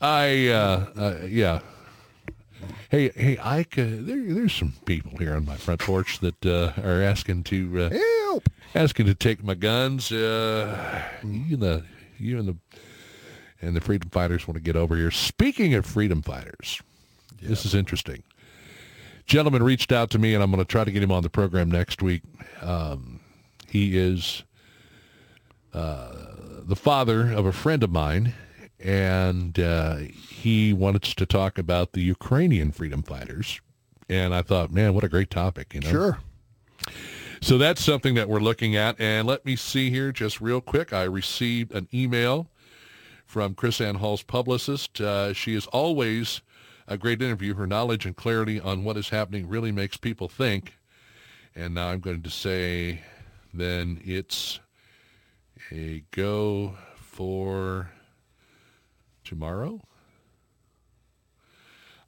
I 0.01 0.47
uh, 0.47 0.85
uh, 0.95 1.17
yeah. 1.27 1.59
Hey, 2.89 3.09
hey, 3.09 3.37
Ike. 3.37 3.77
Uh, 3.77 3.85
there, 3.99 4.33
there's 4.33 4.53
some 4.53 4.73
people 4.85 5.17
here 5.17 5.35
on 5.35 5.45
my 5.45 5.57
front 5.57 5.81
porch 5.81 6.19
that 6.19 6.45
uh, 6.45 6.71
are 6.81 7.01
asking 7.01 7.43
to 7.45 7.83
uh, 7.83 7.89
Help! 7.89 8.49
asking 8.73 9.05
to 9.07 9.15
take 9.15 9.43
my 9.43 9.55
guns. 9.55 10.11
Uh, 10.11 11.03
you 11.23 11.55
and 11.55 11.61
the 11.61 11.83
you 12.17 12.39
and 12.39 12.47
the 12.47 12.57
and 13.61 13.75
the 13.75 13.81
freedom 13.81 14.09
fighters 14.09 14.47
want 14.47 14.55
to 14.55 14.61
get 14.61 14.75
over 14.75 14.95
here. 14.95 15.11
Speaking 15.11 15.73
of 15.73 15.85
freedom 15.85 16.21
fighters, 16.21 16.81
this 17.41 17.65
is 17.65 17.75
interesting. 17.75 18.23
Gentleman 19.25 19.61
reached 19.61 19.91
out 19.91 20.09
to 20.11 20.19
me, 20.19 20.33
and 20.33 20.41
I'm 20.41 20.51
going 20.51 20.63
to 20.63 20.67
try 20.67 20.83
to 20.83 20.91
get 20.91 21.03
him 21.03 21.11
on 21.11 21.23
the 21.23 21.29
program 21.29 21.69
next 21.69 22.01
week. 22.01 22.23
Um, 22.61 23.19
he 23.67 23.97
is 23.97 24.43
uh, 25.73 26.11
the 26.63 26.75
father 26.75 27.31
of 27.31 27.45
a 27.45 27.51
friend 27.51 27.83
of 27.83 27.91
mine, 27.91 28.33
and 28.79 29.59
uh, 29.59 29.97
he 29.97 30.73
wanted 30.73 31.03
to 31.03 31.25
talk 31.25 31.57
about 31.57 31.91
the 31.91 32.01
Ukrainian 32.01 32.71
freedom 32.71 33.03
fighters. 33.03 33.61
And 34.09 34.33
I 34.33 34.41
thought, 34.41 34.71
man, 34.71 34.95
what 34.95 35.03
a 35.03 35.09
great 35.09 35.29
topic, 35.29 35.75
you 35.75 35.81
know. 35.81 35.89
Sure. 35.89 36.17
So 37.41 37.57
that's 37.57 37.83
something 37.83 38.15
that 38.15 38.27
we're 38.27 38.39
looking 38.39 38.75
at. 38.75 38.99
And 38.99 39.27
let 39.27 39.45
me 39.45 39.55
see 39.55 39.91
here 39.91 40.11
just 40.11 40.41
real 40.41 40.59
quick. 40.59 40.91
I 40.91 41.03
received 41.03 41.71
an 41.73 41.87
email 41.93 42.47
from 43.29 43.53
KrisAnne 43.53 43.97
Hall's 43.97 44.23
publicist. 44.23 44.99
Uh, 44.99 45.33
she 45.33 45.53
is 45.53 45.67
always 45.67 46.41
a 46.87 46.97
great 46.97 47.21
interview. 47.21 47.53
Her 47.53 47.67
knowledge 47.67 48.07
and 48.07 48.15
clarity 48.15 48.59
on 48.59 48.83
what 48.83 48.97
is 48.97 49.09
happening 49.09 49.47
really 49.47 49.71
makes 49.71 49.97
people 49.97 50.27
think. 50.27 50.73
And 51.55 51.75
now 51.75 51.89
I'm 51.89 51.99
going 51.99 52.23
to 52.23 52.29
say 52.31 53.01
then 53.53 54.01
it's 54.03 54.59
a 55.71 56.03
go 56.09 56.73
for 56.95 57.91
tomorrow. 59.23 59.79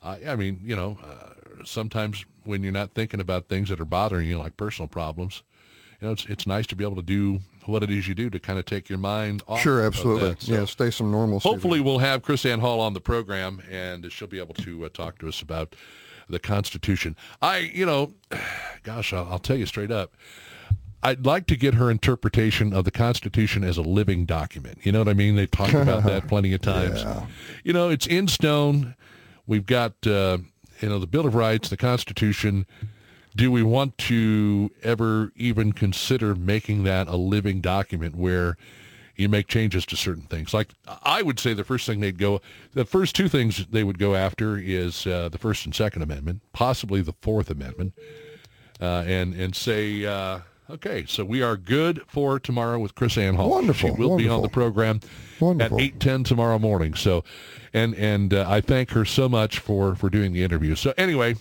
I, 0.02 0.22
I 0.30 0.36
mean, 0.36 0.60
you 0.64 0.76
know, 0.76 0.98
uh, 1.04 1.64
sometimes 1.64 2.26
when 2.46 2.64
you're 2.64 2.72
not 2.72 2.96
thinking 2.96 3.20
about 3.20 3.48
things 3.48 3.70
that 3.70 3.80
are 3.80 3.86
bothering 3.86 4.28
you, 4.28 4.40
like 4.40 4.58
personal 4.58 4.88
problems, 4.88 5.44
you 6.02 6.08
know, 6.08 6.14
it's 6.14 6.26
it's 6.26 6.48
nice 6.48 6.66
to 6.66 6.76
be 6.76 6.84
able 6.84 6.96
to 6.96 7.04
do 7.04 7.42
what 7.66 7.84
it 7.84 7.92
is 7.92 8.08
you 8.08 8.16
do 8.16 8.30
to 8.30 8.40
kind 8.40 8.58
of 8.60 8.66
take 8.66 8.90
your 8.90 8.98
mind 8.98 9.44
off. 9.48 9.62
Sure, 9.62 9.84
absolutely. 9.84 10.36
So 10.40 10.54
yeah, 10.54 10.66
stay 10.66 10.92
some 10.92 11.12
normalcy. 11.12 11.48
hopefully, 11.48 11.80
we'll 11.80 12.00
have 12.00 12.22
KrisAnne 12.22 12.60
Hall 12.60 12.80
on 12.80 12.94
the 12.94 13.02
program, 13.02 13.62
and 13.70 14.12
she'll 14.12 14.28
be 14.28 14.40
able 14.40 14.56
to 14.56 14.86
uh, 14.86 14.90
talk 14.90 15.20
to 15.20 15.28
us 15.28 15.42
about 15.42 15.76
the 16.30 16.40
Constitution. 16.40 17.16
I, 17.42 17.58
you 17.58 17.86
know, 17.86 18.14
gosh, 18.84 19.14
I'll, 19.14 19.28
I'll 19.32 19.40
tell 19.40 19.58
you 19.58 19.66
straight 19.66 19.92
up. 19.92 20.16
I'd 21.04 21.26
like 21.26 21.48
to 21.48 21.56
get 21.56 21.74
her 21.76 21.90
interpretation 21.90 22.74
of 22.74 22.86
the 22.86 22.92
Constitution 22.92 23.64
as 23.64 23.78
a 23.78 23.82
living 23.82 24.26
document. 24.26 24.80
You 24.84 24.92
know 24.92 25.00
what 25.00 25.10
I 25.10 25.14
mean? 25.14 25.36
They've 25.36 25.50
talked 25.50 25.74
about 25.74 26.04
that 26.06 26.28
plenty 26.28 26.54
of 26.54 26.62
times. 26.62 27.02
Yeah. 27.02 27.26
You 27.64 27.74
know, 27.74 27.90
it's 27.90 28.06
in 28.06 28.28
stone. 28.28 28.96
We've 29.48 29.66
got, 29.66 29.94
uh, 30.06 30.38
you 30.80 30.90
know, 30.90 31.00
the 31.00 31.08
Bill 31.08 31.26
of 31.26 31.34
Rights, 31.34 31.70
the 31.70 31.78
Constitution. 31.78 32.68
Do 33.36 33.52
we 33.52 33.64
want 33.64 33.98
to 34.00 34.72
ever 34.84 35.32
even 35.36 35.72
consider 35.72 36.36
making 36.36 36.84
that 36.84 37.08
a 37.08 37.16
living 37.16 37.62
document 37.62 38.16
where 38.16 38.58
you 39.16 39.30
make 39.30 39.48
changes 39.48 39.86
to 39.88 39.96
certain 39.96 40.24
things? 40.24 40.54
Like, 40.54 40.70
I 41.04 41.22
would 41.22 41.40
say 41.40 41.54
the 41.54 41.64
first 41.64 41.86
thing 41.86 42.02
they'd 42.02 42.18
go, 42.18 42.42
the 42.74 42.86
first 42.86 43.16
two 43.16 43.30
things 43.30 43.66
they 43.68 43.84
would 43.84 44.00
go 44.00 44.16
after 44.16 44.58
is 44.58 45.08
uh, 45.08 45.30
the 45.30 45.38
First 45.38 45.66
and 45.66 45.74
Second 45.74 46.02
Amendment, 46.02 46.42
possibly 46.54 47.02
the 47.02 47.14
Fourth 47.22 47.50
Amendment, 47.50 47.94
uh, 48.82 49.04
and 49.08 49.34
and 49.34 49.56
say, 49.56 50.06
uh, 50.06 50.40
okay, 50.70 51.06
so 51.08 51.24
we 51.24 51.42
are 51.42 51.56
good 51.56 52.02
for 52.08 52.40
tomorrow 52.40 52.80
with 52.80 52.96
KrisAnne 52.96 53.36
Hall. 53.36 53.50
Wonderful, 53.50 53.96
She 53.96 54.02
will 54.02 54.18
be 54.18 54.28
on 54.28 54.42
the 54.42 54.50
program 54.50 55.00
Wonderful. 55.40 55.78
at 55.78 55.84
eight 55.84 56.00
ten 56.02 56.24
tomorrow 56.26 56.60
morning. 56.60 56.96
So, 56.96 57.24
and 57.74 57.96
and 57.96 58.34
uh, 58.34 58.46
I 58.50 58.60
thank 58.60 58.92
her 58.92 59.06
so 59.06 59.30
much 59.30 59.60
for 59.60 59.96
for 59.96 60.10
doing 60.10 60.34
the 60.34 60.44
interview. 60.44 60.76
So 60.76 60.94
anyway, 60.98 61.36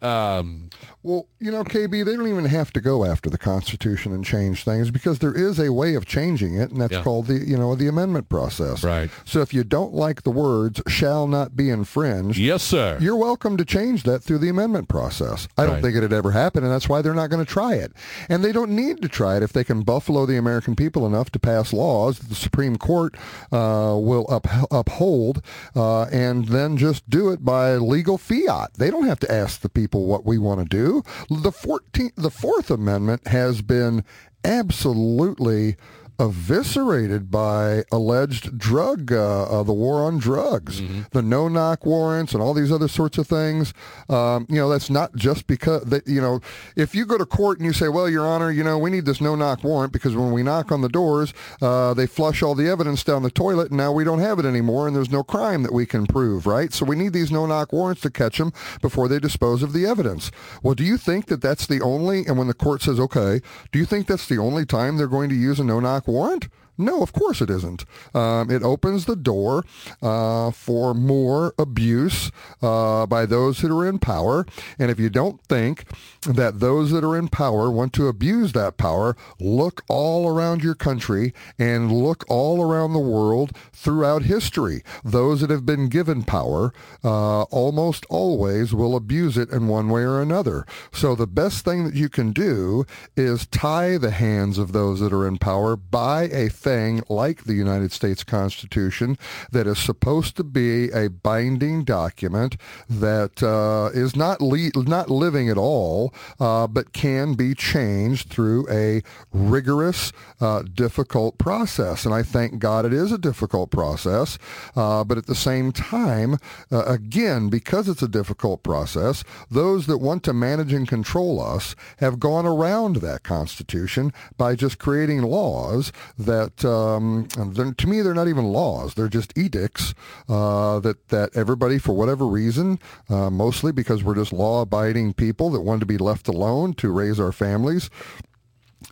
um, 0.00 0.70
Well, 1.04 1.26
you 1.40 1.50
know, 1.50 1.64
KB, 1.64 2.04
they 2.04 2.14
don't 2.16 2.28
even 2.28 2.44
have 2.44 2.72
to 2.74 2.80
go 2.80 3.04
after 3.04 3.28
the 3.28 3.36
Constitution 3.38 4.12
and 4.12 4.24
change 4.24 4.62
things 4.62 4.92
because 4.92 5.18
there 5.18 5.34
is 5.34 5.58
a 5.58 5.72
way 5.72 5.94
of 5.96 6.06
changing 6.06 6.54
it, 6.54 6.70
and 6.70 6.80
that's 6.80 6.92
Yeah. 6.92 7.02
called 7.02 7.26
the, 7.26 7.38
you 7.44 7.56
know, 7.56 7.74
the 7.74 7.88
amendment 7.88 8.28
process. 8.28 8.84
Right. 8.84 9.10
So 9.24 9.40
if 9.40 9.52
you 9.52 9.64
don't 9.64 9.92
like 9.92 10.22
the 10.22 10.30
words 10.30 10.80
"shall 10.86 11.26
not 11.26 11.56
be 11.56 11.70
infringed," 11.70 12.38
yes, 12.38 12.62
sir. 12.62 12.98
you're 13.00 13.16
welcome 13.16 13.56
to 13.56 13.64
change 13.64 14.04
that 14.04 14.22
through 14.22 14.38
the 14.38 14.48
amendment 14.48 14.86
process. 14.88 15.48
I 15.58 15.66
don't 15.66 15.82
think 15.82 15.96
it'd 15.96 16.12
ever 16.12 16.30
happen, 16.30 16.62
and 16.62 16.72
that's 16.72 16.88
why 16.88 17.02
they're 17.02 17.14
not 17.14 17.30
going 17.30 17.44
to 17.44 17.50
try 17.52 17.74
it. 17.74 17.92
And 18.28 18.44
they 18.44 18.52
don't 18.52 18.70
need 18.70 19.02
to 19.02 19.08
try 19.08 19.36
it 19.36 19.42
if 19.42 19.52
they 19.52 19.64
can 19.64 19.82
buffalo 19.82 20.24
the 20.24 20.36
American 20.36 20.76
people 20.76 21.04
enough 21.04 21.30
to 21.32 21.40
pass 21.40 21.72
laws 21.72 22.20
that 22.20 22.28
the 22.28 22.36
Supreme 22.36 22.76
Court 22.76 23.16
uh, 23.50 23.96
will 23.98 24.24
up, 24.28 24.46
uphold, 24.70 25.42
uh, 25.74 26.02
and 26.04 26.46
then 26.46 26.76
just 26.76 27.10
do 27.10 27.30
it 27.30 27.44
by 27.44 27.74
legal 27.74 28.18
fiat. 28.18 28.74
They 28.74 28.88
don't 28.90 29.06
have 29.08 29.18
to 29.20 29.32
ask 29.32 29.62
the 29.62 29.68
people 29.68 30.06
what 30.06 30.24
we 30.24 30.38
want 30.38 30.60
to 30.60 30.66
do. 30.66 30.91
The 31.28 31.52
14th, 31.52 32.14
the 32.16 32.30
Fourth 32.30 32.70
Amendment 32.70 33.26
has 33.28 33.62
been 33.62 34.04
absolutely 34.44 35.76
eviscerated 36.18 37.30
by 37.30 37.84
alleged 37.90 38.58
drug, 38.58 39.12
uh, 39.12 39.44
uh, 39.44 39.62
the 39.62 39.72
war 39.72 40.04
on 40.04 40.18
drugs, 40.18 40.80
the 41.12 41.22
no-knock 41.22 41.84
warrants, 41.86 42.32
and 42.32 42.42
all 42.42 42.54
these 42.54 42.70
other 42.70 42.88
sorts 42.88 43.18
of 43.18 43.26
things. 43.26 43.74
Um, 44.08 44.46
you 44.48 44.56
know, 44.56 44.68
that's 44.68 44.90
not 44.90 45.14
just 45.16 45.46
because 45.46 45.84
that. 45.84 46.06
You 46.06 46.20
know, 46.20 46.40
if 46.76 46.94
you 46.94 47.06
go 47.06 47.16
to 47.18 47.26
court 47.26 47.58
and 47.58 47.66
you 47.66 47.72
say, 47.72 47.88
"Well, 47.88 48.08
Your 48.08 48.26
Honor, 48.26 48.50
you 48.50 48.62
know, 48.62 48.78
we 48.78 48.90
need 48.90 49.04
this 49.04 49.20
no-knock 49.20 49.64
warrant 49.64 49.92
because 49.92 50.14
when 50.14 50.32
we 50.32 50.42
knock 50.42 50.70
on 50.70 50.80
the 50.80 50.88
doors, 50.88 51.32
uh, 51.60 51.94
they 51.94 52.06
flush 52.06 52.42
all 52.42 52.54
the 52.54 52.68
evidence 52.68 53.02
down 53.04 53.22
the 53.22 53.30
toilet, 53.30 53.68
and 53.68 53.78
now 53.78 53.92
we 53.92 54.04
don't 54.04 54.18
have 54.18 54.38
it 54.38 54.44
anymore, 54.44 54.86
and 54.86 54.94
there's 54.94 55.10
no 55.10 55.22
crime 55.22 55.62
that 55.62 55.72
we 55.72 55.86
can 55.86 56.06
prove, 56.06 56.46
right? 56.46 56.72
So 56.72 56.84
we 56.84 56.96
need 56.96 57.12
these 57.12 57.32
no-knock 57.32 57.72
warrants 57.72 58.02
to 58.02 58.10
catch 58.10 58.38
them 58.38 58.52
before 58.80 59.08
they 59.08 59.18
dispose 59.18 59.62
of 59.62 59.72
the 59.72 59.86
evidence." 59.86 60.30
Well, 60.62 60.74
do 60.74 60.84
you 60.84 60.96
think 60.96 61.26
that 61.26 61.40
that's 61.40 61.66
the 61.66 61.80
only? 61.80 62.26
And 62.26 62.38
when 62.38 62.48
the 62.48 62.54
court 62.54 62.82
says, 62.82 63.00
"Okay," 63.00 63.40
do 63.70 63.78
you 63.78 63.86
think 63.86 64.06
that's 64.06 64.28
the 64.28 64.38
only 64.38 64.64
time 64.64 64.96
they're 64.96 65.06
going 65.06 65.28
to 65.30 65.34
use 65.34 65.58
a 65.58 65.64
no-knock 65.64 66.08
warrant? 66.12 66.48
No, 66.78 67.02
of 67.02 67.12
course 67.12 67.40
it 67.40 67.50
isn't. 67.50 67.84
Um, 68.14 68.50
it 68.50 68.62
opens 68.62 69.04
the 69.04 69.16
door 69.16 69.64
uh, 70.00 70.50
for 70.50 70.94
more 70.94 71.54
abuse 71.58 72.30
uh, 72.62 73.06
by 73.06 73.26
those 73.26 73.60
that 73.60 73.70
are 73.70 73.86
in 73.86 73.98
power. 73.98 74.46
And 74.78 74.90
if 74.90 74.98
you 74.98 75.10
don't 75.10 75.42
think 75.44 75.84
that 76.22 76.60
those 76.60 76.90
that 76.90 77.04
are 77.04 77.16
in 77.16 77.28
power 77.28 77.70
want 77.70 77.92
to 77.94 78.08
abuse 78.08 78.52
that 78.52 78.76
power, 78.76 79.16
look 79.38 79.82
all 79.88 80.28
around 80.28 80.62
your 80.62 80.74
country 80.74 81.34
and 81.58 81.92
look 81.92 82.24
all 82.28 82.62
around 82.62 82.92
the 82.92 82.98
world 82.98 83.52
throughout 83.72 84.22
history. 84.22 84.82
Those 85.04 85.40
that 85.40 85.50
have 85.50 85.66
been 85.66 85.88
given 85.88 86.22
power 86.22 86.72
uh, 87.04 87.42
almost 87.44 88.06
always 88.08 88.72
will 88.72 88.96
abuse 88.96 89.36
it 89.36 89.50
in 89.50 89.68
one 89.68 89.88
way 89.88 90.02
or 90.02 90.20
another. 90.20 90.64
So 90.92 91.14
the 91.14 91.26
best 91.26 91.64
thing 91.64 91.84
that 91.84 91.94
you 91.94 92.08
can 92.08 92.32
do 92.32 92.84
is 93.16 93.46
tie 93.46 93.98
the 93.98 94.10
hands 94.10 94.58
of 94.58 94.72
those 94.72 95.00
that 95.00 95.12
are 95.12 95.26
in 95.26 95.38
power 95.38 95.76
by 95.76 96.24
a 96.24 96.48
thing 96.62 97.02
like 97.08 97.44
the 97.44 97.54
United 97.54 97.92
States 97.92 98.22
Constitution 98.24 99.18
that 99.50 99.66
is 99.66 99.78
supposed 99.78 100.36
to 100.36 100.44
be 100.44 100.90
a 100.90 101.08
binding 101.08 101.84
document 101.84 102.56
that 102.88 103.42
uh, 103.42 103.90
is 103.92 104.14
not 104.16 104.40
le- 104.40 104.70
not 104.76 105.10
living 105.10 105.48
at 105.48 105.58
all, 105.58 106.14
uh, 106.40 106.66
but 106.66 106.92
can 106.92 107.34
be 107.34 107.54
changed 107.54 108.28
through 108.28 108.66
a 108.70 109.02
rigorous, 109.32 110.12
uh, 110.40 110.62
difficult 110.62 111.38
process. 111.38 112.04
And 112.04 112.14
I 112.14 112.22
thank 112.22 112.58
God 112.58 112.84
it 112.84 112.92
is 112.92 113.12
a 113.12 113.18
difficult 113.18 113.70
process. 113.70 114.38
Uh, 114.76 115.04
but 115.04 115.18
at 115.18 115.26
the 115.26 115.34
same 115.34 115.72
time, 115.72 116.38
uh, 116.70 116.84
again, 116.84 117.48
because 117.48 117.88
it's 117.88 118.02
a 118.02 118.08
difficult 118.08 118.62
process, 118.62 119.24
those 119.50 119.86
that 119.86 119.98
want 119.98 120.22
to 120.24 120.32
manage 120.32 120.72
and 120.72 120.86
control 120.88 121.40
us 121.40 121.74
have 121.98 122.20
gone 122.20 122.46
around 122.46 122.96
that 122.96 123.22
Constitution 123.22 124.12
by 124.36 124.54
just 124.54 124.78
creating 124.78 125.22
laws 125.22 125.92
that, 126.18 126.51
um, 126.64 127.28
they're- 127.36 127.72
to 127.72 127.86
me, 127.86 128.00
they're 128.02 128.14
not 128.14 128.28
even 128.28 128.44
laws. 128.44 128.94
They're 128.94 129.08
just 129.08 129.36
edicts 129.36 129.94
uh, 130.28 130.80
that, 130.80 131.08
that 131.08 131.30
everybody, 131.34 131.78
for 131.78 131.92
whatever 131.94 132.26
reason, 132.26 132.78
uh, 133.08 133.30
mostly 133.30 133.72
because 133.72 134.04
we're 134.04 134.14
just 134.14 134.32
law-abiding 134.32 135.14
people 135.14 135.50
that 135.50 135.60
want 135.60 135.80
to 135.80 135.86
be 135.86 135.98
left 135.98 136.28
alone 136.28 136.74
to 136.74 136.90
raise 136.90 137.18
our 137.18 137.32
families, 137.32 137.90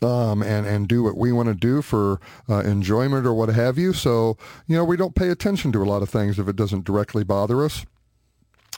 um, 0.02 0.42
and 0.42 0.66
and 0.66 0.88
do 0.88 1.02
what 1.02 1.16
we 1.16 1.32
want 1.32 1.48
to 1.48 1.54
do 1.54 1.82
for 1.82 2.20
uh, 2.48 2.60
enjoyment 2.60 3.26
or 3.26 3.34
what 3.34 3.48
have 3.48 3.76
you. 3.76 3.92
So 3.92 4.36
you 4.66 4.76
know 4.76 4.84
we 4.84 4.96
don't 4.96 5.14
pay 5.14 5.28
attention 5.30 5.72
to 5.72 5.82
a 5.82 5.84
lot 5.84 6.02
of 6.02 6.08
things 6.08 6.38
if 6.38 6.48
it 6.48 6.56
doesn't 6.56 6.84
directly 6.84 7.24
bother 7.24 7.64
us. 7.64 7.84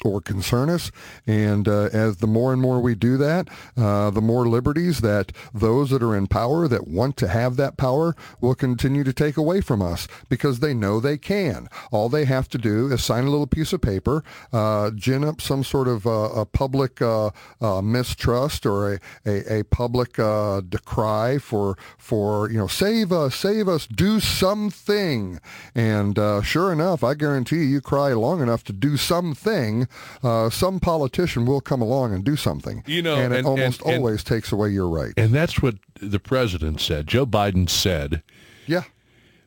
Or 0.05 0.21
concern 0.21 0.71
us. 0.71 0.91
And 1.27 1.69
uh, 1.69 1.89
as 1.93 2.19
the 2.19 2.27
more 2.27 2.53
and 2.53 2.61
more 2.61 2.81
we 2.81 2.95
do 2.95 3.17
that, 3.19 3.49
uh, 3.77 4.11
the 4.11 4.21
more 4.21 4.49
liberties 4.49 5.01
that 5.01 5.33
those 5.55 5.91
that 5.91 6.03
are 6.03 6.17
in 6.17 6.27
power 6.27 6.69
that 6.69 6.89
want 6.89 7.17
to 7.19 7.29
have 7.29 7.57
that 7.57 7.77
power 7.77 8.15
will 8.41 8.55
continue 8.55 9.05
to 9.05 9.13
take 9.13 9.37
away 9.37 9.61
from 9.61 9.83
us 9.83 10.09
because 10.29 10.61
they 10.61 10.75
know 10.75 11.01
they 11.01 11.19
can. 11.19 11.69
All 11.91 12.09
they 12.09 12.25
have 12.25 12.49
to 12.51 12.59
do 12.59 12.89
is 12.93 13.05
sign 13.05 13.25
a 13.25 13.31
little 13.31 13.47
piece 13.47 13.73
of 13.73 13.81
paper, 13.81 14.25
uh, 14.53 14.91
gin 14.91 15.25
up 15.25 15.41
some 15.41 15.65
sort 15.65 15.89
of 15.89 16.07
uh, 16.07 16.11
a 16.11 16.47
public 16.47 17.01
uh, 17.01 17.31
uh, 17.61 17.83
mistrust 17.83 18.67
or 18.67 18.95
a, 18.95 19.01
a, 19.27 19.61
a 19.61 19.65
public 19.65 20.15
decry 20.69 21.39
for 21.39 21.77
for 21.99 22.51
you 22.51 22.59
know 22.59 22.67
save 22.67 23.13
us, 23.13 23.35
save 23.35 23.69
us, 23.69 23.87
do 23.87 24.21
something. 24.21 25.41
And 25.75 26.17
sure 26.45 26.73
enough, 26.73 27.05
I 27.05 27.15
guarantee 27.15 27.57
you, 27.57 27.63
you 27.63 27.81
cry 27.81 28.13
long 28.13 28.41
enough 28.43 28.65
to 28.65 28.73
do 28.73 28.97
something 28.97 29.87
uh, 30.23 30.51
some 30.51 30.81
politician 30.81 31.47
will 31.47 31.61
come 31.61 31.83
along 31.83 32.15
and 32.15 32.25
do 32.25 32.37
something. 32.37 32.83
You 32.87 33.03
know, 33.03 33.17
and 33.17 33.33
it 33.33 33.39
and, 33.39 33.47
almost 33.47 33.83
and, 33.83 33.97
always 33.97 34.25
takes 34.25 34.53
away 34.53 34.71
your 34.71 34.89
right. 34.89 35.13
And 35.17 35.33
that's 35.33 35.63
what 35.63 35.77
the 36.01 36.21
president 36.21 36.81
said. 36.81 37.07
Joe 37.07 37.27
Biden 37.27 37.69
said. 37.69 38.23
Yeah. 38.67 38.85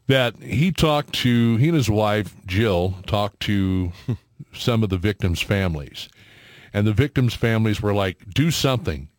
That 0.07 0.35
he 0.37 0.71
talked 0.71 1.13
to 1.15 1.57
he 1.57 1.67
and 1.69 1.75
his 1.75 1.89
wife 1.89 2.35
Jill 2.45 2.95
talked 3.07 3.39
to 3.41 3.91
some 4.53 4.83
of 4.83 4.89
the 4.89 4.99
victims' 4.99 5.41
families, 5.41 6.09
and 6.73 6.85
the 6.85 6.93
victims' 6.93 7.33
families 7.33 7.81
were 7.81 7.93
like, 7.93 8.17
"Do 8.31 8.51
something, 8.51 9.09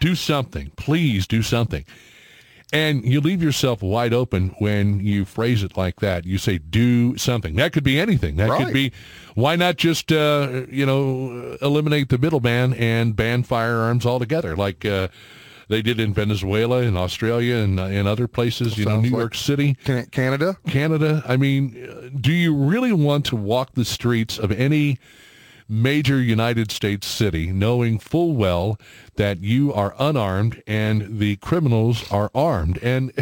do 0.00 0.16
something, 0.16 0.72
please 0.76 1.28
do 1.28 1.40
something." 1.40 1.84
And 2.72 3.04
you 3.04 3.20
leave 3.20 3.42
yourself 3.42 3.82
wide 3.82 4.14
open 4.14 4.54
when 4.58 5.00
you 5.00 5.26
phrase 5.26 5.62
it 5.62 5.76
like 5.76 6.00
that. 6.00 6.24
You 6.24 6.38
say, 6.38 6.56
do 6.56 7.18
something. 7.18 7.54
That 7.56 7.74
could 7.74 7.84
be 7.84 8.00
anything. 8.00 8.36
That 8.36 8.48
right. 8.48 8.64
could 8.64 8.72
be, 8.72 8.92
why 9.34 9.56
not 9.56 9.76
just, 9.76 10.10
uh, 10.10 10.62
you 10.70 10.86
know, 10.86 11.58
eliminate 11.60 12.08
the 12.08 12.16
middleman 12.16 12.72
and 12.72 13.14
ban 13.14 13.42
firearms 13.42 14.06
altogether, 14.06 14.56
like 14.56 14.86
uh, 14.86 15.08
they 15.68 15.82
did 15.82 16.00
in 16.00 16.14
Venezuela, 16.14 16.78
and 16.78 16.96
Australia, 16.96 17.56
and 17.56 17.78
uh, 17.78 17.84
in 17.84 18.06
other 18.06 18.26
places, 18.26 18.78
you 18.78 18.86
know, 18.86 19.00
New 19.00 19.10
like 19.10 19.18
York 19.18 19.34
City. 19.34 19.74
Canada? 20.10 20.56
Canada. 20.66 21.22
I 21.28 21.36
mean, 21.36 22.18
do 22.18 22.32
you 22.32 22.54
really 22.54 22.92
want 22.92 23.26
to 23.26 23.36
walk 23.36 23.74
the 23.74 23.84
streets 23.84 24.38
of 24.38 24.50
any 24.50 24.98
major 25.72 26.20
United 26.20 26.70
States 26.70 27.06
city, 27.06 27.50
knowing 27.50 27.98
full 27.98 28.36
well 28.36 28.78
that 29.16 29.40
you 29.40 29.72
are 29.72 29.94
unarmed 29.98 30.62
and 30.66 31.18
the 31.18 31.36
criminals 31.36 32.10
are 32.12 32.30
armed. 32.34 32.78
And 32.82 33.12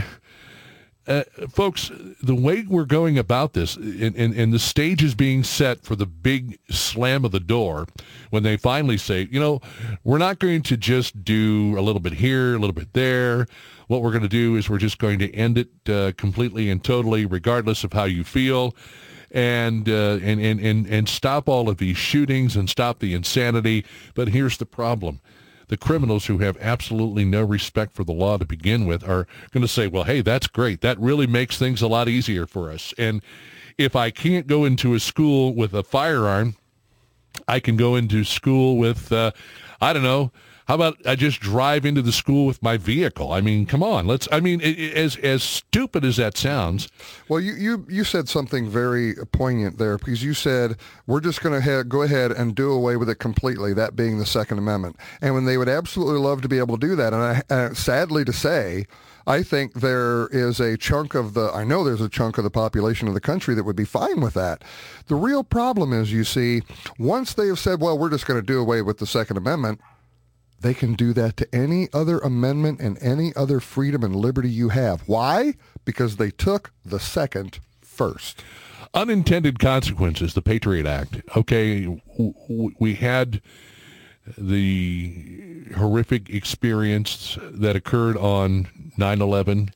uh, 1.07 1.25
folks, 1.49 1.91
the 2.23 2.35
way 2.35 2.65
we're 2.69 2.85
going 2.85 3.19
about 3.19 3.53
this, 3.53 3.77
and, 3.77 4.15
and, 4.17 4.35
and, 4.35 4.53
the 4.53 4.59
stage 4.59 5.03
is 5.03 5.15
being 5.15 5.43
set 5.43 5.83
for 5.83 5.97
the 5.97 6.07
big 6.07 6.59
slam 6.71 7.25
of 7.25 7.33
the 7.33 7.41
door 7.41 7.87
when 8.31 8.43
they 8.43 8.57
finally 8.57 8.97
say, 8.97 9.27
you 9.31 9.41
know, 9.41 9.61
we're 10.05 10.19
not 10.19 10.39
going 10.39 10.63
to 10.63 10.77
just 10.77 11.25
do 11.25 11.77
a 11.79 11.81
little 11.81 12.01
bit 12.01 12.13
here, 12.13 12.55
a 12.55 12.59
little 12.59 12.75
bit 12.75 12.93
there. 12.93 13.47
What 13.89 14.03
we're 14.03 14.13
going 14.13 14.23
to 14.23 14.29
do 14.29 14.57
is 14.57 14.69
we're 14.69 14.79
just 14.79 14.99
going 14.99 15.19
to 15.21 15.35
end 15.35 15.59
it 15.59 15.71
uh, 15.89 16.13
completely 16.17 16.71
and 16.71 16.83
totally, 16.83 17.27
regardless 17.27 17.83
of 17.83 17.93
how 17.93 18.05
you 18.05 18.23
feel 18.23 18.75
and, 19.31 19.89
uh, 19.89 20.19
and, 20.23 20.41
and, 20.41 20.61
and, 20.61 20.87
and 20.87 21.09
stop 21.09 21.49
all 21.49 21.69
of 21.69 21.79
these 21.79 21.97
shootings 21.97 22.57
and 22.57 22.69
stop 22.69 22.99
the 22.99 23.15
insanity. 23.15 23.85
But 24.15 24.29
here's 24.29 24.59
the 24.59 24.67
problem. 24.67 25.21
The 25.69 25.77
criminals 25.77 26.27
who 26.27 26.39
have 26.39 26.57
absolutely 26.61 27.25
no 27.25 27.45
respect 27.45 27.93
for 27.95 28.03
the 28.03 28.13
law 28.13 28.39
to 28.39 28.45
begin 28.45 28.87
with 28.87 29.09
are 29.09 29.29
going 29.53 29.63
to 29.63 29.69
say, 29.69 29.87
well, 29.87 30.05
hey, 30.05 30.21
that's 30.21 30.49
great. 30.49 30.81
That 30.81 30.99
really 30.99 31.29
makes 31.29 31.59
things 31.59 31.81
a 31.81 31.87
lot 31.87 32.09
easier 32.09 32.47
for 32.47 32.73
us. 32.73 32.93
And 32.99 33.23
if 33.79 33.95
I 33.95 34.11
can't 34.11 34.49
go 34.49 34.65
into 34.65 34.95
a 34.95 35.01
school 35.01 35.55
with 35.55 35.73
a 35.73 35.85
firearm, 35.85 36.57
I 37.47 37.61
can 37.61 37.77
go 37.77 37.95
into 37.95 38.25
school 38.25 38.79
with, 38.79 39.13
uh, 39.13 39.31
I 39.81 39.93
don't 39.93 40.03
know, 40.03 40.33
how 40.71 40.77
about 40.77 41.05
I 41.05 41.17
just 41.17 41.41
drive 41.41 41.85
into 41.85 42.01
the 42.01 42.13
school 42.13 42.47
with 42.47 42.63
my 42.63 42.77
vehicle? 42.77 43.33
I 43.33 43.41
mean, 43.41 43.67
come 43.67 43.83
on. 43.83 44.07
Let's. 44.07 44.29
I 44.31 44.39
mean, 44.39 44.61
it, 44.61 44.79
it, 44.79 44.95
as 44.95 45.17
as 45.17 45.43
stupid 45.43 46.05
as 46.05 46.17
that 46.19 46.37
sounds. 46.37 46.89
Well, 47.29 47.41
you 47.41 47.55
you 47.55 47.85
you 47.89 48.05
said 48.05 48.29
something 48.29 48.69
very 48.69 49.17
poignant 49.33 49.79
there 49.79 49.99
because 49.99 50.23
you 50.23 50.33
said 50.33 50.77
we're 51.09 51.23
just 51.23 51.43
going 51.43 51.61
to 51.61 51.83
go 51.83 52.03
ahead 52.03 52.31
and 52.31 52.55
do 52.55 52.71
away 52.71 52.97
with 52.97 53.11
it 53.11 53.17
completely. 53.17 53.75
That 53.75 53.97
being 53.97 54.21
the 54.21 54.27
Second 54.27 54.59
Amendment, 54.59 54.95
and 55.21 55.35
when 55.35 55.45
they 55.45 55.59
would 55.59 55.69
absolutely 55.69 56.21
love 56.21 56.41
to 56.43 56.49
be 56.49 56.59
able 56.59 56.79
to 56.79 56.87
do 56.87 56.95
that, 56.95 57.13
and 57.13 57.21
I, 57.21 57.43
uh, 57.53 57.75
sadly 57.75 58.25
to 58.25 58.33
say. 58.33 58.87
I 59.27 59.43
think 59.43 59.75
there 59.75 60.29
is 60.29 60.61
a 60.61 60.79
chunk 60.79 61.15
of 61.15 61.35
the, 61.35 61.53
I 61.53 61.63
know 61.63 61.85
there's 61.85 62.01
a 62.01 62.09
chunk 62.09 62.39
of 62.39 62.43
the 62.43 62.51
population 62.51 63.07
of 63.07 63.13
the 63.15 63.21
country 63.21 63.55
that 63.55 63.65
would 63.65 63.77
be 63.77 63.85
fine 63.85 64.23
with 64.23 64.33
that. 64.35 64.65
The 65.07 65.15
real 65.15 65.45
problem 65.45 65.93
is, 65.93 66.11
you 66.11 66.25
see, 66.25 66.63
once 66.99 67.35
they 67.35 67.47
have 67.49 67.59
said, 67.59 67.81
well, 67.81 67.99
we're 67.99 68.11
just 68.11 68.27
going 68.27 68.41
to 68.41 68.47
do 68.47 68.59
away 68.59 68.81
with 68.81 68.97
the 68.97 69.07
Second 69.07 69.37
Amendment, 69.37 69.81
they 70.61 70.75
can 70.75 70.95
do 70.95 71.13
that 71.15 71.37
to 71.39 71.55
any 71.55 71.89
other 71.93 72.19
amendment 72.19 72.81
and 72.81 72.99
any 73.03 73.35
other 73.35 73.61
freedom 73.61 74.05
and 74.05 74.15
liberty 74.15 74.51
you 74.51 74.69
have. 74.71 75.03
Why? 75.07 75.55
Because 75.85 76.17
they 76.17 76.31
took 76.31 76.73
the 76.85 77.01
second 77.01 77.61
first. 77.81 78.43
Unintended 78.93 79.59
consequences, 79.59 80.35
the 80.35 80.43
Patriot 80.43 80.87
Act. 80.87 81.23
Okay, 81.37 82.01
we 82.79 82.95
had 82.95 83.41
the 84.37 85.65
horrific 85.77 86.29
experience 86.31 87.39
that 87.43 87.77
occurred 87.77 88.17
on 88.17 88.69
9-11 88.99 89.73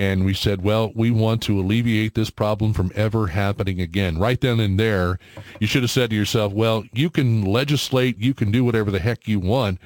and 0.00 0.24
we 0.24 0.32
said, 0.32 0.62
well, 0.62 0.92
we 0.94 1.10
want 1.10 1.42
to 1.42 1.60
alleviate 1.60 2.14
this 2.14 2.30
problem 2.30 2.72
from 2.72 2.90
ever 2.94 3.26
happening 3.26 3.82
again. 3.82 4.16
Right 4.18 4.40
then 4.40 4.58
and 4.58 4.80
there, 4.80 5.18
you 5.60 5.66
should 5.66 5.82
have 5.82 5.90
said 5.90 6.08
to 6.08 6.16
yourself, 6.16 6.54
well, 6.54 6.84
you 6.94 7.10
can 7.10 7.44
legislate, 7.44 8.16
you 8.18 8.32
can 8.32 8.50
do 8.50 8.64
whatever 8.64 8.90
the 8.90 8.98
heck 8.98 9.28
you 9.28 9.38
want, 9.38 9.78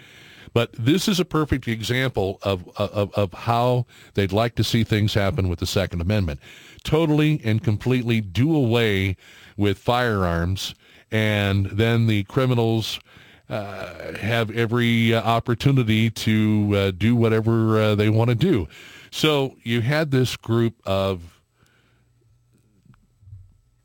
but 0.53 0.73
this 0.75 1.09
is 1.09 1.19
a 1.19 1.25
perfect 1.25 1.67
example 1.67 2.39
of, 2.43 2.63
of, 2.77 3.13
of 3.15 3.33
how 3.33 3.87
they'd 4.15 4.31
like 4.31 4.55
to 4.55 4.63
see 4.63 4.85
things 4.85 5.15
happen 5.15 5.49
with 5.49 5.59
the 5.59 5.67
Second 5.67 6.01
Amendment. 6.01 6.39
Totally 6.85 7.41
and 7.45 7.61
completely 7.61 8.21
do 8.21 8.55
away 8.55 9.17
with 9.57 9.79
firearms, 9.79 10.77
and 11.11 11.67
then 11.67 12.07
the 12.07 12.23
criminals 12.25 13.01
uh, 13.49 14.17
have 14.19 14.53
every 14.53 15.13
uh, 15.13 15.23
opportunity 15.23 16.09
to 16.09 16.73
uh, 16.77 16.91
do 16.93 17.17
whatever 17.17 17.81
uh, 17.81 17.95
they 17.97 18.09
want 18.09 18.29
to 18.31 18.37
do. 18.37 18.69
So 19.15 19.55
you 19.63 19.81
had 19.81 20.11
this 20.11 20.35
group 20.35 20.75
of 20.85 21.41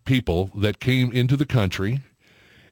people 0.04 0.50
that 0.56 0.80
came 0.80 1.12
into 1.12 1.38
the 1.38 1.46
country 1.46 2.02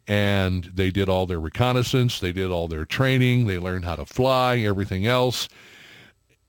and 0.07 0.63
they 0.73 0.89
did 0.89 1.07
all 1.07 1.27
their 1.27 1.39
reconnaissance, 1.39 2.19
they 2.19 2.31
did 2.31 2.49
all 2.49 2.67
their 2.67 2.83
training, 2.83 3.45
they 3.45 3.59
learned 3.59 3.85
how 3.85 3.97
to 3.97 4.07
fly, 4.07 4.57
everything 4.57 5.05
else, 5.05 5.47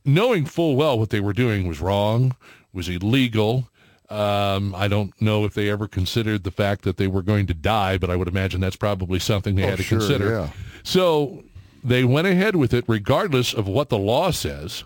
knowing 0.02 0.46
full 0.46 0.76
well 0.76 0.98
what 0.98 1.10
they 1.10 1.20
were 1.20 1.34
doing 1.34 1.68
was 1.68 1.78
wrong, 1.78 2.34
was 2.72 2.88
illegal. 2.88 3.68
Um, 4.08 4.74
I 4.74 4.88
don't 4.88 5.12
know 5.20 5.44
if 5.44 5.52
they 5.52 5.68
ever 5.68 5.86
considered 5.86 6.42
the 6.42 6.50
fact 6.50 6.84
that 6.84 6.96
they 6.96 7.06
were 7.06 7.22
going 7.22 7.46
to 7.48 7.54
die, 7.54 7.98
but 7.98 8.08
I 8.08 8.16
would 8.16 8.28
imagine 8.28 8.62
that's 8.62 8.76
probably 8.76 9.18
something 9.18 9.56
they 9.56 9.64
oh, 9.64 9.68
had 9.68 9.76
to 9.76 9.82
sure, 9.82 9.98
consider. 9.98 10.30
Yeah. 10.30 10.50
So 10.84 11.44
they 11.84 12.02
went 12.02 12.26
ahead 12.26 12.56
with 12.56 12.72
it 12.72 12.86
regardless 12.88 13.52
of 13.52 13.68
what 13.68 13.90
the 13.90 13.98
law 13.98 14.30
says 14.30 14.84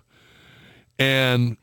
and 0.98 1.56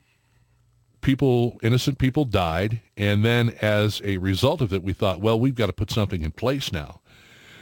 people, 1.01 1.59
innocent 1.63 1.97
people 1.97 2.25
died. 2.25 2.81
And 2.97 3.23
then 3.23 3.55
as 3.61 4.01
a 4.03 4.17
result 4.17 4.61
of 4.61 4.73
it, 4.73 4.83
we 4.83 4.93
thought, 4.93 5.21
well, 5.21 5.39
we've 5.39 5.55
got 5.55 5.67
to 5.67 5.73
put 5.73 5.91
something 5.91 6.21
in 6.21 6.31
place 6.31 6.71
now 6.71 7.01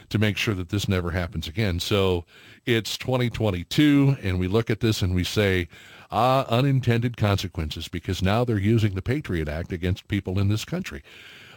to 0.08 0.18
make 0.18 0.36
sure 0.36 0.54
that 0.54 0.70
this 0.70 0.88
never 0.88 1.10
happens 1.10 1.46
again. 1.46 1.80
So 1.80 2.24
it's 2.64 2.96
2022, 2.96 4.16
and 4.22 4.38
we 4.38 4.48
look 4.48 4.70
at 4.70 4.80
this 4.80 5.02
and 5.02 5.14
we 5.14 5.24
say, 5.24 5.68
ah, 6.10 6.46
unintended 6.48 7.16
consequences, 7.16 7.88
because 7.88 8.22
now 8.22 8.44
they're 8.44 8.58
using 8.58 8.94
the 8.94 9.02
Patriot 9.02 9.48
Act 9.48 9.72
against 9.72 10.08
people 10.08 10.38
in 10.38 10.48
this 10.48 10.64
country. 10.64 11.02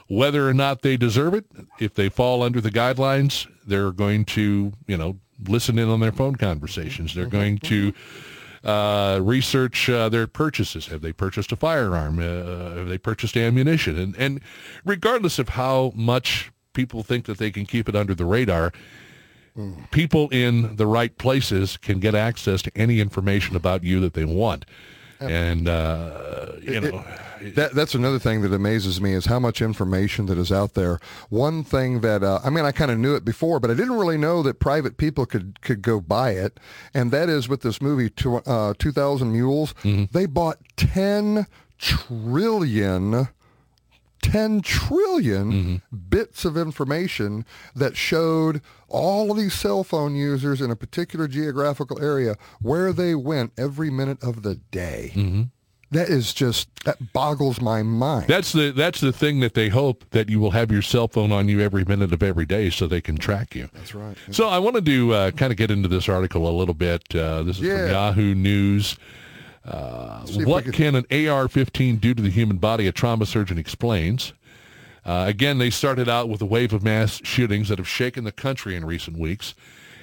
Whether 0.09 0.47
or 0.47 0.53
not 0.53 0.81
they 0.81 0.97
deserve 0.97 1.33
it, 1.33 1.45
if 1.79 1.93
they 1.93 2.09
fall 2.09 2.43
under 2.43 2.59
the 2.59 2.71
guidelines, 2.71 3.47
they're 3.65 3.93
going 3.93 4.25
to, 4.25 4.73
you 4.85 4.97
know, 4.97 5.17
listen 5.47 5.79
in 5.79 5.87
on 5.89 6.01
their 6.01 6.11
phone 6.11 6.35
conversations. 6.35 7.15
They're 7.15 7.25
going 7.25 7.59
to 7.59 7.93
uh, 8.63 9.19
research 9.21 9.89
uh, 9.89 10.09
their 10.09 10.27
purchases. 10.27 10.87
Have 10.87 11.01
they 11.01 11.13
purchased 11.13 11.51
a 11.51 11.55
firearm? 11.55 12.19
Uh, 12.19 12.77
have 12.77 12.87
they 12.87 12.97
purchased 12.97 13.35
ammunition? 13.35 13.97
And, 13.97 14.15
and 14.17 14.41
regardless 14.85 15.39
of 15.39 15.49
how 15.49 15.91
much 15.95 16.51
people 16.73 17.03
think 17.03 17.25
that 17.25 17.37
they 17.37 17.51
can 17.51 17.65
keep 17.65 17.89
it 17.89 17.95
under 17.95 18.13
the 18.13 18.25
radar, 18.25 18.71
mm. 19.57 19.89
people 19.91 20.29
in 20.29 20.75
the 20.75 20.87
right 20.87 21.17
places 21.17 21.77
can 21.77 21.99
get 21.99 22.15
access 22.15 22.61
to 22.61 22.71
any 22.75 22.99
information 22.99 23.55
about 23.55 23.83
you 23.83 23.99
that 24.01 24.13
they 24.13 24.25
want. 24.25 24.65
And, 25.29 25.67
uh, 25.67 26.53
you 26.61 26.73
it, 26.73 26.83
know. 26.83 27.05
It, 27.39 27.55
that, 27.55 27.73
that's 27.73 27.95
another 27.95 28.19
thing 28.19 28.41
that 28.41 28.53
amazes 28.53 29.01
me 29.01 29.13
is 29.13 29.25
how 29.25 29.39
much 29.39 29.61
information 29.61 30.27
that 30.27 30.37
is 30.37 30.51
out 30.51 30.73
there. 30.73 30.99
One 31.29 31.63
thing 31.63 32.01
that, 32.01 32.23
uh, 32.23 32.39
I 32.43 32.49
mean, 32.49 32.65
I 32.65 32.71
kind 32.71 32.91
of 32.91 32.99
knew 32.99 33.15
it 33.15 33.25
before, 33.25 33.59
but 33.59 33.71
I 33.71 33.73
didn't 33.73 33.97
really 33.97 34.17
know 34.17 34.43
that 34.43 34.59
private 34.59 34.97
people 34.97 35.25
could, 35.25 35.61
could 35.61 35.81
go 35.81 35.99
buy 35.99 36.31
it. 36.31 36.59
And 36.93 37.11
that 37.11 37.29
is 37.29 37.49
with 37.49 37.61
this 37.61 37.81
movie, 37.81 38.09
to, 38.11 38.37
uh, 38.37 38.73
2000 38.77 39.31
Mules, 39.31 39.73
mm-hmm. 39.83 40.05
they 40.11 40.25
bought 40.25 40.57
10 40.77 41.47
trillion 41.77 43.27
10 44.21 44.61
trillion 44.61 45.51
mm-hmm. 45.51 45.97
bits 46.09 46.45
of 46.45 46.55
information 46.57 47.45
that 47.75 47.97
showed 47.97 48.61
all 48.87 49.31
of 49.31 49.37
these 49.37 49.53
cell 49.53 49.83
phone 49.83 50.15
users 50.15 50.61
in 50.61 50.71
a 50.71 50.75
particular 50.75 51.27
geographical 51.27 52.01
area 52.01 52.35
where 52.61 52.93
they 52.93 53.15
went 53.15 53.51
every 53.57 53.89
minute 53.89 54.21
of 54.23 54.43
the 54.43 54.55
day. 54.55 55.11
Mm-hmm. 55.15 55.41
That 55.91 56.07
is 56.07 56.33
just 56.33 56.69
that 56.85 57.11
boggles 57.11 57.59
my 57.59 57.83
mind. 57.83 58.27
That's 58.27 58.53
the 58.53 58.71
that's 58.71 59.01
the 59.01 59.11
thing 59.11 59.41
that 59.41 59.55
they 59.55 59.67
hope 59.67 60.05
that 60.11 60.29
you 60.29 60.39
will 60.39 60.51
have 60.51 60.71
your 60.71 60.81
cell 60.81 61.09
phone 61.09 61.33
on 61.33 61.49
you 61.49 61.59
every 61.59 61.83
minute 61.83 62.13
of 62.13 62.23
every 62.23 62.45
day 62.45 62.69
so 62.69 62.87
they 62.87 63.01
can 63.01 63.17
track 63.17 63.53
you. 63.55 63.67
That's 63.73 63.93
right. 63.93 64.15
Yeah. 64.27 64.33
So 64.33 64.47
I 64.47 64.57
wanted 64.57 64.85
to 64.85 65.13
uh, 65.13 65.31
kind 65.31 65.51
of 65.51 65.57
get 65.57 65.69
into 65.69 65.89
this 65.89 66.07
article 66.07 66.47
a 66.47 66.55
little 66.55 66.73
bit. 66.73 67.13
Uh, 67.13 67.43
this 67.43 67.57
is 67.57 67.63
yeah. 67.63 67.77
from 67.77 67.91
Yahoo 67.91 68.33
News. 68.35 68.95
Uh, 69.65 70.25
what 70.43 70.65
could... 70.65 70.73
can 70.73 70.95
an 70.95 71.05
AR-15 71.11 71.99
do 71.99 72.13
to 72.13 72.21
the 72.21 72.29
human 72.29 72.57
body? 72.57 72.87
A 72.87 72.91
trauma 72.91 73.25
surgeon 73.25 73.57
explains. 73.57 74.33
Uh, 75.05 75.25
again, 75.27 75.57
they 75.57 75.69
started 75.69 76.07
out 76.07 76.29
with 76.29 76.41
a 76.41 76.45
wave 76.45 76.73
of 76.73 76.83
mass 76.83 77.21
shootings 77.23 77.69
that 77.69 77.77
have 77.77 77.87
shaken 77.87 78.23
the 78.23 78.31
country 78.31 78.75
in 78.75 78.85
recent 78.85 79.17
weeks. 79.17 79.55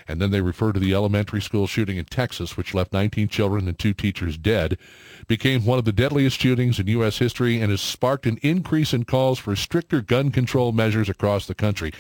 And 0.09 0.23
then 0.23 0.31
they 0.31 0.41
refer 0.41 0.73
to 0.73 0.81
the 0.81 0.95
elementary 0.95 1.43
school 1.43 1.67
shooting 1.67 1.99
in 1.99 2.07
Texas, 2.07 2.57
which 2.57 2.73
left 2.73 2.95
19 2.95 3.29
children 3.29 3.69
and 3.69 3.79
two 3.79 3.93
teachers 3.93 4.39
dead, 4.39 4.79
became 5.27 5.67
one 5.67 5.79
of 5.79 5.85
the 5.85 5.93
deadliest 5.93 6.41
shootings 6.41 6.81
in 6.81 6.87
U.S. 6.87 7.19
history 7.19 7.61
and 7.61 7.71
has 7.71 7.83
sparked 7.83 8.25
an 8.25 8.39
increase 8.41 8.95
in 8.95 9.05
calls 9.05 9.39
for 9.39 9.55
stricter 9.55 10.01
gun 10.01 10.31
control 10.31 10.73
measures 10.73 11.11
across 11.11 11.47
the 11.47 11.55
country. 11.55 11.93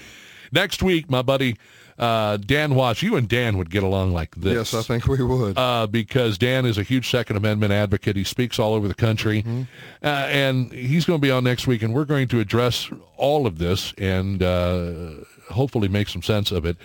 Next 0.50 0.82
week, 0.82 1.10
my 1.10 1.20
buddy 1.20 1.58
uh, 1.98 2.36
Dan 2.36 2.74
Watts, 2.74 3.02
you 3.02 3.16
and 3.16 3.28
Dan 3.28 3.58
would 3.58 3.70
get 3.70 3.82
along 3.82 4.12
like 4.12 4.34
this. 4.36 4.72
Yes, 4.72 4.74
I 4.74 4.82
think 4.82 5.06
we 5.06 5.22
would. 5.22 5.58
Uh, 5.58 5.86
because 5.86 6.38
Dan 6.38 6.64
is 6.64 6.78
a 6.78 6.82
huge 6.82 7.10
Second 7.10 7.36
Amendment 7.36 7.72
advocate. 7.72 8.14
He 8.14 8.24
speaks 8.24 8.58
all 8.58 8.74
over 8.74 8.86
the 8.86 8.94
country. 8.94 9.42
Mm-hmm. 9.42 9.62
Uh, 10.02 10.06
and 10.06 10.72
he's 10.72 11.04
going 11.04 11.20
to 11.20 11.22
be 11.22 11.30
on 11.30 11.44
next 11.44 11.66
week, 11.66 11.82
and 11.82 11.92
we're 11.92 12.04
going 12.04 12.28
to 12.28 12.40
address 12.40 12.88
all 13.16 13.46
of 13.46 13.58
this 13.58 13.92
and 13.98 14.42
uh, 14.42 15.24
hopefully 15.50 15.88
make 15.88 16.08
some 16.08 16.22
sense 16.22 16.52
of 16.52 16.64
it. 16.64 16.76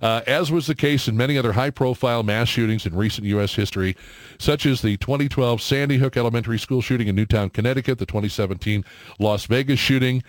Uh, 0.00 0.22
as 0.26 0.50
was 0.50 0.66
the 0.66 0.74
case 0.74 1.08
in 1.08 1.16
many 1.16 1.36
other 1.36 1.52
high-profile 1.52 2.22
mass 2.22 2.48
shootings 2.48 2.86
in 2.86 2.94
recent 2.94 3.26
U.S. 3.26 3.54
history, 3.54 3.96
such 4.38 4.64
as 4.64 4.80
the 4.80 4.96
2012 4.96 5.60
Sandy 5.60 5.98
Hook 5.98 6.16
Elementary 6.16 6.58
School 6.58 6.80
shooting 6.80 7.08
in 7.08 7.14
Newtown, 7.14 7.50
Connecticut, 7.50 7.98
the 7.98 8.06
2017 8.06 8.84
Las 9.18 9.44
Vegas 9.44 9.78
shooting, 9.78 10.22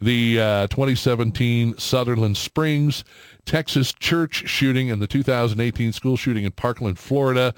the 0.00 0.40
uh, 0.40 0.66
2017 0.66 1.78
Sutherland 1.78 2.36
Springs, 2.36 3.04
Texas 3.44 3.92
church 3.92 4.48
shooting, 4.48 4.90
and 4.90 5.00
the 5.00 5.06
2018 5.06 5.92
school 5.92 6.16
shooting 6.16 6.44
in 6.44 6.52
Parkland, 6.52 6.98
Florida. 6.98 7.54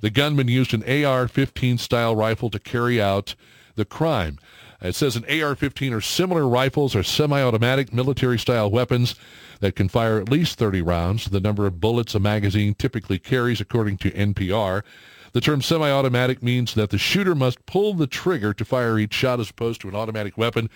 The 0.00 0.10
gunman 0.10 0.48
used 0.48 0.72
an 0.72 0.82
AR-15 0.82 1.78
style 1.78 2.16
rifle 2.16 2.50
to 2.50 2.58
carry 2.58 3.00
out 3.00 3.34
the 3.74 3.84
crime. 3.84 4.38
It 4.80 4.94
says 4.94 5.14
an 5.14 5.24
AR-15 5.24 5.94
or 5.94 6.00
similar 6.00 6.48
rifles 6.48 6.96
are 6.96 7.02
semi-automatic 7.02 7.92
military-style 7.92 8.70
weapons 8.70 9.14
that 9.60 9.76
can 9.76 9.88
fire 9.90 10.18
at 10.18 10.30
least 10.30 10.58
30 10.58 10.80
rounds, 10.80 11.26
the 11.26 11.40
number 11.40 11.66
of 11.66 11.80
bullets 11.80 12.14
a 12.14 12.20
magazine 12.20 12.74
typically 12.74 13.18
carries 13.18 13.60
according 13.60 13.98
to 13.98 14.10
NPR. 14.10 14.82
The 15.32 15.40
term 15.40 15.62
semi-automatic 15.62 16.42
means 16.42 16.74
that 16.74 16.90
the 16.90 16.98
shooter 16.98 17.34
must 17.34 17.64
pull 17.66 17.94
the 17.94 18.06
trigger 18.06 18.52
to 18.54 18.64
fire 18.64 18.98
each 18.98 19.14
shot 19.14 19.40
as 19.40 19.50
opposed 19.50 19.80
to 19.82 19.88
an 19.88 19.94
automatic 19.94 20.36
weapon, 20.36 20.68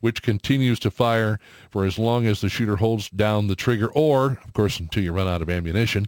which 0.00 0.22
continues 0.22 0.78
to 0.80 0.90
fire 0.90 1.38
for 1.70 1.84
as 1.84 1.98
long 1.98 2.26
as 2.26 2.40
the 2.40 2.48
shooter 2.48 2.76
holds 2.76 3.08
down 3.08 3.46
the 3.46 3.56
trigger 3.56 3.88
or, 3.92 4.38
of 4.44 4.52
course, 4.52 4.78
until 4.78 5.02
you 5.02 5.12
run 5.12 5.28
out 5.28 5.42
of 5.42 5.48
ammunition. 5.48 6.06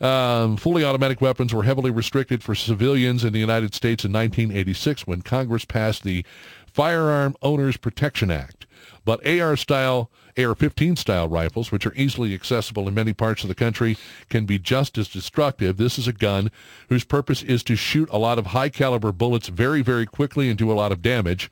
Um, 0.00 0.56
fully 0.56 0.82
automatic 0.82 1.20
weapons 1.20 1.52
were 1.52 1.64
heavily 1.64 1.90
restricted 1.90 2.42
for 2.42 2.54
civilians 2.54 3.22
in 3.22 3.34
the 3.34 3.38
United 3.38 3.74
States 3.74 4.02
in 4.04 4.12
1986 4.12 5.06
when 5.06 5.20
Congress 5.20 5.66
passed 5.66 6.04
the 6.04 6.24
Firearm 6.66 7.36
Owners 7.42 7.76
Protection 7.76 8.30
Act. 8.30 8.66
But 9.04 9.26
AR-style 9.26 10.10
AR-15 10.36 10.98
style 10.98 11.28
rifles, 11.28 11.72
which 11.72 11.86
are 11.86 11.94
easily 11.94 12.34
accessible 12.34 12.88
in 12.88 12.94
many 12.94 13.12
parts 13.12 13.42
of 13.42 13.48
the 13.48 13.54
country, 13.54 13.96
can 14.28 14.46
be 14.46 14.58
just 14.58 14.98
as 14.98 15.08
destructive. 15.08 15.76
This 15.76 15.98
is 15.98 16.08
a 16.08 16.12
gun 16.12 16.50
whose 16.88 17.04
purpose 17.04 17.42
is 17.42 17.62
to 17.64 17.76
shoot 17.76 18.08
a 18.10 18.18
lot 18.18 18.38
of 18.38 18.46
high 18.46 18.68
caliber 18.68 19.12
bullets 19.12 19.48
very, 19.48 19.82
very 19.82 20.06
quickly 20.06 20.48
and 20.48 20.58
do 20.58 20.70
a 20.70 20.74
lot 20.74 20.92
of 20.92 21.02
damage. 21.02 21.50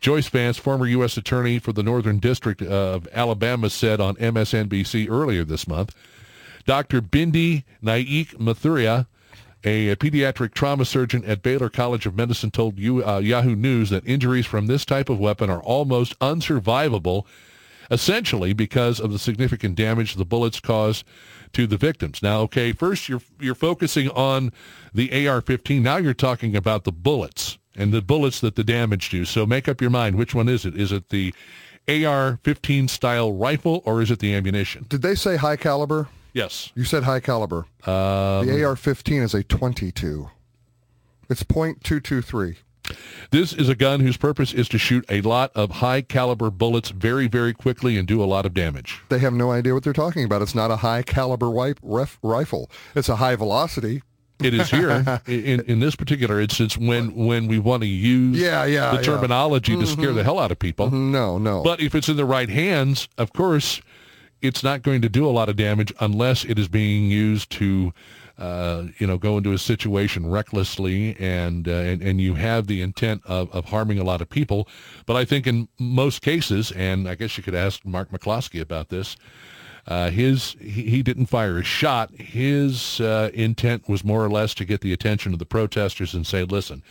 Joyce 0.00 0.28
Vance, 0.28 0.58
former 0.58 0.86
U.S. 0.86 1.16
Attorney 1.16 1.58
for 1.58 1.72
the 1.72 1.82
Northern 1.82 2.18
District 2.18 2.60
of 2.60 3.08
Alabama, 3.12 3.70
said 3.70 4.00
on 4.00 4.16
MSNBC 4.16 5.08
earlier 5.10 5.44
this 5.44 5.66
month, 5.66 5.94
Dr. 6.66 7.00
Bindi 7.00 7.64
Naik 7.80 8.38
Mathuria, 8.38 9.06
a, 9.64 9.96
pediatric 9.96 10.52
trauma 10.52 10.84
surgeon 10.84 11.24
at 11.24 11.42
Baylor 11.42 11.70
College 11.70 12.04
of 12.04 12.14
Medicine 12.14 12.50
told 12.50 12.78
you, 12.78 13.06
uh, 13.06 13.18
Yahoo 13.18 13.56
News 13.56 13.90
that 13.90 14.06
injuries 14.06 14.44
from 14.44 14.66
this 14.66 14.84
type 14.84 15.08
of 15.08 15.18
weapon 15.18 15.48
are 15.48 15.62
almost 15.62 16.18
unsurvivable 16.18 17.24
essentially 17.90 18.52
because 18.52 19.00
of 19.00 19.12
the 19.12 19.18
significant 19.18 19.76
damage 19.76 20.14
the 20.14 20.24
bullets 20.24 20.60
cause 20.60 21.04
to 21.52 21.66
the 21.66 21.76
victims. 21.76 22.22
Now, 22.22 22.40
okay, 22.42 22.72
first 22.72 23.08
you're 23.08 23.22
you're 23.40 23.54
focusing 23.54 24.08
on 24.10 24.52
the 24.92 25.10
AR-15. 25.26 25.82
Now 25.82 25.96
you're 25.96 26.14
talking 26.14 26.56
about 26.56 26.84
the 26.84 26.92
bullets 26.92 27.58
and 27.76 27.92
the 27.92 28.02
bullets 28.02 28.40
that 28.40 28.56
the 28.56 28.64
damage 28.64 29.10
do. 29.10 29.24
So 29.24 29.46
make 29.46 29.68
up 29.68 29.80
your 29.80 29.90
mind. 29.90 30.16
Which 30.16 30.34
one 30.34 30.48
is 30.48 30.64
it? 30.64 30.76
Is 30.76 30.92
it 30.92 31.08
the 31.08 31.34
AR-15 31.88 32.88
style 32.88 33.32
rifle 33.32 33.82
or 33.84 34.00
is 34.00 34.10
it 34.10 34.18
the 34.18 34.34
ammunition? 34.34 34.86
Did 34.88 35.02
they 35.02 35.14
say 35.14 35.36
high 35.36 35.56
caliber? 35.56 36.08
Yes. 36.32 36.72
You 36.74 36.84
said 36.84 37.04
high 37.04 37.20
caliber. 37.20 37.66
Um, 37.86 38.46
the 38.46 38.64
AR-15 38.64 39.22
is 39.22 39.34
a 39.34 39.42
22. 39.44 40.28
It's 41.30 41.44
.223. 41.44 42.56
This 43.30 43.52
is 43.52 43.68
a 43.68 43.74
gun 43.74 44.00
whose 44.00 44.16
purpose 44.16 44.52
is 44.52 44.68
to 44.68 44.78
shoot 44.78 45.04
a 45.08 45.20
lot 45.22 45.50
of 45.54 45.70
high 45.70 46.02
caliber 46.02 46.50
bullets 46.50 46.90
very, 46.90 47.26
very 47.26 47.52
quickly 47.52 47.96
and 47.96 48.06
do 48.06 48.22
a 48.22 48.26
lot 48.26 48.46
of 48.46 48.54
damage. 48.54 49.00
They 49.08 49.18
have 49.18 49.32
no 49.32 49.50
idea 49.50 49.74
what 49.74 49.82
they're 49.82 49.92
talking 49.92 50.24
about. 50.24 50.42
It's 50.42 50.54
not 50.54 50.70
a 50.70 50.76
high 50.76 51.02
caliber 51.02 51.50
ref- 51.82 52.18
rifle. 52.22 52.70
It's 52.94 53.08
a 53.08 53.16
high 53.16 53.36
velocity. 53.36 54.02
It 54.42 54.52
is 54.52 54.70
here 54.70 55.20
in, 55.26 55.60
in 55.62 55.80
this 55.80 55.94
particular 55.94 56.40
instance 56.40 56.76
when 56.76 57.14
when 57.14 57.46
we 57.46 57.58
want 57.58 57.82
to 57.82 57.88
use 57.88 58.38
yeah, 58.38 58.64
yeah, 58.64 58.96
the 58.96 59.02
terminology 59.02 59.72
yeah. 59.72 59.80
to 59.80 59.86
scare 59.86 60.06
mm-hmm. 60.06 60.16
the 60.16 60.24
hell 60.24 60.40
out 60.40 60.50
of 60.50 60.58
people. 60.58 60.86
Mm-hmm. 60.86 61.12
No, 61.12 61.38
no. 61.38 61.62
But 61.62 61.80
if 61.80 61.94
it's 61.94 62.08
in 62.08 62.16
the 62.16 62.24
right 62.24 62.48
hands, 62.48 63.08
of 63.16 63.32
course, 63.32 63.80
it's 64.42 64.62
not 64.62 64.82
going 64.82 65.02
to 65.02 65.08
do 65.08 65.26
a 65.26 65.30
lot 65.30 65.48
of 65.48 65.56
damage 65.56 65.92
unless 66.00 66.44
it 66.44 66.58
is 66.58 66.68
being 66.68 67.10
used 67.10 67.50
to 67.50 67.92
uh, 68.38 68.84
you 68.98 69.06
know, 69.06 69.16
go 69.16 69.38
into 69.38 69.52
a 69.52 69.58
situation 69.58 70.28
recklessly 70.28 71.16
and, 71.18 71.68
uh, 71.68 71.72
and, 71.72 72.02
and 72.02 72.20
you 72.20 72.34
have 72.34 72.66
the 72.66 72.82
intent 72.82 73.22
of, 73.26 73.50
of 73.54 73.66
harming 73.66 73.98
a 73.98 74.04
lot 74.04 74.20
of 74.20 74.28
people. 74.28 74.68
But 75.06 75.16
I 75.16 75.24
think 75.24 75.46
in 75.46 75.68
most 75.78 76.20
cases, 76.20 76.72
and 76.72 77.08
I 77.08 77.14
guess 77.14 77.36
you 77.36 77.42
could 77.42 77.54
ask 77.54 77.84
Mark 77.84 78.10
McCloskey 78.10 78.60
about 78.60 78.88
this, 78.88 79.16
uh, 79.86 80.10
his 80.10 80.56
he, 80.60 80.82
he, 80.84 81.02
didn't 81.02 81.26
fire 81.26 81.58
a 81.58 81.62
shot. 81.62 82.10
His 82.12 83.00
uh, 83.00 83.30
intent 83.34 83.88
was 83.88 84.02
more 84.02 84.24
or 84.24 84.30
less 84.30 84.54
to 84.54 84.64
get 84.64 84.80
the 84.80 84.94
attention 84.94 85.34
of 85.34 85.38
the 85.38 85.44
protesters 85.44 86.14
and 86.14 86.26
say, 86.26 86.42
"Listen, 86.42 86.82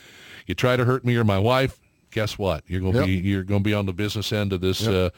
you 0.45 0.53
try 0.53 0.77
to 0.77 0.85
hurt 0.85 1.03
me 1.03 1.15
or 1.15 1.23
my 1.23 1.39
wife, 1.39 1.79
guess 2.11 2.37
what? 2.37 2.63
You're 2.67 2.81
going 2.81 2.93
to 2.93 2.99
yep. 2.99 3.07
be 3.07 3.13
you're 3.13 3.43
going 3.43 3.61
to 3.61 3.67
be 3.67 3.73
on 3.73 3.87
the 3.87 3.93
business 3.93 4.31
end 4.31 4.53
of 4.53 4.61
this." 4.61 4.81
Yep. 4.81 4.93
Uh, 4.93 5.09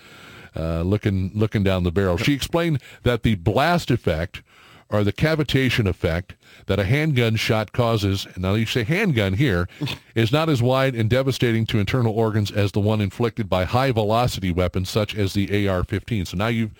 uh, 0.57 0.81
looking 0.83 1.31
looking 1.35 1.63
down 1.63 1.83
the 1.83 1.91
barrel. 1.91 2.15
She 2.15 2.33
explained 2.33 2.81
that 3.03 3.23
the 3.23 3.35
blast 3.35 3.91
effect 3.91 4.41
or 4.89 5.03
the 5.03 5.13
cavitation 5.13 5.87
effect 5.87 6.35
that 6.67 6.79
a 6.79 6.83
handgun 6.83 7.35
shot 7.35 7.71
causes, 7.71 8.25
and 8.33 8.39
now 8.43 8.53
you 8.53 8.65
say 8.65 8.83
handgun 8.83 9.33
here, 9.33 9.67
is 10.15 10.31
not 10.31 10.49
as 10.49 10.61
wide 10.61 10.95
and 10.95 11.09
devastating 11.09 11.65
to 11.65 11.79
internal 11.79 12.13
organs 12.13 12.51
as 12.51 12.71
the 12.71 12.79
one 12.79 13.01
inflicted 13.01 13.49
by 13.49 13.65
high-velocity 13.65 14.51
weapons 14.51 14.89
such 14.89 15.15
as 15.15 15.33
the 15.33 15.67
AR-15. 15.67 16.27
So 16.27 16.37
now 16.37 16.47
you've 16.47 16.71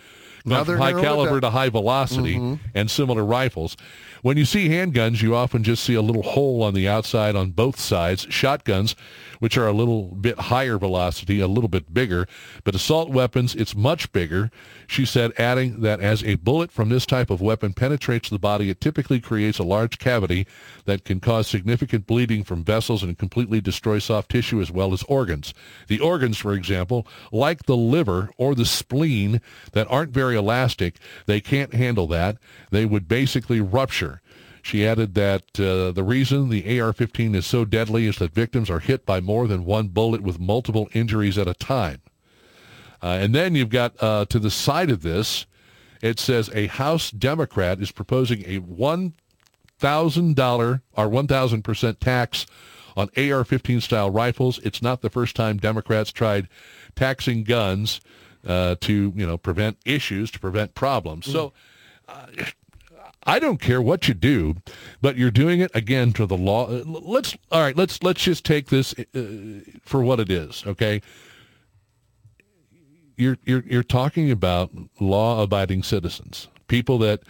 from 0.45 0.77
high 0.77 0.93
caliber 0.93 1.41
to 1.41 1.49
high 1.49 1.69
velocity 1.69 2.35
mm-hmm. 2.35 2.55
and 2.73 2.89
similar 2.89 3.25
rifles. 3.25 3.75
When 4.21 4.37
you 4.37 4.45
see 4.45 4.69
handguns, 4.69 5.21
you 5.21 5.35
often 5.35 5.63
just 5.63 5.83
see 5.83 5.93
a 5.93 6.01
little 6.01 6.23
hole 6.23 6.63
on 6.63 6.73
the 6.73 6.87
outside 6.87 7.35
on 7.35 7.51
both 7.51 7.79
sides. 7.79 8.25
Shotguns, 8.29 8.95
which 9.39 9.57
are 9.57 9.67
a 9.67 9.73
little 9.73 10.15
bit 10.15 10.39
higher 10.39 10.79
velocity, 10.79 11.39
a 11.39 11.47
little 11.47 11.67
bit 11.67 11.93
bigger, 11.93 12.27
but 12.63 12.73
assault 12.73 13.09
weapons, 13.09 13.53
it's 13.53 13.75
much 13.75 14.11
bigger. 14.11 14.49
She 14.87 15.05
said, 15.05 15.31
adding 15.37 15.81
that 15.81 15.99
as 15.99 16.23
a 16.23 16.35
bullet 16.35 16.71
from 16.71 16.89
this 16.89 17.05
type 17.05 17.29
of 17.29 17.41
weapon 17.41 17.73
penetrates 17.73 18.29
the 18.29 18.39
body, 18.39 18.69
it 18.69 18.81
typically 18.81 19.19
creates 19.19 19.59
a 19.59 19.63
large 19.63 19.99
cavity 19.99 20.47
that 20.85 21.05
can 21.05 21.19
cause 21.19 21.47
significant 21.47 22.07
bleeding 22.07 22.43
from 22.43 22.63
vessels 22.63 23.03
and 23.03 23.17
completely 23.17 23.61
destroy 23.61 23.99
soft 23.99 24.31
tissue 24.31 24.61
as 24.61 24.71
well 24.71 24.93
as 24.93 25.03
organs. 25.03 25.53
The 25.87 25.99
organs, 25.99 26.37
for 26.37 26.53
example, 26.53 27.07
like 27.31 27.63
the 27.63 27.77
liver 27.77 28.31
or 28.37 28.55
the 28.55 28.65
spleen 28.65 29.41
that 29.73 29.89
aren't 29.91 30.11
very 30.11 30.34
elastic, 30.35 30.97
they 31.25 31.41
can't 31.41 31.73
handle 31.73 32.07
that. 32.07 32.37
They 32.71 32.85
would 32.85 33.07
basically 33.07 33.61
rupture. 33.61 34.21
She 34.61 34.85
added 34.85 35.13
that 35.13 35.59
uh, 35.59 35.91
the 35.91 36.03
reason 36.03 36.49
the 36.49 36.79
AR-15 36.79 37.35
is 37.35 37.45
so 37.45 37.65
deadly 37.65 38.07
is 38.07 38.17
that 38.17 38.33
victims 38.33 38.69
are 38.69 38.79
hit 38.79 39.05
by 39.05 39.21
more 39.21 39.47
than 39.47 39.63
one 39.63 39.89
bullet 39.89 40.21
with 40.21 40.39
multiple 40.39 40.89
injuries 40.91 41.37
at 41.37 41.47
a 41.47 41.53
time. 41.53 42.01
Uh, 43.01 43.19
and 43.21 43.35
then 43.35 43.53
you've 43.53 43.69
got 43.69 43.93
uh, 44.01 44.25
to 44.25 44.39
the 44.39 44.49
side 44.49 44.89
of 44.89 45.03
this, 45.03 45.45
it 46.01 46.19
says 46.19 46.49
a 46.53 46.65
House 46.65 47.11
Democrat 47.11 47.79
is 47.79 47.91
proposing 47.91 48.41
a 48.47 48.59
$1,000 48.59 49.13
or 49.81 51.07
1,000% 51.07 51.99
tax 51.99 52.47
on 52.97 53.09
AR-15 53.15 53.81
style 53.81 54.09
rifles. 54.09 54.59
It's 54.63 54.81
not 54.81 55.01
the 55.01 55.09
first 55.11 55.35
time 55.35 55.57
Democrats 55.57 56.11
tried 56.11 56.49
taxing 56.95 57.43
guns 57.43 58.01
uh, 58.45 58.75
to 58.81 59.13
you 59.15 59.25
know 59.25 59.37
prevent 59.37 59.77
issues, 59.85 60.31
to 60.31 60.39
prevent 60.39 60.75
problems. 60.75 61.27
Mm. 61.27 61.31
So. 61.31 61.53
Uh, 62.07 62.25
I 63.27 63.39
don't 63.39 63.59
care 63.59 63.81
what 63.81 64.07
you 64.07 64.13
do, 64.13 64.57
but 65.01 65.17
you're 65.17 65.31
doing 65.31 65.59
it 65.59 65.71
again 65.73 66.13
to 66.13 66.27
the 66.27 66.37
law. 66.37 66.67
Let's 66.85 67.35
all 67.51 67.61
right. 67.61 67.75
Let's 67.75 68.03
let's 68.03 68.21
just 68.21 68.45
take 68.45 68.67
this 68.67 68.93
uh, 69.15 69.61
for 69.81 70.03
what 70.03 70.19
it 70.19 70.29
is. 70.29 70.63
Okay, 70.67 71.01
you're 73.17 73.37
you're 73.43 73.63
you're 73.65 73.83
talking 73.83 74.29
about 74.29 74.71
law-abiding 74.99 75.83
citizens, 75.83 76.49
people 76.67 76.97
that 76.99 77.21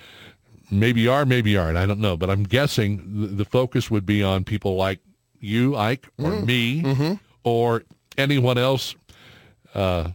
maybe 0.72 1.08
are, 1.08 1.26
maybe 1.26 1.56
aren't. 1.56 1.78
I 1.78 1.86
don't 1.86 2.00
know, 2.00 2.18
but 2.18 2.30
I'm 2.30 2.44
guessing 2.44 3.22
the, 3.22 3.28
the 3.28 3.46
focus 3.46 3.90
would 3.90 4.06
be 4.06 4.24
on 4.24 4.44
people 4.44 4.76
like 4.76 5.00
you, 5.40 5.76
Ike, 5.76 6.08
or 6.18 6.32
mm. 6.32 6.46
me, 6.46 6.82
mm-hmm. 6.82 7.14
or 7.44 7.84
anyone 8.18 8.58
else. 8.58 8.96
Uh, 9.74 10.12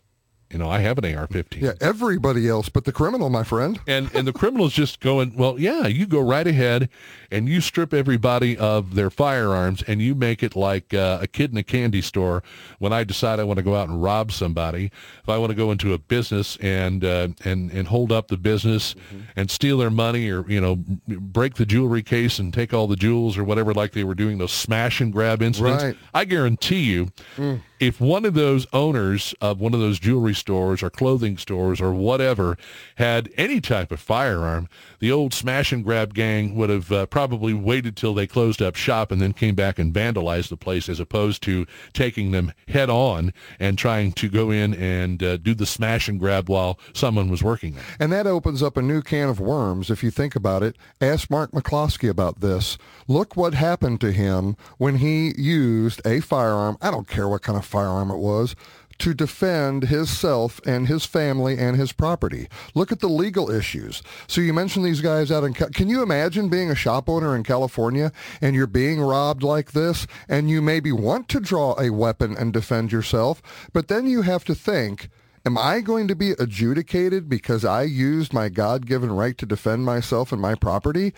you 0.51 0.59
know, 0.59 0.69
I 0.69 0.81
have 0.81 0.99
an 0.99 1.05
AR-15. 1.05 1.61
Yeah, 1.61 1.73
everybody 1.81 2.49
else 2.49 2.69
but 2.69 2.85
the 2.85 2.93
criminal, 2.93 3.31
my 3.31 3.45
friend. 3.45 3.79
And 3.87 4.11
and 4.15 4.27
the 4.27 4.33
criminal's 4.33 4.73
just 4.73 5.01
going, 5.01 5.37
well, 5.37 5.59
yeah, 5.59 5.87
you 5.87 6.07
go 6.07 6.21
right 6.21 6.47
ahead 6.47 6.89
and 7.31 7.49
you 7.49 7.61
strip 7.61 7.95
everybody 7.95 8.59
of 8.59 8.97
their 8.97 9.11
firearms 9.11 9.83
and 9.83 10.03
you 10.03 10.15
make 10.15 10.43
it 10.43 10.57
like 10.57 10.93
uh, 10.93 11.19
a 11.23 11.29
kid 11.29 11.53
in 11.53 11.57
a 11.57 11.63
candy 11.63 12.03
store. 12.03 12.43
When 12.79 12.93
I 12.93 13.05
decide 13.05 13.39
I 13.39 13.45
want 13.45 13.59
to 13.59 13.63
go 13.63 13.77
out 13.77 13.89
and 13.89 14.03
rob 14.03 14.33
somebody, 14.33 14.91
if 15.23 15.29
I 15.29 15.39
want 15.39 15.51
to 15.51 15.57
go 15.57 15.71
into 15.71 15.93
a 15.93 15.99
business 15.99 16.57
and 16.61 17.05
uh, 17.05 17.29
and 17.45 17.71
and 17.71 17.87
hold 17.87 18.11
up 18.11 18.27
the 18.29 18.37
business 18.37 18.95
mm-hmm. 18.95 19.21
and 19.37 19.51
steal 19.51 19.79
their 19.79 19.91
money 19.91 20.29
or 20.31 20.49
you 20.51 20.61
know 20.61 20.77
break 21.07 21.55
the 21.55 21.67
jewelry 21.67 22.03
case 22.03 22.41
and 22.41 22.53
take 22.53 22.75
all 22.75 22.89
the 22.89 22.97
jewels 22.97 23.39
or 23.39 23.45
whatever, 23.45 23.73
like 23.73 23.93
they 23.93 24.05
were 24.05 24.17
doing 24.17 24.39
those 24.39 24.53
smash 24.53 25.01
and 25.01 25.13
grab 25.13 25.43
incidents, 25.43 25.85
right. 25.85 25.97
I 26.13 26.25
guarantee 26.25 26.81
you. 26.81 27.13
Mm 27.37 27.61
if 27.81 27.99
one 27.99 28.27
of 28.27 28.35
those 28.35 28.67
owners 28.75 29.35
of 29.41 29.59
one 29.59 29.73
of 29.73 29.81
those 29.81 29.99
jewelry 29.99 30.35
stores 30.35 30.83
or 30.83 30.91
clothing 30.91 31.39
stores 31.39 31.81
or 31.81 31.95
whatever 31.95 32.59
had 32.97 33.31
any 33.39 33.59
type 33.61 33.91
of 33.91 33.99
firearm, 33.99 34.69
the 34.99 35.11
old 35.11 35.33
smash 35.33 35.73
and 35.73 35.83
grab 35.83 36.13
gang 36.13 36.55
would 36.55 36.69
have 36.69 36.93
uh, 36.93 37.07
probably 37.07 37.55
waited 37.55 37.97
till 37.97 38.13
they 38.13 38.27
closed 38.27 38.61
up 38.61 38.77
shop 38.77 39.11
and 39.11 39.21
then 39.21 39.33
came 39.33 39.55
back 39.55 39.79
and 39.79 39.95
vandalized 39.95 40.51
the 40.51 40.59
place 40.59 40.91
as 40.91 41.01
opposed 41.01 41.43
to 41.43 41.67
taking 41.95 42.33
them 42.33 42.53
head 42.69 42.91
on 42.91 43.33
and 43.59 43.79
trying 43.79 44.13
to 44.13 44.29
go 44.29 44.51
in 44.51 44.75
and 44.75 45.23
uh, 45.23 45.39
do 45.39 45.55
the 45.55 45.65
smash 45.65 46.07
and 46.07 46.21
grab 46.21 46.51
while 46.51 46.79
someone 46.93 47.31
was 47.31 47.43
working 47.43 47.75
there. 47.75 47.85
And 47.99 48.13
that 48.13 48.27
opens 48.27 48.63
up 48.63 48.77
a 48.77 48.83
new 48.83 49.01
can 49.01 49.31
of 49.31 49.41
worms 49.41 49.91
if 49.91 50.05
you 50.05 50.11
think 50.11 50.37
about 50.37 50.63
it. 50.63 50.77
Ask 51.01 51.31
Mark 51.31 51.53
McCloskey 51.53 52.11
about 52.11 52.41
this. 52.41 52.77
Look 53.09 53.37
what 53.37 53.55
happened 53.55 54.03
to 54.03 54.13
him 54.13 54.57
when 54.77 54.97
he 54.97 55.33
used 55.39 56.03
a 56.07 56.21
firearm. 56.21 56.77
I 56.83 56.91
don't 56.91 57.09
care 57.09 57.27
what 57.27 57.41
kind 57.41 57.57
of 57.57 57.70
firearm 57.71 58.11
it 58.11 58.19
was 58.19 58.55
to 59.01 59.15
defend 59.15 59.85
himself 59.85 60.61
and 60.67 60.87
his 60.87 61.07
family 61.07 61.57
and 61.57 61.77
his 61.77 61.91
property. 61.91 62.49
Look 62.75 62.93
at 62.93 63.01
the 63.01 63.09
legal 63.09 63.51
issues. 63.51 64.03
So 64.27 64.43
you 64.43 64.53
mentioned 64.53 64.85
these 64.85 65.01
guys 65.01 65.33
out 65.33 65.43
in, 65.43 65.55
can 65.55 65.89
you 65.89 66.03
imagine 66.03 66.51
being 66.51 66.71
a 66.71 66.75
shop 66.75 67.09
owner 67.09 67.35
in 67.35 67.43
California 67.43 68.13
and 68.43 68.55
you're 68.55 68.67
being 68.67 69.01
robbed 69.01 69.43
like 69.43 69.73
this 69.73 70.07
and 70.29 70.51
you 70.51 70.61
maybe 70.61 70.93
want 70.93 71.29
to 71.31 71.41
draw 71.41 71.81
a 71.81 71.91
weapon 71.91 72.37
and 72.37 72.53
defend 72.53 72.93
yourself, 72.93 73.41
but 73.73 73.89
then 73.89 74.07
you 74.07 74.21
have 74.23 74.45
to 74.45 74.55
think, 74.55 75.09
Am 75.47 75.57
I 75.57 75.81
going 75.81 76.07
to 76.09 76.15
be 76.15 76.33
adjudicated 76.33 77.27
because 77.27 77.65
I 77.65 77.85
used 77.85 78.35
my 78.35 78.51
God-given 78.51 79.11
right 79.11 79.39
to 79.39 79.47
defend 79.47 79.87
myself 79.87 80.33
and 80.33 80.41
my 80.41 80.55
property 80.55 81.15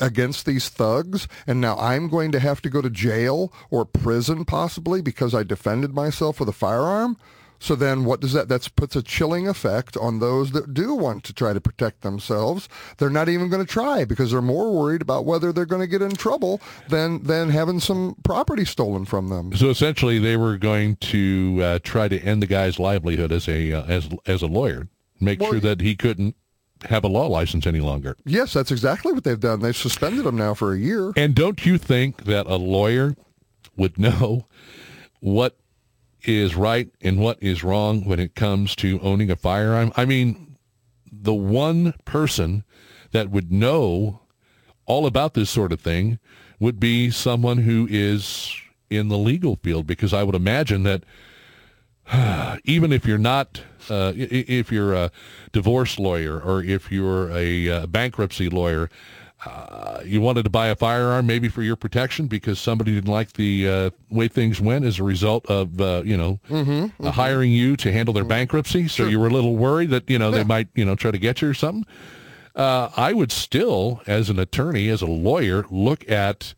against 0.00 0.46
these 0.46 0.70
thugs? 0.70 1.28
And 1.46 1.60
now 1.60 1.76
I'm 1.76 2.08
going 2.08 2.32
to 2.32 2.40
have 2.40 2.62
to 2.62 2.70
go 2.70 2.80
to 2.80 2.88
jail 2.88 3.52
or 3.68 3.84
prison 3.84 4.46
possibly 4.46 5.02
because 5.02 5.34
I 5.34 5.42
defended 5.42 5.92
myself 5.92 6.40
with 6.40 6.48
a 6.48 6.52
firearm? 6.52 7.18
So 7.58 7.74
then 7.74 8.04
what 8.04 8.20
does 8.20 8.32
that, 8.32 8.48
that 8.48 8.68
puts 8.76 8.96
a 8.96 9.02
chilling 9.02 9.48
effect 9.48 9.96
on 9.96 10.18
those 10.18 10.52
that 10.52 10.74
do 10.74 10.94
want 10.94 11.24
to 11.24 11.32
try 11.32 11.52
to 11.52 11.60
protect 11.60 12.02
themselves. 12.02 12.68
They're 12.98 13.10
not 13.10 13.28
even 13.28 13.48
going 13.48 13.64
to 13.64 13.70
try 13.70 14.04
because 14.04 14.30
they're 14.30 14.42
more 14.42 14.72
worried 14.72 15.02
about 15.02 15.24
whether 15.24 15.52
they're 15.52 15.66
going 15.66 15.82
to 15.82 15.86
get 15.86 16.02
in 16.02 16.12
trouble 16.12 16.60
than, 16.88 17.22
than 17.22 17.50
having 17.50 17.80
some 17.80 18.16
property 18.24 18.64
stolen 18.64 19.04
from 19.04 19.28
them. 19.28 19.54
So 19.54 19.70
essentially 19.70 20.18
they 20.18 20.36
were 20.36 20.56
going 20.58 20.96
to 20.96 21.58
uh, 21.62 21.78
try 21.82 22.08
to 22.08 22.20
end 22.20 22.42
the 22.42 22.46
guy's 22.46 22.78
livelihood 22.78 23.32
as 23.32 23.48
a, 23.48 23.72
uh, 23.72 23.84
as, 23.84 24.08
as 24.26 24.42
a 24.42 24.46
lawyer, 24.46 24.88
make 25.20 25.40
well, 25.40 25.52
sure 25.52 25.60
that 25.60 25.80
he 25.80 25.96
couldn't 25.96 26.36
have 26.84 27.04
a 27.04 27.08
law 27.08 27.26
license 27.26 27.66
any 27.66 27.80
longer. 27.80 28.16
Yes, 28.24 28.52
that's 28.52 28.70
exactly 28.70 29.12
what 29.12 29.24
they've 29.24 29.40
done. 29.40 29.60
They've 29.60 29.76
suspended 29.76 30.26
him 30.26 30.36
now 30.36 30.54
for 30.54 30.72
a 30.72 30.78
year. 30.78 31.12
And 31.16 31.34
don't 31.34 31.64
you 31.64 31.78
think 31.78 32.24
that 32.24 32.46
a 32.46 32.56
lawyer 32.56 33.16
would 33.76 33.98
know 33.98 34.46
what 35.20 35.56
is 36.22 36.54
right 36.54 36.88
and 37.00 37.18
what 37.18 37.42
is 37.42 37.62
wrong 37.62 38.04
when 38.04 38.18
it 38.18 38.34
comes 38.34 38.74
to 38.76 39.00
owning 39.00 39.30
a 39.30 39.36
firearm. 39.36 39.92
I 39.96 40.04
mean, 40.04 40.56
the 41.10 41.34
one 41.34 41.94
person 42.04 42.64
that 43.12 43.30
would 43.30 43.52
know 43.52 44.20
all 44.86 45.06
about 45.06 45.34
this 45.34 45.50
sort 45.50 45.72
of 45.72 45.80
thing 45.80 46.18
would 46.58 46.80
be 46.80 47.10
someone 47.10 47.58
who 47.58 47.86
is 47.90 48.54
in 48.88 49.08
the 49.08 49.18
legal 49.18 49.56
field 49.56 49.86
because 49.86 50.12
I 50.12 50.22
would 50.22 50.34
imagine 50.34 50.84
that 50.84 51.04
even 52.64 52.92
if 52.92 53.06
you're 53.06 53.18
not 53.18 53.62
uh, 53.88 54.12
if 54.16 54.72
you're 54.72 54.94
a 54.94 55.10
divorce 55.52 55.98
lawyer 55.98 56.40
or 56.40 56.62
if 56.62 56.90
you're 56.90 57.30
a 57.30 57.68
uh, 57.68 57.86
bankruptcy 57.86 58.48
lawyer 58.48 58.90
uh, 59.44 60.00
you 60.04 60.20
wanted 60.20 60.44
to 60.44 60.50
buy 60.50 60.68
a 60.68 60.74
firearm 60.74 61.26
maybe 61.26 61.48
for 61.48 61.62
your 61.62 61.76
protection 61.76 62.26
because 62.26 62.58
somebody 62.58 62.94
didn't 62.94 63.10
like 63.10 63.34
the 63.34 63.68
uh, 63.68 63.90
way 64.08 64.28
things 64.28 64.60
went 64.60 64.84
as 64.84 64.98
a 64.98 65.02
result 65.02 65.44
of 65.46 65.80
uh, 65.80 66.02
you 66.04 66.16
know 66.16 66.40
mm-hmm, 66.48 66.70
mm-hmm. 66.70 67.06
hiring 67.08 67.52
you 67.52 67.76
to 67.76 67.92
handle 67.92 68.14
their 68.14 68.22
mm-hmm. 68.22 68.30
bankruptcy. 68.30 68.88
So 68.88 69.02
sure. 69.02 69.08
you 69.08 69.20
were 69.20 69.26
a 69.26 69.30
little 69.30 69.56
worried 69.56 69.90
that 69.90 70.08
you 70.08 70.18
know 70.18 70.30
yeah. 70.30 70.38
they 70.38 70.44
might 70.44 70.68
you 70.74 70.84
know 70.84 70.94
try 70.94 71.10
to 71.10 71.18
get 71.18 71.42
you 71.42 71.50
or 71.50 71.54
something. 71.54 71.86
Uh, 72.54 72.90
I 72.96 73.12
would 73.12 73.30
still, 73.30 74.00
as 74.06 74.30
an 74.30 74.38
attorney, 74.38 74.88
as 74.88 75.02
a 75.02 75.06
lawyer, 75.06 75.66
look 75.70 76.10
at 76.10 76.54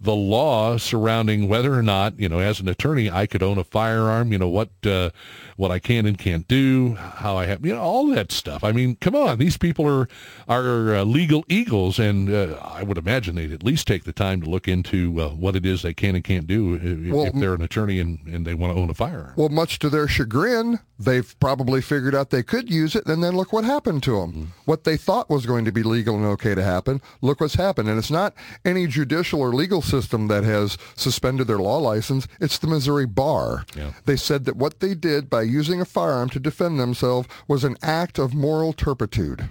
the 0.00 0.14
law 0.14 0.76
surrounding 0.76 1.48
whether 1.48 1.74
or 1.74 1.82
not, 1.82 2.18
you 2.18 2.28
know, 2.28 2.38
as 2.38 2.60
an 2.60 2.68
attorney, 2.68 3.10
I 3.10 3.26
could 3.26 3.42
own 3.42 3.58
a 3.58 3.64
firearm, 3.64 4.32
you 4.32 4.38
know, 4.38 4.48
what 4.48 4.70
uh, 4.86 5.10
what 5.56 5.72
I 5.72 5.80
can 5.80 6.06
and 6.06 6.16
can't 6.16 6.46
do, 6.46 6.94
how 6.94 7.36
I 7.36 7.46
have, 7.46 7.66
you 7.66 7.74
know, 7.74 7.80
all 7.80 8.06
that 8.08 8.30
stuff. 8.30 8.62
I 8.62 8.70
mean, 8.70 8.96
come 8.96 9.16
on, 9.16 9.38
these 9.38 9.56
people 9.56 9.86
are 9.86 10.08
are 10.48 10.94
uh, 10.94 11.04
legal 11.04 11.44
eagles, 11.48 11.98
and 11.98 12.30
uh, 12.30 12.58
I 12.62 12.84
would 12.84 12.98
imagine 12.98 13.34
they'd 13.34 13.52
at 13.52 13.64
least 13.64 13.88
take 13.88 14.04
the 14.04 14.12
time 14.12 14.40
to 14.42 14.48
look 14.48 14.68
into 14.68 15.20
uh, 15.20 15.28
what 15.30 15.56
it 15.56 15.66
is 15.66 15.82
they 15.82 15.94
can 15.94 16.14
and 16.14 16.22
can't 16.22 16.46
do 16.46 16.74
if, 16.74 17.12
well, 17.12 17.26
if 17.26 17.34
they're 17.34 17.54
an 17.54 17.62
attorney 17.62 17.98
and, 17.98 18.20
and 18.26 18.46
they 18.46 18.54
want 18.54 18.74
to 18.74 18.80
own 18.80 18.90
a 18.90 18.94
firearm. 18.94 19.34
Well, 19.36 19.48
much 19.48 19.78
to 19.80 19.90
their 19.90 20.06
chagrin, 20.06 20.78
they've 20.98 21.38
probably 21.38 21.80
figured 21.80 22.14
out 22.14 22.30
they 22.30 22.42
could 22.42 22.70
use 22.70 22.94
it, 22.96 23.06
and 23.06 23.22
then 23.22 23.36
look 23.36 23.52
what 23.52 23.64
happened 23.64 24.02
to 24.02 24.20
them. 24.20 24.32
Mm-hmm. 24.32 24.44
What 24.64 24.84
they 24.84 24.96
thought 24.96 25.30
was 25.30 25.46
going 25.46 25.64
to 25.64 25.72
be 25.72 25.82
legal 25.82 26.16
and 26.16 26.24
okay 26.26 26.54
to 26.54 26.62
happen, 26.62 27.00
look 27.22 27.40
what's 27.40 27.54
happened. 27.54 27.88
And 27.88 27.98
it's 27.98 28.10
not 28.10 28.34
any 28.64 28.86
judicial 28.86 29.40
or 29.40 29.54
legal 29.54 29.82
system 29.82 30.28
that 30.28 30.44
has 30.44 30.76
suspended 30.96 31.46
their 31.46 31.58
law 31.58 31.78
license. 31.78 32.26
It's 32.40 32.58
the 32.58 32.66
Missouri 32.66 33.06
Bar. 33.06 33.64
Yeah. 33.76 33.92
They 34.04 34.16
said 34.16 34.44
that 34.46 34.56
what 34.56 34.80
they 34.80 34.94
did 34.94 35.30
by 35.30 35.42
using 35.42 35.80
a 35.80 35.84
firearm 35.84 36.30
to 36.30 36.40
defend 36.40 36.80
themselves 36.80 37.28
was 37.46 37.64
an 37.64 37.76
act 37.82 38.18
of 38.18 38.34
moral 38.34 38.72
turpitude. 38.72 39.48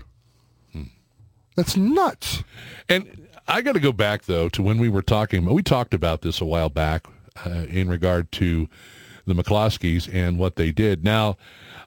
Hmm. 0.74 0.84
That's 1.56 1.78
nuts. 1.78 2.44
And 2.90 3.28
I 3.48 3.61
got 3.61 3.74
to 3.74 3.80
go 3.80 3.94
back 3.94 4.24
though 4.24 4.49
to 4.49 4.61
when 4.61 4.78
we 4.78 4.90
were 4.90 5.02
talking. 5.02 5.45
We 5.45 5.64
talked 5.64 5.94
about 5.94 6.22
this 6.22 6.41
a 6.41 6.45
while 6.45 6.69
back 6.69 7.07
uh, 7.45 7.65
in 7.69 7.88
regard 7.88 8.32
to 8.34 8.68
the 9.28 9.34
McCloskeys 9.34 10.12
and 10.12 10.40
what 10.40 10.56
they 10.56 10.72
did. 10.72 11.04
Now, 11.04 11.38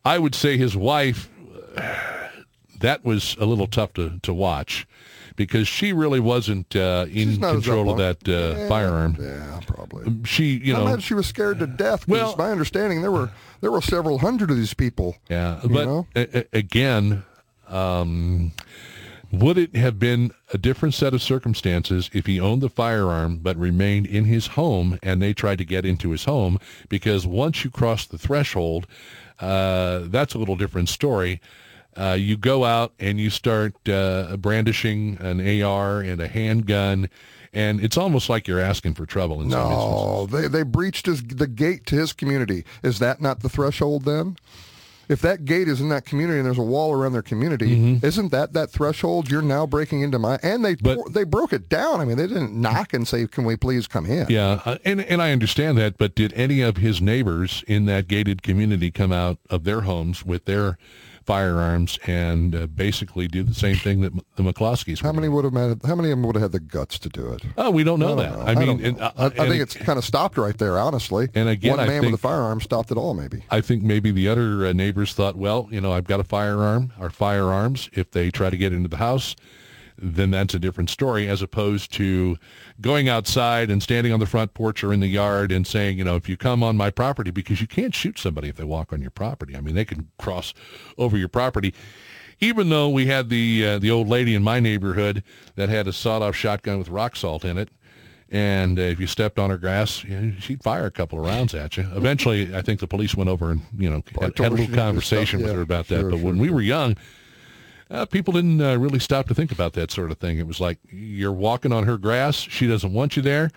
I 0.05 0.19
would 0.19 0.35
say 0.35 0.57
his 0.57 0.77
wife. 0.77 1.29
That 2.81 3.05
was 3.05 3.37
a 3.39 3.45
little 3.45 3.67
tough 3.67 3.93
to, 3.95 4.19
to 4.23 4.33
watch 4.33 4.87
because 5.37 5.69
she 5.69 5.93
really 5.93 6.21
wasn't 6.21 6.75
uh, 6.75 7.07
in 7.11 7.41
control 7.41 7.91
of 7.91 7.99
that 7.99 8.29
uh, 8.29 8.59
yeah, 8.59 8.69
firearm. 8.69 9.17
Yeah, 9.21 9.61
probably. 9.67 10.07
Um, 10.07 10.25
she, 10.25 10.59
you 10.59 10.73
know, 10.73 10.99
she 10.99 11.15
was 11.15 11.27
scared 11.27 11.59
to 11.59 11.67
death. 11.67 12.09
Well, 12.09 12.35
my 12.37 12.51
understanding 12.51 13.03
there 13.03 13.13
were 13.13 13.31
there 13.61 13.71
were 13.71 13.83
several 13.83 14.19
hundred 14.19 14.51
of 14.51 14.57
these 14.57 14.75
people. 14.75 15.17
Yeah, 15.29 15.61
but 15.65 16.07
a- 16.17 16.47
again, 16.53 17.23
um, 17.69 18.53
would 19.33 19.59
it 19.59 19.77
have 19.77 19.99
been 19.99 20.33
a 20.53 20.59
different 20.59 20.95
set 20.95 21.15
of 21.15 21.23
circumstances 21.23 22.11
if 22.13 22.27
he 22.27 22.41
owned 22.41 22.63
the 22.63 22.69
firearm 22.69 23.39
but 23.39 23.57
remained 23.57 24.07
in 24.07 24.25
his 24.25 24.49
home 24.49 24.99
and 25.03 25.23
they 25.23 25.33
tried 25.33 25.59
to 25.59 25.65
get 25.65 25.85
into 25.85 26.11
his 26.11 26.25
home? 26.25 26.59
Because 26.89 27.27
once 27.27 27.65
you 27.65 27.71
cross 27.71 28.07
the 28.07 28.19
threshold, 28.19 28.87
uh, 29.39 30.01
that's 30.05 30.35
a 30.35 30.39
little 30.39 30.57
different 30.57 30.89
story. 30.89 31.41
Uh, 31.97 32.17
you 32.19 32.37
go 32.37 32.65
out 32.65 32.93
and 32.99 33.19
you 33.19 33.31
start 33.31 33.89
uh, 33.89 34.37
brandishing 34.37 35.17
an 35.21 35.41
AR 35.63 36.01
and 36.01 36.21
a 36.21 36.29
handgun, 36.29 37.09
and 37.53 37.81
it's 37.83 37.97
almost 37.97 38.29
like 38.29 38.47
you're 38.47 38.61
asking 38.61 38.95
for 38.95 39.07
trouble. 39.07 39.43
In 39.43 39.49
no, 39.49 40.27
they 40.31 40.47
they 40.47 40.63
breached 40.63 41.07
his, 41.07 41.23
the 41.23 41.49
gate 41.49 41.87
to 41.87 41.97
his 41.97 42.13
community. 42.13 42.65
Is 42.83 43.01
that 43.01 43.21
not 43.21 43.41
the 43.41 43.49
threshold 43.49 44.05
then? 44.05 44.37
If 45.11 45.21
that 45.23 45.45
gate 45.45 45.67
is 45.67 45.81
in 45.81 45.89
that 45.89 46.05
community 46.05 46.39
and 46.39 46.47
there's 46.47 46.57
a 46.57 46.63
wall 46.63 46.93
around 46.93 47.13
their 47.13 47.21
community, 47.21 47.77
mm-hmm. 47.77 48.07
isn't 48.07 48.31
that 48.31 48.53
that 48.53 48.71
threshold? 48.71 49.29
You're 49.29 49.43
now 49.43 49.67
breaking 49.67 50.03
into 50.03 50.21
my 50.21 50.39
and 50.43 50.65
they 50.65 50.77
but, 50.77 51.13
they 51.13 51.25
broke 51.25 51.53
it 51.53 51.69
down. 51.69 52.01
I 52.01 52.05
mean, 52.05 52.17
they 52.17 52.29
didn't 52.29 52.53
knock 52.53 52.95
and 52.95 53.07
say, 53.07 53.27
"Can 53.27 53.45
we 53.45 53.57
please 53.57 53.89
come 53.89 54.07
in?" 54.07 54.27
Yeah, 54.29 54.61
uh, 54.65 54.79
and 54.85 55.01
and 55.01 55.21
I 55.21 55.33
understand 55.33 55.77
that, 55.79 55.99
but 55.99 56.15
did 56.15 56.33
any 56.35 56.61
of 56.61 56.77
his 56.77 57.03
neighbors 57.03 57.65
in 57.67 57.87
that 57.87 58.07
gated 58.07 58.43
community 58.43 58.93
come 58.93 59.13
out 59.13 59.39
of 59.51 59.65
their 59.65 59.81
homes 59.81 60.25
with 60.25 60.45
their 60.45 60.79
firearms 61.31 61.97
and 62.07 62.55
uh, 62.55 62.67
basically 62.67 63.29
do 63.29 63.45
the 63.45 63.55
same 63.55 63.77
thing 63.77 64.01
that 64.01 64.13
the 64.35 64.43
McCloskeys. 64.43 65.01
How 65.01 65.13
many 65.13 65.29
would 65.29 65.45
have 65.45 65.55
had, 65.55 65.81
How 65.85 65.95
many 65.95 66.11
of 66.11 66.19
them 66.19 66.27
would 66.27 66.35
have 66.35 66.43
had 66.43 66.53
the 66.53 66.59
guts 66.61 66.99
to 66.99 67.09
do 67.09 67.33
it? 67.33 67.43
Oh, 67.57 67.71
we 67.71 67.85
don't 67.85 68.01
know 68.01 68.07
I 68.07 68.09
don't 68.09 68.17
that. 68.19 68.33
Know. 68.33 68.45
I 68.47 68.55
mean, 68.55 68.85
I, 68.85 68.89
and, 68.89 69.01
uh, 69.01 69.13
I, 69.17 69.27
I 69.27 69.49
think 69.49 69.63
it's 69.63 69.77
kind 69.77 69.99
of 69.99 70.05
stopped 70.05 70.37
right 70.39 70.59
there, 70.59 70.77
honestly. 70.77 71.29
And 71.35 71.49
again, 71.49 71.77
one 71.77 71.87
man 71.87 72.01
think, 72.01 72.13
with 72.13 72.15
a 72.15 72.23
firearm 72.23 72.61
stopped 72.61 72.91
it 72.91 72.97
all. 72.97 73.15
Maybe. 73.15 73.45
I 73.51 73.61
think 73.61 73.85
maybe 73.85 74.11
the 74.11 74.29
other 74.29 74.67
uh, 74.67 74.73
neighbors 74.73 75.15
thought, 75.15 75.37
well, 75.37 75.69
you 75.71 75.81
know, 75.81 75.93
I've 75.93 76.07
got 76.07 76.19
a 76.19 76.25
firearm 76.25 76.93
or 76.99 77.11
firearms. 77.11 77.89
If 77.93 78.11
they 78.11 78.31
try 78.31 78.51
to 78.51 78.57
get 78.57 78.73
into 78.73 78.89
the 78.89 78.97
house, 78.97 79.37
then 80.03 80.31
that's 80.31 80.55
a 80.55 80.59
different 80.59 80.91
story 80.91 81.29
as 81.29 81.43
opposed 81.43 81.93
to 81.93 82.37
going 82.81 83.09
outside 83.09 83.71
and 83.71 83.83
standing 83.83 84.13
on 84.13 84.21
the 84.21 84.27
front 84.27 84.55
porch 84.55 84.83
or 84.83 84.93
in 84.93 85.01
the 85.01 85.07
yard 85.07 85.53
and 85.53 85.67
saying, 85.67 85.99
you 85.99 86.05
know, 86.05 86.17
if 86.17 86.29
you 86.29 86.37
come 86.37 86.63
on 86.63 86.77
my 86.77 86.91
property, 86.91 87.31
because 87.31 87.61
you 87.61 87.67
can't 87.67 87.95
shoot 87.95 88.19
somebody 88.19 88.49
if 88.49 88.57
they 88.57 88.65
walk 88.65 88.93
on 88.93 89.01
your 89.01 89.11
property. 89.11 89.55
I 89.55 89.61
mean, 89.61 89.75
they 89.75 89.85
can 89.85 90.09
cross 90.19 90.55
over 90.97 91.17
your 91.17 91.29
property. 91.29 91.75
Even 92.41 92.71
though 92.71 92.89
we 92.89 93.07
had 93.07 93.29
the 93.29 93.67
uh, 93.67 93.79
the 93.79 93.91
old 93.91 94.09
lady 94.09 94.35
in 94.35 94.43
my 94.43 94.61
neighborhood 94.61 95.23
that 95.57 95.69
had 95.69 95.87
a 95.87 95.93
sawed-off 95.93 96.35
shotgun 96.35 96.79
with 96.79 96.89
rock 96.89 97.15
salt 97.15 97.45
in 97.45 97.59
it, 97.59 97.69
and 98.31 98.79
uh, 98.79 98.83
if 98.83 98.99
you 98.99 99.07
stepped 99.07 99.39
on 99.39 99.51
her 99.51 99.59
grass, 99.59 100.05
you 100.05 100.19
know, 100.19 100.33
she'd 100.39 100.63
fire 100.63 100.87
a 100.87 100.91
couple 100.91 101.19
of 101.19 101.27
rounds 101.27 101.55
at 101.55 101.77
you. 101.77 101.87
Eventually, 101.95 102.55
I 102.55 102.63
think 102.63 102.81
the 102.81 102.87
police 102.87 103.15
went 103.15 103.29
over 103.29 103.51
and 103.51 103.61
you 103.77 103.91
know 103.91 104.03
had, 104.19 104.39
had 104.39 104.53
a 104.53 104.55
little 104.55 104.75
conversation 104.75 105.43
with 105.43 105.53
her 105.53 105.61
about 105.61 105.89
that. 105.89 106.01
Sure, 106.01 106.11
but 106.11 106.17
sure, 106.17 106.27
when 106.27 106.37
sure. 106.37 106.43
we 106.43 106.51
were 106.51 106.63
young, 106.63 106.97
uh, 107.91 108.07
people 108.07 108.33
didn't 108.33 108.61
uh, 108.61 108.77
really 108.79 108.99
stop 108.99 109.27
to 109.29 109.35
think 109.35 109.51
about 109.53 109.73
that 109.75 109.91
sort 109.91 110.11
of 110.11 110.19
thing. 110.19 110.39
It 110.39 110.47
was 110.47 110.61
like 110.61 110.79
you're 110.91 111.33
walking 111.33 111.73
on 111.73 111.85
her 111.85 111.99
grass. 111.99 112.37
She 112.37 112.67
doesn't 112.67 112.93
want 112.93 113.17
you 113.17 113.23
there. 113.23 113.51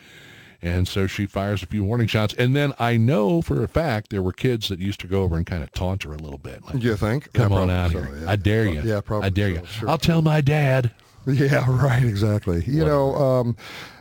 And 0.61 0.87
so 0.87 1.07
she 1.07 1.25
fires 1.25 1.61
a 1.61 1.65
few 1.65 1.83
warning 1.83 2.07
shots. 2.07 2.33
And 2.35 2.55
then 2.55 2.73
I 2.79 2.95
know 2.95 3.41
for 3.41 3.63
a 3.63 3.67
fact 3.67 4.09
there 4.11 4.21
were 4.21 4.31
kids 4.31 4.69
that 4.69 4.79
used 4.79 5.01
to 5.01 5.07
go 5.07 5.23
over 5.23 5.35
and 5.35 5.45
kind 5.45 5.61
of 5.61 5.73
taunt 5.73 6.03
her 6.03 6.13
a 6.13 6.17
little 6.17 6.37
bit. 6.37 6.63
Like, 6.65 6.81
you 6.81 6.95
think? 6.95 7.33
Come 7.33 7.51
yeah, 7.51 7.57
on 7.57 7.69
out 7.69 7.91
so, 7.91 8.01
here. 8.01 8.17
Yeah. 8.21 8.31
I 8.31 8.35
dare 8.37 8.65
you. 8.65 8.81
Yeah, 8.81 9.01
probably. 9.01 9.27
I 9.27 9.29
dare 9.29 9.49
you. 9.49 9.61
Sure. 9.65 9.89
I'll 9.89 9.97
tell 9.97 10.21
my 10.21 10.39
dad. 10.39 10.91
Yeah, 11.25 11.65
right. 11.69 12.03
Exactly. 12.03 12.63
You 12.65 12.85
know, 12.85 13.15
um, 13.15 13.57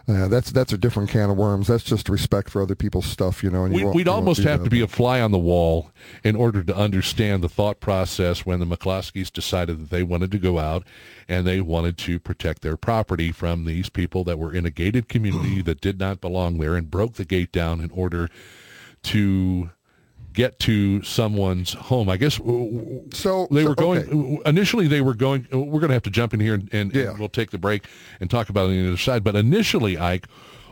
yeah, 0.09 0.27
that's 0.27 0.51
that's 0.51 0.73
a 0.73 0.79
different 0.79 1.11
can 1.11 1.31
of 1.31 1.37
worms. 1.37 1.69
That's 1.69 1.85
just 1.85 2.09
respect 2.09 2.51
for 2.51 2.61
other 2.61 2.75
people's 2.75 3.07
stuff, 3.07 3.45
you 3.45 3.51
know. 3.51 3.65
And 3.65 3.75
we, 3.75 3.85
would 3.85 4.09
almost 4.09 4.43
have 4.43 4.61
that. 4.61 4.65
to 4.65 4.71
be 4.71 4.81
a 4.81 4.89
fly 4.89 5.21
on 5.21 5.31
the 5.31 5.39
wall 5.39 5.93
in 6.25 6.35
order 6.35 6.63
to 6.65 6.75
understand 6.75 7.43
the 7.43 7.49
thought 7.49 7.81
process 7.81 8.45
when 8.45 8.59
the 8.59 8.67
McCloskeys 8.67 9.33
decided 9.33 9.79
that 9.79 9.91
they 9.91 10.03
wanted 10.03 10.33
to 10.33 10.39
go 10.39 10.59
out 10.59 10.85
and 11.29 11.47
they 11.47 11.61
wanted 11.61 11.99
to 11.99 12.19
protect 12.19 12.63
their 12.63 12.77
property 12.77 13.31
from 13.31 13.65
these 13.65 13.89
people 13.89 14.25
that 14.25 14.39
were 14.39 14.53
in 14.53 14.67
a 14.67 14.71
gated 14.71 15.09
community 15.09 15.63
that 15.63 15.81
did 15.81 16.01
not 16.01 16.21
belong 16.21 16.59
there 16.59 16.75
and 16.75 16.91
broke 16.91 17.15
the 17.15 17.25
gate 17.25 17.53
down 17.53 17.81
in 17.81 17.91
order 17.93 18.29
to 19.05 19.71
get 20.33 20.59
to 20.61 21.03
someone's 21.03 21.73
home. 21.75 22.09
I 22.09 22.17
guess 22.17 22.37
so. 22.37 23.49
They 23.51 23.65
were 23.65 23.75
going 23.75 24.01
okay. 24.09 24.49
initially. 24.49 24.89
They 24.89 25.01
were 25.01 25.15
going. 25.15 25.47
We're 25.53 25.81
going 25.81 25.89
to 25.89 25.95
have 25.95 26.03
to 26.05 26.11
jump 26.11 26.35
in 26.35 26.41
here 26.41 26.55
and, 26.55 26.73
and, 26.73 26.95
yeah. 26.95 27.11
and, 27.11 27.19
we'll 27.19 27.29
take 27.29 27.51
the 27.51 27.59
break 27.59 27.87
and 28.21 28.31
talk 28.31 28.49
about 28.49 28.63
it 28.63 28.71
on 28.71 28.83
the 28.83 28.89
other 28.89 28.97
side. 28.97 29.25
But 29.25 29.37
initially, 29.37 29.99
Ike, 29.99 30.27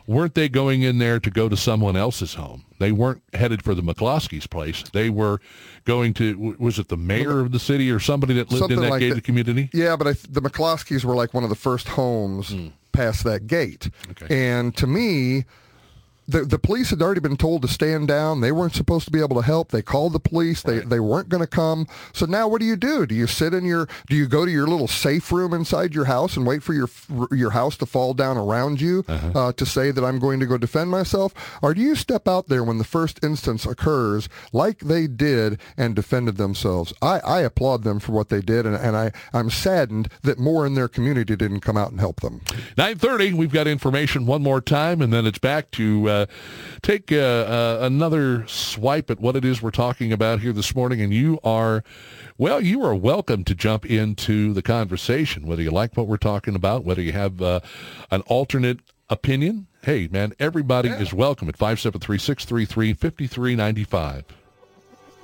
weren't 0.07 0.35
they 0.35 0.49
going 0.49 0.82
in 0.82 0.99
there 0.99 1.20
to 1.20 1.31
go 1.31 1.49
to 1.49 1.57
someone 1.57 1.97
else's 1.97 2.35
home? 2.35 2.65
They 2.78 2.93
weren't 2.93 3.23
headed 3.35 3.62
for 3.62 3.74
the 3.74 3.82
McCloskeys' 3.82 4.49
place. 4.49 4.82
They 4.93 5.11
were 5.11 5.41
going 5.85 6.15
to. 6.15 6.57
Was 6.59 6.78
it 6.78 6.89
the 6.89 6.97
mayor 6.97 7.41
of 7.41 7.53
the 7.53 7.61
city 7.61 7.91
or 7.91 8.01
somebody 8.01 8.35
that 8.35 8.51
lived 8.51 8.61
Something 8.61 8.78
in 8.78 8.85
that 8.85 8.91
like 8.91 9.01
gated 9.01 9.19
that. 9.19 9.24
community? 9.24 9.70
Yeah, 9.73 9.97
but 9.97 10.07
I, 10.07 10.12
the 10.12 10.43
McCloskeys 10.43 11.05
were 11.05 11.15
like 11.15 11.35
one 11.35 11.45
of 11.45 11.51
the 11.51 11.57
first 11.57 11.89
homes. 11.89 12.51
Mm. 12.51 12.73
Past 12.93 13.23
that 13.23 13.47
gate, 13.47 13.89
okay. 14.11 14.27
and 14.28 14.77
to 14.77 14.85
me, 14.85 15.45
the, 16.31 16.44
the 16.44 16.59
police 16.59 16.90
had 16.90 17.02
already 17.02 17.20
been 17.20 17.36
told 17.36 17.62
to 17.62 17.69
stand 17.69 18.09
down. 18.09 18.40
They 18.40 18.52
weren't 18.52 18.74
supposed 18.74 19.05
to 19.07 19.11
be 19.11 19.20
able 19.20 19.36
to 19.36 19.43
help. 19.43 19.70
They 19.70 19.82
called 19.82 20.12
the 20.12 20.20
police. 20.20 20.62
They, 20.62 20.78
right. 20.78 20.89
they 20.89 21.01
weren't 21.01 21.28
going 21.28 21.43
to 21.43 21.47
come. 21.47 21.86
So 22.12 22.27
now 22.27 22.48
what 22.48 22.61
do 22.61 22.66
you 22.66 22.77
do? 22.77 23.07
Do 23.07 23.15
you 23.15 23.27
sit 23.27 23.52
in 23.52 23.65
your, 23.65 23.89
do 24.09 24.16
you 24.16 24.27
go 24.27 24.44
to 24.44 24.51
your 24.51 24.66
little 24.66 24.89
safe 24.89 25.31
room 25.32 25.52
inside 25.52 25.94
your 25.94 26.05
house 26.05 26.36
and 26.36 26.47
wait 26.47 26.62
for 26.62 26.73
your, 26.73 26.89
your 27.31 27.51
house 27.51 27.77
to 27.78 27.86
fall 27.86 28.15
down 28.15 28.36
around 28.36 28.81
you 28.81 29.05
uh-huh. 29.09 29.32
uh, 29.35 29.52
to 29.52 29.66
say 29.66 29.90
that 29.90 30.05
I'm 30.05 30.19
going 30.19 30.40
to 30.40 30.47
go 30.47 30.57
defend 30.57 30.90
myself? 30.90 31.35
Or 31.62 31.74
do 31.74 31.81
you 31.81 31.94
step 31.94 32.28
out 32.28 32.48
there 32.48 32.62
when 32.62 32.78
the 32.78 32.85
first 32.85 33.23
instance 33.23 33.66
occurs 33.66 34.28
like 34.52 34.81
they 34.81 35.07
did 35.07 35.61
and 35.77 35.97
defended 35.97 36.36
themselves? 36.36 36.93
I, 37.02 37.20
I 37.20 37.40
applaud 37.40 37.82
them 37.82 37.98
for 37.98 38.12
what 38.12 38.28
they 38.28 38.40
did. 38.40 38.66
And, 38.66 38.77
and 38.77 38.97
I, 38.97 39.12
I'm 39.32 39.51
saddened 39.51 40.09
that 40.23 40.39
more 40.39 40.66
in 40.66 40.74
their 40.74 40.89
community 40.89 41.36
didn't 41.36 41.61
come 41.61 41.77
out 41.77 41.90
and 41.90 42.01
help 42.01 42.20
them. 42.20 42.40
930, 42.77 43.35
we've 43.35 43.52
got 43.52 43.66
information 43.66 44.27
one 44.27 44.43
more 44.43 44.61
time 44.61 45.02
and 45.02 45.12
then 45.12 45.27
it's 45.27 45.39
back 45.39 45.70
to 45.73 46.09
uh, 46.09 46.19
take 46.82 47.12
uh, 47.12 47.16
uh, 47.16 47.78
another 47.82 48.47
swipe 48.47 49.10
at 49.10 49.20
what 49.20 49.36
it 49.36 49.44
is 49.44 49.62
we're 49.62 49.70
talking 49.70 50.12
about 50.12 50.40
here 50.40 50.52
this 50.52 50.74
morning. 50.74 51.01
And 51.01 51.12
you 51.12 51.38
are, 51.44 51.84
well, 52.38 52.60
you 52.60 52.84
are 52.84 52.94
welcome 52.94 53.44
to 53.44 53.55
jump 53.55 53.86
into 53.86 54.52
the 54.52 54.62
conversation, 54.62 55.47
whether 55.47 55.62
you 55.62 55.70
like 55.70 55.97
what 55.97 56.06
we're 56.06 56.16
talking 56.16 56.55
about, 56.55 56.84
whether 56.84 57.02
you 57.02 57.12
have 57.12 57.42
uh, 57.42 57.60
an 58.10 58.22
alternate 58.22 58.80
opinion. 59.09 59.66
Hey, 59.82 60.09
man, 60.10 60.32
everybody 60.38 60.88
yeah. 60.88 60.98
is 60.98 61.12
welcome 61.12 61.48
at 61.48 61.59
573-633-5395. 61.59 64.24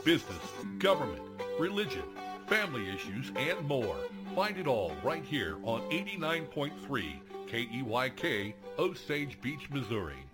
Business, 0.05 0.39
government, 0.79 1.23
religion, 1.59 2.03
family 2.47 2.89
issues, 2.89 3.33
and 3.37 3.61
more. 3.67 3.97
Find 4.35 4.59
it 4.59 4.67
all 4.67 4.93
right 5.03 5.25
here 5.25 5.57
on 5.63 5.81
89.3 5.91 7.21
KEYK, 7.47 8.55
Osage 8.79 9.41
Beach, 9.41 9.71
Missouri. 9.71 10.26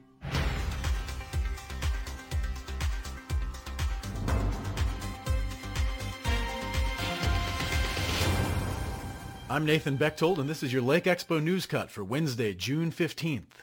I'm 9.52 9.66
Nathan 9.66 9.98
Bechtold, 9.98 10.38
and 10.38 10.48
this 10.48 10.62
is 10.62 10.72
your 10.72 10.80
Lake 10.80 11.04
Expo 11.04 11.38
News 11.42 11.66
Cut 11.66 11.90
for 11.90 12.02
Wednesday, 12.02 12.54
June 12.54 12.90
15th. 12.90 13.60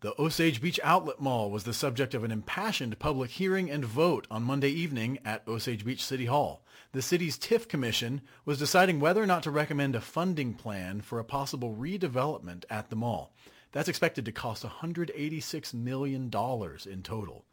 The 0.00 0.18
Osage 0.18 0.62
Beach 0.62 0.80
Outlet 0.82 1.20
Mall 1.20 1.50
was 1.50 1.64
the 1.64 1.74
subject 1.74 2.14
of 2.14 2.24
an 2.24 2.30
impassioned 2.30 2.98
public 2.98 3.32
hearing 3.32 3.70
and 3.70 3.84
vote 3.84 4.26
on 4.30 4.44
Monday 4.44 4.70
evening 4.70 5.18
at 5.26 5.46
Osage 5.46 5.84
Beach 5.84 6.02
City 6.02 6.24
Hall. 6.24 6.64
The 6.92 7.02
city's 7.02 7.36
TIF 7.36 7.68
Commission 7.68 8.22
was 8.46 8.58
deciding 8.58 8.98
whether 8.98 9.22
or 9.22 9.26
not 9.26 9.42
to 9.42 9.50
recommend 9.50 9.94
a 9.94 10.00
funding 10.00 10.54
plan 10.54 11.02
for 11.02 11.18
a 11.18 11.24
possible 11.24 11.76
redevelopment 11.78 12.64
at 12.70 12.88
the 12.88 12.96
mall. 12.96 13.34
That's 13.72 13.90
expected 13.90 14.24
to 14.24 14.32
cost 14.32 14.64
$186 14.64 15.74
million 15.74 16.30
in 16.32 17.02
total. 17.02 17.44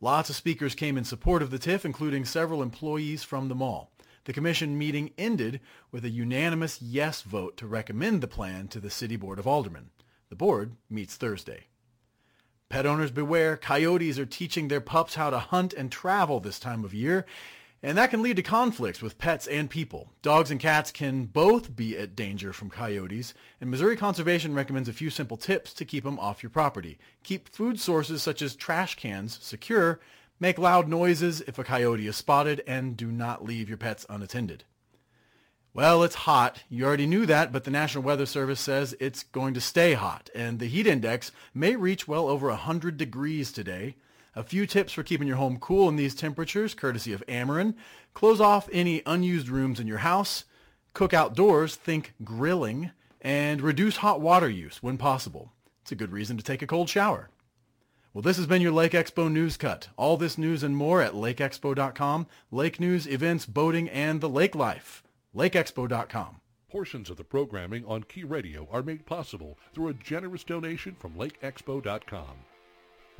Lots 0.00 0.28
of 0.28 0.34
speakers 0.34 0.74
came 0.74 0.98
in 0.98 1.04
support 1.04 1.42
of 1.42 1.52
the 1.52 1.60
TIF, 1.60 1.84
including 1.84 2.24
several 2.24 2.64
employees 2.64 3.22
from 3.22 3.48
the 3.48 3.54
mall. 3.54 3.92
The 4.28 4.34
commission 4.34 4.76
meeting 4.76 5.12
ended 5.16 5.58
with 5.90 6.04
a 6.04 6.10
unanimous 6.10 6.82
yes 6.82 7.22
vote 7.22 7.56
to 7.56 7.66
recommend 7.66 8.20
the 8.20 8.28
plan 8.28 8.68
to 8.68 8.78
the 8.78 8.90
City 8.90 9.16
Board 9.16 9.38
of 9.38 9.46
Aldermen. 9.46 9.88
The 10.28 10.36
board 10.36 10.76
meets 10.90 11.16
Thursday. 11.16 11.68
Pet 12.68 12.84
owners 12.84 13.10
beware, 13.10 13.56
coyotes 13.56 14.18
are 14.18 14.26
teaching 14.26 14.68
their 14.68 14.82
pups 14.82 15.14
how 15.14 15.30
to 15.30 15.38
hunt 15.38 15.72
and 15.72 15.90
travel 15.90 16.40
this 16.40 16.58
time 16.58 16.84
of 16.84 16.92
year, 16.92 17.24
and 17.82 17.96
that 17.96 18.10
can 18.10 18.20
lead 18.20 18.36
to 18.36 18.42
conflicts 18.42 19.00
with 19.00 19.16
pets 19.16 19.46
and 19.46 19.70
people. 19.70 20.12
Dogs 20.20 20.50
and 20.50 20.60
cats 20.60 20.90
can 20.90 21.24
both 21.24 21.74
be 21.74 21.96
at 21.96 22.14
danger 22.14 22.52
from 22.52 22.68
coyotes, 22.68 23.32
and 23.62 23.70
Missouri 23.70 23.96
Conservation 23.96 24.52
recommends 24.52 24.90
a 24.90 24.92
few 24.92 25.08
simple 25.08 25.38
tips 25.38 25.72
to 25.72 25.86
keep 25.86 26.04
them 26.04 26.18
off 26.18 26.42
your 26.42 26.50
property. 26.50 26.98
Keep 27.22 27.48
food 27.48 27.80
sources 27.80 28.22
such 28.22 28.42
as 28.42 28.54
trash 28.54 28.94
cans 28.94 29.38
secure 29.40 30.00
Make 30.40 30.58
loud 30.58 30.88
noises 30.88 31.40
if 31.42 31.58
a 31.58 31.64
coyote 31.64 32.06
is 32.06 32.16
spotted, 32.16 32.62
and 32.66 32.96
do 32.96 33.10
not 33.10 33.44
leave 33.44 33.68
your 33.68 33.78
pets 33.78 34.06
unattended. 34.08 34.62
Well, 35.74 36.04
it's 36.04 36.14
hot. 36.14 36.62
You 36.68 36.84
already 36.84 37.06
knew 37.06 37.26
that, 37.26 37.52
but 37.52 37.64
the 37.64 37.72
National 37.72 38.04
Weather 38.04 38.26
Service 38.26 38.60
says 38.60 38.96
it's 39.00 39.24
going 39.24 39.54
to 39.54 39.60
stay 39.60 39.94
hot, 39.94 40.30
and 40.34 40.58
the 40.58 40.66
heat 40.66 40.86
index 40.86 41.32
may 41.52 41.74
reach 41.74 42.06
well 42.06 42.28
over 42.28 42.48
100 42.48 42.96
degrees 42.96 43.50
today. 43.50 43.96
A 44.36 44.44
few 44.44 44.66
tips 44.66 44.92
for 44.92 45.02
keeping 45.02 45.26
your 45.26 45.36
home 45.38 45.58
cool 45.58 45.88
in 45.88 45.96
these 45.96 46.14
temperatures, 46.14 46.74
courtesy 46.74 47.12
of 47.12 47.26
Ameren. 47.26 47.74
Close 48.14 48.40
off 48.40 48.68
any 48.72 49.02
unused 49.06 49.48
rooms 49.48 49.80
in 49.80 49.88
your 49.88 49.98
house. 49.98 50.44
Cook 50.94 51.12
outdoors, 51.12 51.74
think 51.74 52.14
grilling, 52.22 52.92
and 53.20 53.60
reduce 53.60 53.96
hot 53.96 54.20
water 54.20 54.48
use 54.48 54.82
when 54.82 54.98
possible. 54.98 55.52
It's 55.82 55.90
a 55.90 55.96
good 55.96 56.12
reason 56.12 56.36
to 56.36 56.44
take 56.44 56.62
a 56.62 56.66
cold 56.66 56.88
shower. 56.88 57.30
Well, 58.18 58.24
this 58.24 58.36
has 58.38 58.48
been 58.48 58.62
your 58.62 58.72
Lake 58.72 58.94
Expo 58.94 59.30
News 59.30 59.56
Cut. 59.56 59.90
All 59.96 60.16
this 60.16 60.36
news 60.36 60.64
and 60.64 60.76
more 60.76 61.00
at 61.00 61.12
lakeexpo.com. 61.12 62.26
Lake 62.50 62.80
news, 62.80 63.06
events, 63.06 63.46
boating, 63.46 63.88
and 63.88 64.20
the 64.20 64.28
lake 64.28 64.56
life. 64.56 65.04
lakeexpo.com. 65.36 66.40
Portions 66.68 67.10
of 67.10 67.16
the 67.16 67.22
programming 67.22 67.84
on 67.84 68.02
Key 68.02 68.24
Radio 68.24 68.66
are 68.72 68.82
made 68.82 69.06
possible 69.06 69.56
through 69.72 69.86
a 69.86 69.94
generous 69.94 70.42
donation 70.42 70.96
from 70.98 71.12
lakeexpo.com. 71.12 72.34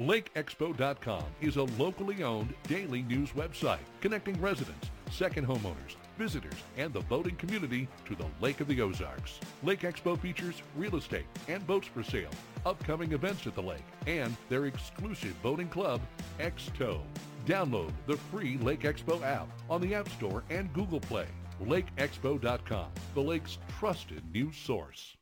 LakeExpo.com 0.00 1.24
is 1.42 1.58
a 1.58 1.62
locally 1.62 2.24
owned 2.24 2.52
daily 2.64 3.02
news 3.02 3.30
website 3.30 3.78
connecting 4.00 4.40
residents, 4.40 4.90
second 5.12 5.46
homeowners, 5.46 5.94
visitors, 6.18 6.62
and 6.76 6.92
the 6.92 7.00
boating 7.02 7.36
community 7.36 7.88
to 8.04 8.14
the 8.14 8.26
Lake 8.40 8.60
of 8.60 8.68
the 8.68 8.82
Ozarks. 8.82 9.38
Lake 9.62 9.80
Expo 9.80 10.18
features 10.18 10.62
real 10.76 10.96
estate 10.96 11.26
and 11.46 11.66
boats 11.66 11.86
for 11.86 12.02
sale, 12.02 12.30
upcoming 12.66 13.12
events 13.12 13.46
at 13.46 13.54
the 13.54 13.62
lake, 13.62 13.86
and 14.06 14.36
their 14.48 14.66
exclusive 14.66 15.40
boating 15.42 15.68
club, 15.68 16.00
X-Tow. 16.40 17.00
Download 17.46 17.92
the 18.06 18.16
free 18.16 18.58
Lake 18.58 18.82
Expo 18.82 19.22
app 19.22 19.48
on 19.70 19.80
the 19.80 19.94
App 19.94 20.08
Store 20.10 20.42
and 20.50 20.72
Google 20.74 21.00
Play. 21.00 21.28
LakeExpo.com, 21.64 22.86
the 23.14 23.20
lake's 23.20 23.58
trusted 23.78 24.22
news 24.32 24.56
source. 24.56 25.17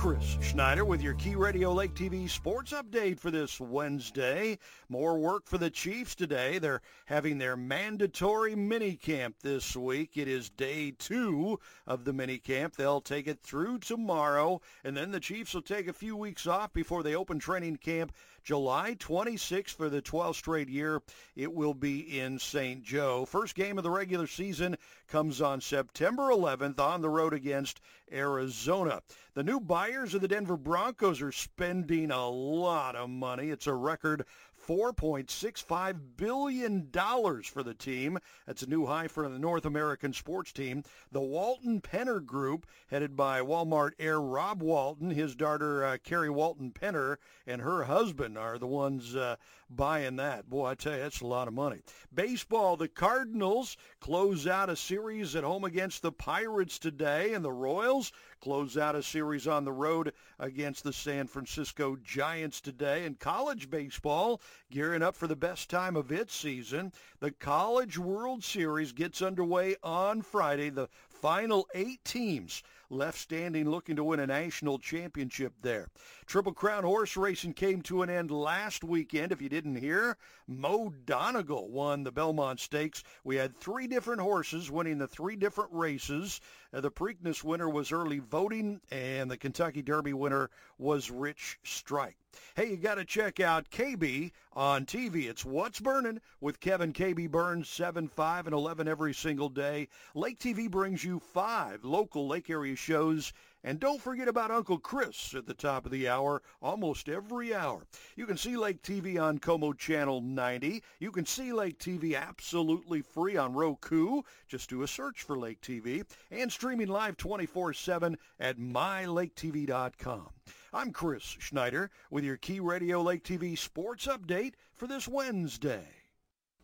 Chris 0.00 0.38
Schneider 0.40 0.86
with 0.86 1.02
your 1.02 1.12
Key 1.12 1.34
Radio 1.34 1.74
Lake 1.74 1.92
TV 1.92 2.26
sports 2.26 2.72
update 2.72 3.20
for 3.20 3.30
this 3.30 3.60
Wednesday. 3.60 4.58
More 4.88 5.18
work 5.18 5.46
for 5.46 5.58
the 5.58 5.68
Chiefs 5.68 6.14
today. 6.14 6.58
They're 6.58 6.80
having 7.04 7.36
their 7.36 7.54
mandatory 7.54 8.56
mini 8.56 8.96
camp 8.96 9.36
this 9.42 9.76
week. 9.76 10.16
It 10.16 10.26
is 10.26 10.48
day 10.48 10.92
two 10.92 11.60
of 11.86 12.06
the 12.06 12.14
mini 12.14 12.38
camp. 12.38 12.76
They'll 12.76 13.02
take 13.02 13.26
it 13.26 13.42
through 13.42 13.80
tomorrow, 13.80 14.62
and 14.84 14.96
then 14.96 15.10
the 15.10 15.20
Chiefs 15.20 15.52
will 15.52 15.60
take 15.60 15.86
a 15.86 15.92
few 15.92 16.16
weeks 16.16 16.46
off 16.46 16.72
before 16.72 17.02
they 17.02 17.14
open 17.14 17.38
training 17.38 17.76
camp 17.76 18.14
July 18.42 18.96
26th 18.98 19.74
for 19.74 19.88
the 19.88 20.02
12th 20.02 20.36
straight 20.36 20.68
year. 20.68 21.02
It 21.36 21.52
will 21.52 21.74
be 21.74 22.18
in 22.18 22.38
St. 22.38 22.82
Joe. 22.82 23.24
First 23.24 23.54
game 23.54 23.78
of 23.78 23.84
the 23.84 23.90
regular 23.90 24.26
season 24.26 24.76
comes 25.08 25.40
on 25.40 25.60
September 25.60 26.30
11th 26.30 26.80
on 26.80 27.02
the 27.02 27.08
road 27.08 27.34
against 27.34 27.80
Arizona. 28.12 29.02
The 29.34 29.42
new 29.42 29.60
buyers 29.60 30.14
of 30.14 30.20
the 30.20 30.28
Denver 30.28 30.56
Broncos 30.56 31.22
are 31.22 31.32
spending 31.32 32.10
a 32.10 32.28
lot 32.28 32.96
of 32.96 33.10
money. 33.10 33.50
It's 33.50 33.66
a 33.66 33.74
record 33.74 34.24
$4.65 34.66 35.98
billion 36.16 36.90
for 36.90 37.62
the 37.62 37.74
team. 37.74 38.18
That's 38.46 38.62
a 38.62 38.68
new 38.68 38.86
high 38.86 39.08
for 39.08 39.28
the 39.28 39.38
North 39.38 39.64
American 39.64 40.12
sports 40.12 40.52
team. 40.52 40.82
The 41.12 41.20
Walton 41.20 41.80
Penner 41.80 42.24
Group, 42.24 42.66
headed 42.88 43.16
by 43.16 43.40
Walmart 43.40 43.92
heir 43.98 44.20
Rob 44.20 44.62
Walton, 44.62 45.10
his 45.10 45.34
daughter 45.34 45.84
uh, 45.84 45.98
Carrie 46.02 46.30
Walton 46.30 46.72
Penner, 46.72 47.16
and 47.46 47.62
her 47.62 47.84
husband 47.84 48.38
are 48.38 48.58
the 48.58 48.66
ones 48.66 49.16
uh, 49.16 49.36
buying 49.70 50.16
that. 50.16 50.50
Boy, 50.50 50.66
I 50.66 50.74
tell 50.74 50.94
you, 50.94 50.98
that's 50.98 51.20
a 51.20 51.26
lot 51.26 51.48
of 51.48 51.54
money. 51.54 51.80
Baseball, 52.12 52.76
the 52.76 52.88
Cardinals 52.88 53.76
close 54.00 54.46
out 54.46 54.68
a 54.68 54.76
series 54.76 55.36
at 55.36 55.44
home 55.44 55.64
against 55.64 56.02
the 56.02 56.12
Pirates 56.12 56.78
today, 56.78 57.34
and 57.34 57.44
the 57.44 57.52
Royals 57.52 58.12
close 58.40 58.76
out 58.76 58.96
a 58.96 59.02
series 59.02 59.46
on 59.46 59.64
the 59.64 59.72
road 59.72 60.12
against 60.38 60.82
the 60.82 60.92
San 60.92 61.26
Francisco 61.26 61.96
Giants 62.02 62.60
today. 62.60 63.04
And 63.06 63.18
college 63.18 63.70
baseball, 63.70 64.40
gearing 64.70 65.02
up 65.02 65.14
for 65.14 65.26
the 65.26 65.36
best 65.36 65.70
time 65.70 65.96
of 65.96 66.10
its 66.10 66.34
season, 66.34 66.92
the 67.20 67.30
College 67.30 67.98
World 67.98 68.42
Series 68.42 68.92
gets 68.92 69.22
underway 69.22 69.76
on 69.82 70.22
Friday. 70.22 70.70
The 70.70 70.88
final 71.08 71.68
eight 71.74 72.04
teams 72.04 72.62
left 72.90 73.18
standing 73.18 73.70
looking 73.70 73.96
to 73.96 74.04
win 74.04 74.20
a 74.20 74.26
national 74.26 74.78
championship 74.78 75.54
there. 75.62 75.88
Triple 76.26 76.52
Crown 76.52 76.84
horse 76.84 77.16
racing 77.16 77.54
came 77.54 77.80
to 77.82 78.02
an 78.02 78.10
end 78.10 78.30
last 78.30 78.82
weekend. 78.82 79.32
If 79.32 79.40
you 79.40 79.48
didn't 79.48 79.76
hear, 79.76 80.16
Mo 80.48 80.92
Donegal 81.06 81.70
won 81.70 82.02
the 82.02 82.12
Belmont 82.12 82.58
Stakes. 82.58 83.04
We 83.22 83.36
had 83.36 83.56
three 83.56 83.86
different 83.86 84.20
horses 84.20 84.70
winning 84.70 84.98
the 84.98 85.06
three 85.06 85.36
different 85.36 85.70
races. 85.72 86.40
Uh, 86.72 86.80
the 86.80 86.90
Preakness 86.90 87.44
winner 87.44 87.68
was 87.68 87.92
early 87.92 88.18
voting, 88.18 88.80
and 88.90 89.30
the 89.30 89.36
Kentucky 89.36 89.82
Derby 89.82 90.12
winner 90.12 90.50
was 90.78 91.10
Rich 91.10 91.58
Strike. 91.62 92.16
Hey, 92.54 92.70
you 92.70 92.76
got 92.76 92.94
to 92.94 93.04
check 93.04 93.40
out 93.40 93.70
KB 93.70 94.30
on 94.52 94.86
TV. 94.86 95.28
It's 95.28 95.44
What's 95.44 95.80
Burning 95.80 96.20
with 96.40 96.60
Kevin 96.60 96.92
KB 96.92 97.28
Burns, 97.28 97.68
7, 97.68 98.06
5, 98.08 98.46
and 98.46 98.54
11 98.54 98.86
every 98.86 99.14
single 99.14 99.48
day. 99.48 99.88
Lake 100.14 100.38
TV 100.38 100.70
brings 100.70 101.02
you 101.02 101.18
five 101.18 101.84
local 101.84 102.28
lake 102.28 102.48
area 102.48 102.76
shows 102.80 103.32
and 103.62 103.78
don't 103.78 104.00
forget 104.00 104.26
about 104.26 104.50
Uncle 104.50 104.78
Chris 104.78 105.34
at 105.34 105.46
the 105.46 105.54
top 105.54 105.84
of 105.84 105.92
the 105.92 106.08
hour, 106.08 106.42
almost 106.62 107.08
every 107.08 107.54
hour. 107.54 107.86
You 108.16 108.26
can 108.26 108.38
see 108.38 108.56
Lake 108.56 108.82
TV 108.82 109.20
on 109.20 109.38
Co-Mo 109.38 109.74
Channel 109.74 110.22
90. 110.22 110.82
You 110.98 111.12
can 111.12 111.26
see 111.26 111.52
Lake 111.52 111.78
TV 111.78 112.18
absolutely 112.18 113.02
free 113.02 113.36
on 113.36 113.52
Roku. 113.52 114.22
Just 114.48 114.70
do 114.70 114.82
a 114.82 114.88
search 114.88 115.22
for 115.22 115.38
Lake 115.38 115.60
TV. 115.60 116.04
And 116.30 116.50
streaming 116.50 116.88
live 116.88 117.18
24-7 117.18 118.16
at 118.38 118.58
mylaketv.com. 118.58 120.28
I'm 120.72 120.92
Chris 120.92 121.36
Schneider 121.38 121.90
with 122.10 122.24
your 122.24 122.36
Key 122.38 122.60
Radio 122.60 123.02
Lake 123.02 123.24
TV 123.24 123.58
sports 123.58 124.06
update 124.06 124.54
for 124.72 124.86
this 124.86 125.06
Wednesday. 125.06 125.86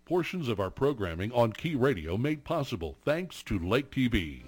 Portions 0.06 0.48
of 0.48 0.60
our 0.60 0.70
programming 0.70 1.32
on 1.32 1.52
Key 1.52 1.74
Radio 1.74 2.16
made 2.16 2.44
possible 2.44 2.96
thanks 3.04 3.42
to 3.42 3.58
Lake 3.58 3.90
TV. 3.90 4.44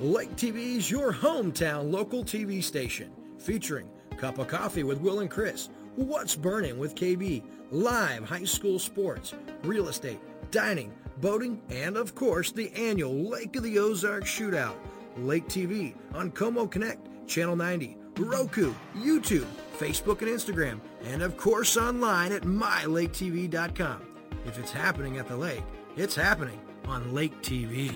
Lake 0.00 0.36
TV 0.36 0.76
is 0.76 0.88
your 0.88 1.12
hometown 1.12 1.90
local 1.90 2.22
TV 2.22 2.62
station 2.62 3.10
featuring 3.36 3.88
Cup 4.16 4.38
of 4.38 4.46
Coffee 4.46 4.84
with 4.84 5.00
Will 5.00 5.18
and 5.18 5.30
Chris, 5.30 5.70
What's 5.96 6.36
Burning 6.36 6.78
with 6.78 6.94
KB, 6.94 7.42
live 7.72 8.22
high 8.22 8.44
school 8.44 8.78
sports, 8.78 9.34
real 9.64 9.88
estate, 9.88 10.20
dining, 10.52 10.92
boating, 11.20 11.60
and 11.68 11.96
of 11.96 12.14
course 12.14 12.52
the 12.52 12.72
annual 12.74 13.12
Lake 13.12 13.56
of 13.56 13.64
the 13.64 13.80
Ozarks 13.80 14.30
Shootout. 14.30 14.76
Lake 15.16 15.48
TV 15.48 15.96
on 16.14 16.30
Co-Mo 16.30 16.68
Connect, 16.68 17.08
Channel 17.26 17.56
90, 17.56 17.96
Roku, 18.18 18.72
YouTube, 18.98 19.48
Facebook 19.80 20.22
and 20.22 20.30
Instagram, 20.30 20.78
and 21.06 21.22
of 21.22 21.36
course 21.36 21.76
online 21.76 22.30
at 22.30 22.42
mylaketv.com. 22.42 24.02
If 24.46 24.60
it's 24.60 24.70
happening 24.70 25.18
at 25.18 25.26
the 25.26 25.36
lake, 25.36 25.64
it's 25.96 26.14
happening 26.14 26.60
on 26.86 27.12
Lake 27.12 27.42
TV. 27.42 27.92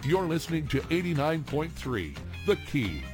You're 0.02 0.26
listening 0.26 0.66
to 0.66 0.80
89.3 0.80 2.16
The 2.46 2.56
Key. 2.56 3.04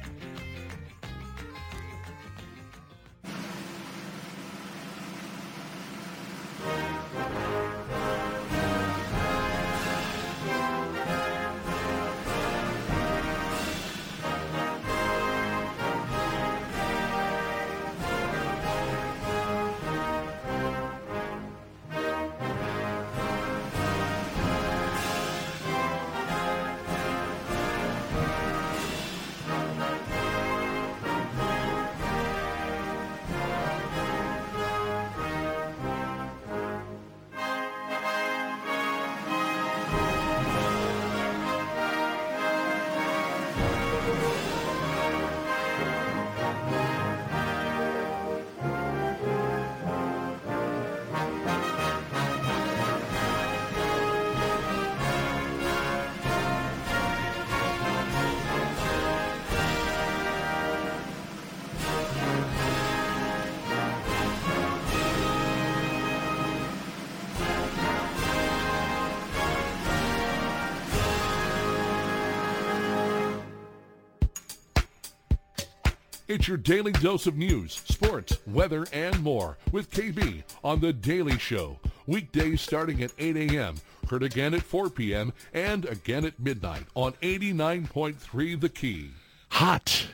It's 76.37 76.47
your 76.47 76.57
daily 76.57 76.91
dose 76.91 77.25
of 77.25 77.35
news, 77.35 77.81
sports, 77.85 78.37
weather, 78.45 78.85
and 78.93 79.23
more 79.23 79.57
with 79.71 79.89
KB 79.89 80.43
on 80.63 80.81
The 80.81 80.93
Daily 80.93 81.39
Show. 81.39 81.79
Weekdays 82.05 82.61
starting 82.61 83.01
at 83.01 83.11
8 83.17 83.35
a.m. 83.37 83.77
Heard 84.07 84.21
again 84.21 84.53
at 84.53 84.61
4 84.61 84.91
p.m. 84.91 85.33
and 85.51 85.85
again 85.85 86.25
at 86.25 86.39
midnight 86.39 86.83
on 86.93 87.13
89.3 87.23 88.61
The 88.61 88.69
Key. 88.69 89.09
Hot, 89.49 90.09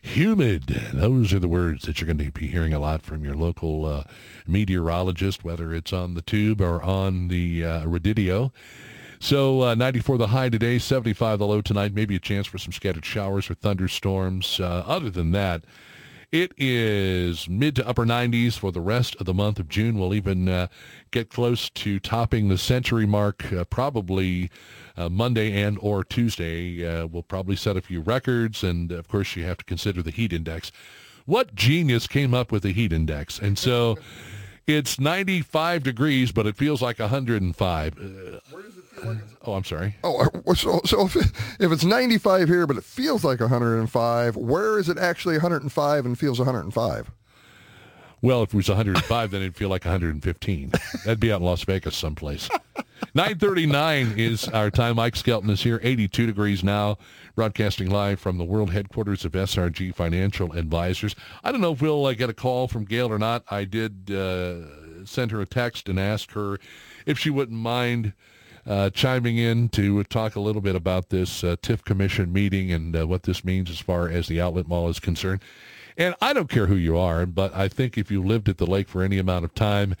humid. 0.00 0.66
Those 0.92 1.32
are 1.32 1.40
the 1.40 1.48
words 1.48 1.86
that 1.86 2.00
you're 2.00 2.06
going 2.06 2.24
to 2.24 2.30
be 2.30 2.46
hearing 2.46 2.72
a 2.72 2.78
lot 2.78 3.02
from 3.02 3.24
your 3.24 3.34
local 3.34 3.84
uh, 3.84 4.04
meteorologist, 4.46 5.42
whether 5.42 5.74
it's 5.74 5.92
on 5.92 6.14
the 6.14 6.22
tube 6.22 6.60
or 6.60 6.84
on 6.84 7.26
the 7.26 7.64
uh, 7.64 7.84
radio. 7.84 8.52
So 9.24 9.62
uh, 9.62 9.74
94 9.74 10.18
the 10.18 10.26
high 10.26 10.50
today, 10.50 10.78
75 10.78 11.38
the 11.38 11.46
low 11.46 11.62
tonight. 11.62 11.94
Maybe 11.94 12.14
a 12.14 12.18
chance 12.18 12.46
for 12.46 12.58
some 12.58 12.72
scattered 12.72 13.06
showers 13.06 13.48
or 13.48 13.54
thunderstorms. 13.54 14.60
Uh, 14.60 14.84
other 14.86 15.08
than 15.08 15.30
that, 15.30 15.64
it 16.30 16.52
is 16.58 17.48
mid 17.48 17.74
to 17.76 17.88
upper 17.88 18.04
90s 18.04 18.58
for 18.58 18.70
the 18.70 18.82
rest 18.82 19.16
of 19.18 19.24
the 19.24 19.32
month 19.32 19.58
of 19.58 19.66
June. 19.70 19.98
We'll 19.98 20.12
even 20.12 20.50
uh, 20.50 20.66
get 21.10 21.30
close 21.30 21.70
to 21.70 21.98
topping 21.98 22.50
the 22.50 22.58
century 22.58 23.06
mark 23.06 23.50
uh, 23.50 23.64
probably 23.64 24.50
uh, 24.94 25.08
Monday 25.08 25.58
and 25.58 25.78
or 25.80 26.04
Tuesday. 26.04 26.86
Uh, 26.86 27.06
we'll 27.06 27.22
probably 27.22 27.56
set 27.56 27.78
a 27.78 27.80
few 27.80 28.02
records, 28.02 28.62
and 28.62 28.92
of 28.92 29.08
course 29.08 29.36
you 29.36 29.44
have 29.44 29.56
to 29.56 29.64
consider 29.64 30.02
the 30.02 30.10
heat 30.10 30.34
index. 30.34 30.70
What 31.24 31.54
genius 31.54 32.06
came 32.06 32.34
up 32.34 32.52
with 32.52 32.62
the 32.62 32.72
heat 32.74 32.92
index? 32.92 33.38
And 33.38 33.56
so 33.56 33.96
it's 34.66 35.00
95 35.00 35.82
degrees, 35.82 36.30
but 36.30 36.46
it 36.46 36.58
feels 36.58 36.82
like 36.82 36.98
105. 36.98 38.42
Oh, 39.46 39.54
I'm 39.54 39.64
sorry. 39.64 39.96
Oh, 40.02 40.28
uh, 40.46 40.54
so, 40.54 40.80
so 40.84 41.06
if, 41.06 41.16
if 41.16 41.72
it's 41.72 41.84
95 41.84 42.48
here, 42.48 42.66
but 42.66 42.76
it 42.76 42.84
feels 42.84 43.24
like 43.24 43.40
105, 43.40 44.36
where 44.36 44.78
is 44.78 44.88
it 44.88 44.98
actually 44.98 45.34
105 45.34 46.06
and 46.06 46.18
feels 46.18 46.38
105? 46.38 47.10
Well, 48.22 48.42
if 48.42 48.54
it 48.54 48.56
was 48.56 48.68
105, 48.68 49.30
then 49.30 49.42
it'd 49.42 49.56
feel 49.56 49.68
like 49.68 49.84
115. 49.84 50.72
That'd 51.04 51.20
be 51.20 51.30
out 51.30 51.40
in 51.40 51.46
Las 51.46 51.62
Vegas 51.64 51.94
someplace. 51.94 52.48
939 53.14 54.14
is 54.16 54.48
our 54.48 54.70
time. 54.70 54.98
Ike 54.98 55.16
Skelton 55.16 55.50
is 55.50 55.62
here, 55.62 55.78
82 55.82 56.26
degrees 56.26 56.64
now, 56.64 56.96
broadcasting 57.34 57.90
live 57.90 58.18
from 58.18 58.38
the 58.38 58.44
world 58.44 58.70
headquarters 58.70 59.26
of 59.26 59.32
SRG 59.32 59.94
Financial 59.94 60.52
Advisors. 60.52 61.14
I 61.42 61.52
don't 61.52 61.60
know 61.60 61.72
if 61.72 61.82
we'll 61.82 62.06
uh, 62.06 62.14
get 62.14 62.30
a 62.30 62.34
call 62.34 62.66
from 62.66 62.86
Gail 62.86 63.12
or 63.12 63.18
not. 63.18 63.44
I 63.50 63.64
did 63.64 64.10
uh, 64.10 65.04
send 65.04 65.30
her 65.30 65.40
a 65.42 65.46
text 65.46 65.88
and 65.90 66.00
ask 66.00 66.32
her 66.32 66.58
if 67.04 67.18
she 67.18 67.28
wouldn't 67.28 67.58
mind 67.58 68.14
uh, 68.66 68.90
chiming 68.90 69.38
in 69.38 69.68
to 69.70 70.02
talk 70.04 70.36
a 70.36 70.40
little 70.40 70.62
bit 70.62 70.74
about 70.74 71.10
this 71.10 71.44
uh, 71.44 71.56
TIF 71.62 71.84
Commission 71.84 72.32
meeting 72.32 72.72
and 72.72 72.96
uh, 72.96 73.06
what 73.06 73.24
this 73.24 73.44
means 73.44 73.70
as 73.70 73.80
far 73.80 74.08
as 74.08 74.28
the 74.28 74.40
outlet 74.40 74.68
mall 74.68 74.88
is 74.88 75.00
concerned. 75.00 75.42
And 75.96 76.14
I 76.20 76.32
don't 76.32 76.48
care 76.48 76.66
who 76.66 76.76
you 76.76 76.98
are, 76.98 77.24
but 77.24 77.54
I 77.54 77.68
think 77.68 77.96
if 77.96 78.10
you 78.10 78.22
lived 78.22 78.48
at 78.48 78.58
the 78.58 78.66
lake 78.66 78.88
for 78.88 79.02
any 79.02 79.18
amount 79.18 79.44
of 79.44 79.54
time, 79.54 79.94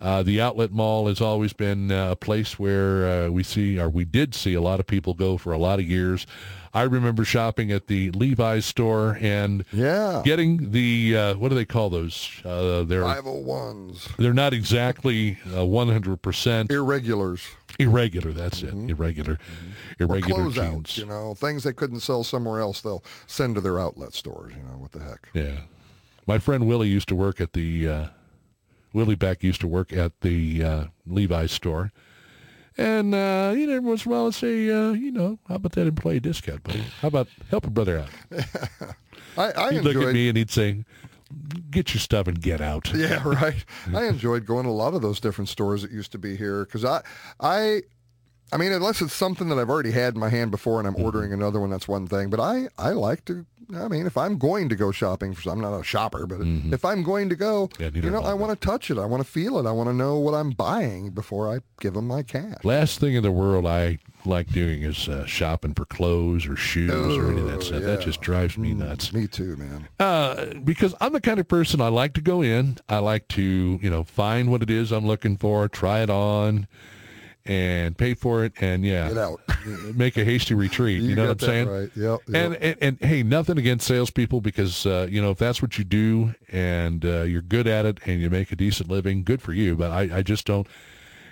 uh, 0.00 0.22
the 0.22 0.40
outlet 0.40 0.72
mall 0.72 1.08
has 1.08 1.20
always 1.20 1.52
been 1.52 1.90
uh, 1.90 2.12
a 2.12 2.16
place 2.16 2.58
where 2.58 3.26
uh, 3.26 3.30
we 3.30 3.42
see, 3.42 3.78
or 3.78 3.88
we 3.88 4.04
did 4.04 4.34
see, 4.34 4.54
a 4.54 4.60
lot 4.60 4.80
of 4.80 4.86
people 4.86 5.14
go 5.14 5.36
for 5.36 5.52
a 5.52 5.58
lot 5.58 5.78
of 5.78 5.88
years. 5.88 6.26
I 6.74 6.82
remember 6.82 7.24
shopping 7.24 7.70
at 7.70 7.86
the 7.86 8.10
Levi's 8.10 8.66
store 8.66 9.16
and 9.20 9.64
yeah. 9.72 10.22
getting 10.24 10.72
the 10.72 11.16
uh, 11.16 11.34
what 11.36 11.50
do 11.50 11.54
they 11.54 11.64
call 11.64 11.88
those? 11.88 12.28
Uh, 12.44 12.82
they're 12.82 13.02
501s. 13.02 14.16
They're 14.16 14.34
not 14.34 14.52
exactly 14.52 15.38
uh, 15.46 15.58
100% 15.58 16.70
irregulars. 16.72 17.46
Irregular, 17.78 18.32
that's 18.32 18.62
mm-hmm. 18.62 18.88
it. 18.88 18.92
Irregular. 18.92 19.34
Mm-hmm. 19.34 20.02
Irregular 20.02 20.44
closeouts, 20.44 20.98
you 20.98 21.06
know, 21.06 21.34
things 21.34 21.64
they 21.64 21.72
couldn't 21.72 22.00
sell 22.00 22.24
somewhere 22.24 22.60
else, 22.60 22.80
they'll 22.80 23.04
send 23.26 23.54
to 23.56 23.60
their 23.60 23.78
outlet 23.78 24.14
stores, 24.14 24.52
you 24.56 24.62
know, 24.62 24.78
what 24.78 24.92
the 24.92 25.00
heck. 25.00 25.28
Yeah. 25.32 25.60
My 26.26 26.38
friend 26.38 26.66
Willie 26.66 26.88
used 26.88 27.08
to 27.08 27.14
work 27.14 27.40
at 27.40 27.52
the 27.52 27.88
uh, 27.88 28.06
Willie 28.92 29.14
Beck 29.14 29.42
used 29.42 29.60
to 29.60 29.66
work 29.66 29.92
at 29.92 30.20
the 30.20 30.64
uh, 30.64 30.84
Levi's 31.06 31.52
store 31.52 31.92
and, 32.76 33.14
uh, 33.14 33.54
you 33.56 33.66
know, 33.68 33.76
every 33.76 33.88
once 33.88 34.04
in 34.04 34.10
a 34.10 34.14
while 34.14 34.26
I'd 34.26 34.34
say, 34.34 34.68
uh, 34.68 34.92
you 34.92 35.12
know, 35.12 35.38
how 35.48 35.56
about 35.56 35.72
that 35.72 35.86
employee 35.86 36.18
discount, 36.18 36.64
buddy? 36.64 36.82
How 37.00 37.08
about 37.08 37.28
help 37.48 37.66
a 37.66 37.70
brother 37.70 38.00
out? 38.00 38.08
I, 39.38 39.52
I 39.52 39.70
he'd 39.70 39.78
enjoyed... 39.78 39.96
look 39.96 40.08
at 40.08 40.14
me 40.14 40.28
and 40.28 40.36
he'd 40.36 40.50
say, 40.50 40.84
get 41.70 41.94
your 41.94 42.00
stuff 42.00 42.26
and 42.26 42.40
get 42.40 42.60
out. 42.60 42.92
Yeah, 42.94 43.22
right. 43.28 43.64
I 43.94 44.04
enjoyed 44.06 44.46
going 44.46 44.64
to 44.64 44.70
a 44.70 44.72
lot 44.72 44.94
of 44.94 45.02
those 45.02 45.20
different 45.20 45.48
stores 45.48 45.82
that 45.82 45.90
used 45.90 46.12
to 46.12 46.18
be 46.18 46.36
here 46.36 46.64
because 46.64 46.84
I, 46.84 47.02
I, 47.40 47.82
I 48.52 48.56
mean, 48.56 48.72
unless 48.72 49.00
it's 49.00 49.14
something 49.14 49.48
that 49.48 49.58
I've 49.58 49.70
already 49.70 49.90
had 49.90 50.14
in 50.14 50.20
my 50.20 50.28
hand 50.28 50.50
before 50.50 50.78
and 50.78 50.86
I'm 50.86 50.94
mm-hmm. 50.94 51.04
ordering 51.04 51.32
another 51.32 51.60
one, 51.60 51.70
that's 51.70 51.88
one 51.88 52.06
thing. 52.06 52.30
But 52.30 52.40
I, 52.40 52.68
I 52.78 52.90
like 52.90 53.24
to 53.26 53.46
I 53.74 53.88
mean, 53.88 54.06
if 54.06 54.16
I'm 54.16 54.38
going 54.38 54.68
to 54.68 54.76
go 54.76 54.90
shopping, 54.90 55.34
for, 55.34 55.50
I'm 55.50 55.60
not 55.60 55.78
a 55.78 55.82
shopper, 55.82 56.26
but 56.26 56.40
mm-hmm. 56.40 56.72
if 56.74 56.84
I'm 56.84 57.02
going 57.02 57.28
to 57.28 57.36
go, 57.36 57.70
yeah, 57.78 57.90
you 57.92 58.10
know, 58.10 58.20
I 58.20 58.34
want 58.34 58.58
to 58.58 58.66
touch 58.66 58.90
it. 58.90 58.98
I 58.98 59.06
want 59.06 59.24
to 59.24 59.28
feel 59.28 59.58
it. 59.58 59.66
I 59.66 59.72
want 59.72 59.88
to 59.88 59.94
know 59.94 60.18
what 60.18 60.34
I'm 60.34 60.50
buying 60.50 61.10
before 61.10 61.52
I 61.52 61.60
give 61.80 61.94
them 61.94 62.06
my 62.06 62.22
cash. 62.22 62.64
Last 62.64 63.00
thing 63.00 63.14
in 63.14 63.22
the 63.22 63.32
world 63.32 63.66
I 63.66 63.98
like 64.24 64.48
doing 64.48 64.82
is 64.82 65.08
uh, 65.08 65.26
shopping 65.26 65.74
for 65.74 65.84
clothes 65.84 66.46
or 66.46 66.56
shoes 66.56 66.90
oh, 66.92 67.18
or 67.18 67.30
any 67.30 67.40
of 67.40 67.50
that 67.50 67.62
stuff. 67.62 67.80
Yeah. 67.80 67.88
That 67.88 68.00
just 68.00 68.20
drives 68.20 68.56
me 68.56 68.72
mm, 68.72 68.78
nuts. 68.78 69.12
me 69.12 69.26
too, 69.26 69.56
man. 69.56 69.88
Uh, 69.98 70.46
because 70.64 70.94
I'm 71.00 71.12
the 71.12 71.20
kind 71.20 71.38
of 71.38 71.48
person 71.48 71.80
I 71.80 71.88
like 71.88 72.14
to 72.14 72.20
go 72.20 72.42
in. 72.42 72.78
I 72.88 72.98
like 72.98 73.28
to, 73.28 73.42
you 73.82 73.90
know, 73.90 74.04
find 74.04 74.50
what 74.50 74.62
it 74.62 74.70
is 74.70 74.92
I'm 74.92 75.06
looking 75.06 75.36
for, 75.36 75.68
try 75.68 76.00
it 76.00 76.10
on 76.10 76.66
and 77.46 77.96
pay 77.98 78.14
for 78.14 78.44
it 78.44 78.52
and 78.60 78.84
yeah 78.84 79.08
Get 79.08 79.18
out. 79.18 79.40
make 79.94 80.16
a 80.16 80.24
hasty 80.24 80.54
retreat 80.54 81.02
you, 81.02 81.10
you 81.10 81.14
know 81.14 81.26
what 81.28 81.42
i'm 81.42 81.46
saying 81.46 81.68
right. 81.68 81.90
yep, 81.94 82.20
yep. 82.26 82.34
And, 82.34 82.56
and, 82.56 82.76
and 82.80 82.98
hey 83.00 83.22
nothing 83.22 83.58
against 83.58 83.86
salespeople 83.86 84.40
because 84.40 84.86
uh, 84.86 85.06
you 85.10 85.20
know 85.20 85.30
if 85.30 85.38
that's 85.38 85.60
what 85.60 85.76
you 85.76 85.84
do 85.84 86.34
and 86.50 87.04
uh, 87.04 87.22
you're 87.22 87.42
good 87.42 87.66
at 87.66 87.84
it 87.84 87.98
and 88.06 88.20
you 88.20 88.30
make 88.30 88.50
a 88.50 88.56
decent 88.56 88.88
living 88.88 89.24
good 89.24 89.42
for 89.42 89.52
you 89.52 89.76
but 89.76 89.90
i, 89.90 90.18
I 90.18 90.22
just 90.22 90.46
don't 90.46 90.66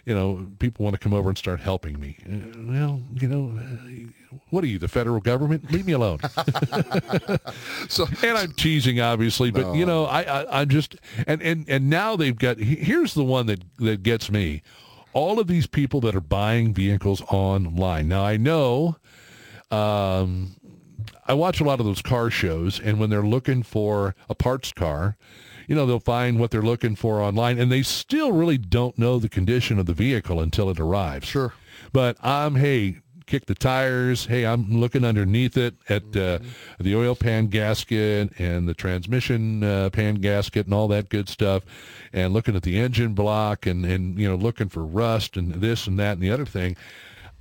you 0.05 0.15
know 0.15 0.47
people 0.59 0.85
want 0.85 0.95
to 0.95 0.99
come 0.99 1.15
over 1.15 1.29
and 1.29 1.39
start 1.39 1.61
helping 1.61 1.99
me 1.99 2.19
uh, 2.27 2.59
well 2.71 3.01
you 3.15 3.29
know 3.29 3.59
uh, 3.59 4.37
what 4.51 4.65
are 4.65 4.67
you 4.67 4.79
the 4.79 4.89
federal 4.89 5.21
government 5.21 5.71
leave 5.73 5.87
me 5.87 5.93
alone 5.93 6.19
so 7.89 8.07
and 8.23 8.37
i'm 8.37 8.53
teasing 8.53 9.01
obviously 9.01 9.51
but 9.51 9.63
no. 9.63 9.73
you 9.75 9.87
know 9.87 10.05
I, 10.05 10.23
I 10.23 10.61
i'm 10.61 10.69
just 10.69 10.97
and 11.27 11.41
and 11.41 11.65
and 11.69 11.89
now 11.89 12.17
they've 12.17 12.37
got 12.37 12.59
here's 12.59 13.15
the 13.15 13.25
one 13.25 13.47
that 13.47 13.63
that 13.79 14.03
gets 14.03 14.31
me 14.31 14.63
all 15.13 15.39
of 15.39 15.47
these 15.47 15.67
people 15.67 16.01
that 16.01 16.15
are 16.15 16.21
buying 16.21 16.73
vehicles 16.73 17.23
online. 17.29 18.09
Now, 18.09 18.25
I 18.25 18.37
know 18.37 18.97
um, 19.71 20.57
I 21.27 21.35
watch 21.35 21.61
a 21.61 21.65
lot 21.65 21.81
of 21.81 21.87
those 21.87 22.03
car 22.03 22.31
shows, 22.31 22.81
and 22.81 22.99
when 22.99 23.11
they're 23.11 23.23
looking 23.23 23.63
for 23.63 24.15
a 24.29 24.35
parts 24.35 24.73
car, 24.73 25.17
you 25.69 25.75
know, 25.75 25.87
they'll 25.87 26.01
find 26.01 26.39
what 26.39 26.51
they're 26.51 26.63
looking 26.63 26.97
for 26.97 27.21
online, 27.21 27.59
and 27.59 27.71
they 27.71 27.83
still 27.83 28.33
really 28.33 28.59
don't 28.59 28.99
know 28.99 29.19
the 29.19 29.29
condition 29.29 29.79
of 29.79 29.87
the 29.87 29.95
vehicle 29.95 30.41
until 30.41 30.69
it 30.71 30.81
arrives. 30.81 31.29
Sure. 31.29 31.55
But 31.93 32.17
I'm, 32.23 32.55
um, 32.55 32.57
hey, 32.57 32.99
kick 33.33 33.47
the 33.47 33.55
tires. 33.55 34.27
Hey, 34.27 34.45
I'm 34.45 34.79
looking 34.79 35.07
underneath 35.07 35.57
it 35.57 35.75
at 35.89 36.15
uh, 36.15 36.39
the 36.79 36.95
oil 36.95 37.15
pan 37.15 37.47
gasket 37.47 38.31
and 38.39 38.69
the 38.69 38.75
transmission 38.75 39.65
uh, 39.65 39.89
pan 39.89 40.17
gasket 40.17 40.67
and 40.67 40.75
all 40.75 40.87
that 40.89 41.09
good 41.09 41.31
stuff, 41.31 41.63
and 42.13 42.35
looking 42.35 42.55
at 42.55 42.63
the 42.63 42.79
engine 42.79 43.15
block 43.15 43.65
and 43.65 43.87
and 43.87 44.19
you 44.19 44.29
know 44.29 44.35
looking 44.35 44.69
for 44.69 44.85
rust 44.85 45.39
and 45.39 45.55
this 45.55 45.87
and 45.87 45.99
that 45.99 46.13
and 46.13 46.21
the 46.21 46.31
other 46.31 46.45
thing. 46.45 46.77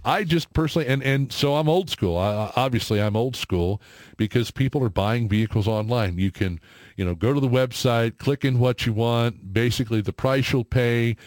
I 0.05 0.23
just 0.23 0.53
personally, 0.53 0.87
and, 0.87 1.03
and 1.03 1.31
so 1.31 1.55
I'm 1.57 1.67
old 1.67 1.89
school. 1.89 2.17
I, 2.17 2.53
obviously, 2.55 3.01
I'm 3.01 3.17
old 3.17 3.35
school 3.35 3.81
because 4.15 4.49
people 4.49 4.81
are 4.85 4.89
buying 4.89 5.27
vehicles 5.27 5.67
online. 5.67 6.17
You 6.17 6.31
can, 6.31 6.61
you 6.95 7.03
know, 7.03 7.15
go 7.15 7.33
to 7.33 7.39
the 7.41 7.49
website, 7.49 8.17
click 8.17 8.45
in 8.45 8.59
what 8.59 8.85
you 8.85 8.93
want. 8.93 9.53
Basically, 9.53 9.99
the 9.99 10.13
price 10.13 10.53
you'll 10.53 10.63
pay 10.63 11.17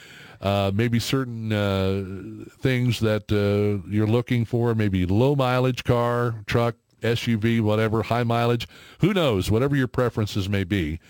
uh, 0.45 0.71
maybe 0.75 1.01
certain 1.01 1.53
uh, 1.53 2.05
things 2.61 3.01
that 3.01 3.33
uh, 3.33 3.89
you're 3.91 4.07
looking 4.07 4.45
for, 4.45 4.75
maybe 4.75 5.07
low 5.07 5.35
mileage 5.35 5.83
car, 5.83 6.45
truck, 6.47 6.77
SUV, 7.01 7.61
whatever, 7.61 8.03
high 8.03 8.23
mileage, 8.23 8.69
who 9.01 9.13
knows, 9.13 9.51
whatever 9.51 9.75
your 9.75 9.89
preferences 9.89 10.49
may 10.49 10.63
be. 10.63 11.01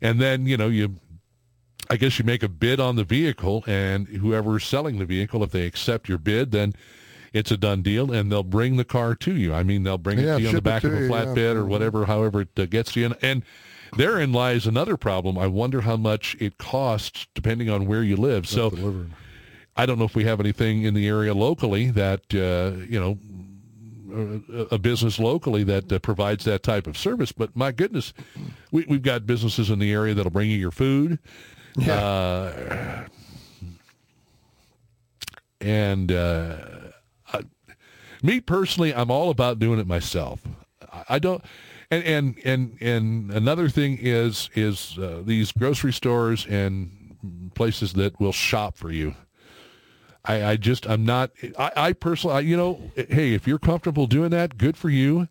And 0.00 0.20
then, 0.20 0.46
you 0.46 0.56
know, 0.56 0.68
you 0.68 0.96
I 1.90 1.96
guess 1.96 2.18
you 2.18 2.24
make 2.24 2.42
a 2.42 2.48
bid 2.48 2.80
on 2.80 2.96
the 2.96 3.04
vehicle 3.04 3.64
and 3.66 4.08
whoever's 4.08 4.64
selling 4.64 4.98
the 4.98 5.04
vehicle, 5.04 5.42
if 5.42 5.50
they 5.50 5.66
accept 5.66 6.08
your 6.08 6.18
bid, 6.18 6.50
then 6.50 6.74
it's 7.32 7.50
a 7.50 7.56
done 7.56 7.82
deal 7.82 8.12
and 8.12 8.30
they'll 8.30 8.42
bring 8.42 8.76
the 8.76 8.84
car 8.84 9.14
to 9.16 9.36
you. 9.36 9.52
I 9.54 9.62
mean, 9.62 9.82
they'll 9.82 9.98
bring 9.98 10.18
yeah, 10.18 10.34
it 10.34 10.36
to 10.36 10.42
you 10.42 10.48
on 10.48 10.54
the 10.54 10.62
back 10.62 10.84
of 10.84 10.92
a 10.92 10.96
flatbed 10.96 11.36
yeah. 11.36 11.60
or 11.60 11.64
whatever, 11.64 12.06
however 12.06 12.42
it 12.42 12.58
uh, 12.58 12.66
gets 12.66 12.92
to 12.92 13.00
you. 13.00 13.06
And, 13.06 13.16
and 13.22 13.42
Therein 13.96 14.32
lies 14.32 14.66
another 14.66 14.96
problem. 14.96 15.36
I 15.36 15.46
wonder 15.46 15.82
how 15.82 15.96
much 15.96 16.36
it 16.40 16.58
costs 16.58 17.26
depending 17.34 17.68
on 17.68 17.86
where 17.86 18.02
you 18.02 18.16
live. 18.16 18.46
so 18.46 18.70
delivering. 18.70 19.14
I 19.76 19.86
don't 19.86 19.98
know 19.98 20.04
if 20.04 20.14
we 20.14 20.24
have 20.24 20.40
anything 20.40 20.82
in 20.82 20.94
the 20.94 21.06
area 21.06 21.32
locally 21.34 21.90
that, 21.90 22.34
uh, 22.34 22.84
you 22.88 23.00
know, 23.00 23.18
a 24.70 24.78
business 24.78 25.18
locally 25.18 25.64
that 25.64 25.90
uh, 25.90 25.98
provides 25.98 26.44
that 26.44 26.62
type 26.62 26.86
of 26.86 26.98
service. 26.98 27.32
But 27.32 27.56
my 27.56 27.72
goodness, 27.72 28.12
we, 28.70 28.84
have 28.84 29.02
got 29.02 29.26
businesses 29.26 29.70
in 29.70 29.78
the 29.78 29.90
area 29.92 30.12
that'll 30.12 30.30
bring 30.30 30.50
you 30.50 30.58
your 30.58 30.70
food. 30.70 31.18
Yeah. 31.78 31.94
Uh, 31.94 33.04
and 35.62 36.12
uh, 36.12 36.56
I, 37.32 37.42
me 38.22 38.40
personally, 38.40 38.94
I'm 38.94 39.10
all 39.10 39.30
about 39.30 39.58
doing 39.58 39.78
it 39.80 39.86
myself. 39.86 40.42
I, 40.92 41.04
I 41.10 41.18
don't 41.18 41.42
And 41.92 42.04
and 42.04 42.38
and 42.42 42.78
and 42.80 43.30
another 43.30 43.68
thing 43.68 43.98
is 44.00 44.48
is 44.54 44.96
uh, 44.98 45.20
these 45.22 45.52
grocery 45.52 45.92
stores 45.92 46.46
and 46.46 47.50
places 47.54 47.92
that 47.92 48.18
will 48.18 48.32
shop 48.32 48.78
for 48.78 48.90
you. 48.90 49.14
I, 50.24 50.42
I 50.52 50.56
just 50.56 50.86
I'm 50.86 51.04
not 51.04 51.32
I, 51.58 51.70
I 51.76 51.92
personally 51.92 52.36
I, 52.36 52.40
you 52.40 52.56
know 52.56 52.80
hey 52.94 53.34
if 53.34 53.46
you're 53.46 53.58
comfortable 53.58 54.06
doing 54.06 54.30
that 54.30 54.56
good 54.56 54.76
for 54.78 54.88
you 54.88 55.28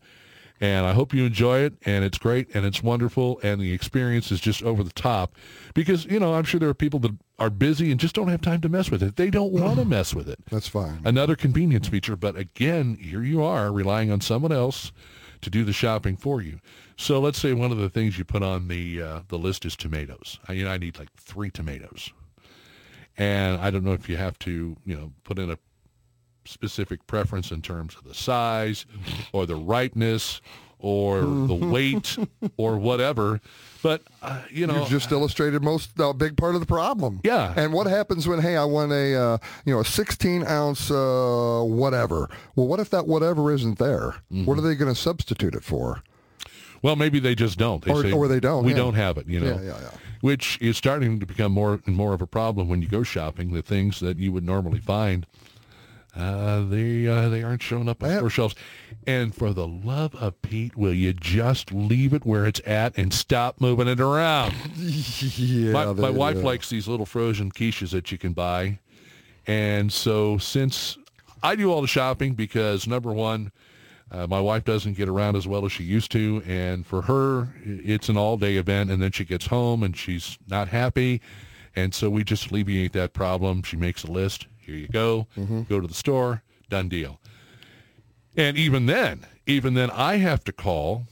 and 0.59 0.85
I 0.85 0.93
hope 0.93 1.13
you 1.15 1.25
enjoy 1.25 1.59
it 1.59 1.73
and 1.85 2.05
it's 2.05 2.19
great 2.19 2.53
and 2.53 2.63
it's 2.63 2.83
wonderful 2.83 3.39
and 3.41 3.59
the 3.59 3.73
experience 3.73 4.31
is 4.31 4.39
just 4.39 4.61
over 4.61 4.83
the 4.83 4.91
top 4.91 5.33
because 5.73 6.05
you 6.05 6.19
know 6.19 6.33
I'm 6.35 6.43
sure 6.43 6.59
there 6.59 6.69
are 6.69 6.73
people 6.75 6.99
that 6.99 7.15
are 7.39 7.49
busy 7.49 7.89
and 7.89 7.99
just 7.99 8.13
don't 8.13 8.27
have 8.27 8.41
time 8.41 8.61
to 8.61 8.69
mess 8.69 8.91
with 8.91 9.01
it 9.01 9.15
they 9.15 9.29
don't 9.29 9.51
want 9.53 9.79
to 9.79 9.85
mess 9.97 10.13
with 10.13 10.27
it 10.29 10.39
That's 10.51 10.67
fine. 10.67 10.99
another 11.05 11.35
convenience 11.37 11.87
feature 11.87 12.17
but 12.17 12.35
again 12.35 12.97
here 13.01 13.23
you 13.23 13.41
are 13.41 13.71
relying 13.71 14.11
on 14.11 14.19
someone 14.21 14.51
else 14.51 14.91
to 15.41 15.49
do 15.49 15.63
the 15.63 15.73
shopping 15.73 16.15
for 16.17 16.41
you. 16.41 16.59
So 16.97 17.19
let's 17.19 17.39
say 17.39 17.53
one 17.53 17.71
of 17.71 17.77
the 17.77 17.89
things 17.89 18.17
you 18.17 18.25
put 18.25 18.43
on 18.43 18.67
the 18.67 19.01
uh, 19.01 19.19
the 19.27 19.37
list 19.37 19.65
is 19.65 19.75
tomatoes. 19.75 20.39
I, 20.47 20.53
you 20.53 20.65
know 20.65 20.71
I 20.71 20.77
need 20.77 20.99
like 20.99 21.13
three 21.17 21.49
tomatoes. 21.49 22.11
And 23.17 23.59
I 23.59 23.71
don't 23.71 23.83
know 23.83 23.93
if 23.93 24.07
you 24.07 24.17
have 24.17 24.39
to, 24.39 24.77
you 24.85 24.95
know, 24.95 25.11
put 25.23 25.37
in 25.37 25.51
a 25.51 25.57
specific 26.45 27.05
preference 27.07 27.51
in 27.51 27.61
terms 27.61 27.95
of 27.95 28.03
the 28.03 28.13
size 28.13 28.85
or 29.33 29.45
the 29.45 29.55
ripeness 29.55 30.41
or 30.81 31.21
the 31.21 31.55
weight 31.55 32.17
or 32.57 32.77
whatever. 32.77 33.39
But, 33.83 34.03
uh, 34.21 34.41
you 34.51 34.67
know, 34.67 34.81
You've 34.81 34.89
just 34.89 35.11
illustrated 35.11 35.63
most 35.63 35.91
a 35.97 36.13
big 36.13 36.37
part 36.37 36.53
of 36.53 36.61
the 36.61 36.67
problem. 36.67 37.19
Yeah. 37.23 37.53
And 37.55 37.73
what 37.73 37.87
happens 37.87 38.27
when 38.27 38.39
hey, 38.39 38.55
I 38.55 38.65
want 38.65 38.91
a 38.91 39.15
uh, 39.15 39.37
you 39.65 39.73
know 39.73 39.79
a 39.79 39.85
16 39.85 40.45
ounce 40.45 40.91
uh, 40.91 41.61
whatever? 41.65 42.29
Well, 42.55 42.67
what 42.67 42.79
if 42.79 42.89
that 42.91 43.07
whatever 43.07 43.51
isn't 43.51 43.79
there? 43.79 44.15
Mm-hmm. 44.31 44.45
What 44.45 44.57
are 44.59 44.61
they 44.61 44.75
going 44.75 44.93
to 44.93 44.99
substitute 44.99 45.55
it 45.55 45.63
for? 45.63 46.03
well, 46.83 46.95
maybe 46.95 47.19
they 47.19 47.35
just 47.35 47.59
don't. 47.59 47.83
They 47.85 47.91
Or- 47.91 48.01
say, 48.01 48.11
or 48.11 48.27
they 48.27 48.39
don't, 48.39 48.63
We 48.65 48.71
yeah. 48.71 48.77
don't 48.77 48.95
have 48.95 49.17
it, 49.19 49.27
you 49.27 49.39
know. 49.39 49.53
Yeah, 49.55 49.61
yeah, 49.61 49.77
yeah. 49.81 49.89
Which 50.21 50.57
is 50.61 50.77
starting 50.77 51.19
to 51.19 51.25
become 51.27 51.51
more 51.51 51.79
and 51.85 51.95
more 51.95 52.13
of 52.13 52.21
a 52.23 52.27
problem 52.27 52.69
when 52.69 52.81
you 52.81 52.87
go 52.87 53.03
shopping. 53.03 53.53
The 53.53 53.61
things 53.61 53.99
that 53.99 54.17
you 54.17 54.31
would 54.31 54.43
normally 54.43 54.79
find, 54.79 55.25
uh, 56.15 56.61
they 56.65 57.07
uh, 57.07 57.29
they 57.29 57.41
aren't 57.41 57.61
showing 57.61 57.87
up 57.87 58.03
on 58.03 58.17
store 58.17 58.29
shelves. 58.29 58.55
And 59.07 59.33
for 59.33 59.53
the 59.53 59.67
love 59.67 60.13
of 60.15 60.41
Pete, 60.41 60.75
will 60.75 60.93
you 60.93 61.13
just 61.13 61.71
leave 61.71 62.13
it 62.13 62.25
where 62.25 62.45
it's 62.45 62.61
at 62.65 62.97
and 62.97 63.13
stop 63.13 63.61
moving 63.61 63.87
it 63.87 63.99
around? 63.99 64.53
yeah. 64.77 65.71
my, 65.71 65.85
my 65.93 66.09
wife 66.09 66.43
likes 66.43 66.69
these 66.69 66.87
little 66.87 67.05
frozen 67.05 67.51
quiches 67.51 67.91
that 67.91 68.11
you 68.11 68.17
can 68.17 68.33
buy. 68.33 68.79
And 69.47 69.91
so 69.91 70.37
since 70.37 70.97
I 71.41 71.55
do 71.55 71.71
all 71.71 71.81
the 71.81 71.87
shopping 71.87 72.33
because 72.33 72.85
number 72.87 73.11
one, 73.11 73.51
uh, 74.11 74.27
my 74.27 74.39
wife 74.39 74.65
doesn't 74.65 74.97
get 74.97 75.07
around 75.07 75.35
as 75.37 75.47
well 75.47 75.65
as 75.65 75.71
she 75.71 75.83
used 75.83 76.11
to. 76.11 76.43
And 76.45 76.85
for 76.85 77.03
her, 77.03 77.47
it's 77.63 78.09
an 78.09 78.17
all 78.17 78.37
day 78.37 78.57
event. 78.57 78.91
And 78.91 79.01
then 79.01 79.11
she 79.11 79.23
gets 79.23 79.47
home 79.47 79.81
and 79.81 79.95
she's 79.95 80.37
not 80.47 80.67
happy. 80.67 81.21
And 81.75 81.95
so 81.95 82.09
we 82.09 82.23
just 82.25 82.51
alleviate 82.51 82.91
that 82.93 83.13
problem. 83.13 83.63
She 83.63 83.77
makes 83.77 84.03
a 84.03 84.11
list. 84.11 84.47
Here 84.61 84.75
you 84.75 84.87
go. 84.87 85.27
Mm-hmm. 85.37 85.63
Go 85.63 85.79
to 85.79 85.87
the 85.87 85.93
store. 85.93 86.43
Done 86.69 86.87
deal. 86.87 87.19
And 88.37 88.57
even 88.57 88.85
then, 88.85 89.25
even 89.45 89.73
then, 89.73 89.91
I 89.91 90.17
have 90.17 90.43
to 90.45 90.53
call 90.53 91.07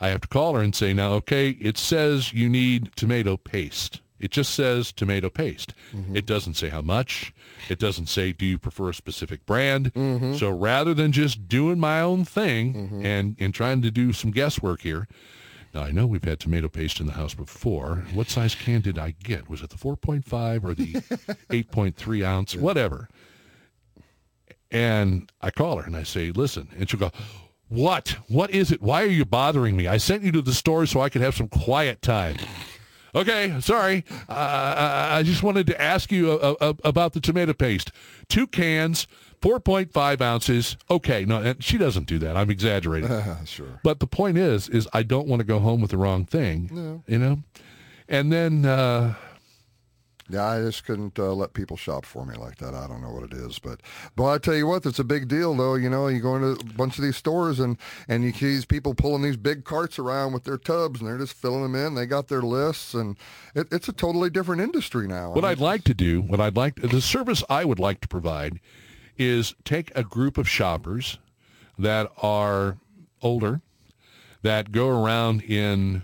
I 0.00 0.08
have 0.08 0.20
to 0.22 0.28
call 0.28 0.54
her 0.54 0.62
and 0.62 0.74
say, 0.74 0.92
now, 0.92 1.12
okay, 1.14 1.50
it 1.50 1.78
says 1.78 2.32
you 2.32 2.48
need 2.48 2.90
tomato 2.96 3.36
paste. 3.36 4.00
It 4.18 4.30
just 4.30 4.54
says 4.54 4.92
tomato 4.92 5.28
paste. 5.28 5.74
Mm-hmm. 5.94 6.16
It 6.16 6.26
doesn't 6.26 6.54
say 6.54 6.70
how 6.70 6.80
much. 6.80 7.34
It 7.68 7.78
doesn't 7.78 8.06
say, 8.06 8.32
do 8.32 8.46
you 8.46 8.58
prefer 8.58 8.90
a 8.90 8.94
specific 8.94 9.44
brand? 9.44 9.92
Mm-hmm. 9.94 10.34
So 10.34 10.50
rather 10.50 10.94
than 10.94 11.12
just 11.12 11.48
doing 11.48 11.78
my 11.78 12.00
own 12.00 12.24
thing 12.24 13.02
and, 13.04 13.36
and 13.38 13.54
trying 13.54 13.82
to 13.82 13.90
do 13.90 14.12
some 14.12 14.30
guesswork 14.30 14.82
here, 14.82 15.06
now 15.74 15.82
I 15.82 15.90
know 15.90 16.06
we've 16.06 16.24
had 16.24 16.40
tomato 16.40 16.68
paste 16.68 17.00
in 17.00 17.06
the 17.06 17.12
house 17.12 17.34
before. 17.34 18.04
What 18.14 18.28
size 18.28 18.54
can 18.54 18.80
did 18.80 18.98
I 18.98 19.14
get? 19.22 19.48
Was 19.48 19.62
it 19.62 19.70
the 19.70 19.76
4.5 19.76 20.64
or 20.64 20.74
the 20.74 20.92
8.3 21.50 22.24
ounce? 22.24 22.54
Whatever. 22.54 23.08
And 24.70 25.30
I 25.40 25.50
call 25.50 25.78
her 25.78 25.84
and 25.84 25.96
I 25.96 26.02
say, 26.02 26.30
listen. 26.30 26.68
And 26.78 26.88
she'll 26.90 27.00
go, 27.00 27.12
what? 27.68 28.16
What 28.28 28.50
is 28.50 28.70
it? 28.70 28.80
Why 28.80 29.02
are 29.02 29.06
you 29.06 29.24
bothering 29.24 29.76
me? 29.76 29.86
I 29.86 29.96
sent 29.96 30.22
you 30.22 30.32
to 30.32 30.42
the 30.42 30.54
store 30.54 30.86
so 30.86 31.00
I 31.00 31.08
could 31.08 31.22
have 31.22 31.34
some 31.34 31.48
quiet 31.48 32.02
time. 32.02 32.36
Okay, 33.14 33.58
sorry. 33.60 34.04
Uh, 34.28 35.08
I 35.10 35.22
just 35.22 35.42
wanted 35.42 35.66
to 35.68 35.80
ask 35.80 36.12
you 36.12 36.32
uh, 36.32 36.54
uh, 36.60 36.74
about 36.84 37.14
the 37.14 37.20
tomato 37.20 37.54
paste. 37.54 37.90
Two 38.28 38.46
cans, 38.46 39.06
4.5 39.40 40.20
ounces. 40.20 40.76
Okay, 40.90 41.24
no, 41.24 41.42
and 41.42 41.62
she 41.62 41.78
doesn't 41.78 42.06
do 42.06 42.18
that. 42.20 42.36
I'm 42.36 42.50
exaggerating. 42.50 43.10
sure. 43.44 43.80
But 43.82 44.00
the 44.00 44.06
point 44.06 44.38
is, 44.38 44.68
is 44.68 44.88
I 44.92 45.02
don't 45.02 45.28
want 45.28 45.40
to 45.40 45.46
go 45.46 45.58
home 45.58 45.80
with 45.80 45.90
the 45.90 45.98
wrong 45.98 46.24
thing. 46.24 46.70
no. 46.72 47.02
You 47.06 47.18
know? 47.18 47.38
And 48.08 48.32
then, 48.32 48.64
uh, 48.64 49.14
Yeah, 50.28 50.44
I 50.44 50.60
just 50.60 50.84
couldn't 50.84 51.18
uh, 51.18 51.32
let 51.32 51.54
people 51.54 51.76
shop 51.76 52.04
for 52.04 52.24
me 52.24 52.36
like 52.36 52.56
that. 52.58 52.74
I 52.74 52.86
don't 52.86 53.00
know 53.00 53.10
what 53.10 53.24
it 53.24 53.32
is, 53.32 53.58
but 53.58 53.80
but 54.16 54.24
I 54.26 54.38
tell 54.38 54.54
you 54.54 54.66
what, 54.66 54.84
it's 54.86 54.98
a 54.98 55.04
big 55.04 55.28
deal 55.28 55.54
though. 55.54 55.74
You 55.74 55.88
know, 55.90 56.08
you 56.08 56.20
go 56.20 56.34
into 56.36 56.60
a 56.60 56.64
bunch 56.74 56.98
of 56.98 57.04
these 57.04 57.16
stores 57.16 57.60
and 57.60 57.76
and 58.08 58.24
you 58.24 58.32
see 58.32 58.46
these 58.46 58.64
people 58.64 58.94
pulling 58.94 59.22
these 59.22 59.36
big 59.36 59.64
carts 59.64 59.98
around 59.98 60.32
with 60.32 60.44
their 60.44 60.58
tubs 60.58 61.00
and 61.00 61.08
they're 61.08 61.18
just 61.18 61.34
filling 61.34 61.62
them 61.62 61.74
in. 61.74 61.94
They 61.94 62.06
got 62.06 62.28
their 62.28 62.42
lists, 62.42 62.94
and 62.94 63.16
it, 63.54 63.68
it's 63.72 63.88
a 63.88 63.92
totally 63.92 64.30
different 64.30 64.62
industry 64.62 65.06
now. 65.06 65.30
What 65.32 65.44
I 65.44 65.50
I'd 65.50 65.60
like 65.60 65.84
to 65.84 65.94
do, 65.94 66.20
what 66.22 66.40
I'd 66.40 66.56
like, 66.56 66.76
the 66.76 67.00
service 67.00 67.44
I 67.48 67.64
would 67.64 67.78
like 67.78 68.00
to 68.00 68.08
provide 68.08 68.58
is 69.18 69.54
take 69.64 69.90
a 69.96 70.02
group 70.02 70.38
of 70.38 70.48
shoppers 70.48 71.18
that 71.78 72.10
are 72.22 72.78
older, 73.22 73.60
that 74.42 74.72
go 74.72 74.88
around 74.88 75.42
in 75.42 76.02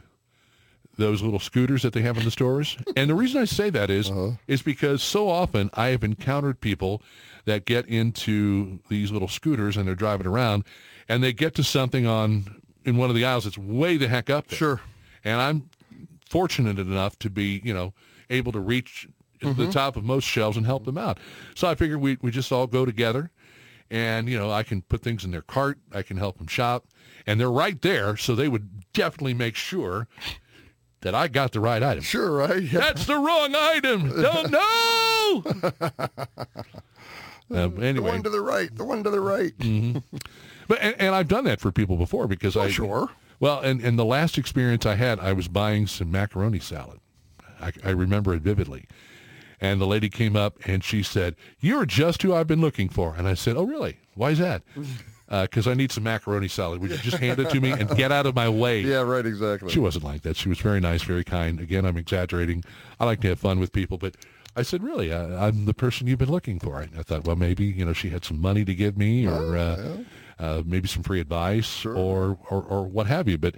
those 0.96 1.22
little 1.22 1.38
scooters 1.38 1.82
that 1.82 1.92
they 1.92 2.02
have 2.02 2.18
in 2.18 2.24
the 2.24 2.30
stores. 2.30 2.76
And 2.96 3.08
the 3.08 3.14
reason 3.14 3.40
I 3.40 3.46
say 3.46 3.70
that 3.70 3.90
is, 3.90 4.10
uh-huh. 4.10 4.32
is 4.46 4.62
because 4.62 5.02
so 5.02 5.28
often 5.28 5.70
I 5.74 5.88
have 5.88 6.04
encountered 6.04 6.60
people 6.60 7.02
that 7.44 7.64
get 7.64 7.86
into 7.86 8.78
these 8.88 9.10
little 9.10 9.28
scooters 9.28 9.76
and 9.76 9.88
they're 9.88 9.94
driving 9.94 10.26
around 10.26 10.64
and 11.08 11.22
they 11.22 11.32
get 11.32 11.54
to 11.56 11.64
something 11.64 12.06
on 12.06 12.62
in 12.84 12.96
one 12.96 13.08
of 13.08 13.16
the 13.16 13.24
aisles 13.24 13.44
that's 13.44 13.58
way 13.58 13.96
the 13.96 14.08
heck 14.08 14.28
up 14.30 14.48
there. 14.48 14.58
Sure. 14.58 14.80
And 15.24 15.40
I'm 15.40 15.70
fortunate 16.28 16.78
enough 16.78 17.18
to 17.20 17.30
be, 17.30 17.60
you 17.64 17.74
know, 17.74 17.94
able 18.30 18.52
to 18.52 18.60
reach 18.60 19.08
the 19.42 19.70
top 19.70 19.96
of 19.96 20.04
most 20.04 20.24
shelves 20.24 20.56
and 20.56 20.66
help 20.66 20.84
them 20.84 20.96
out. 20.98 21.18
So 21.54 21.68
I 21.68 21.74
figured 21.74 22.00
we 22.00 22.18
we 22.22 22.30
just 22.30 22.52
all 22.52 22.66
go 22.66 22.84
together 22.84 23.30
and, 23.90 24.26
you 24.28 24.38
know, 24.38 24.50
I 24.50 24.62
can 24.62 24.80
put 24.82 25.02
things 25.02 25.22
in 25.24 25.30
their 25.32 25.42
cart, 25.42 25.78
I 25.92 26.00
can 26.02 26.16
help 26.16 26.38
them 26.38 26.46
shop, 26.46 26.86
and 27.26 27.38
they're 27.38 27.50
right 27.50 27.80
there, 27.82 28.16
so 28.16 28.34
they 28.34 28.48
would 28.48 28.90
definitely 28.94 29.34
make 29.34 29.54
sure 29.54 30.08
that 31.02 31.14
I 31.14 31.28
got 31.28 31.52
the 31.52 31.60
right 31.60 31.82
item. 31.82 32.02
sure, 32.02 32.32
right? 32.32 32.62
Yeah. 32.62 32.80
That's 32.80 33.04
the 33.04 33.16
wrong 33.16 33.54
item. 33.54 34.08
Don't 34.22 34.50
know. 34.50 35.42
Uh, 35.90 36.08
The 37.50 38.00
one 38.00 38.22
to 38.22 38.30
the 38.30 38.40
right, 38.40 38.74
the 38.74 38.84
one 38.84 39.04
to 39.04 39.10
the 39.10 39.20
right. 39.20 39.52
but 40.68 40.78
and, 40.80 40.94
and 40.98 41.14
I've 41.14 41.28
done 41.28 41.44
that 41.44 41.60
for 41.60 41.70
people 41.70 41.98
before 41.98 42.26
because 42.26 42.56
I 42.56 42.68
sure. 42.70 43.10
Well, 43.40 43.60
and, 43.60 43.82
and 43.82 43.98
the 43.98 44.06
last 44.06 44.38
experience 44.38 44.86
I 44.86 44.94
had, 44.94 45.18
I 45.20 45.34
was 45.34 45.48
buying 45.48 45.86
some 45.86 46.10
macaroni 46.10 46.60
salad. 46.60 47.00
I, 47.60 47.72
I 47.84 47.90
remember 47.90 48.32
it 48.34 48.40
vividly. 48.40 48.86
And 49.62 49.80
the 49.80 49.86
lady 49.86 50.10
came 50.10 50.34
up 50.36 50.58
and 50.66 50.82
she 50.84 51.02
said, 51.04 51.36
"You're 51.60 51.86
just 51.86 52.20
who 52.22 52.34
I've 52.34 52.48
been 52.48 52.60
looking 52.60 52.88
for." 52.90 53.14
And 53.16 53.26
I 53.28 53.34
said, 53.34 53.56
"Oh, 53.56 53.62
really? 53.62 53.96
Why 54.14 54.30
is 54.30 54.38
that?" 54.38 54.62
Because 55.30 55.66
I 55.66 55.72
need 55.72 55.90
some 55.90 56.04
macaroni 56.04 56.48
salad. 56.48 56.82
Would 56.82 56.90
you 56.90 56.98
just 56.98 57.16
hand 57.16 57.40
it 57.40 57.48
to 57.50 57.60
me 57.60 57.70
and 57.70 57.88
get 57.96 58.12
out 58.12 58.26
of 58.26 58.34
my 58.34 58.50
way? 58.50 58.80
Yeah, 58.92 59.00
right. 59.00 59.24
Exactly. 59.24 59.70
She 59.72 59.78
wasn't 59.78 60.04
like 60.04 60.20
that. 60.22 60.36
She 60.36 60.50
was 60.50 60.58
very 60.58 60.78
nice, 60.78 61.02
very 61.04 61.24
kind. 61.24 61.58
Again, 61.58 61.86
I'm 61.86 61.96
exaggerating. 61.96 62.62
I 63.00 63.06
like 63.06 63.22
to 63.22 63.28
have 63.28 63.40
fun 63.40 63.58
with 63.58 63.72
people, 63.72 63.96
but 63.96 64.14
I 64.56 64.60
said, 64.62 64.82
really, 64.82 65.10
I, 65.10 65.46
I'm 65.46 65.64
the 65.64 65.72
person 65.72 66.06
you've 66.06 66.18
been 66.18 66.30
looking 66.30 66.58
for. 66.58 66.82
And 66.82 66.90
I 66.98 67.02
thought, 67.02 67.24
well, 67.24 67.36
maybe 67.36 67.64
you 67.64 67.82
know 67.86 67.94
she 67.94 68.10
had 68.10 68.26
some 68.26 68.42
money 68.42 68.62
to 68.66 68.74
give 68.74 68.98
me, 68.98 69.26
or 69.26 69.56
uh, 69.56 69.96
uh, 70.38 70.62
maybe 70.66 70.86
some 70.86 71.02
free 71.02 71.20
advice, 71.20 71.86
or, 71.86 72.36
or 72.50 72.62
or 72.64 72.82
what 72.86 73.06
have 73.06 73.26
you. 73.26 73.38
But 73.38 73.54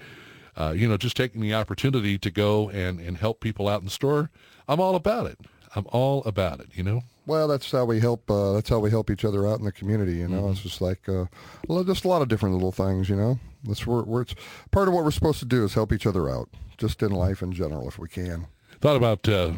uh, 0.56 0.74
you 0.76 0.86
know, 0.88 0.96
just 0.96 1.16
taking 1.16 1.40
the 1.40 1.54
opportunity 1.54 2.18
to 2.18 2.30
go 2.30 2.70
and 2.70 3.00
and 3.00 3.16
help 3.18 3.40
people 3.40 3.66
out 3.66 3.80
in 3.80 3.86
the 3.86 3.90
store, 3.90 4.30
I'm 4.68 4.78
all 4.78 4.94
about 4.94 5.26
it. 5.26 5.40
I'm 5.74 5.86
all 5.90 6.22
about 6.24 6.60
it. 6.60 6.68
You 6.74 6.82
know. 6.82 7.02
Well, 7.26 7.48
that's 7.48 7.70
how 7.70 7.84
we 7.86 8.00
help. 8.00 8.30
Uh, 8.30 8.52
that's 8.52 8.68
how 8.68 8.78
we 8.78 8.90
help 8.90 9.10
each 9.10 9.24
other 9.24 9.46
out 9.46 9.58
in 9.58 9.64
the 9.64 9.72
community. 9.72 10.14
You 10.16 10.28
know, 10.28 10.42
Mm-hmm. 10.42 10.52
it's 10.52 10.60
just 10.62 10.80
like 10.80 11.08
uh, 11.08 11.26
well, 11.68 11.82
just 11.84 12.04
a 12.04 12.08
lot 12.08 12.22
of 12.22 12.28
different 12.28 12.54
little 12.54 12.72
things. 12.72 13.08
You 13.08 13.16
know, 13.16 13.38
that's 13.64 13.86
where, 13.86 14.02
where 14.02 14.22
it's 14.22 14.34
part 14.70 14.88
of 14.88 14.94
what 14.94 15.04
we're 15.04 15.10
supposed 15.10 15.38
to 15.40 15.46
do 15.46 15.64
is 15.64 15.74
help 15.74 15.92
each 15.92 16.06
other 16.06 16.28
out, 16.28 16.48
just 16.78 17.02
in 17.02 17.10
life 17.12 17.42
in 17.42 17.52
general, 17.52 17.88
if 17.88 17.98
we 17.98 18.08
can. 18.08 18.46
Thought 18.80 18.96
about 18.96 19.26
uh, 19.28 19.52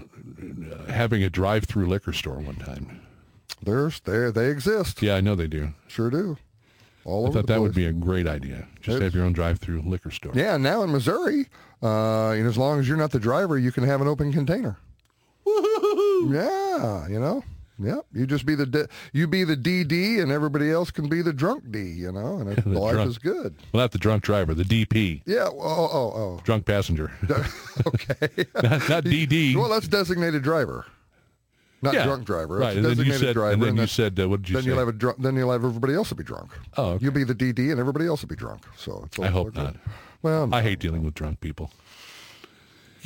having 0.88 1.22
a 1.24 1.30
drive-through 1.30 1.86
liquor 1.88 2.12
store 2.12 2.36
one 2.38 2.56
time. 2.56 3.00
There's 3.62 4.00
there 4.00 4.30
they 4.30 4.48
exist. 4.50 5.02
Yeah, 5.02 5.16
I 5.16 5.20
know 5.20 5.34
they 5.34 5.48
do. 5.48 5.72
Sure 5.88 6.10
do. 6.10 6.36
All 7.04 7.28
I 7.28 7.30
thought 7.32 7.46
that 7.46 7.60
would 7.60 7.74
be 7.74 7.86
a 7.86 7.92
great 7.92 8.26
idea. 8.26 8.66
Just 8.80 8.96
It's- 8.96 9.02
have 9.02 9.14
your 9.14 9.24
own 9.24 9.32
drive-through 9.32 9.82
liquor 9.82 10.10
store. 10.10 10.32
Yeah, 10.34 10.56
now 10.56 10.82
in 10.82 10.90
Missouri, 10.92 11.46
uh, 11.82 12.30
and 12.30 12.46
as 12.46 12.56
long 12.58 12.78
as 12.80 12.88
you're 12.88 12.96
not 12.96 13.12
the 13.12 13.18
driver, 13.20 13.58
you 13.58 13.70
can 13.72 13.84
have 13.84 14.00
an 14.00 14.08
open 14.08 14.32
container. 14.32 14.76
Yeah, 16.30 17.08
you 17.08 17.20
know. 17.20 17.42
Yeah, 17.78 17.96
you 18.14 18.26
just 18.26 18.46
be 18.46 18.54
the 18.54 18.64
D, 18.64 18.84
you 19.12 19.26
be 19.26 19.44
the 19.44 19.54
DD, 19.56 20.22
and 20.22 20.32
everybody 20.32 20.70
else 20.70 20.90
can 20.90 21.10
be 21.10 21.20
the 21.20 21.32
drunk 21.32 21.70
D. 21.70 21.78
You 21.82 22.10
know, 22.10 22.38
and 22.38 22.50
it, 22.58 22.66
life 22.66 22.94
drunk. 22.94 23.10
is 23.10 23.18
good. 23.18 23.54
Well, 23.72 23.82
not 23.84 23.92
the 23.92 23.98
drunk 23.98 24.22
driver, 24.22 24.54
the 24.54 24.62
DP, 24.62 25.20
Yeah. 25.26 25.48
Oh, 25.50 25.58
oh, 25.92 26.12
oh. 26.14 26.40
drunk 26.44 26.64
passenger, 26.64 27.12
Okay. 27.86 28.46
not, 28.54 28.88
not 28.88 29.04
DD. 29.04 29.54
well, 29.56 29.68
that's 29.68 29.88
designated 29.88 30.42
driver, 30.42 30.86
not 31.82 31.92
Yeah. 31.92 32.04
drunk 32.04 32.24
driver. 32.24 32.56
Right, 32.56 32.76
and 32.78 32.84
then 32.86 32.92
you 32.92 33.04
designated 33.04 33.20
said, 33.20 33.34
driver, 33.34 33.52
and 33.52 33.62
then 33.62 33.74
you 33.74 33.80
then- 33.80 33.88
said, 33.88 34.18
uh, 34.20 34.26
what 34.30 34.40
did 34.40 34.48
you 34.48 34.54
then 34.54 34.62
say? 34.62 34.68
you'll 34.70 34.78
have 34.78 34.88
a 34.88 34.92
drunk. 34.92 35.18
Then 35.20 35.36
you'll 35.36 35.52
have 35.52 35.62
everybody 35.64 35.92
else 35.94 36.08
will 36.08 36.16
be 36.16 36.24
drunk. 36.24 36.52
Oh, 36.78 36.92
okay. 36.92 37.04
You'll 37.04 37.12
be 37.14 37.24
the 37.24 37.34
DD, 37.34 37.70
and 37.72 37.78
everybody 37.78 38.06
else 38.06 38.22
will 38.22 38.28
be 38.30 38.36
drunk. 38.36 38.62
So 38.78 39.02
it's 39.04 39.18
all 39.18 39.24
I 39.26 39.28
hope 39.28 39.48
good. 39.52 39.62
not. 39.62 39.76
Well, 40.22 40.48
I 40.54 40.62
hate 40.62 40.78
dealing 40.78 41.04
with 41.04 41.12
drunk 41.12 41.40
people. 41.40 41.70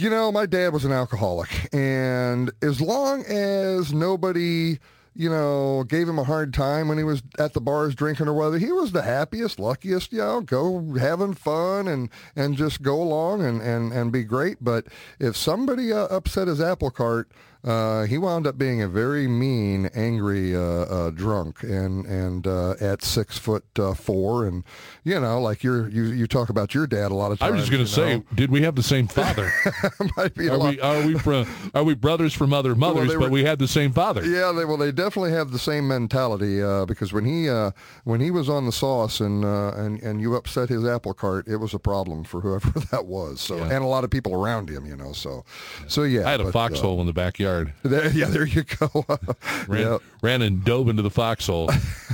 You 0.00 0.08
know, 0.08 0.32
my 0.32 0.46
dad 0.46 0.72
was 0.72 0.86
an 0.86 0.92
alcoholic, 0.92 1.68
and 1.74 2.50
as 2.62 2.80
long 2.80 3.22
as 3.26 3.92
nobody, 3.92 4.78
you 5.14 5.28
know, 5.28 5.84
gave 5.84 6.08
him 6.08 6.18
a 6.18 6.24
hard 6.24 6.54
time 6.54 6.88
when 6.88 6.96
he 6.96 7.04
was 7.04 7.22
at 7.38 7.52
the 7.52 7.60
bars 7.60 7.94
drinking 7.94 8.26
or 8.26 8.32
whether 8.32 8.56
he 8.56 8.72
was 8.72 8.92
the 8.92 9.02
happiest, 9.02 9.58
luckiest, 9.58 10.10
you 10.10 10.20
know, 10.20 10.40
go 10.40 10.94
having 10.98 11.34
fun 11.34 11.86
and 11.86 12.08
and 12.34 12.56
just 12.56 12.80
go 12.80 13.02
along 13.02 13.44
and 13.44 13.60
and 13.60 13.92
and 13.92 14.10
be 14.10 14.24
great. 14.24 14.56
But 14.64 14.86
if 15.18 15.36
somebody 15.36 15.92
uh, 15.92 16.06
upset 16.06 16.48
his 16.48 16.62
apple 16.62 16.90
cart, 16.90 17.30
uh, 17.62 18.04
he 18.04 18.16
wound 18.16 18.46
up 18.46 18.56
being 18.56 18.80
a 18.80 18.88
very 18.88 19.28
mean, 19.28 19.90
angry 19.94 20.56
uh, 20.56 20.60
uh, 20.60 21.10
drunk, 21.10 21.62
and 21.62 22.06
and 22.06 22.46
uh, 22.46 22.72
at 22.80 23.02
six 23.04 23.36
foot 23.36 23.64
uh, 23.78 23.92
four, 23.94 24.46
and 24.46 24.64
you 25.04 25.20
know, 25.20 25.40
like 25.40 25.62
you're 25.62 25.88
you 25.88 26.04
you 26.04 26.26
talk 26.26 26.48
about 26.48 26.74
your 26.74 26.86
dad 26.86 27.10
a 27.10 27.14
lot 27.14 27.32
of 27.32 27.38
times. 27.38 27.52
I 27.52 27.54
was 27.54 27.60
just 27.60 27.70
going 27.72 27.84
to 27.84 27.90
say, 27.90 28.16
know. 28.16 28.24
did 28.34 28.50
we 28.50 28.62
have 28.62 28.76
the 28.76 28.82
same 28.82 29.06
father? 29.08 29.52
Might 30.16 30.34
be 30.34 30.46
a 30.46 30.52
are 30.54 30.56
lot- 30.56 30.70
we 30.74 30.80
are 30.80 31.06
we 31.06 31.18
from 31.18 31.46
are 31.74 31.84
we 31.84 31.94
brothers 31.94 32.32
from 32.32 32.54
other 32.54 32.74
mothers, 32.74 33.08
but 33.08 33.18
were- 33.20 33.28
we 33.28 33.44
had 33.44 33.58
the 33.58 33.68
same 33.68 33.92
father? 33.92 34.24
Yeah, 34.24 34.52
they 34.52 34.64
well, 34.64 34.78
they 34.78 34.90
definitely 34.92 35.32
have 35.32 35.50
the 35.50 35.58
same 35.58 35.86
mentality 35.86 36.62
uh, 36.62 36.86
because 36.86 37.12
when 37.12 37.26
he 37.26 37.48
uh, 37.50 37.72
when 38.04 38.20
he 38.20 38.30
was 38.30 38.48
on 38.48 38.64
the 38.64 38.72
sauce 38.72 39.20
and 39.20 39.44
uh, 39.44 39.72
and 39.76 40.00
and 40.02 40.22
you 40.22 40.34
upset 40.34 40.70
his 40.70 40.86
apple 40.86 41.12
cart, 41.12 41.46
it 41.46 41.56
was 41.56 41.74
a 41.74 41.78
problem 41.78 42.24
for 42.24 42.40
whoever 42.40 42.70
that 42.90 43.04
was. 43.04 43.40
So 43.42 43.56
Yeah. 43.58 43.64
and 43.64 43.84
a 43.84 43.86
lot 43.86 44.04
of 44.04 44.08
people 44.10 44.32
around 44.32 44.70
him, 44.70 44.86
you 44.86 44.96
know. 44.96 45.12
So 45.12 45.44
so 45.88 46.04
yeah, 46.04 46.26
I 46.26 46.30
had 46.30 46.40
a 46.40 46.44
but, 46.44 46.52
foxhole 46.54 47.00
in 47.02 47.06
the 47.06 47.12
backyard. 47.12 47.49
there, 47.82 48.10
yeah, 48.10 48.26
there 48.26 48.46
you 48.46 48.64
go. 48.64 49.04
Ran, 49.68 49.80
yeah, 49.80 49.98
ran 50.22 50.42
and 50.42 50.64
dove 50.64 50.88
into 50.88 51.02
the 51.02 51.10
foxhole. 51.10 51.70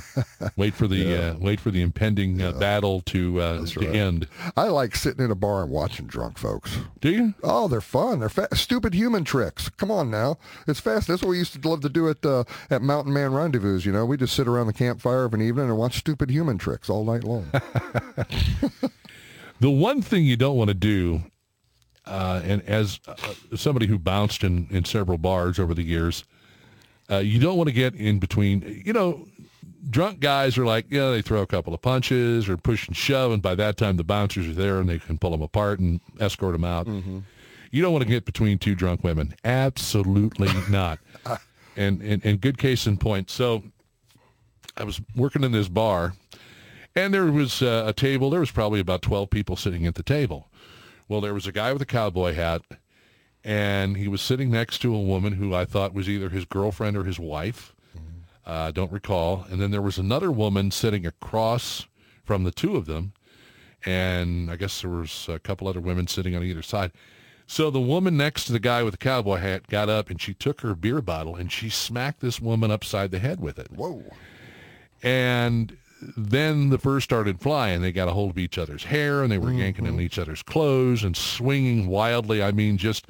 wait 0.57 0.75
for 0.75 0.87
the 0.87 1.31
uh, 1.33 1.35
wait 1.39 1.61
for 1.61 1.71
the 1.71 1.83
impending 1.83 2.41
uh, 2.41 2.53
battle 2.53 3.01
to 3.03 3.41
uh, 3.41 3.67
to 3.67 3.81
right. 3.81 3.95
end. 3.95 4.29
I 4.57 4.69
like 4.69 4.97
sitting 4.97 5.25
in 5.25 5.31
a 5.31 5.35
bar 5.35 5.63
and 5.63 5.71
watching 5.71 6.07
drunk 6.07 6.39
folks. 6.39 6.79
Do 7.01 7.11
you? 7.11 7.35
Oh, 7.43 7.69
they're 7.69 7.81
fun. 7.81 8.21
They're 8.21 8.29
fa- 8.29 8.55
stupid 8.55 8.95
human 8.95 9.25
tricks. 9.25 9.69
Come 9.69 9.91
on 9.91 10.11
now, 10.11 10.39
it's 10.67 10.81
fast. 10.81 11.09
That's 11.09 11.23
what 11.23 11.31
we 11.31 11.39
used 11.39 11.61
to 11.61 11.69
love 11.69 11.81
to 11.83 11.89
do 11.89 12.09
at 12.09 12.25
uh, 12.25 12.45
at 12.71 12.83
Mountain 12.83 13.13
Man 13.13 13.33
Rendezvous. 13.33 13.79
You 13.79 13.93
know, 13.93 14.07
we 14.07 14.17
just 14.17 14.35
sit 14.35 14.49
around 14.49 14.67
the 14.67 14.73
campfire 14.73 15.25
of 15.25 15.35
an 15.35 15.43
evening 15.43 15.67
and 15.67 15.77
watch 15.77 15.99
stupid 15.99 16.31
human 16.31 16.59
tricks 16.59 16.89
all 16.91 17.05
night 17.05 17.25
long. 17.25 17.51
The 19.59 19.71
one 19.71 20.03
thing 20.03 20.25
you 20.25 20.37
don't 20.37 20.57
want 20.57 20.69
to 20.69 20.75
do, 20.75 21.23
uh, 22.07 22.41
and 22.45 22.63
as 22.63 23.01
uh, 23.07 23.15
somebody 23.57 23.87
who 23.87 23.99
bounced 23.99 24.45
in, 24.45 24.67
in 24.71 24.85
several 24.85 25.19
bars 25.19 25.59
over 25.59 25.75
the 25.75 25.83
years, 25.83 26.25
uh, 27.11 27.19
you 27.19 27.39
don't 27.39 27.57
want 27.57 27.69
to 27.69 27.75
get 27.75 27.95
in 27.95 28.19
between. 28.19 28.83
You 28.85 28.93
know, 28.93 29.27
drunk 29.91 30.21
guys 30.21 30.59
are 30.59 30.67
like, 30.67 30.91
you 30.91 30.99
know, 30.99 31.13
they 31.13 31.23
throw 31.23 31.43
a 31.43 31.47
couple 31.47 31.73
of 31.75 31.83
punches 31.83 32.49
or 32.49 32.57
push 32.57 32.87
and 32.89 32.97
shove, 32.97 33.33
and 33.33 33.43
by 33.43 33.55
that 33.55 33.77
time 33.77 33.97
the 33.97 34.05
bouncers 34.05 34.49
are 34.49 34.53
there 34.55 34.79
and 34.79 34.89
they 34.89 34.99
can 34.99 35.19
pull 35.19 35.31
them 35.31 35.43
apart 35.43 35.79
and 35.79 36.01
escort 36.21 36.53
them 36.53 36.65
out. 36.65 36.87
You 37.73 37.83
don't 37.83 37.93
want 37.93 38.05
to 38.05 38.09
get 38.09 38.25
between 38.25 38.59
two 38.59 38.75
drunk 38.75 39.03
women. 39.05 39.35
Absolutely 39.45 40.49
not. 40.71 40.99
and, 41.77 42.01
and 42.01 42.25
and 42.25 42.41
good 42.41 42.59
case 42.59 42.87
in 42.87 42.97
point. 42.97 43.31
So 43.31 43.63
I 44.77 44.85
was 44.85 45.01
working 45.15 45.45
in 45.45 45.53
this 45.53 45.69
bar, 45.69 46.15
and 46.95 47.13
there 47.13 47.27
was 47.27 47.63
uh, 47.63 47.85
a 47.87 47.93
table. 47.93 48.31
There 48.31 48.41
was 48.41 48.51
probably 48.51 48.81
about 48.81 49.03
12 49.03 49.29
people 49.31 49.57
sitting 49.57 49.87
at 49.87 49.95
the 49.95 50.03
table. 50.03 50.49
Well, 51.09 51.21
there 51.21 51.35
was 51.35 51.47
a 51.47 51.53
guy 51.53 51.73
with 51.73 51.83
a 51.83 51.87
cowboy 51.87 52.35
hat, 52.35 52.63
and 53.45 53.97
he 53.97 54.09
was 54.09 54.21
sitting 54.21 54.51
next 54.51 54.79
to 54.81 54.95
a 54.95 55.01
woman 55.01 55.35
who 55.35 55.55
I 55.55 55.65
thought 55.65 55.95
was 55.95 56.09
either 56.09 56.31
his 56.31 56.45
girlfriend 56.45 56.97
or 56.97 57.05
his 57.05 57.19
wife. 57.19 57.75
I 58.45 58.69
uh, 58.69 58.71
don't 58.71 58.93
recall. 58.93 59.45
And 59.51 59.61
then 59.61 59.73
there 59.73 59.83
was 59.83 59.99
another 59.99 60.31
woman 60.31 60.71
sitting 60.71 61.05
across 61.05 61.87
from 62.25 62.45
the 62.45 62.53
two 62.53 62.77
of 62.77 62.87
them, 62.87 63.13
and 63.85 64.51
I 64.51 64.57
guess 64.57 64.81
there 64.81 64.91
was 64.91 65.29
a 65.29 65.39
couple 65.39 65.69
other 65.69 65.81
women 65.81 66.07
sitting 66.07 66.35
on 66.37 66.43
either 66.43 66.63
side. 66.63 66.93
So 67.47 67.71
the 67.71 67.81
woman 67.81 68.17
next 68.17 68.45
to 68.47 68.53
the 68.53 68.59
guy 68.59 68.83
with 68.83 68.93
the 68.93 68.99
cowboy 68.99 69.37
hat 69.37 69.69
got 69.69 69.89
up 69.89 70.11
and 70.11 70.21
she 70.21 70.35
took 70.35 70.63
her 70.63 70.75
beer 70.75 71.01
bottle 71.01 71.37
and 71.37 71.51
she 71.51 71.69
smacked 71.71 72.21
this 72.21 72.41
woman 72.41 72.73
upside 72.73 73.13
the 73.13 73.21
head 73.21 73.41
with 73.41 73.59
it. 73.59 73.71
Whoa. 73.71 74.03
And 75.01 75.77
then 76.17 76.71
the 76.71 76.79
fur 76.79 77.01
started 77.01 77.41
flying. 77.41 77.81
They 77.83 77.93
got 77.93 78.09
a 78.09 78.13
hold 78.13 78.31
of 78.31 78.39
each 78.39 78.59
other's 78.59 78.85
hair 78.85 79.23
and 79.23 79.31
they 79.33 79.39
were 79.39 79.53
yanking 79.53 79.87
on 79.87 80.01
each 80.01 80.19
other's 80.19 80.43
clothes 80.43 81.03
and 81.05 81.17
swinging 81.17 81.87
wildly. 81.87 82.43
I 82.43 82.53
mean, 82.53 82.77
just, 82.77 83.07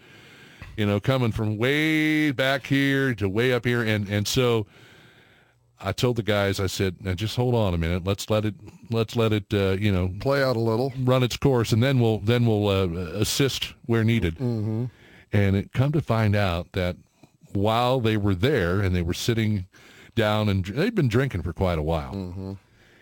you 0.77 0.87
know, 0.87 1.01
coming 1.01 1.33
from 1.33 1.57
way 1.59 2.31
back 2.33 2.67
here 2.67 3.15
to 3.15 3.29
way 3.29 3.53
up 3.53 3.65
here. 3.65 3.83
And, 3.83 4.09
and 4.09 4.27
so 4.27 4.67
I 5.81 5.93
told 5.93 6.17
the 6.17 6.23
guys, 6.23 6.59
I 6.59 6.67
said, 6.69 7.05
now 7.05 7.15
just 7.15 7.37
hold 7.37 7.55
on 7.55 7.75
a 7.75 7.79
minute. 7.79 8.05
Let's 8.05 8.31
let 8.31 8.45
it, 8.45 8.55
let's 8.91 9.15
let 9.17 9.33
it, 9.33 9.45
uh, 9.53 9.77
you 9.79 9.93
know, 9.93 10.15
Play 10.21 10.43
out 10.43 10.57
a 10.57 10.61
little. 10.61 10.93
run 11.01 11.23
its 11.23 11.37
course, 11.37 11.71
and 11.73 11.83
then 11.83 12.01
we'll 12.01 12.19
then 12.21 12.47
we'll 12.47 12.69
uh, 12.69 12.87
assist 13.13 13.75
where 13.85 14.03
needed. 14.03 14.37
Mm-hmm. 14.37 14.87
And 15.35 15.55
it 15.57 15.73
come 15.75 15.93
to 15.93 16.01
find 16.01 16.35
out 16.35 16.73
that 16.73 16.97
while 17.53 18.01
they 18.01 18.17
were 18.17 18.35
there 18.35 18.81
and 18.81 18.95
they 18.95 19.03
were 19.03 19.13
sitting 19.15 19.67
down 20.15 20.49
and 20.49 20.65
they'd 20.65 20.95
been 20.95 21.09
drinking 21.09 21.43
for 21.43 21.53
quite 21.53 21.79
a 21.79 21.83
while, 21.83 22.13
Mm-hmm. 22.15 22.53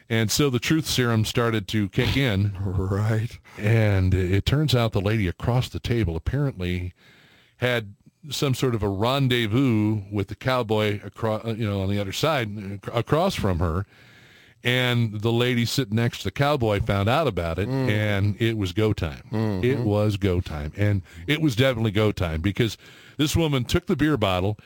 And 0.09 0.31
so 0.31 0.51
the 0.51 0.59
truth 0.59 0.87
serum 0.87 1.25
started 1.25 1.67
to 1.69 1.89
kick 1.89 2.17
in, 2.17 2.57
Right. 2.61 3.39
and 3.59 4.13
it 4.15 4.45
turns 4.47 4.75
out 4.75 4.93
the 4.93 5.01
lady 5.01 5.27
across 5.29 5.69
the 5.69 5.81
table 5.81 6.17
apparently 6.17 6.93
had 7.59 7.95
some 8.31 8.55
sort 8.55 8.75
of 8.75 8.83
a 8.83 8.89
rendezvous 8.89 10.03
with 10.11 10.29
the 10.29 10.35
cowboy 10.35 11.01
across, 11.05 11.45
uh, 11.45 11.55
you 11.57 11.69
know, 11.69 11.83
on 11.83 11.91
the 11.91 11.99
other 11.99 12.13
side, 12.13 12.81
uh, 12.87 12.91
across 12.93 13.35
from 13.35 13.59
her. 13.59 13.87
And 14.63 15.21
the 15.21 15.31
lady 15.33 15.67
sitting 15.67 15.97
next 15.97 16.19
to 16.19 16.25
the 16.25 16.31
cowboy 16.31 16.81
found 16.81 17.07
out 17.07 17.27
about 17.27 17.59
it, 17.59 17.69
mm. 17.69 17.91
and 17.91 18.41
it 18.41 18.57
was 18.57 18.73
go 18.73 18.95
time. 18.95 19.23
Mm-hmm. 19.31 19.63
It 19.63 19.81
was 19.81 20.17
go 20.17 20.41
time, 20.41 20.73
and 20.75 21.03
it 21.27 21.43
was 21.43 21.55
definitely 21.55 21.91
go 21.91 22.13
time 22.13 22.41
because 22.41 22.79
this 23.19 23.37
woman 23.37 23.65
took 23.65 23.87
the 23.87 23.95
beer 23.95 24.17
bottle 24.17 24.59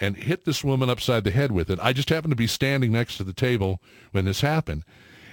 and 0.00 0.16
hit 0.16 0.44
this 0.44 0.62
woman 0.62 0.90
upside 0.90 1.24
the 1.24 1.30
head 1.30 1.52
with 1.52 1.70
it. 1.70 1.78
I 1.82 1.92
just 1.92 2.08
happened 2.08 2.32
to 2.32 2.36
be 2.36 2.46
standing 2.46 2.92
next 2.92 3.16
to 3.16 3.24
the 3.24 3.32
table 3.32 3.80
when 4.12 4.24
this 4.24 4.40
happened. 4.40 4.84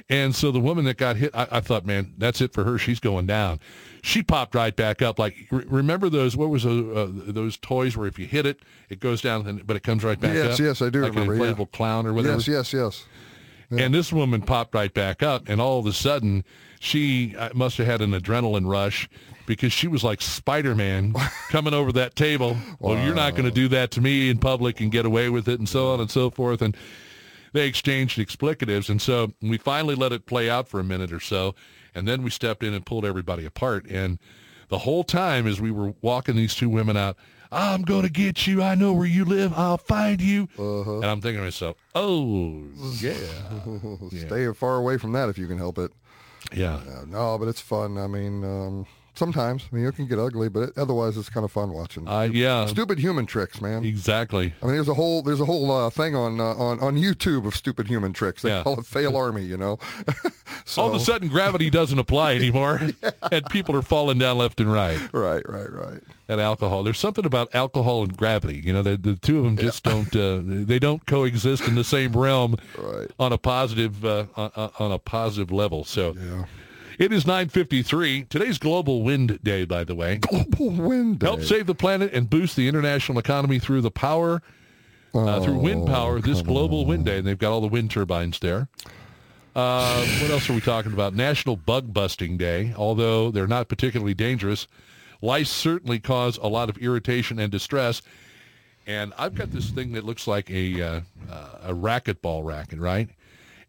And 0.09 0.35
so 0.35 0.51
the 0.51 0.59
woman 0.59 0.83
that 0.85 0.97
got 0.97 1.15
hit, 1.15 1.33
I, 1.33 1.47
I 1.49 1.59
thought, 1.61 1.85
man, 1.85 2.13
that's 2.17 2.41
it 2.41 2.53
for 2.53 2.65
her. 2.65 2.77
She's 2.77 2.99
going 2.99 3.25
down. 3.25 3.59
She 4.01 4.21
popped 4.21 4.53
right 4.53 4.75
back 4.75 5.01
up. 5.01 5.17
Like, 5.17 5.47
re- 5.49 5.63
remember 5.65 6.09
those, 6.09 6.35
what 6.35 6.49
was 6.49 6.63
those, 6.63 6.95
uh, 6.95 7.07
those 7.31 7.55
toys 7.57 7.95
where 7.95 8.07
if 8.07 8.19
you 8.19 8.25
hit 8.25 8.45
it, 8.45 8.59
it 8.89 8.99
goes 8.99 9.21
down, 9.21 9.61
but 9.65 9.77
it 9.77 9.83
comes 9.83 10.03
right 10.03 10.19
back 10.19 10.33
Yes, 10.33 10.45
up? 10.45 10.49
yes, 10.51 10.59
yes, 10.59 10.81
I 10.81 10.89
do 10.89 11.01
like 11.03 11.13
remember, 11.13 11.33
an 11.33 11.39
yeah. 11.39 11.53
inflatable 11.53 11.71
clown 11.71 12.05
or 12.05 12.13
whatever. 12.13 12.35
Yes, 12.35 12.47
yes, 12.47 12.73
yes. 12.73 13.05
And 13.71 13.93
this 13.93 14.13
woman 14.13 14.41
popped 14.41 14.75
right 14.75 14.93
back 14.93 15.23
up, 15.23 15.49
and 15.49 15.59
all 15.59 15.79
of 15.79 15.87
a 15.87 15.93
sudden, 15.93 16.43
she 16.79 17.35
uh, 17.35 17.49
must 17.55 17.77
have 17.77 17.87
had 17.87 18.01
an 18.01 18.11
adrenaline 18.11 18.69
rush 18.69 19.09
because 19.45 19.73
she 19.73 19.87
was 19.87 20.03
like 20.03 20.21
Spider-Man 20.21 21.13
coming 21.49 21.73
over 21.73 21.91
that 21.93 22.15
table. 22.15 22.57
Well, 22.79 23.03
you're 23.03 23.15
not 23.15 23.31
going 23.33 23.45
to 23.45 23.51
do 23.51 23.67
that 23.69 23.91
to 23.91 24.01
me 24.01 24.29
in 24.29 24.37
public 24.37 24.79
and 24.81 24.91
get 24.91 25.05
away 25.05 25.29
with 25.29 25.47
it, 25.47 25.59
and 25.59 25.67
so 25.67 25.93
on 25.93 25.99
and 25.99 26.09
so 26.09 26.29
forth. 26.29 26.61
And 26.61 26.75
they 27.53 27.67
exchanged 27.67 28.17
explicatives, 28.17 28.89
and 28.89 29.01
so 29.01 29.33
we 29.41 29.57
finally 29.57 29.95
let 29.95 30.11
it 30.11 30.25
play 30.25 30.49
out 30.49 30.67
for 30.67 30.79
a 30.79 30.83
minute 30.83 31.11
or 31.11 31.19
so, 31.19 31.55
and 31.93 32.07
then 32.07 32.23
we 32.23 32.29
stepped 32.29 32.63
in 32.63 32.73
and 32.73 32.85
pulled 32.85 33.05
everybody 33.05 33.45
apart. 33.45 33.85
And 33.87 34.19
the 34.69 34.79
whole 34.79 35.03
time, 35.03 35.45
as 35.45 35.61
we 35.61 35.71
were 35.71 35.93
walking 36.01 36.35
these 36.35 36.55
two 36.55 36.69
women 36.69 36.97
out, 36.97 37.17
I'm 37.51 37.83
going 37.83 38.01
to 38.01 38.09
get 38.09 38.47
you. 38.47 38.63
I 38.63 38.73
know 38.73 38.93
where 38.93 39.05
you 39.05 39.25
live. 39.25 39.53
I'll 39.53 39.77
find 39.77 40.19
you. 40.19 40.49
And 40.57 41.05
I'm 41.05 41.21
thinking 41.21 41.39
to 41.39 41.43
myself, 41.43 41.77
oh, 41.93 42.63
yeah. 42.99 43.15
Stay 44.09 44.51
far 44.53 44.77
away 44.77 44.97
from 44.97 45.11
that 45.11 45.29
if 45.29 45.37
you 45.37 45.47
can 45.47 45.59
help 45.59 45.77
it. 45.77 45.91
Yeah. 46.51 46.75
Uh, 46.75 47.05
no, 47.07 47.37
but 47.37 47.47
it's 47.47 47.61
fun. 47.61 47.99
I 47.99 48.07
mean, 48.07 48.43
um, 48.43 48.87
sometimes 49.15 49.63
I 49.71 49.75
mean 49.75 49.85
it 49.85 49.95
can 49.95 50.07
get 50.07 50.19
ugly, 50.19 50.49
but 50.49 50.69
it, 50.69 50.77
otherwise 50.77 51.17
it's 51.17 51.29
kind 51.29 51.43
of 51.43 51.51
fun 51.51 51.71
watching. 51.71 52.07
Uh, 52.07 52.21
yeah, 52.31 52.65
Stupid 52.65 52.99
human 52.99 53.25
tricks, 53.25 53.61
man. 53.61 53.83
exactly. 53.85 54.53
I 54.61 54.65
mean, 54.65 54.75
there's 54.75 54.89
a 54.89 54.93
whole 54.93 55.21
there's 55.21 55.41
a 55.41 55.45
whole 55.45 55.71
uh, 55.71 55.89
thing 55.89 56.15
on 56.15 56.39
uh, 56.39 56.43
on 56.55 56.79
on 56.79 56.95
YouTube 56.97 57.45
of 57.45 57.55
stupid 57.55 57.87
human 57.87 58.13
tricks. 58.13 58.41
They 58.41 58.49
Yeah. 58.49 58.63
call 58.63 58.79
it 58.79 58.85
fail 58.85 59.15
army, 59.17 59.43
you 59.43 59.57
know. 59.57 59.79
so, 60.65 60.81
All 60.81 60.89
of 60.89 60.95
a 60.95 60.99
sudden, 60.99 61.27
gravity 61.29 61.69
doesn't 61.69 61.99
apply 61.99 62.35
anymore, 62.35 62.81
and 63.31 63.45
people 63.47 63.75
are 63.75 63.81
falling 63.81 64.19
down 64.19 64.37
left 64.37 64.59
and 64.59 64.71
right. 64.71 64.99
right, 65.13 65.47
right, 65.49 65.71
right. 65.71 65.99
And 66.29 66.39
alcohol. 66.39 66.83
There's 66.83 66.97
something 66.99 67.25
about 67.25 67.53
alcohol 67.53 68.01
and 68.03 68.15
gravity. 68.15 68.61
You 68.63 68.71
know, 68.73 68.81
the, 68.81 68.95
the 68.97 69.15
two 69.17 69.39
of 69.39 69.43
them 69.43 69.57
just 69.57 69.83
don't. 69.83 70.15
Uh, 70.15 70.39
they 70.43 70.79
don't 70.79 71.05
coexist 71.05 71.67
in 71.67 71.75
the 71.75 71.83
same 71.83 72.13
realm 72.13 72.55
Right. 72.77 73.07
on 73.19 73.33
a 73.33 73.37
positive 73.37 74.03
uh, 74.05 74.25
on, 74.35 74.71
on 74.79 74.91
a 74.93 74.99
positive 74.99 75.51
level. 75.51 75.83
So. 75.83 76.15
Yeah. 76.17 76.45
It 76.99 77.11
is 77.11 77.25
9:53. 77.25 78.29
Today's 78.29 78.57
Global 78.59 79.01
Wind 79.01 79.39
Day, 79.43 79.65
by 79.65 79.83
the 79.83 79.95
way. 79.95 80.17
Global 80.17 80.69
wind 80.69 81.19
day. 81.19 81.27
Help 81.27 81.41
save 81.41 81.65
the 81.65 81.75
planet 81.75 82.13
and 82.13 82.29
boost 82.29 82.55
the 82.55 82.67
international 82.67 83.17
economy 83.17 83.59
through 83.59 83.81
the 83.81 83.91
power 83.91 84.41
uh, 85.13 85.39
through 85.39 85.59
wind 85.59 85.87
power 85.87 86.19
this 86.19 86.41
global 86.41 86.85
wind 86.85 87.05
day, 87.05 87.17
and 87.17 87.27
they've 87.27 87.37
got 87.37 87.51
all 87.51 87.61
the 87.61 87.67
wind 87.67 87.91
turbines 87.91 88.39
there. 88.39 88.67
Uh, 89.55 90.03
what 90.21 90.31
else 90.31 90.49
are 90.49 90.53
we 90.53 90.61
talking 90.61 90.93
about? 90.93 91.13
National 91.13 91.55
Bug 91.55 91.93
Busting 91.93 92.37
Day. 92.37 92.73
Although 92.75 93.29
they're 93.29 93.47
not 93.47 93.67
particularly 93.67 94.15
dangerous, 94.15 94.67
lice 95.21 95.49
certainly 95.49 95.99
cause 95.99 96.37
a 96.37 96.47
lot 96.47 96.69
of 96.69 96.77
irritation 96.77 97.39
and 97.39 97.51
distress. 97.51 98.01
And 98.85 99.13
I've 99.17 99.35
got 99.35 99.51
this 99.51 99.69
thing 99.69 99.93
that 99.93 100.03
looks 100.03 100.27
like 100.27 100.49
a 100.51 100.81
uh, 100.81 101.01
uh, 101.29 101.49
a 101.65 101.73
racquetball 101.73 102.43
racket, 102.43 102.79
right? 102.79 103.09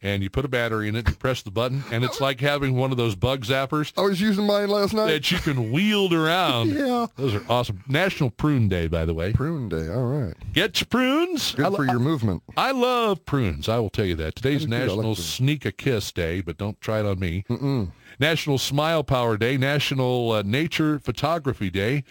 And 0.05 0.23
you 0.23 0.29
put 0.29 0.45
a 0.45 0.49
battery 0.49 0.87
in 0.89 0.97
it, 0.97 1.09
you 1.09 1.15
press 1.15 1.41
the 1.41 1.51
button, 1.51 1.83
and 1.91 2.05
it's 2.05 2.21
like 2.21 2.39
having 2.39 2.77
one 2.77 2.91
of 2.91 2.99
those 2.99 3.15
bug 3.15 3.47
zappers. 3.47 3.91
I 3.97 4.03
was 4.03 4.21
using 4.21 4.47
mine 4.47 4.69
last 4.69 4.93
night. 4.93 5.07
That 5.07 5.31
you 5.31 5.39
can 5.39 5.73
wield 5.73 6.13
around. 6.13 6.69
yeah. 6.75 7.07
Those 7.17 7.35
are 7.35 7.43
awesome. 7.49 7.83
National 7.89 8.29
Prune 8.29 8.69
Day, 8.69 8.87
by 8.87 9.07
the 9.07 9.15
way. 9.15 9.33
Prune 9.33 9.71
Day. 9.71 9.89
All 9.89 10.05
right. 10.05 10.35
Get 10.53 10.79
your 10.79 10.89
prunes. 10.89 11.55
Good 11.55 11.73
I, 11.73 11.75
for 11.75 11.87
your 11.87 11.99
movement. 11.99 12.43
I 12.55 12.73
love 12.73 13.25
prunes. 13.25 13.67
I 13.67 13.79
will 13.79 13.89
tell 13.89 14.05
you 14.05 14.15
that. 14.17 14.37
Today's 14.37 14.69
National 14.69 15.15
like 15.15 15.17
Sneak 15.17 15.65
a 15.65 15.73
Kiss 15.73 16.13
Day, 16.13 16.43
but 16.43 16.59
don't 16.59 16.79
try 16.83 17.01
it 17.01 17.07
on 17.07 17.19
me. 17.19 17.47
Mm-mm. 17.49 17.91
National 18.21 18.59
Smile 18.59 19.05
Power 19.05 19.39
Day. 19.39 19.57
National 19.57 20.33
uh, 20.33 20.43
Nature 20.43 20.99
Photography 20.99 21.71
Day. 21.71 22.05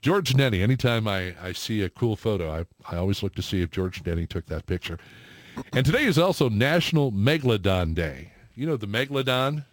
George 0.00 0.34
Nenny, 0.34 0.62
anytime 0.62 1.08
I, 1.08 1.34
I 1.42 1.52
see 1.52 1.82
a 1.82 1.88
cool 1.88 2.14
photo, 2.14 2.50
I, 2.50 2.94
I 2.94 2.98
always 2.98 3.22
look 3.22 3.34
to 3.36 3.42
see 3.42 3.62
if 3.62 3.70
George 3.70 4.02
Nenny 4.02 4.26
took 4.26 4.46
that 4.46 4.66
picture. 4.66 4.98
And 5.72 5.84
today 5.84 6.04
is 6.04 6.18
also 6.18 6.48
National 6.48 7.12
Megalodon 7.12 7.94
Day. 7.94 8.32
You 8.54 8.66
know 8.66 8.76
the 8.76 8.86
megalodon? 8.86 9.64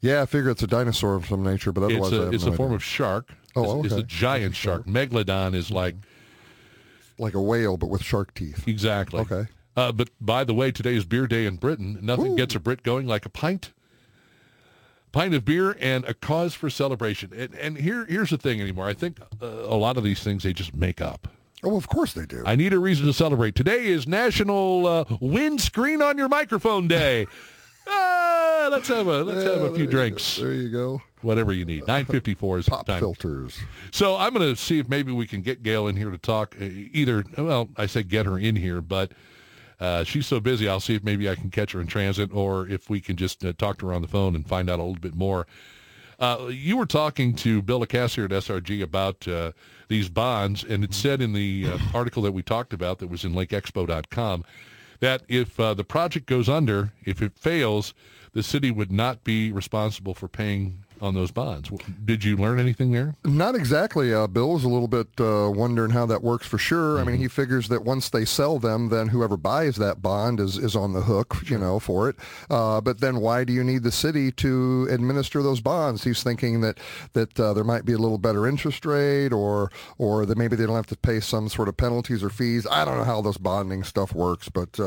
Yeah, 0.00 0.22
I 0.22 0.26
figure 0.26 0.50
it's 0.50 0.62
a 0.62 0.66
dinosaur 0.66 1.14
of 1.14 1.26
some 1.26 1.42
nature, 1.42 1.72
but 1.72 1.84
otherwise 1.84 2.12
it's 2.12 2.20
a, 2.20 2.30
it's 2.30 2.44
no 2.44 2.52
a 2.52 2.56
form 2.56 2.68
idea. 2.68 2.76
of 2.76 2.84
shark. 2.84 3.30
Oh, 3.56 3.62
it's, 3.62 3.70
okay. 3.70 3.86
it's 3.86 3.94
a 3.94 4.02
giant 4.02 4.54
shark. 4.54 4.84
Megalodon 4.84 5.54
is 5.54 5.70
like 5.70 5.94
like 7.18 7.34
a 7.34 7.40
whale, 7.40 7.76
but 7.76 7.88
with 7.88 8.02
shark 8.02 8.34
teeth. 8.34 8.66
exactly. 8.66 9.20
Okay. 9.20 9.46
Uh, 9.76 9.92
but 9.92 10.10
by 10.20 10.44
the 10.44 10.54
way, 10.54 10.70
today 10.70 10.94
is 10.94 11.04
beer 11.04 11.26
day 11.26 11.46
in 11.46 11.56
Britain. 11.56 11.98
Nothing 12.02 12.32
Ooh. 12.32 12.36
gets 12.36 12.54
a 12.54 12.60
Brit 12.60 12.82
going 12.82 13.06
like 13.06 13.26
a 13.26 13.28
pint, 13.28 13.72
pint 15.10 15.34
of 15.34 15.44
beer, 15.44 15.76
and 15.80 16.04
a 16.04 16.14
cause 16.14 16.54
for 16.54 16.70
celebration. 16.70 17.32
And, 17.34 17.54
and 17.54 17.78
here, 17.78 18.04
here's 18.06 18.30
the 18.30 18.38
thing 18.38 18.60
anymore. 18.60 18.86
I 18.86 18.94
think 18.94 19.18
uh, 19.42 19.46
a 19.46 19.76
lot 19.76 19.96
of 19.96 20.04
these 20.04 20.22
things 20.22 20.42
they 20.42 20.52
just 20.52 20.74
make 20.74 21.00
up. 21.00 21.28
Oh, 21.64 21.76
of 21.76 21.88
course 21.88 22.12
they 22.12 22.26
do. 22.26 22.42
I 22.46 22.56
need 22.56 22.72
a 22.72 22.78
reason 22.78 23.06
to 23.06 23.12
celebrate. 23.12 23.54
Today 23.54 23.86
is 23.86 24.06
National 24.06 24.86
uh, 24.86 25.04
Windscreen 25.20 26.02
on 26.02 26.18
Your 26.18 26.28
Microphone 26.28 26.86
Day. 26.88 27.26
ah, 27.86 28.68
let's 28.70 28.88
have 28.88 29.06
a 29.06 29.22
let's 29.24 29.44
have 29.44 29.62
a 29.62 29.74
few 29.74 29.84
you 29.84 29.90
drinks. 29.90 30.36
There 30.36 30.52
you 30.52 30.70
go. 30.70 31.02
Whatever 31.22 31.52
you 31.52 31.64
need. 31.64 31.86
Nine 31.86 32.04
fifty 32.16 32.34
four 32.34 32.58
is 32.58 32.68
Pop 32.68 32.86
time. 32.86 33.00
filters. 33.00 33.58
So 33.92 34.16
I'm 34.16 34.34
going 34.34 34.54
to 34.54 34.60
see 34.60 34.78
if 34.78 34.88
maybe 34.88 35.12
we 35.12 35.26
can 35.26 35.40
get 35.42 35.62
Gail 35.62 35.88
in 35.88 35.96
here 35.96 36.10
to 36.10 36.18
talk. 36.18 36.54
uh, 36.60 36.64
Either, 36.64 37.24
well, 37.38 37.68
I 37.76 37.86
say 37.86 38.02
get 38.02 38.26
her 38.26 38.38
in 38.38 38.56
here, 38.56 38.80
but 38.80 39.12
uh, 39.80 40.04
she's 40.04 40.26
so 40.26 40.40
busy. 40.40 40.68
I'll 40.68 40.80
see 40.80 40.94
if 40.94 41.02
maybe 41.04 41.28
I 41.28 41.34
can 41.34 41.50
catch 41.50 41.72
her 41.72 41.80
in 41.80 41.86
transit, 41.86 42.30
or 42.32 42.68
if 42.68 42.88
we 42.90 43.00
can 43.00 43.16
just 43.16 43.44
uh, 43.44 43.52
talk 43.54 43.78
to 43.78 43.86
her 43.86 43.94
on 43.94 44.02
the 44.02 44.08
phone 44.08 44.34
and 44.34 44.46
find 44.46 44.68
out 44.70 44.78
a 44.80 44.82
little 44.82 45.00
bit 45.00 45.14
more. 45.14 45.46
Uh, 46.18 46.46
you 46.50 46.76
were 46.76 46.86
talking 46.86 47.34
to 47.34 47.60
Bill 47.60 47.80
Lacassier 47.80 48.24
at 48.26 48.30
SRG 48.30 48.82
about 48.82 49.26
uh, 49.26 49.50
these 49.88 50.08
bonds, 50.08 50.64
and 50.64 50.84
it 50.84 50.94
said 50.94 51.20
in 51.20 51.32
the 51.32 51.66
uh, 51.68 51.78
article 51.94 52.22
that 52.22 52.32
we 52.32 52.42
talked 52.42 52.72
about 52.72 52.98
that 52.98 53.08
was 53.08 53.24
in 53.24 53.32
LakeExpo.com 53.32 54.44
that 55.00 55.22
if 55.28 55.58
uh, 55.58 55.74
the 55.74 55.84
project 55.84 56.26
goes 56.26 56.48
under, 56.48 56.92
if 57.04 57.20
it 57.20 57.36
fails, 57.36 57.94
the 58.32 58.42
city 58.42 58.70
would 58.70 58.92
not 58.92 59.24
be 59.24 59.52
responsible 59.52 60.14
for 60.14 60.28
paying 60.28 60.83
on 61.04 61.14
those 61.14 61.30
bonds. 61.30 61.70
Did 62.04 62.24
you 62.24 62.36
learn 62.36 62.58
anything 62.58 62.92
there? 62.92 63.14
Not 63.24 63.54
exactly. 63.54 64.12
Uh, 64.12 64.26
Bill 64.26 64.54
was 64.54 64.64
a 64.64 64.68
little 64.68 64.88
bit 64.88 65.08
uh, 65.20 65.50
wondering 65.54 65.90
how 65.90 66.06
that 66.06 66.22
works 66.22 66.46
for 66.46 66.58
sure. 66.58 66.98
I 66.98 67.04
mean, 67.04 67.16
he 67.16 67.28
figures 67.28 67.68
that 67.68 67.84
once 67.84 68.08
they 68.08 68.24
sell 68.24 68.58
them, 68.58 68.88
then 68.88 69.08
whoever 69.08 69.36
buys 69.36 69.76
that 69.76 70.00
bond 70.00 70.40
is, 70.40 70.56
is 70.56 70.74
on 70.74 70.94
the 70.94 71.02
hook, 71.02 71.36
you 71.44 71.58
know, 71.58 71.78
for 71.78 72.08
it. 72.08 72.16
Uh, 72.48 72.80
but 72.80 73.00
then 73.00 73.20
why 73.20 73.44
do 73.44 73.52
you 73.52 73.62
need 73.62 73.82
the 73.82 73.92
city 73.92 74.32
to 74.32 74.88
administer 74.90 75.42
those 75.42 75.60
bonds? 75.60 76.04
He's 76.04 76.22
thinking 76.22 76.62
that 76.62 76.78
that 77.12 77.38
uh, 77.38 77.52
there 77.52 77.64
might 77.64 77.84
be 77.84 77.92
a 77.92 77.98
little 77.98 78.18
better 78.18 78.46
interest 78.46 78.86
rate, 78.86 79.32
or 79.32 79.70
or 79.98 80.24
that 80.24 80.38
maybe 80.38 80.56
they 80.56 80.64
don't 80.66 80.76
have 80.76 80.86
to 80.86 80.96
pay 80.96 81.20
some 81.20 81.48
sort 81.48 81.68
of 81.68 81.76
penalties 81.76 82.24
or 82.24 82.30
fees. 82.30 82.66
I 82.70 82.84
don't 82.84 82.96
know 82.96 83.04
how 83.04 83.20
this 83.20 83.36
bonding 83.36 83.84
stuff 83.84 84.14
works, 84.14 84.48
but 84.48 84.80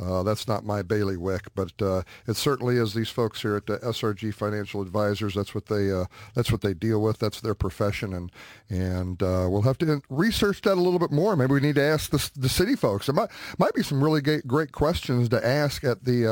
uh, 0.00 0.22
that's 0.22 0.46
not 0.48 0.64
my 0.64 0.82
bailiwick. 0.82 1.46
But 1.54 1.72
uh, 1.80 2.02
it 2.26 2.36
certainly 2.36 2.76
is 2.76 2.94
these 2.94 3.08
folks 3.10 3.42
here 3.42 3.56
at 3.56 3.66
the 3.66 3.78
SRG 3.78 4.32
Financial 4.34 4.80
Advisors. 4.82 5.34
That's 5.34 5.54
what 5.54 5.66
they 5.66 5.90
uh, 5.90 6.04
that's 6.34 6.50
what 6.52 6.60
they 6.60 6.74
deal 6.74 7.00
with. 7.02 7.18
That's 7.18 7.40
their 7.40 7.54
profession, 7.54 8.12
and 8.14 8.30
and 8.70 9.22
uh, 9.22 9.48
we'll 9.50 9.62
have 9.62 9.78
to 9.78 10.00
research 10.10 10.62
that 10.62 10.74
a 10.74 10.80
little 10.80 10.98
bit 10.98 11.10
more. 11.12 11.36
Maybe 11.36 11.54
we 11.54 11.60
need 11.60 11.74
to 11.76 11.82
ask 11.82 12.10
the, 12.10 12.30
the 12.36 12.48
city 12.48 12.76
folks. 12.76 13.06
There 13.06 13.14
might 13.14 13.30
might 13.58 13.74
be 13.74 13.82
some 13.82 14.02
really 14.02 14.20
great, 14.20 14.46
great 14.46 14.72
questions 14.72 15.28
to 15.30 15.46
ask 15.46 15.84
at 15.84 16.04
the 16.04 16.26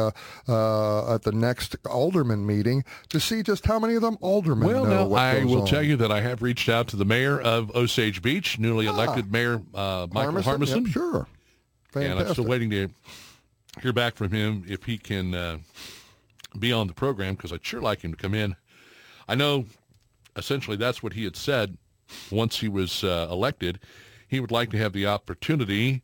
uh, 0.48 0.50
uh, 0.52 1.14
at 1.14 1.22
the 1.22 1.32
next 1.32 1.76
alderman 1.88 2.46
meeting 2.46 2.84
to 3.08 3.20
see 3.20 3.42
just 3.42 3.66
how 3.66 3.78
many 3.78 3.94
of 3.94 4.02
them 4.02 4.16
aldermen 4.20 4.68
Well, 4.68 4.84
know 4.84 5.08
now 5.08 5.14
I 5.14 5.44
will 5.44 5.62
on. 5.62 5.66
tell 5.66 5.82
you 5.82 5.96
that 5.96 6.12
I 6.12 6.20
have 6.20 6.42
reached 6.42 6.68
out 6.68 6.88
to 6.88 6.96
the 6.96 7.04
mayor 7.04 7.40
of 7.40 7.74
Osage 7.74 8.22
Beach, 8.22 8.58
newly 8.58 8.86
elected 8.86 9.32
Mayor 9.32 9.62
uh, 9.74 10.06
Michael 10.12 10.42
Harmison? 10.42 10.42
Harmison, 10.44 10.84
Yep, 10.84 10.92
sure. 10.92 11.16
and 11.16 12.04
I'm 12.04 12.08
Fantastic. 12.10 12.32
still 12.34 12.44
waiting 12.46 12.70
to 12.70 12.88
hear 13.80 13.92
back 13.92 14.16
from 14.16 14.30
him 14.30 14.64
if 14.66 14.84
he 14.84 14.98
can 14.98 15.34
uh, 15.34 15.58
be 16.58 16.72
on 16.72 16.86
the 16.86 16.94
program 16.94 17.34
because 17.34 17.52
I'd 17.52 17.64
sure 17.64 17.80
like 17.80 18.02
him 18.02 18.12
to 18.12 18.16
come 18.16 18.34
in. 18.34 18.56
I 19.28 19.34
know 19.34 19.66
essentially 20.36 20.76
that's 20.76 21.02
what 21.02 21.12
he 21.12 21.24
had 21.24 21.36
said 21.36 21.76
once 22.30 22.60
he 22.60 22.68
was 22.68 23.04
uh, 23.04 23.28
elected. 23.30 23.80
He 24.28 24.40
would 24.40 24.50
like 24.50 24.70
to 24.70 24.78
have 24.78 24.92
the 24.92 25.06
opportunity 25.06 26.02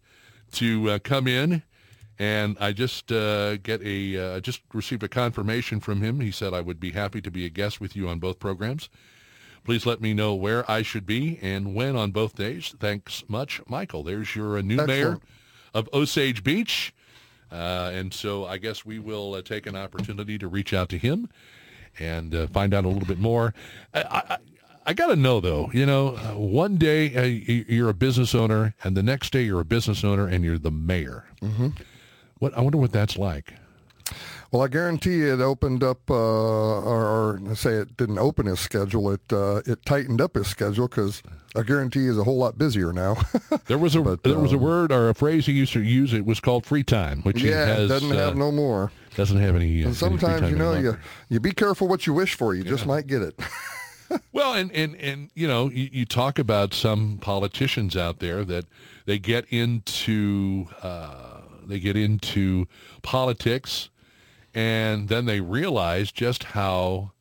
to 0.53 0.91
uh, 0.91 0.99
come 0.99 1.27
in, 1.27 1.63
and 2.19 2.57
I 2.61 2.73
just 2.73 3.11
uh, 3.11 3.57
get 3.57 3.83
a 3.83 4.37
uh, 4.37 4.41
just 4.41 4.61
received 4.73 5.03
a 5.03 5.09
confirmation 5.09 5.81
from 5.81 6.03
him. 6.03 6.21
He 6.21 6.31
said 6.31 6.55
I 6.55 6.61
would 6.61 6.79
be 6.79 6.91
happy 6.91 7.21
to 7.21 7.31
be 7.31 7.47
a 7.47 7.49
guest 7.49 7.81
with 7.81 7.97
you 7.97 8.09
on 8.09 8.19
both 8.19 8.39
programs. 8.39 8.89
Please 9.65 9.87
let 9.87 10.01
me 10.01 10.13
know 10.13 10.35
where 10.35 10.69
I 10.69 10.83
should 10.83 11.07
be 11.07 11.39
and 11.41 11.75
when 11.75 11.95
on 11.95 12.11
both 12.11 12.35
days. 12.35 12.75
Thanks 12.81 13.23
much, 13.29 13.61
Michael. 13.69 14.03
There's 14.03 14.35
your 14.35 14.61
new 14.61 14.85
mayor 14.85 15.21
of 15.73 15.89
Osage 15.93 16.43
Beach. 16.43 16.93
Uh, 17.53 17.91
and 17.93 18.15
so 18.15 18.47
I 18.47 18.57
guess 18.57 18.85
we 18.85 18.99
will 18.99 19.35
uh, 19.35 19.43
take 19.43 19.67
an 19.67 19.77
opportunity 19.77 20.39
to 20.39 20.49
reach 20.49 20.73
out 20.73 20.89
to 20.89 20.99
him 20.99 21.29
and 21.99 22.35
uh, 22.35 22.47
find 22.47 22.73
out 22.73 22.85
a 22.85 22.89
little 22.89 23.07
bit 23.07 23.19
more. 23.19 23.53
I, 23.93 24.01
I, 24.01 24.39
I 24.87 24.95
got 24.95 25.09
to 25.09 25.17
know, 25.17 25.41
though, 25.41 25.71
you 25.73 25.87
know, 25.87 26.17
uh, 26.17 26.39
one 26.39 26.77
day 26.77 27.15
uh, 27.15 27.23
you're 27.23 27.91
a 27.91 27.95
business 27.95 28.35
owner, 28.35 28.75
and 28.83 28.97
the 28.97 29.03
next 29.03 29.33
day 29.33 29.43
you're 29.43 29.61
a 29.61 29.65
business 29.65 30.03
owner, 30.03 30.27
and 30.27 30.43
you're 30.45 30.59
the 30.59 30.71
mayor. 30.71 31.27
Mm-hmm. 31.41 31.69
What 32.39 32.57
I 32.57 32.63
wonder 32.63 32.79
what 32.79 32.91
that's 32.91 33.17
like. 33.17 33.55
Well, 34.53 34.61
I 34.63 34.69
guarantee 34.69 35.15
you 35.17 35.33
it 35.33 35.41
opened 35.41 35.83
up, 35.83 36.11
uh, 36.11 36.15
or, 36.15 37.41
or 37.49 37.55
say 37.55 37.73
it 37.73 37.97
didn't 37.97 38.19
open 38.19 38.45
his 38.45 38.61
schedule. 38.61 39.11
It 39.11 39.23
uh, 39.33 39.63
it 39.65 39.85
tightened 39.87 40.21
up 40.21 40.35
his 40.35 40.47
schedule 40.47 40.89
because 40.89 41.23
I 41.57 41.63
guarantee 41.63 42.05
he's 42.07 42.19
a 42.19 42.25
whole 42.25 42.37
lot 42.37 42.59
busier 42.59 42.93
now. 42.93 43.17
There 43.67 43.79
was 43.79 43.95
a 43.95 44.03
But, 44.03 44.23
there 44.25 44.39
was 44.39 44.53
a 44.53 44.57
um, 44.57 44.63
word 44.63 44.93
or 44.93 45.09
a 45.09 45.15
phrase 45.15 45.47
he 45.47 45.53
used 45.53 45.73
to 45.73 45.83
use. 45.83 46.13
It 46.13 46.27
was 46.27 46.41
called 46.41 46.67
free 46.67 46.83
time, 46.83 47.23
which 47.23 47.41
he 47.41 47.49
yeah, 47.49 47.65
has, 47.65 47.89
doesn't 47.89 48.13
uh, 48.13 48.17
have 48.17 48.37
no 48.37 48.53
more. 48.53 48.93
doesn't 49.17 49.39
have 49.39 49.57
any. 49.57 49.83
uh, 49.83 49.87
And 49.87 49.87
any 49.87 49.95
sometimes 49.95 50.41
time 50.43 50.51
you 50.51 50.57
know 50.59 50.75
you 50.75 50.99
you 51.31 51.41
be 51.41 51.53
careful 51.53 51.89
what 51.89 52.07
you 52.07 52.13
wish 52.13 52.35
for. 52.35 52.55
You 52.55 52.63
just 52.65 52.85
might 52.87 53.07
get 53.07 53.23
it. 53.23 53.39
Well, 54.31 54.53
and, 54.53 54.71
and, 54.73 54.95
and 54.97 55.31
you 55.35 55.49
know, 55.49 55.71
you, 55.71 55.89
you 55.91 56.05
talk 56.05 56.39
about 56.39 56.75
some 56.75 57.17
politicians 57.23 57.97
out 57.97 58.19
there 58.19 58.45
that 58.45 58.67
they 59.07 59.19
get 59.19 59.47
into 59.49 60.67
uh, 60.83 61.41
they 61.67 61.79
get 61.79 61.97
into 61.97 62.67
politics, 63.03 63.89
and 64.55 65.09
then 65.09 65.25
they 65.25 65.41
realize 65.41 66.13
just 66.13 66.45
how 66.45 67.13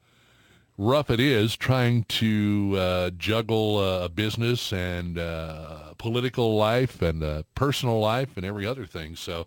rough 0.77 1.09
it 1.09 1.19
is 1.19 1.55
trying 1.55 2.03
to 2.05 2.75
uh, 2.77 3.09
juggle 3.11 4.03
a 4.03 4.09
business 4.09 4.73
and 4.73 5.19
uh, 5.19 5.93
political 5.97 6.55
life 6.55 7.01
and 7.01 7.23
uh, 7.23 7.43
personal 7.53 7.99
life 7.99 8.35
and 8.35 8.45
every 8.45 8.65
other 8.65 8.85
thing. 8.85 9.15
So 9.15 9.45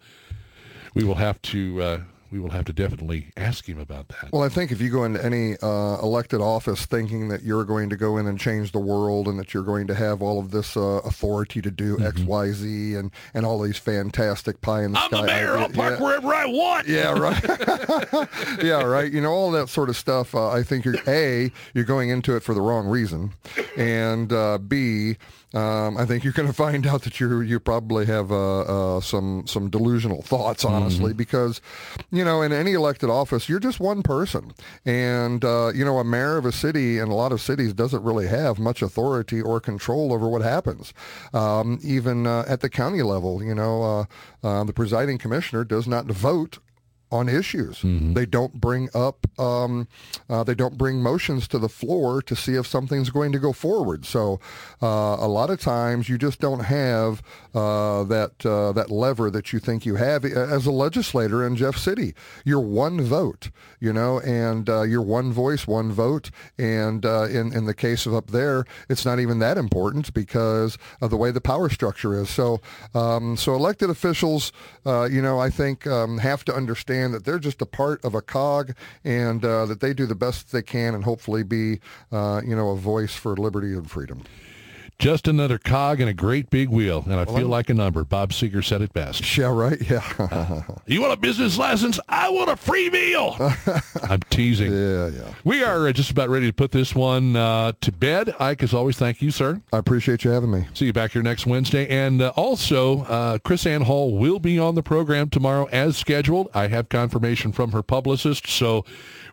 we 0.95 1.03
will 1.03 1.17
have 1.17 1.43
to 1.43 1.83
uh, 1.83 2.01
we 2.35 2.41
will 2.41 2.51
have 2.51 2.65
to 2.65 2.73
definitely 2.73 3.29
ask 3.37 3.65
him 3.69 3.79
about 3.79 4.09
that. 4.09 4.33
Well, 4.33 4.43
I 4.43 4.49
think 4.49 4.73
if 4.73 4.81
you 4.81 4.91
go 4.91 5.05
into 5.05 5.25
any 5.25 5.57
uh, 5.63 5.99
elected 6.03 6.41
office 6.41 6.85
thinking 6.85 7.29
that 7.29 7.45
you're 7.45 7.65
going 7.65 7.89
to 7.91 7.97
go 7.97 8.17
in 8.17 8.27
and 8.27 8.41
change 8.41 8.73
the 8.73 8.81
world 8.81 9.29
and 9.29 9.39
that 9.39 9.55
you're 9.55 9.63
going 9.63 9.87
to 9.87 9.95
have 9.95 10.21
all 10.21 10.41
of 10.41 10.51
this 10.51 10.77
uh, 10.77 10.81
authority 11.05 11.63
to 11.63 11.71
do 11.71 11.97
X, 12.05 12.21
Y, 12.23 12.51
Z, 12.51 12.95
and 12.97 13.13
and 13.35 13.47
all 13.47 13.61
these 13.61 13.79
fantastic 13.79 14.61
pie 14.61 14.83
in 14.83 14.91
the 14.93 14.99
Mm-hmm. 14.99 15.15
I'm 15.15 15.21
sky. 15.21 15.21
the 15.21 15.27
mayor. 15.27 15.57
I'll 15.59 15.69
park 15.69 15.99
yeah. 16.01 16.05
wherever 16.05 16.35
I 16.35 16.47
want. 16.47 16.89
Yeah, 16.89 17.13
right. 17.17 18.59
yeah, 18.65 18.83
right. 18.83 19.13
You 19.13 19.21
know, 19.21 19.31
all 19.31 19.53
that 19.53 19.69
sort 19.69 19.89
of 19.89 19.97
stuff. 19.97 20.35
Uh, 20.35 20.49
I 20.51 20.65
think 20.65 20.85
you're 20.85 20.97
a 21.07 21.53
you're 21.73 21.85
going 21.85 22.11
into 22.11 22.35
it 22.35 22.43
for 22.43 22.53
the 22.55 22.61
wrong 22.61 22.89
reason, 22.89 23.33
and 23.77 24.33
uh, 24.33 24.59
b 24.59 25.17
um, 25.55 25.97
I 25.97 26.05
think 26.05 26.25
you're 26.25 26.33
going 26.33 26.49
to 26.55 26.55
find 26.55 26.87
out 26.87 27.03
that 27.03 27.21
you 27.21 27.41
you 27.41 27.61
probably 27.61 28.07
have 28.07 28.31
uh, 28.31 28.97
uh, 28.97 29.01
some 29.01 29.47
some 29.47 29.71
delusional 29.71 30.23
thoughts, 30.23 30.65
honestly, 30.65 31.11
mm-hmm. 31.11 31.19
because 31.19 31.61
you 32.11 32.25
know 32.25 32.43
in 32.43 32.53
any 32.53 32.73
elected 32.73 33.11
office 33.11 33.49
you're 33.49 33.61
just 33.61 33.81
one 33.81 34.03
person, 34.03 34.53
and 34.85 35.45
uh, 35.45 35.73
you 35.75 35.85
know 35.85 35.99
a 35.99 36.05
mayor 36.05 36.37
of 36.37 36.45
a 36.45 36.53
city 36.53 36.99
and 36.99 37.11
a 37.11 37.15
lot 37.15 37.33
of 37.33 37.41
cities 37.41 37.73
doesn't 37.73 38.03
really 38.03 38.27
have 38.27 38.59
much 38.59 38.83
authority 38.83 39.41
or 39.41 39.61
control 39.61 40.13
over 40.13 40.29
what 40.29 40.43
happens. 40.43 40.93
Um, 41.33 41.79
even 41.83 42.27
uh, 42.27 42.45
at 42.49 42.61
the 42.61 42.69
county 42.69 43.03
level, 43.03 43.43
you 43.43 43.55
know, 43.55 43.83
uh, 43.83 44.05
uh, 44.47 44.65
the 44.65 44.73
presiding 44.73 45.19
commissioner 45.19 45.65
does 45.65 45.87
not 45.87 46.07
vote 46.07 46.59
on 47.15 47.29
issues. 47.29 47.79
Mm-hmm. 47.79 48.15
They 48.15 48.27
don't 48.27 48.55
bring 48.61 48.89
up, 48.93 49.27
um, 49.39 49.87
uh, 50.29 50.43
they 50.43 50.55
don't 50.55 50.77
bring 50.77 51.01
motions 51.01 51.47
to 51.49 51.59
the 51.59 51.69
floor 51.69 52.21
to 52.23 52.35
see 52.35 52.55
if 52.55 52.67
something's 52.67 53.11
going 53.11 53.31
to 53.33 53.39
go 53.39 53.53
forward. 53.53 54.05
So 54.05 54.41
uh, 54.83 55.17
a 55.21 55.29
lot 55.29 55.49
of 55.51 55.61
times 55.61 56.09
you 56.09 56.19
just 56.19 56.41
don't 56.41 56.65
have 56.65 57.23
uh, 57.55 58.03
that 58.05 58.45
uh, 58.45 58.73
that 58.73 58.91
lever 58.91 59.31
that 59.31 59.53
you 59.53 59.61
think 59.61 59.87
you 59.87 59.95
have 59.95 60.25
as 60.25 60.67
a 60.67 60.73
legislator 60.73 61.47
in 61.47 61.55
Jeff 61.55 61.77
City. 61.77 62.15
You're 62.45 62.61
one 62.61 63.01
vote, 63.01 63.51
you 63.85 63.93
know, 63.93 64.21
and 64.21 64.69
uh, 64.69 64.83
you're 64.83 65.03
one 65.03 65.33
voice, 65.33 65.67
one 65.67 65.93
vote. 65.93 66.31
And 66.59 67.07
uh, 67.07 67.25
in 67.25 67.53
in 67.53 67.67
the 67.67 67.75
case 67.75 68.07
of 68.07 68.15
up 68.15 68.29
there, 68.29 68.65
it's 68.89 69.05
not 69.05 69.21
even 69.21 69.39
that 69.39 69.57
important 69.57 70.13
because 70.13 70.79
of 71.01 71.11
the 71.11 71.17
way 71.17 71.31
the 71.31 71.41
power 71.41 71.69
structure 71.69 72.21
is. 72.21 72.31
So 72.31 72.61
um, 72.95 73.37
so 73.37 73.55
elected 73.55 73.91
officials, 73.91 74.53
you 74.85 75.23
know, 75.23 75.39
I 75.39 75.51
think 75.51 75.87
um, 75.87 76.19
have 76.19 76.45
to 76.47 76.55
understand 76.55 77.05
understand 77.05 77.15
that 77.15 77.25
they're 77.25 77.39
just 77.39 77.63
a 77.63 77.67
part 77.67 78.05
of 78.05 78.15
a 78.15 78.23
cog 78.23 78.73
and 79.05 79.45
uh, 79.45 79.67
that 79.67 79.81
they 79.81 79.95
do 79.95 80.07
the 80.07 80.15
best 80.15 80.53
they 80.53 80.63
can 80.63 80.95
and 80.95 81.05
hopefully 81.05 81.43
be, 81.43 81.81
uh, 82.11 82.41
you 82.45 82.57
know, 82.57 82.71
a 82.71 82.77
voice 82.77 83.15
for 83.15 83.37
liberty 83.37 83.73
and 83.73 83.91
freedom. 83.91 84.23
Just 84.99 85.27
another 85.27 85.59
cog 85.59 86.01
in 86.01 86.09
a 86.09 86.15
great 86.15 86.51
big 86.51 86.69
wheel, 86.69 87.03
and 87.05 87.15
I 87.15 87.25
well, 87.25 87.37
feel 87.37 87.47
I'm... 87.47 87.51
like 87.51 87.69
a 87.69 87.75
number. 87.75 88.05
Bob 88.05 88.31
Seger 88.31 88.65
said 88.65 88.81
it 88.81 88.93
best. 88.93 89.37
Yeah, 89.37 89.53
right? 89.53 89.79
Yeah. 89.91 90.03
uh, 90.19 90.63
you 90.87 91.01
want 91.01 91.13
a 91.13 91.17
business 91.17 91.59
license? 91.59 91.99
I 92.09 92.31
want 92.31 92.49
a 92.49 92.57
free 92.57 92.91
meal. 92.91 93.37
I'm 94.03 94.21
teasing. 94.31 94.73
Yeah, 94.73 95.09
yeah. 95.09 95.35
We 95.43 95.65
are 95.65 95.89
uh, 95.89 95.93
just 95.93 96.11
about 96.11 96.29
ready 96.29 96.47
to 96.47 96.53
put 96.53 96.71
this 96.71 96.95
one 96.95 97.35
uh, 97.35 97.73
to 97.81 97.93
bed. 97.93 98.35
Ike, 98.39 98.63
as 98.63 98.73
always, 98.73 98.97
thank 98.97 99.21
you, 99.21 99.31
sir. 99.31 99.61
I 99.73 99.79
appreciate 99.79 100.25
you 100.25 100.31
having 100.31 100.51
me. 100.51 100.67
See 100.75 100.87
you 100.87 100.93
back 100.93 101.11
here 101.11 101.23
next 101.23 101.45
Wednesday. 101.45 101.89
And 101.89 102.23
uh, 102.23 102.33
also, 102.37 103.03
uh, 103.03 103.39
Ann 103.67 103.83
Hall 103.83 104.17
will 104.17 104.39
be 104.39 104.59
on 104.59 104.75
the 104.75 104.83
program 104.83 105.29
tomorrow 105.29 105.67
as 105.73 105.97
scheduled. 105.97 106.49
I 106.55 106.69
have 106.69 106.89
confirmation 106.89 107.53
from 107.53 107.73
her 107.73 107.83
publicist, 107.83 108.47
so 108.47 108.85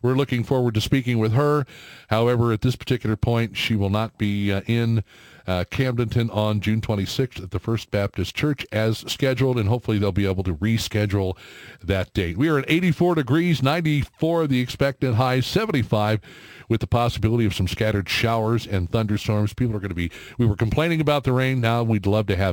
we're 0.02 0.16
looking 0.16 0.44
forward 0.44 0.74
to 0.74 0.82
speaking 0.82 1.20
with 1.20 1.34
her. 1.34 1.66
However, 2.10 2.52
at 2.52 2.62
this 2.62 2.76
particular 2.76 3.16
point, 3.16 3.58
she 3.58 3.76
will 3.76 3.90
not 3.90 4.18
be 4.18 4.52
uh, 4.52 4.62
in 4.68 5.04
uh, 5.48 5.66
Camdenton 5.70 6.34
on 6.36 6.60
June 6.60 6.82
26th 6.82 7.44
at 7.44 7.52
the 7.52 7.60
First 7.60 7.92
Baptist 7.92 8.36
Church 8.36 8.66
as 8.72 9.00
scheduled, 9.00 9.58
and 9.58 9.70
hopefully 9.70 9.98
they'll 9.98 10.12
be 10.12 10.28
able 10.28 10.44
to 10.44 10.56
reschedule 10.56 11.38
that 11.84 12.14
date. 12.14 12.38
We 12.38 12.50
are 12.50 12.60
at 12.60 12.70
84 12.70 13.16
degrees, 13.16 13.62
94 13.62 14.48
the 14.48 14.60
expected 14.60 15.16
high, 15.16 15.40
75 15.40 16.22
with 16.70 16.80
the 16.80 16.88
possibility 16.88 17.46
of 17.46 17.54
some 17.54 17.68
scattered 17.68 18.08
showers 18.08 18.66
and 18.66 18.90
thunderstorms. 18.90 19.54
People 19.54 19.76
are 19.76 19.80
going 19.80 19.90
to 19.90 19.96
be, 19.96 20.10
we 20.38 20.46
were 20.46 20.56
complaining 20.56 21.02
about 21.02 21.26
the 21.26 21.34
rain. 21.34 21.60
Now 21.60 21.84
we'd 21.84 22.06
love 22.06 22.28
to 22.28 22.36
have 22.38 22.42